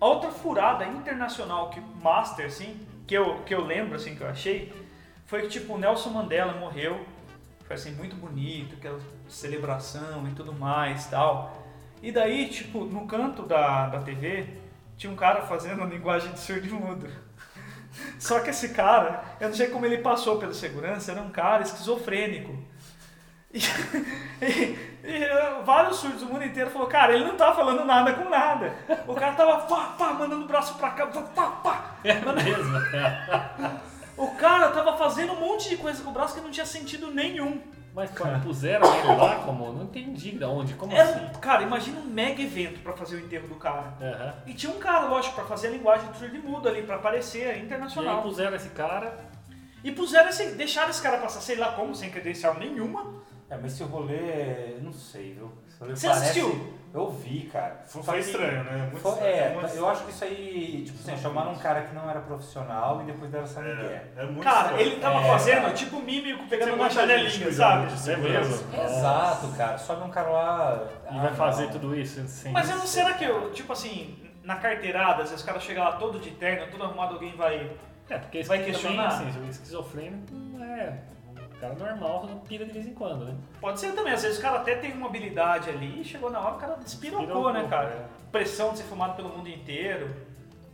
A 0.00 0.04
outra 0.06 0.30
furada 0.30 0.84
internacional 0.84 1.70
que 1.70 1.80
Master, 2.02 2.46
assim, 2.46 2.86
que 3.06 3.14
eu, 3.14 3.36
que 3.44 3.54
eu 3.54 3.64
lembro, 3.64 3.94
assim, 3.96 4.14
que 4.14 4.22
eu 4.22 4.28
achei, 4.28 4.72
foi 5.26 5.42
que, 5.42 5.48
tipo, 5.48 5.74
o 5.74 5.78
Nelson 5.78 6.10
Mandela 6.10 6.52
morreu. 6.54 7.04
Foi, 7.66 7.76
assim, 7.76 7.92
muito 7.92 8.16
bonito, 8.16 8.74
aquela 8.76 8.98
celebração 9.28 10.26
e 10.28 10.32
tudo 10.32 10.52
mais 10.52 11.06
tal. 11.06 11.56
E 12.02 12.10
daí, 12.10 12.48
tipo, 12.48 12.84
no 12.84 13.06
canto 13.06 13.42
da, 13.42 13.86
da 13.88 14.00
TV, 14.00 14.46
tinha 14.96 15.12
um 15.12 15.16
cara 15.16 15.42
fazendo 15.42 15.82
a 15.82 15.86
linguagem 15.86 16.32
de 16.32 16.40
surdo 16.40 16.66
e 16.66 16.70
mudo. 16.70 17.06
Só 18.18 18.40
que 18.40 18.50
esse 18.50 18.70
cara, 18.70 19.22
eu 19.40 19.48
não 19.48 19.54
sei 19.54 19.68
como 19.68 19.84
ele 19.86 19.98
passou 19.98 20.38
pela 20.38 20.54
segurança, 20.54 21.12
era 21.12 21.20
um 21.20 21.30
cara 21.30 21.62
esquizofrênico. 21.62 22.56
E, 23.52 23.58
e- 24.42 24.78
e, 25.02 25.62
vários 25.64 25.96
surdos 25.96 26.20
do 26.20 26.26
mundo 26.26 26.44
inteiro 26.44 26.70
falou, 26.70 26.86
cara, 26.86 27.14
ele 27.14 27.24
não 27.24 27.36
tá 27.36 27.52
falando 27.52 27.84
nada 27.84 28.12
com 28.12 28.28
nada. 28.28 28.72
O 29.06 29.14
cara 29.14 29.32
tava 29.32 29.58
pá, 29.66 29.94
pá, 29.98 30.12
mandando 30.12 30.44
o 30.44 30.48
braço 30.48 30.74
pra 30.74 30.90
cá, 30.90 31.06
pá, 31.06 31.46
pá. 31.62 31.84
É 32.04 32.14
mesmo. 32.14 32.78
O 34.16 34.28
cara 34.36 34.68
tava 34.68 34.96
fazendo 34.96 35.32
um 35.32 35.40
monte 35.40 35.68
de 35.70 35.76
coisa 35.78 36.02
com 36.02 36.10
o 36.10 36.12
braço 36.12 36.34
que 36.34 36.40
não 36.40 36.50
tinha 36.50 36.66
sentido 36.66 37.10
nenhum. 37.10 37.60
Mas 37.92 38.10
puseram 38.44 38.86
ele 38.98 39.06
lá 39.16 39.36
como? 39.44 39.72
Não 39.72 39.82
entendi 39.84 40.32
de 40.32 40.44
onde. 40.44 40.74
Como 40.74 40.92
Era, 40.92 41.08
assim? 41.26 41.38
cara, 41.40 41.62
imagina 41.62 41.98
um 42.00 42.04
mega 42.04 42.40
evento 42.40 42.80
pra 42.80 42.92
fazer 42.92 43.16
o 43.16 43.20
enterro 43.20 43.48
do 43.48 43.56
cara. 43.56 43.94
Aham. 44.00 44.34
E 44.46 44.54
tinha 44.54 44.72
um 44.72 44.78
cara, 44.78 45.06
lógico, 45.06 45.34
pra 45.34 45.44
fazer 45.44 45.68
a 45.68 45.70
linguagem 45.70 46.08
do 46.10 46.16
surdo 46.16 46.38
mudo 46.38 46.68
ali, 46.68 46.82
pra 46.82 46.96
aparecer 46.96 47.46
E 47.46 47.50
aí 47.50 47.62
internacional. 47.62 48.22
puseram 48.22 48.54
esse 48.56 48.68
cara. 48.70 49.18
E 49.82 49.90
puseram 49.90 50.28
esse, 50.28 50.54
deixaram 50.54 50.90
esse 50.90 51.02
cara 51.02 51.18
passar, 51.18 51.40
sei 51.40 51.56
lá 51.56 51.72
como, 51.72 51.94
sem 51.94 52.10
credencial 52.10 52.54
nenhuma. 52.58 53.14
É, 53.48 53.56
mas 53.56 53.72
esse 53.72 53.82
rolê, 53.82 54.76
não 54.80 54.92
sei, 54.92 55.32
viu? 55.34 55.50
Esse 55.68 55.80
rolê 55.80 55.96
Você 55.96 56.06
parece- 56.06 56.24
assistiu? 56.26 56.74
Eu 56.92 57.08
vi, 57.08 57.42
cara. 57.52 57.82
Foi, 57.86 58.02
foi 58.02 58.18
estranho, 58.18 58.64
né? 58.64 58.88
Muito 58.90 58.98
Foi- 58.98 59.12
estranho. 59.12 59.34
é, 59.36 59.54
Mas- 59.62 59.76
eu 59.76 59.88
acho 59.88 60.04
que 60.04 60.10
isso 60.10 60.24
aí, 60.24 60.82
tipo 60.84 60.98
assim, 60.98 61.22
chamaram 61.22 61.52
um 61.52 61.58
cara 61.58 61.82
que 61.82 61.94
não 61.94 62.10
era 62.10 62.18
profissional 62.20 63.00
e 63.00 63.04
depois 63.04 63.30
deram 63.30 63.44
essa 63.44 63.60
migué. 63.60 64.06
É, 64.16 64.22
é 64.22 64.24
muito 64.26 64.42
Cara, 64.42 64.62
estranho. 64.72 64.80
ele 64.80 65.00
tava 65.00 65.20
É, 65.20 65.28
fazendo 65.28 65.60
cara. 65.62 65.72
tipo 65.74 66.00
mímico 66.00 66.46
pegando 66.48 66.74
uma 66.74 66.90
janelinha, 66.90 67.52
sabe? 67.52 67.86
É 68.10 68.16
mesmo? 68.16 68.74
Exato, 68.84 69.48
cara. 69.56 69.78
Sobe 69.78 70.02
um 70.02 70.10
cara 70.10 70.30
lá. 70.30 70.88
E 71.12 71.16
ah, 71.16 71.22
vai 71.22 71.34
fazer 71.34 71.64
não. 71.66 71.70
tudo 71.72 71.94
isso 71.96 72.26
sem. 72.26 72.50
Mas 72.50 72.68
eu 72.68 72.76
não 72.76 72.86
será 72.86 73.14
que 73.14 73.24
eu, 73.24 73.52
tipo 73.52 73.72
assim, 73.72 74.18
na 74.42 74.56
carteirada, 74.56 75.22
às 75.22 75.30
vezes 75.30 75.44
o 75.44 75.46
cara 75.46 75.60
chega 75.60 75.84
lá 75.84 75.92
todo 75.92 76.18
de 76.18 76.30
terno, 76.32 76.66
todo 76.72 76.82
arrumado, 76.82 77.14
alguém 77.14 77.36
vai. 77.36 77.70
É, 78.08 78.18
porque 78.18 78.42
Vai 78.42 78.58
também, 78.58 78.72
questionar? 78.72 79.06
assim, 79.06 79.40
o 79.40 79.48
esquizofrênico 79.48 80.34
não 80.34 80.64
é. 80.64 80.98
Cara 81.60 81.74
normal 81.74 82.26
não 82.26 82.38
pira 82.38 82.64
de 82.64 82.72
vez 82.72 82.86
em 82.86 82.94
quando, 82.94 83.26
né? 83.26 83.34
Pode 83.60 83.78
ser 83.78 83.92
também, 83.92 84.14
às 84.14 84.22
vezes 84.22 84.38
o 84.38 84.42
cara 84.42 84.60
até 84.60 84.76
tem 84.76 84.92
uma 84.92 85.06
habilidade 85.08 85.68
ali 85.68 86.00
e 86.00 86.04
chegou 86.04 86.30
na 86.30 86.40
hora 86.40 86.54
o 86.54 86.58
cara 86.58 86.76
despirocou, 86.82 87.52
né, 87.52 87.66
cara? 87.68 87.88
é. 87.88 88.04
Pressão 88.32 88.72
de 88.72 88.78
ser 88.78 88.84
fumado 88.84 89.14
pelo 89.14 89.28
mundo 89.28 89.48
inteiro 89.48 90.14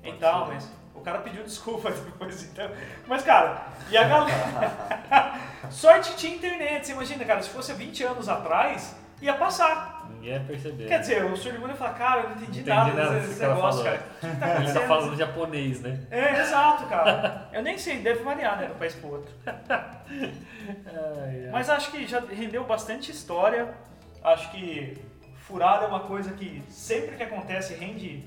e 0.02 0.06
Pode 0.08 0.18
tal, 0.18 0.46
ser. 0.46 0.54
mas 0.54 0.70
o 0.94 1.00
cara 1.00 1.18
pediu 1.18 1.42
desculpa 1.42 1.90
depois, 1.92 2.44
então. 2.44 2.70
Mas, 3.06 3.22
cara, 3.22 3.66
e 3.90 3.96
a 3.96 4.04
galera. 4.04 5.34
Sorte 5.70 6.14
tinha 6.16 6.36
internet, 6.36 6.86
você 6.86 6.92
imagina, 6.92 7.24
cara, 7.24 7.42
se 7.42 7.50
fosse 7.50 7.72
há 7.72 7.74
20 7.74 8.04
anos 8.04 8.28
atrás, 8.28 8.96
ia 9.20 9.34
passar. 9.34 9.95
Ninguém 10.26 10.32
ia 10.32 10.40
perceber. 10.40 10.88
Quer 10.88 11.00
dizer, 11.00 11.24
o 11.24 11.36
surdo 11.36 11.68
ia 11.68 11.74
falar, 11.74 11.94
cara, 11.94 12.20
eu 12.22 12.28
não 12.30 12.36
entendi, 12.36 12.60
Entendi 12.60 12.68
nada, 12.68 12.92
nada 12.92 13.20
desse, 13.20 13.40
negócio, 13.40 13.84
cara. 13.84 13.98
Que 14.20 14.28
que 14.28 14.36
tá 14.36 14.56
Ele 14.60 14.72
tá 14.72 14.80
falando 14.80 15.16
japonês, 15.16 15.80
né? 15.80 16.00
É, 16.10 16.40
exato, 16.40 16.86
cara. 16.86 17.48
Eu 17.52 17.62
nem 17.62 17.78
sei, 17.78 17.98
deve 18.00 18.24
variar, 18.24 18.58
né, 18.58 18.70
um 18.74 18.78
país 18.78 18.94
pro 18.94 19.12
outro. 19.12 19.32
Ai, 19.46 21.44
ai. 21.44 21.50
Mas 21.52 21.70
acho 21.70 21.92
que 21.92 22.04
já 22.08 22.18
rendeu 22.18 22.64
bastante 22.64 23.12
história. 23.12 23.72
Acho 24.20 24.50
que 24.50 24.98
furada 25.36 25.84
é 25.84 25.88
uma 25.88 26.00
coisa 26.00 26.32
que 26.32 26.60
sempre 26.68 27.14
que 27.16 27.22
acontece 27.22 27.74
rende. 27.74 28.24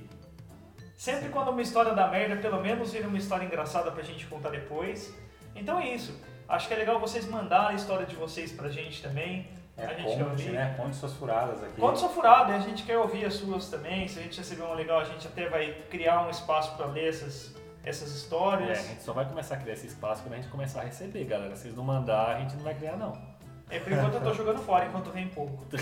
Sempre 0.95 1.27
quando 1.27 1.49
uma 1.49 1.61
história 1.61 1.93
dá 1.93 2.07
merda, 2.07 2.37
pelo 2.37 2.61
menos 2.61 2.93
vira 2.93 3.09
uma 3.09 3.17
história 3.17 3.43
engraçada 3.43 3.91
pra 3.91 4.01
gente 4.03 4.25
contar 4.25 4.51
depois. 4.51 5.13
Então 5.53 5.77
é 5.79 5.89
isso. 5.89 6.17
Acho 6.47 6.69
que 6.69 6.73
é 6.73 6.77
legal 6.77 6.97
vocês 6.97 7.27
mandarem 7.27 7.73
a 7.73 7.75
história 7.75 8.05
de 8.05 8.15
vocês 8.15 8.53
pra 8.53 8.69
gente 8.69 9.01
também. 9.01 9.49
É, 9.81 9.85
a 9.85 9.93
gente 9.93 10.03
quer 10.03 10.09
conte, 10.19 10.23
ouvir. 10.23 10.51
né? 10.51 10.73
Conte 10.77 10.95
suas 10.95 11.13
furadas 11.13 11.63
aqui. 11.63 11.79
Conta 11.79 11.95
sua 11.97 12.09
furada, 12.09 12.53
a 12.53 12.59
gente 12.59 12.83
quer 12.83 12.97
ouvir 12.97 13.25
as 13.25 13.33
suas 13.35 13.69
também. 13.69 14.07
Se 14.07 14.19
a 14.19 14.23
gente 14.23 14.37
receber 14.37 14.63
uma 14.63 14.75
legal, 14.75 14.99
a 14.99 15.03
gente 15.05 15.27
até 15.27 15.47
vai 15.49 15.73
criar 15.89 16.21
um 16.25 16.29
espaço 16.29 16.75
pra 16.75 16.85
ler 16.87 17.09
essas, 17.09 17.55
essas 17.83 18.09
É, 18.09 18.13
a 18.13 18.15
histórias. 18.17 18.87
gente 18.87 19.01
só 19.03 19.13
vai 19.13 19.25
começar 19.25 19.55
a 19.55 19.57
criar 19.57 19.73
esse 19.73 19.87
espaço 19.87 20.21
quando 20.23 20.33
a 20.33 20.37
gente 20.37 20.49
começar 20.49 20.81
a 20.81 20.85
receber, 20.85 21.23
galera. 21.25 21.55
Se 21.55 21.63
vocês 21.63 21.75
não 21.75 21.83
mandar, 21.83 22.35
a 22.35 22.39
gente 22.39 22.55
não 22.55 22.63
vai 22.63 22.73
criar, 22.75 22.95
não. 22.97 23.17
É, 23.71 23.77
por 23.79 23.91
enquanto 23.93 24.15
eu 24.15 24.21
tô 24.21 24.33
jogando 24.33 24.57
fora, 24.63 24.85
enquanto 24.87 25.11
vem 25.11 25.27
pouco. 25.27 25.63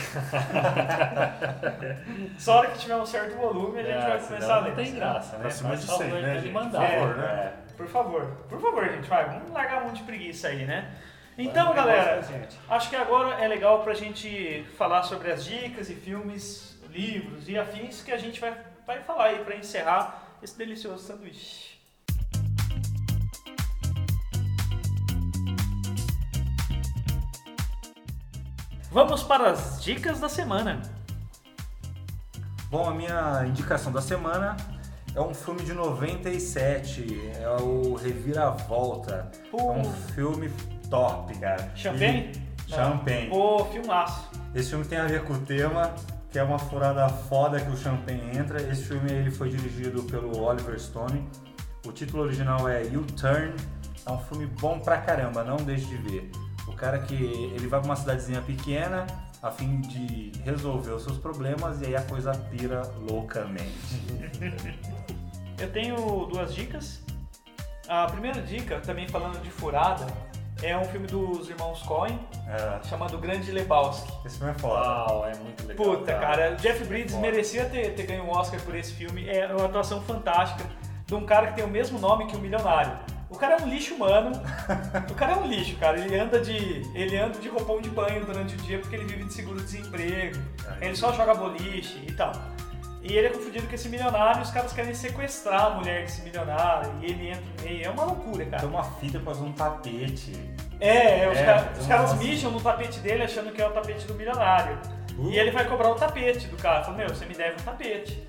Só 2.38 2.58
hora 2.58 2.68
que 2.72 2.80
tiver 2.80 2.95
um 2.98 3.06
certo 3.06 3.38
volume, 3.38 3.80
a 3.80 3.84
gente 3.84 4.02
vai 4.02 4.18
É, 4.18 4.20
começar 4.20 4.56
a 4.56 4.60
ler. 4.60 4.70
Não 4.70 4.76
tem 4.76 4.93
graça, 4.95 5.36
né? 5.38 5.41
Pra 5.41 5.50
cima 5.52 5.70
Faz 5.70 5.82
de 5.82 5.88
favor 5.88 6.04
100, 6.12 6.22
né, 6.22 6.39
gente? 6.39 6.52
mandar. 6.54 6.84
É, 6.84 7.00
favor, 7.00 7.16
né? 7.18 7.26
É. 7.26 7.54
Por 7.78 7.88
favor, 7.88 8.26
por 8.50 8.60
favor, 8.60 8.89
gente, 8.89 9.08
vai, 9.08 9.26
vamos 9.30 9.52
largar 9.52 9.84
um 9.84 9.86
monte 9.88 9.98
de 10.00 10.04
preguiça 10.04 10.48
aí, 10.50 10.66
né? 10.66 10.91
Então, 11.40 11.72
galera, 11.72 12.28
acho 12.68 12.90
que 12.90 12.96
agora 12.96 13.40
é 13.40 13.48
legal 13.48 13.84
pra 13.84 13.94
gente 13.94 14.66
falar 14.76 15.04
sobre 15.04 15.32
as 15.32 15.46
dicas 15.46 15.88
e 15.88 15.94
filmes, 15.94 16.80
livros 16.90 17.48
e 17.48 17.56
afins 17.56 18.02
que 18.02 18.12
a 18.12 18.18
gente 18.18 18.42
vai, 18.42 18.58
vai 18.88 19.04
falar 19.04 19.26
aí 19.26 19.46
pra 19.46 19.56
encerrar 19.56 20.40
esse 20.42 20.58
delicioso 20.58 21.06
sanduíche. 21.06 21.78
Vamos 28.90 29.22
para 29.22 29.52
as 29.52 29.84
dicas 29.84 30.20
da 30.20 30.30
semana. 30.30 30.82
Bom, 32.72 32.90
a 32.90 32.94
minha 32.96 33.46
indicação 33.46 33.92
da 33.92 34.02
semana 34.02 34.58
é 35.14 35.22
um 35.22 35.36
filme 35.36 35.62
de 35.62 35.74
97, 35.74 37.32
é 37.40 37.48
o 37.62 37.94
Reviravolta. 37.94 39.32
Pô. 39.52 39.74
É 39.74 39.78
um 39.78 39.94
filme 40.16 40.52
top, 40.90 41.38
cara. 41.38 41.72
Champagne? 41.76 42.32
E- 42.68 42.72
Champagne. 42.72 43.30
Pô, 43.30 43.66
filmaço. 43.66 44.30
Esse 44.54 44.70
filme 44.72 44.86
tem 44.86 44.98
a 44.98 45.06
ver 45.06 45.24
com 45.24 45.34
o 45.34 45.40
tema, 45.40 45.94
que 46.32 46.38
é 46.40 46.44
uma 46.44 46.60
furada 46.60 47.08
foda 47.08 47.60
que 47.60 47.70
o 47.72 47.78
Champagne 47.78 48.38
entra. 48.38 48.62
Esse 48.62 48.84
filme 48.84 49.12
ele 49.12 49.32
foi 49.32 49.50
dirigido 49.50 50.04
pelo 50.04 50.40
Oliver 50.42 50.78
Stone. 50.80 51.28
O 51.86 51.92
título 51.92 52.24
original 52.24 52.68
é 52.68 52.82
U-Turn. 52.84 53.54
É 54.06 54.12
um 54.12 54.18
filme 54.20 54.46
bom 54.46 54.80
pra 54.80 54.98
caramba, 54.98 55.44
não 55.44 55.58
deixe 55.58 55.86
de 55.86 55.98
ver. 55.98 56.32
O 56.68 56.74
cara 56.74 57.00
que 57.00 57.14
ele 57.16 57.68
vai 57.68 57.80
pra 57.80 57.88
uma 57.90 57.96
cidadezinha 57.96 58.42
pequena 58.42 59.06
a 59.42 59.52
fim 59.52 59.80
de 59.82 60.32
resolver 60.44 60.92
os 60.92 61.04
seus 61.04 61.18
problemas 61.18 61.82
e 61.82 61.86
aí 61.88 61.96
a 61.96 62.02
coisa 62.02 62.32
pira 62.34 62.82
loucamente. 63.10 63.72
Eu 65.60 65.72
tenho 65.72 65.96
duas 66.26 66.54
dicas. 66.54 67.02
A 67.88 68.06
primeira 68.08 68.42
dica, 68.42 68.80
também 68.82 69.08
falando 69.08 69.42
de 69.42 69.50
furada, 69.50 70.06
é 70.64 70.78
um 70.78 70.86
filme 70.86 71.08
dos 71.08 71.49
irmãos 71.49 71.82
Coen, 71.84 72.20
É, 72.47 72.88
chamado 72.88 73.18
Grande 73.18 73.51
Lebowski. 73.51 74.12
esse 74.26 74.38
filme 74.38 74.51
é 74.53 74.55
foda. 74.60 74.82
Uau, 74.82 75.26
é 75.26 75.36
muito 75.36 75.66
legal. 75.68 75.86
Puta, 75.86 76.14
cara, 76.14 76.53
o 76.53 76.55
Jeff 76.55 76.84
Bridges 76.86 77.12
Foda. 77.12 77.22
merecia 77.22 77.66
ter, 77.66 77.93
ter 77.93 78.03
ganho 78.05 78.24
um 78.24 78.30
Oscar 78.32 78.60
por 78.62 78.76
esse 78.76 78.93
filme. 78.93 79.28
É 79.30 79.47
uma 79.47 79.66
atuação 79.66 80.01
fantástica 80.01 80.64
de 81.05 81.14
um 81.16 81.26
cara 81.26 81.47
que 81.47 81.55
tem 81.55 81.64
o 81.66 81.68
mesmo 81.70 81.99
nome 81.99 82.26
que 82.28 82.36
o 82.36 82.39
milionário. 82.39 82.97
O 83.30 83.38
cara 83.38 83.58
é 83.58 83.62
um 83.62 83.68
lixo 83.68 83.93
humano. 83.95 84.32
O 85.12 85.14
cara 85.14 85.34
é 85.34 85.36
um 85.36 85.45
lixo, 85.47 85.76
cara. 85.76 85.99
Ele 85.99 86.18
anda 86.18 86.39
de 86.39 86.82
ele 86.95 87.18
anda 87.18 87.38
de 87.38 87.49
roupão 87.49 87.82
de 87.82 87.89
banho 87.89 88.26
durante 88.26 88.55
o 88.55 88.58
dia 88.60 88.80
porque 88.80 88.95
ele 88.95 89.03
vive 89.05 89.26
de 89.26 89.34
seguro-desemprego. 89.34 90.38
Ele 90.80 90.95
só 90.95 91.12
joga 91.12 91.34
boliche 91.34 92.01
e 92.08 92.12
tal. 92.14 92.32
E 93.02 93.16
ele 93.16 93.28
é 93.28 93.30
confundido 93.30 93.68
com 93.68 93.76
esse 93.76 93.88
milionário 93.89 94.39
e 94.39 94.43
os 94.43 94.52
caras 94.52 94.74
querem 94.74 94.93
sequestrar 94.93 95.66
a 95.66 95.70
mulher 95.72 96.02
desse 96.02 96.22
milionário. 96.24 96.91
E 97.02 97.06
ele 97.06 97.30
entra 97.30 97.43
no 97.58 97.64
meio. 97.64 97.86
É 97.86 97.89
uma 97.89 98.04
loucura, 98.04 98.45
cara. 98.45 98.62
Tem 98.62 98.70
uma 98.70 98.84
fita 98.84 99.20
pra 99.20 99.34
fazer 99.34 99.45
um 99.45 99.52
tapete. 99.54 100.34
É, 100.80 101.22
é, 101.22 101.30
os, 101.30 101.38
É, 101.38 101.80
os 101.80 101.88
caras 101.88 102.14
mijam 102.16 102.52
no 102.52 102.60
tapete 102.60 103.00
dele 103.00 103.24
achando 103.24 103.52
que 103.52 103.62
é 103.62 103.68
o 103.68 103.72
tapete 103.72 104.06
do 104.06 104.14
milionário. 104.16 104.78
Uh. 105.18 105.30
E 105.30 105.39
ele 105.39 105.52
vai 105.52 105.66
cobrar 105.66 105.89
o 105.89 105.95
tapete 105.95 106.48
do 106.48 106.58
cara. 106.58 106.84
Fala, 106.84 106.98
meu, 106.98 107.10
você 107.10 107.26
me 107.26 107.34
deve 107.34 107.62
um 107.62 107.64
tapete. 107.64 108.28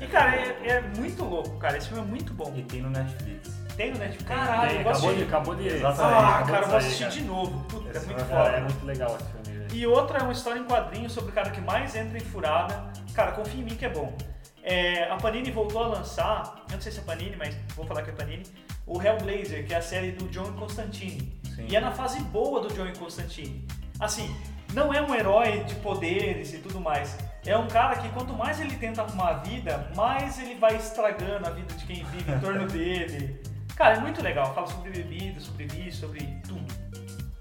E, 0.00 0.06
cara, 0.06 0.34
é, 0.36 0.56
é 0.64 0.80
muito 0.96 1.24
louco, 1.24 1.56
cara. 1.58 1.76
Esse 1.76 1.88
filme 1.88 2.02
é 2.02 2.06
muito 2.06 2.32
bom. 2.32 2.52
E 2.56 2.62
tem 2.62 2.82
no 2.82 2.90
Netflix. 2.90 3.58
Tem 3.76 3.92
no 3.92 3.98
Netflix? 3.98 4.24
Caralho, 4.24 4.70
Tem, 4.70 4.80
eu 4.82 4.90
acabou, 4.90 5.14
de, 5.14 5.22
acabou 5.22 5.54
de. 5.54 5.68
Exatamente. 5.68 6.24
Ah, 6.24 6.42
cara, 6.44 6.62
eu 6.64 6.68
vou 6.68 6.76
assistir 6.76 7.04
cara. 7.04 7.14
de 7.14 7.20
novo. 7.22 7.64
Puta, 7.64 7.96
é 7.96 8.00
muito 8.00 8.24
Cara, 8.24 8.44
foda. 8.44 8.56
é 8.56 8.60
muito 8.60 8.86
legal 8.86 9.16
esse 9.20 9.30
filme. 9.30 9.66
E 9.72 9.86
outra 9.86 10.18
é 10.18 10.22
uma 10.22 10.32
história 10.32 10.58
em 10.58 10.64
quadrinhos 10.64 11.12
sobre 11.12 11.30
o 11.30 11.34
cara 11.34 11.50
que 11.50 11.60
mais 11.60 11.94
entra 11.94 12.16
em 12.16 12.20
furada. 12.20 12.87
Cara, 13.18 13.32
confia 13.32 13.60
em 13.60 13.64
mim 13.64 13.74
que 13.74 13.84
é 13.84 13.88
bom. 13.88 14.16
É, 14.62 15.10
a 15.10 15.16
Panini 15.16 15.50
voltou 15.50 15.82
a 15.82 15.88
lançar, 15.88 16.64
eu 16.68 16.74
não 16.74 16.80
sei 16.80 16.92
se 16.92 17.00
é 17.00 17.02
Panini, 17.02 17.34
mas 17.34 17.52
vou 17.74 17.84
falar 17.84 18.02
que 18.02 18.10
é 18.10 18.12
Panini, 18.12 18.44
o 18.86 19.02
Hellblazer, 19.02 19.66
que 19.66 19.74
é 19.74 19.78
a 19.78 19.82
série 19.82 20.12
do 20.12 20.28
John 20.28 20.52
Constantine. 20.52 21.36
Sim. 21.56 21.66
E 21.68 21.74
é 21.74 21.80
na 21.80 21.90
fase 21.90 22.20
boa 22.20 22.60
do 22.60 22.72
John 22.72 22.92
Constantine. 22.96 23.66
Assim, 23.98 24.32
não 24.72 24.94
é 24.94 25.02
um 25.02 25.12
herói 25.12 25.64
de 25.64 25.74
poderes 25.76 26.54
e 26.54 26.58
tudo 26.58 26.80
mais. 26.80 27.18
É 27.44 27.56
um 27.56 27.66
cara 27.66 27.96
que 27.96 28.08
quanto 28.10 28.34
mais 28.34 28.60
ele 28.60 28.76
tenta 28.76 29.02
arrumar 29.02 29.30
a 29.30 29.38
vida, 29.38 29.90
mais 29.96 30.38
ele 30.38 30.54
vai 30.54 30.76
estragando 30.76 31.44
a 31.44 31.50
vida 31.50 31.74
de 31.74 31.86
quem 31.86 32.04
vive 32.04 32.30
em 32.30 32.38
torno 32.38 32.66
dele. 32.70 33.42
Cara, 33.74 33.96
é 33.96 34.00
muito 34.00 34.22
legal. 34.22 34.54
Fala 34.54 34.68
sobre 34.68 34.92
bebida, 34.92 35.40
sobre 35.40 35.66
vício, 35.66 36.06
sobre 36.06 36.24
tudo. 36.46 36.72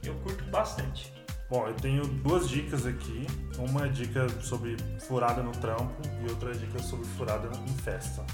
Eu 0.04 0.16
curto 0.22 0.44
bastante. 0.46 1.17
Bom, 1.50 1.66
eu 1.66 1.74
tenho 1.76 2.06
duas 2.06 2.50
dicas 2.50 2.86
aqui. 2.86 3.26
Uma 3.58 3.86
é 3.86 3.90
dica 3.90 4.28
sobre 4.42 4.76
furada 5.08 5.42
no 5.42 5.52
trampo 5.54 5.96
e 6.22 6.30
outra 6.30 6.52
é 6.52 6.54
dica 6.54 6.80
sobre 6.80 7.06
furada 7.06 7.50
em 7.66 7.74
festa. 7.78 8.26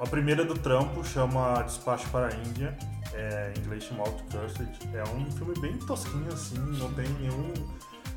A 0.00 0.06
primeira 0.06 0.44
do 0.44 0.54
trampo 0.54 1.04
chama 1.04 1.62
Despacho 1.62 2.08
para 2.08 2.28
a 2.28 2.36
Índia, 2.36 2.76
é, 3.12 3.52
em 3.54 3.60
inglês 3.60 3.84
chama 3.84 4.04
Outcasted. 4.04 4.70
É 4.94 5.02
um 5.14 5.30
filme 5.32 5.54
bem 5.60 5.76
tosquinho 5.78 6.28
assim, 6.28 6.58
não 6.78 6.92
tem 6.94 7.06
nenhum, 7.20 7.52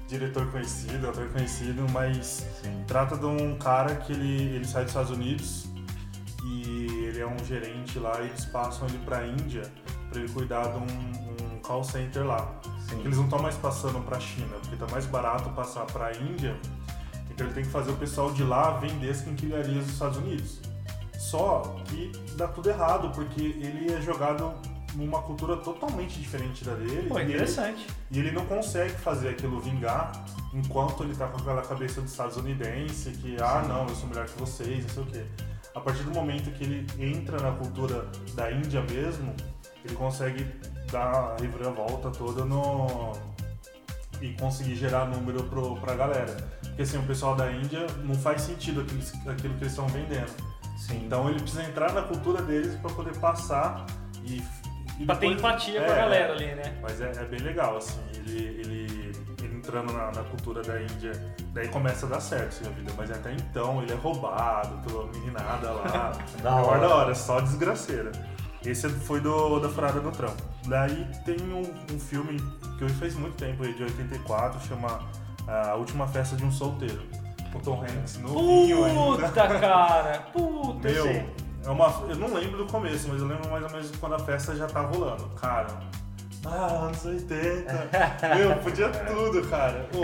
diretor 0.08 0.50
conhecido, 0.52 1.10
ator 1.10 1.30
conhecido, 1.30 1.86
mas 1.92 2.46
trata 2.88 3.18
de 3.18 3.26
um 3.26 3.58
cara 3.58 3.96
que 3.98 4.14
ele, 4.14 4.56
ele 4.56 4.66
sai 4.66 4.84
dos 4.84 4.92
Estados 4.92 5.12
Unidos 5.12 5.68
e 6.46 6.88
ele 7.06 7.20
é 7.20 7.28
um 7.28 7.38
gerente 7.46 8.00
lá 8.00 8.22
e 8.22 8.28
eles 8.28 8.46
passam 8.46 8.88
ele 8.88 9.00
pra 9.00 9.28
Índia 9.28 9.64
pra 10.10 10.22
ele 10.22 10.32
cuidar 10.32 10.64
de 10.72 10.78
um, 10.78 11.56
um 11.56 11.60
call 11.60 11.84
center 11.84 12.26
lá. 12.26 12.60
Sim. 12.90 13.02
Eles 13.04 13.18
não 13.18 13.26
estão 13.26 13.40
mais 13.40 13.56
passando 13.56 14.04
pra 14.06 14.20
China, 14.20 14.56
porque 14.62 14.76
tá 14.76 14.88
mais 14.92 15.06
barato 15.06 15.50
passar 15.50 15.86
pra 15.86 16.16
Índia, 16.18 16.56
então 17.30 17.46
ele 17.48 17.54
tem 17.54 17.64
que 17.64 17.70
fazer 17.70 17.92
o 17.92 17.96
pessoal 17.98 18.32
de 18.32 18.44
lá 18.44 18.72
vender 18.78 19.10
as 19.10 19.22
quinquilharias 19.22 19.84
dos 19.86 19.94
Estados 19.94 20.18
Unidos. 20.18 20.60
Só 21.18 21.76
que 21.86 22.12
dá 22.38 22.48
tudo 22.48 22.70
errado, 22.70 23.10
porque 23.14 23.42
ele 23.42 23.92
é 23.94 24.02
jogado 24.02 24.54
numa 24.96 25.22
cultura 25.22 25.58
totalmente 25.58 26.18
diferente 26.20 26.64
da 26.64 26.74
dele. 26.74 27.08
Pô, 27.10 27.20
e 27.20 27.24
ele- 27.24 27.34
interessante. 27.34 27.86
e 28.10 28.20
ele 28.20 28.32
não 28.32 28.46
consegue 28.46 28.94
fazer 28.94 29.30
aquilo 29.30 29.60
vingar 29.60 30.12
enquanto 30.54 31.04
ele 31.04 31.14
tá 31.16 31.28
com 31.28 31.38
aquela 31.38 31.62
cabeça 31.62 32.00
do 32.02 32.08
estadunidense 32.08 33.12
que, 33.12 33.36
ah, 33.42 33.64
não, 33.68 33.88
eu 33.88 33.96
sou 33.96 34.08
melhor 34.08 34.26
que 34.26 34.40
vocês, 34.40 34.84
não 34.86 34.90
sei 34.90 35.04
o 35.04 35.06
quê. 35.08 35.26
A 35.76 35.80
partir 35.80 36.04
do 36.04 36.12
momento 36.12 36.50
que 36.58 36.64
ele 36.64 36.88
entra 36.98 37.40
na 37.40 37.52
cultura 37.52 38.08
da 38.34 38.52
Índia 38.52 38.82
mesmo, 38.82 39.36
ele 39.86 39.94
consegue 39.96 40.48
dar 40.92 41.14
a 41.14 41.36
reviravolta 41.40 42.10
toda 42.12 42.44
no. 42.46 43.12
e 44.22 44.34
conseguir 44.40 44.76
gerar 44.76 45.06
número 45.06 45.44
pro, 45.44 45.76
pra 45.78 45.94
galera. 45.96 46.36
Porque 46.64 46.82
assim, 46.82 46.98
o 46.98 47.04
pessoal 47.04 47.36
da 47.36 47.52
Índia 47.52 47.86
não 48.04 48.16
faz 48.16 48.42
sentido 48.42 48.82
aquilo, 48.82 49.02
aquilo 49.32 49.54
que 49.56 49.64
eles 49.64 49.72
estão 49.74 49.88
vendendo. 49.88 50.32
Sim. 50.78 51.04
Então 51.06 51.28
ele 51.30 51.40
precisa 51.40 51.64
entrar 51.64 51.92
na 51.94 52.04
cultura 52.04 52.42
deles 52.42 52.76
pra 52.76 52.90
poder 52.92 53.16
passar 53.18 53.86
e. 54.24 54.44
e 55.00 55.06
Pra 55.06 55.16
ter 55.16 55.30
depois- 55.30 55.38
empatia 55.40 55.82
com 55.82 55.92
a 55.92 55.94
É, 55.94 55.98
galera 55.98 56.34
ali, 56.34 56.56
né? 56.56 56.78
mas 56.82 57.02
é, 57.02 57.12
é 57.12 57.26
bem 57.26 57.40
legal, 57.40 57.78
assim, 57.78 58.00
ele, 58.16 58.38
ele, 58.62 59.18
ele 59.44 59.56
entrando 59.58 59.92
na, 59.92 60.12
na 60.12 60.24
cultura 60.24 60.62
da 60.64 60.82
Índia, 60.82 61.12
daí 61.54 61.68
começa 61.68 62.06
a 62.06 62.10
dar 62.10 62.20
certo 62.22 62.48
assim, 62.48 62.68
a 62.68 62.70
vida, 62.70 62.92
mas 62.96 63.12
até 63.12 63.34
então 63.34 63.82
ele 63.82 63.92
é 63.92 63.96
roubado 63.96 64.78
pela 64.88 65.06
meninada 65.08 65.72
lá. 65.72 66.14
Da 66.42 66.50
é 66.52 66.54
hora. 66.54 66.80
da 66.80 66.96
hora, 66.96 67.16
só 67.16 67.40
desgraceira. 67.40 68.12
Esse 68.66 68.90
foi 68.90 69.20
do, 69.20 69.60
da 69.60 69.70
Furada 69.70 70.00
no 70.02 70.12
Trampo. 70.12 70.42
Daí 70.68 71.08
tem 71.26 71.38
um, 71.42 71.62
um 71.94 72.00
filme 72.00 72.38
que 72.78 72.84
eu 72.84 72.90
fez 72.90 73.16
muito 73.16 73.36
tempo, 73.36 73.64
de 73.64 73.84
84, 73.84 74.68
chama 74.68 75.00
A 75.48 75.76
Última 75.76 76.08
Festa 76.08 76.36
de 76.36 76.44
um 76.44 76.52
Solteiro. 76.52 77.02
Com 77.52 77.60
Tom 77.60 77.82
Hanks 77.82 78.18
novinho 78.18 78.84
ainda. 78.84 79.28
Puta, 79.28 79.60
cara. 79.60 80.20
Puta, 80.34 80.90
Meu, 80.90 81.06
é 81.66 81.70
uma, 81.70 81.88
eu 82.10 82.16
não 82.16 82.34
lembro 82.34 82.58
do 82.58 82.72
começo, 82.72 83.08
mas 83.08 83.22
eu 83.22 83.28
lembro 83.28 83.50
mais 83.50 83.64
ou 83.64 83.70
menos 83.70 83.92
quando 83.98 84.16
a 84.16 84.20
festa 84.20 84.56
já 84.56 84.68
tá 84.68 84.82
rolando. 84.82 85.30
Cara, 85.30 85.68
ah, 86.46 86.86
anos 86.86 87.06
80. 87.06 87.90
Meu, 88.36 88.58
podia 88.58 88.90
tudo, 88.90 89.48
cara. 89.50 89.88
Pô, 89.92 90.02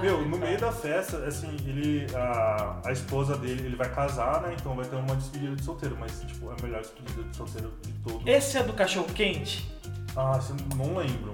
meu, 0.00 0.26
no 0.26 0.38
meio 0.38 0.58
da 0.58 0.72
festa, 0.72 1.18
assim, 1.18 1.56
ele. 1.66 2.06
A, 2.14 2.80
a 2.84 2.92
esposa 2.92 3.36
dele, 3.36 3.66
ele 3.66 3.76
vai 3.76 3.88
casar, 3.92 4.42
né? 4.42 4.54
Então 4.58 4.74
vai 4.74 4.84
ter 4.84 4.96
uma 4.96 5.14
despedida 5.16 5.54
de 5.54 5.62
solteiro, 5.62 5.96
mas, 5.98 6.20
tipo, 6.20 6.50
é 6.50 6.54
a 6.58 6.62
melhor 6.62 6.80
despedida 6.80 7.22
de 7.22 7.36
solteiro 7.36 7.72
de 7.82 7.92
todo. 7.92 8.28
Esse 8.28 8.58
é 8.58 8.62
do 8.62 8.72
cachorro 8.72 9.06
quente? 9.14 9.70
Ah, 10.16 10.38
eu 10.48 10.76
não 10.76 10.96
lembro. 10.96 11.32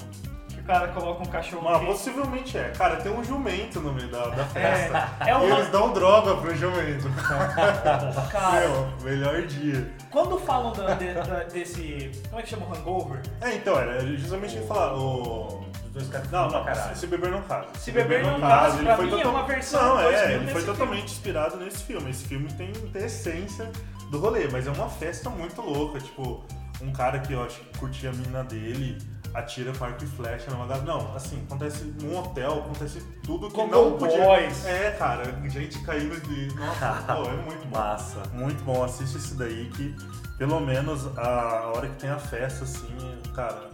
Cara 0.69 0.89
coloca 0.89 1.23
um 1.23 1.27
cachorro 1.27 1.62
Mas 1.64 1.79
quente. 1.79 1.87
possivelmente 1.93 2.59
é. 2.59 2.69
Cara, 2.77 2.97
tem 2.97 3.11
um 3.11 3.25
jumento 3.25 3.81
no 3.81 3.91
meio 3.91 4.09
da, 4.11 4.27
da 4.29 4.45
festa. 4.45 5.09
É, 5.21 5.31
é 5.31 5.33
E 5.33 5.35
uma. 5.35 5.45
eles 5.57 5.69
dão 5.71 5.95
droga 5.95 6.35
pro 6.37 6.55
jumento. 6.55 7.09
Cara, 8.31 8.61
Meu, 8.69 8.89
melhor 9.03 9.43
dia. 9.47 9.91
quando 10.11 10.39
falam 10.39 10.73
da- 10.75 10.93
de- 10.95 11.14
da- 11.14 11.45
desse. 11.45 12.12
Como 12.29 12.39
é 12.39 12.43
que 12.43 12.51
chama 12.51 12.66
o 12.66 12.75
hangover? 12.75 13.23
É, 13.41 13.55
então, 13.55 13.79
era 13.79 14.01
justamente 14.16 14.59
o 14.59 14.66
falar. 14.66 14.95
O... 14.95 15.61
Os 15.87 15.91
dois 15.95 16.09
caras 16.09 16.31
Não, 16.31 16.49
não, 16.51 16.64
caralho. 16.64 16.95
se, 16.95 17.01
se 17.01 17.07
beber 17.07 17.31
não 17.31 17.41
casa. 17.43 17.66
Se 17.79 17.91
Beber 17.91 18.23
Não 18.23 18.39
Casa, 18.39 18.83
pra 18.83 18.99
mim, 18.99 19.09
é 19.09 19.11
total- 19.11 19.31
uma 19.33 19.43
versão 19.45 19.83
Não, 19.97 20.03
2000 20.03 20.19
é, 20.21 20.33
ele 20.35 20.47
foi 20.53 20.61
filme. 20.61 20.66
totalmente 20.79 21.05
inspirado 21.12 21.57
nesse 21.57 21.83
filme. 21.85 22.11
Esse 22.11 22.25
filme 22.27 22.53
tem, 22.53 22.71
tem 22.73 23.05
essência 23.07 23.71
do 24.11 24.19
rolê, 24.21 24.47
mas 24.53 24.66
é 24.66 24.71
uma 24.71 24.89
festa 24.91 25.31
muito 25.31 25.62
louca. 25.62 25.99
Tipo, 25.99 26.45
um 26.83 26.93
cara 26.93 27.19
que 27.21 27.33
eu 27.33 27.43
acho 27.43 27.59
que 27.61 27.79
curtia 27.79 28.11
a 28.11 28.12
mina 28.12 28.45
dele 28.45 28.99
atira 29.35 29.72
com 29.72 29.85
arco 29.85 30.05
e 30.05 30.07
flecha 30.07 30.51
numa 30.51 30.66
galera. 30.66 30.85
Não, 30.85 31.14
assim, 31.14 31.43
acontece 31.47 31.85
num 32.03 32.18
hotel, 32.18 32.61
acontece 32.64 33.01
tudo 33.22 33.49
que 33.49 33.55
Com 33.55 33.66
não 33.66 33.97
podia. 33.97 34.24
Boys. 34.24 34.64
É, 34.66 34.91
cara, 34.93 35.24
gente 35.49 35.79
caindo 35.81 36.20
de. 36.20 36.55
Nossa, 36.55 37.03
pô, 37.07 37.22
é 37.24 37.37
muito 37.37 37.66
bom. 37.66 37.79
Massa. 37.79 38.22
Muito 38.33 38.62
bom, 38.64 38.85
assiste 38.85 39.16
esse 39.16 39.35
daí 39.35 39.70
que 39.74 39.95
pelo 40.39 40.61
menos 40.61 41.07
a 41.18 41.72
hora 41.74 41.89
que 41.89 41.97
tem 41.97 42.11
a 42.11 42.18
festa, 42.18 42.64
assim, 42.64 42.87
cara, 43.35 43.70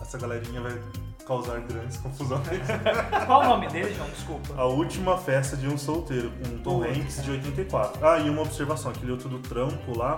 essa 0.00 0.16
galerinha 0.16 0.60
vai 0.60 0.80
causar 1.26 1.60
grandes 1.60 1.98
confusões. 1.98 2.42
Qual 3.26 3.42
o 3.42 3.44
nome 3.44 3.68
dele, 3.68 3.94
João? 3.94 4.08
Desculpa. 4.08 4.54
a 4.56 4.64
última 4.64 5.18
festa 5.18 5.54
de 5.54 5.68
um 5.68 5.76
solteiro, 5.76 6.32
com 6.42 6.58
Tom 6.58 6.82
Hanks 6.82 7.22
de 7.22 7.30
84. 7.32 8.06
Ah, 8.06 8.18
e 8.18 8.30
uma 8.30 8.40
observação, 8.40 8.90
aquele 8.90 9.12
outro 9.12 9.28
do 9.28 9.38
trampo 9.38 9.96
lá, 9.96 10.16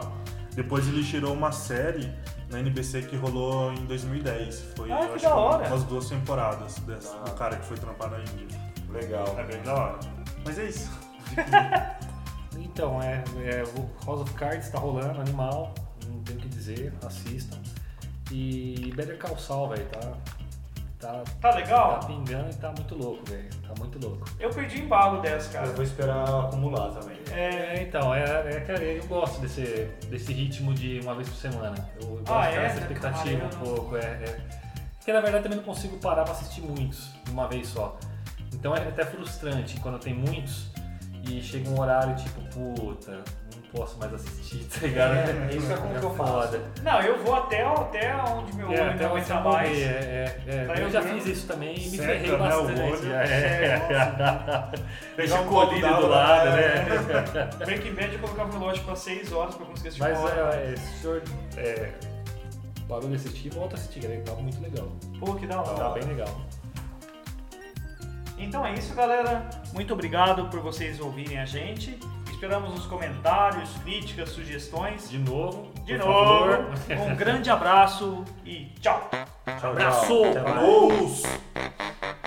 depois 0.54 0.86
ele 0.86 1.02
tirou 1.02 1.32
uma 1.32 1.50
série 1.50 2.08
na 2.50 2.58
NBC 2.60 3.02
que 3.02 3.16
rolou 3.16 3.72
em 3.72 3.84
2010. 3.86 4.60
Foi, 4.76 4.90
Ah, 4.90 5.02
eu 5.04 5.16
que 5.16 5.24
acho 5.26 5.36
umas 5.68 5.84
duas 5.84 6.08
temporadas 6.08 6.74
dessa, 6.80 7.16
Ah. 7.16 7.24
do 7.24 7.30
cara 7.32 7.56
que 7.56 7.64
foi 7.66 7.76
trampar 7.76 8.10
na 8.10 8.18
Índia. 8.20 8.58
Legal. 8.90 9.26
É 9.38 9.44
bem 9.44 9.62
da 9.62 9.74
hora. 9.74 10.00
Mas 10.44 10.58
é 10.58 10.64
isso. 10.66 10.90
Então, 12.58 13.00
é, 13.00 13.22
é, 13.44 13.62
o 13.78 13.88
House 14.06 14.20
of 14.22 14.34
Cards 14.34 14.68
tá 14.70 14.78
rolando, 14.78 15.20
animal, 15.20 15.74
não 16.06 16.20
tenho 16.22 16.38
o 16.38 16.42
que 16.42 16.48
dizer, 16.48 16.92
assistam. 17.04 17.58
E 18.30 18.92
Better 18.94 19.18
Call 19.18 19.38
Saul, 19.38 19.68
velho, 19.70 19.86
tá, 19.86 20.12
tá, 21.00 21.22
Tá 21.40 21.54
legal? 21.56 21.98
tá 21.98 22.06
pingando 22.06 22.50
e 22.50 22.54
tá 22.54 22.68
muito 22.76 22.94
louco, 22.94 23.24
velho, 23.30 23.48
tá 23.66 23.74
muito 23.78 23.98
louco. 24.06 24.24
Eu 24.38 24.50
perdi 24.50 24.80
embalo 24.80 25.20
dessa, 25.22 25.50
cara. 25.52 25.66
Eu 25.66 25.74
vou 25.74 25.84
esperar 25.84 26.22
acumular 26.46 26.90
também. 26.90 27.18
É, 27.32 27.82
então, 27.82 28.14
é, 28.14 28.22
é, 28.56 28.60
cara, 28.60 28.82
eu 28.82 29.04
gosto 29.06 29.40
desse, 29.40 29.90
desse 30.08 30.32
ritmo 30.32 30.72
de 30.74 31.00
uma 31.00 31.14
vez 31.14 31.28
por 31.28 31.36
semana. 31.36 31.74
Eu, 32.00 32.08
gosto 32.08 32.32
Ah, 32.32 32.46
é? 32.50 32.62
nessa 32.62 32.80
expectativa 32.80 33.48
Caramba. 33.48 33.56
um 33.56 33.74
pouco, 33.74 33.96
é, 33.96 34.00
é. 34.00 34.40
Porque 34.98 35.12
na 35.12 35.20
verdade 35.20 35.42
também 35.44 35.56
não 35.58 35.64
consigo 35.64 35.96
parar 35.98 36.24
pra 36.24 36.32
assistir 36.32 36.60
muitos 36.60 37.10
de 37.24 37.30
uma 37.30 37.48
vez 37.48 37.68
só. 37.68 37.96
Então 38.52 38.74
é 38.74 38.86
até 38.86 39.04
frustrante 39.06 39.80
quando 39.80 39.98
tem 39.98 40.12
muitos 40.12 40.70
e 41.26 41.40
chega 41.40 41.70
um 41.70 41.80
horário 41.80 42.14
tipo, 42.16 42.40
puta, 42.52 43.22
posso 43.72 43.98
mais 43.98 44.12
assistir, 44.14 44.64
tá 44.64 44.86
ligado? 44.86 45.14
É, 45.14 45.54
isso 45.54 45.72
é 45.72 45.76
como 45.76 45.98
que 45.98 46.04
eu 46.04 46.14
faço. 46.14 46.32
foda. 46.32 46.60
Não, 46.82 47.00
eu 47.02 47.18
vou 47.22 47.34
até, 47.34 47.62
até 47.64 48.14
onde 48.16 48.54
meu 48.56 48.66
É, 48.72 48.80
olho 48.80 48.90
até 48.90 49.04
não 49.04 49.10
você 49.10 49.32
aguenta 49.32 49.40
mais. 49.50 49.78
é, 49.78 49.82
é, 49.82 50.42
é. 50.48 50.64
Pra 50.64 50.74
Eu 50.76 50.82
eu 50.82 50.90
já 50.90 51.02
fiz 51.02 51.26
isso 51.26 51.46
também 51.46 51.76
e 51.76 51.90
me 51.90 51.98
ferrei 51.98 52.30
né, 52.30 52.34
o 52.34 52.38
bastante. 52.38 52.80
olho. 52.80 53.12
é. 53.14 54.70
Deixa 55.16 55.36
Pegar 55.36 55.40
o 55.40 55.46
colírio 55.46 55.96
do 55.96 56.06
lado, 56.08 56.48
é. 56.48 56.52
né? 56.84 57.50
Breaking 57.64 57.94
Bad 57.94 58.12
eu 58.14 58.18
colocava 58.20 58.48
o 58.48 58.52
relógio 58.58 58.84
pra 58.84 58.96
6 58.96 59.32
horas 59.32 59.54
pra 59.54 59.66
conseguir 59.66 59.88
assistir 59.88 60.02
Mas 60.02 60.18
uma 60.18 60.28
hora. 60.28 60.56
é, 60.56 60.72
é, 60.72 60.76
se 60.76 60.94
o 60.94 61.00
senhor 61.00 61.22
é, 61.56 61.92
parou 62.88 63.08
de 63.08 63.14
assistir, 63.16 63.50
volta 63.50 63.76
a 63.76 63.78
assistir, 63.78 64.00
galera. 64.00 64.22
Tá 64.22 64.32
muito 64.34 64.60
legal. 64.60 64.88
Pô, 65.18 65.34
que 65.34 65.46
da 65.46 65.60
hora. 65.60 65.74
Tá 65.74 65.90
bem 65.90 66.04
legal. 66.04 66.28
Então 68.38 68.64
é 68.66 68.72
isso, 68.72 68.94
galera. 68.94 69.48
Muito 69.74 69.92
obrigado 69.92 70.46
por 70.48 70.60
vocês 70.60 70.98
ouvirem 70.98 71.38
a 71.38 71.44
gente. 71.44 71.98
Esperamos 72.40 72.72
os 72.72 72.86
comentários, 72.86 73.68
críticas, 73.82 74.30
sugestões. 74.30 75.10
De 75.10 75.18
novo. 75.18 75.70
De 75.84 75.98
por 75.98 76.06
novo, 76.06 76.74
favor. 76.78 77.10
um 77.10 77.14
grande 77.14 77.50
abraço 77.50 78.24
e 78.46 78.64
tchau! 78.80 79.10
Tchau, 79.60 79.70
Abraço. 79.72 80.06
tchau. 80.06 80.42
Mais. 80.42 81.22
Falou! 81.22 82.19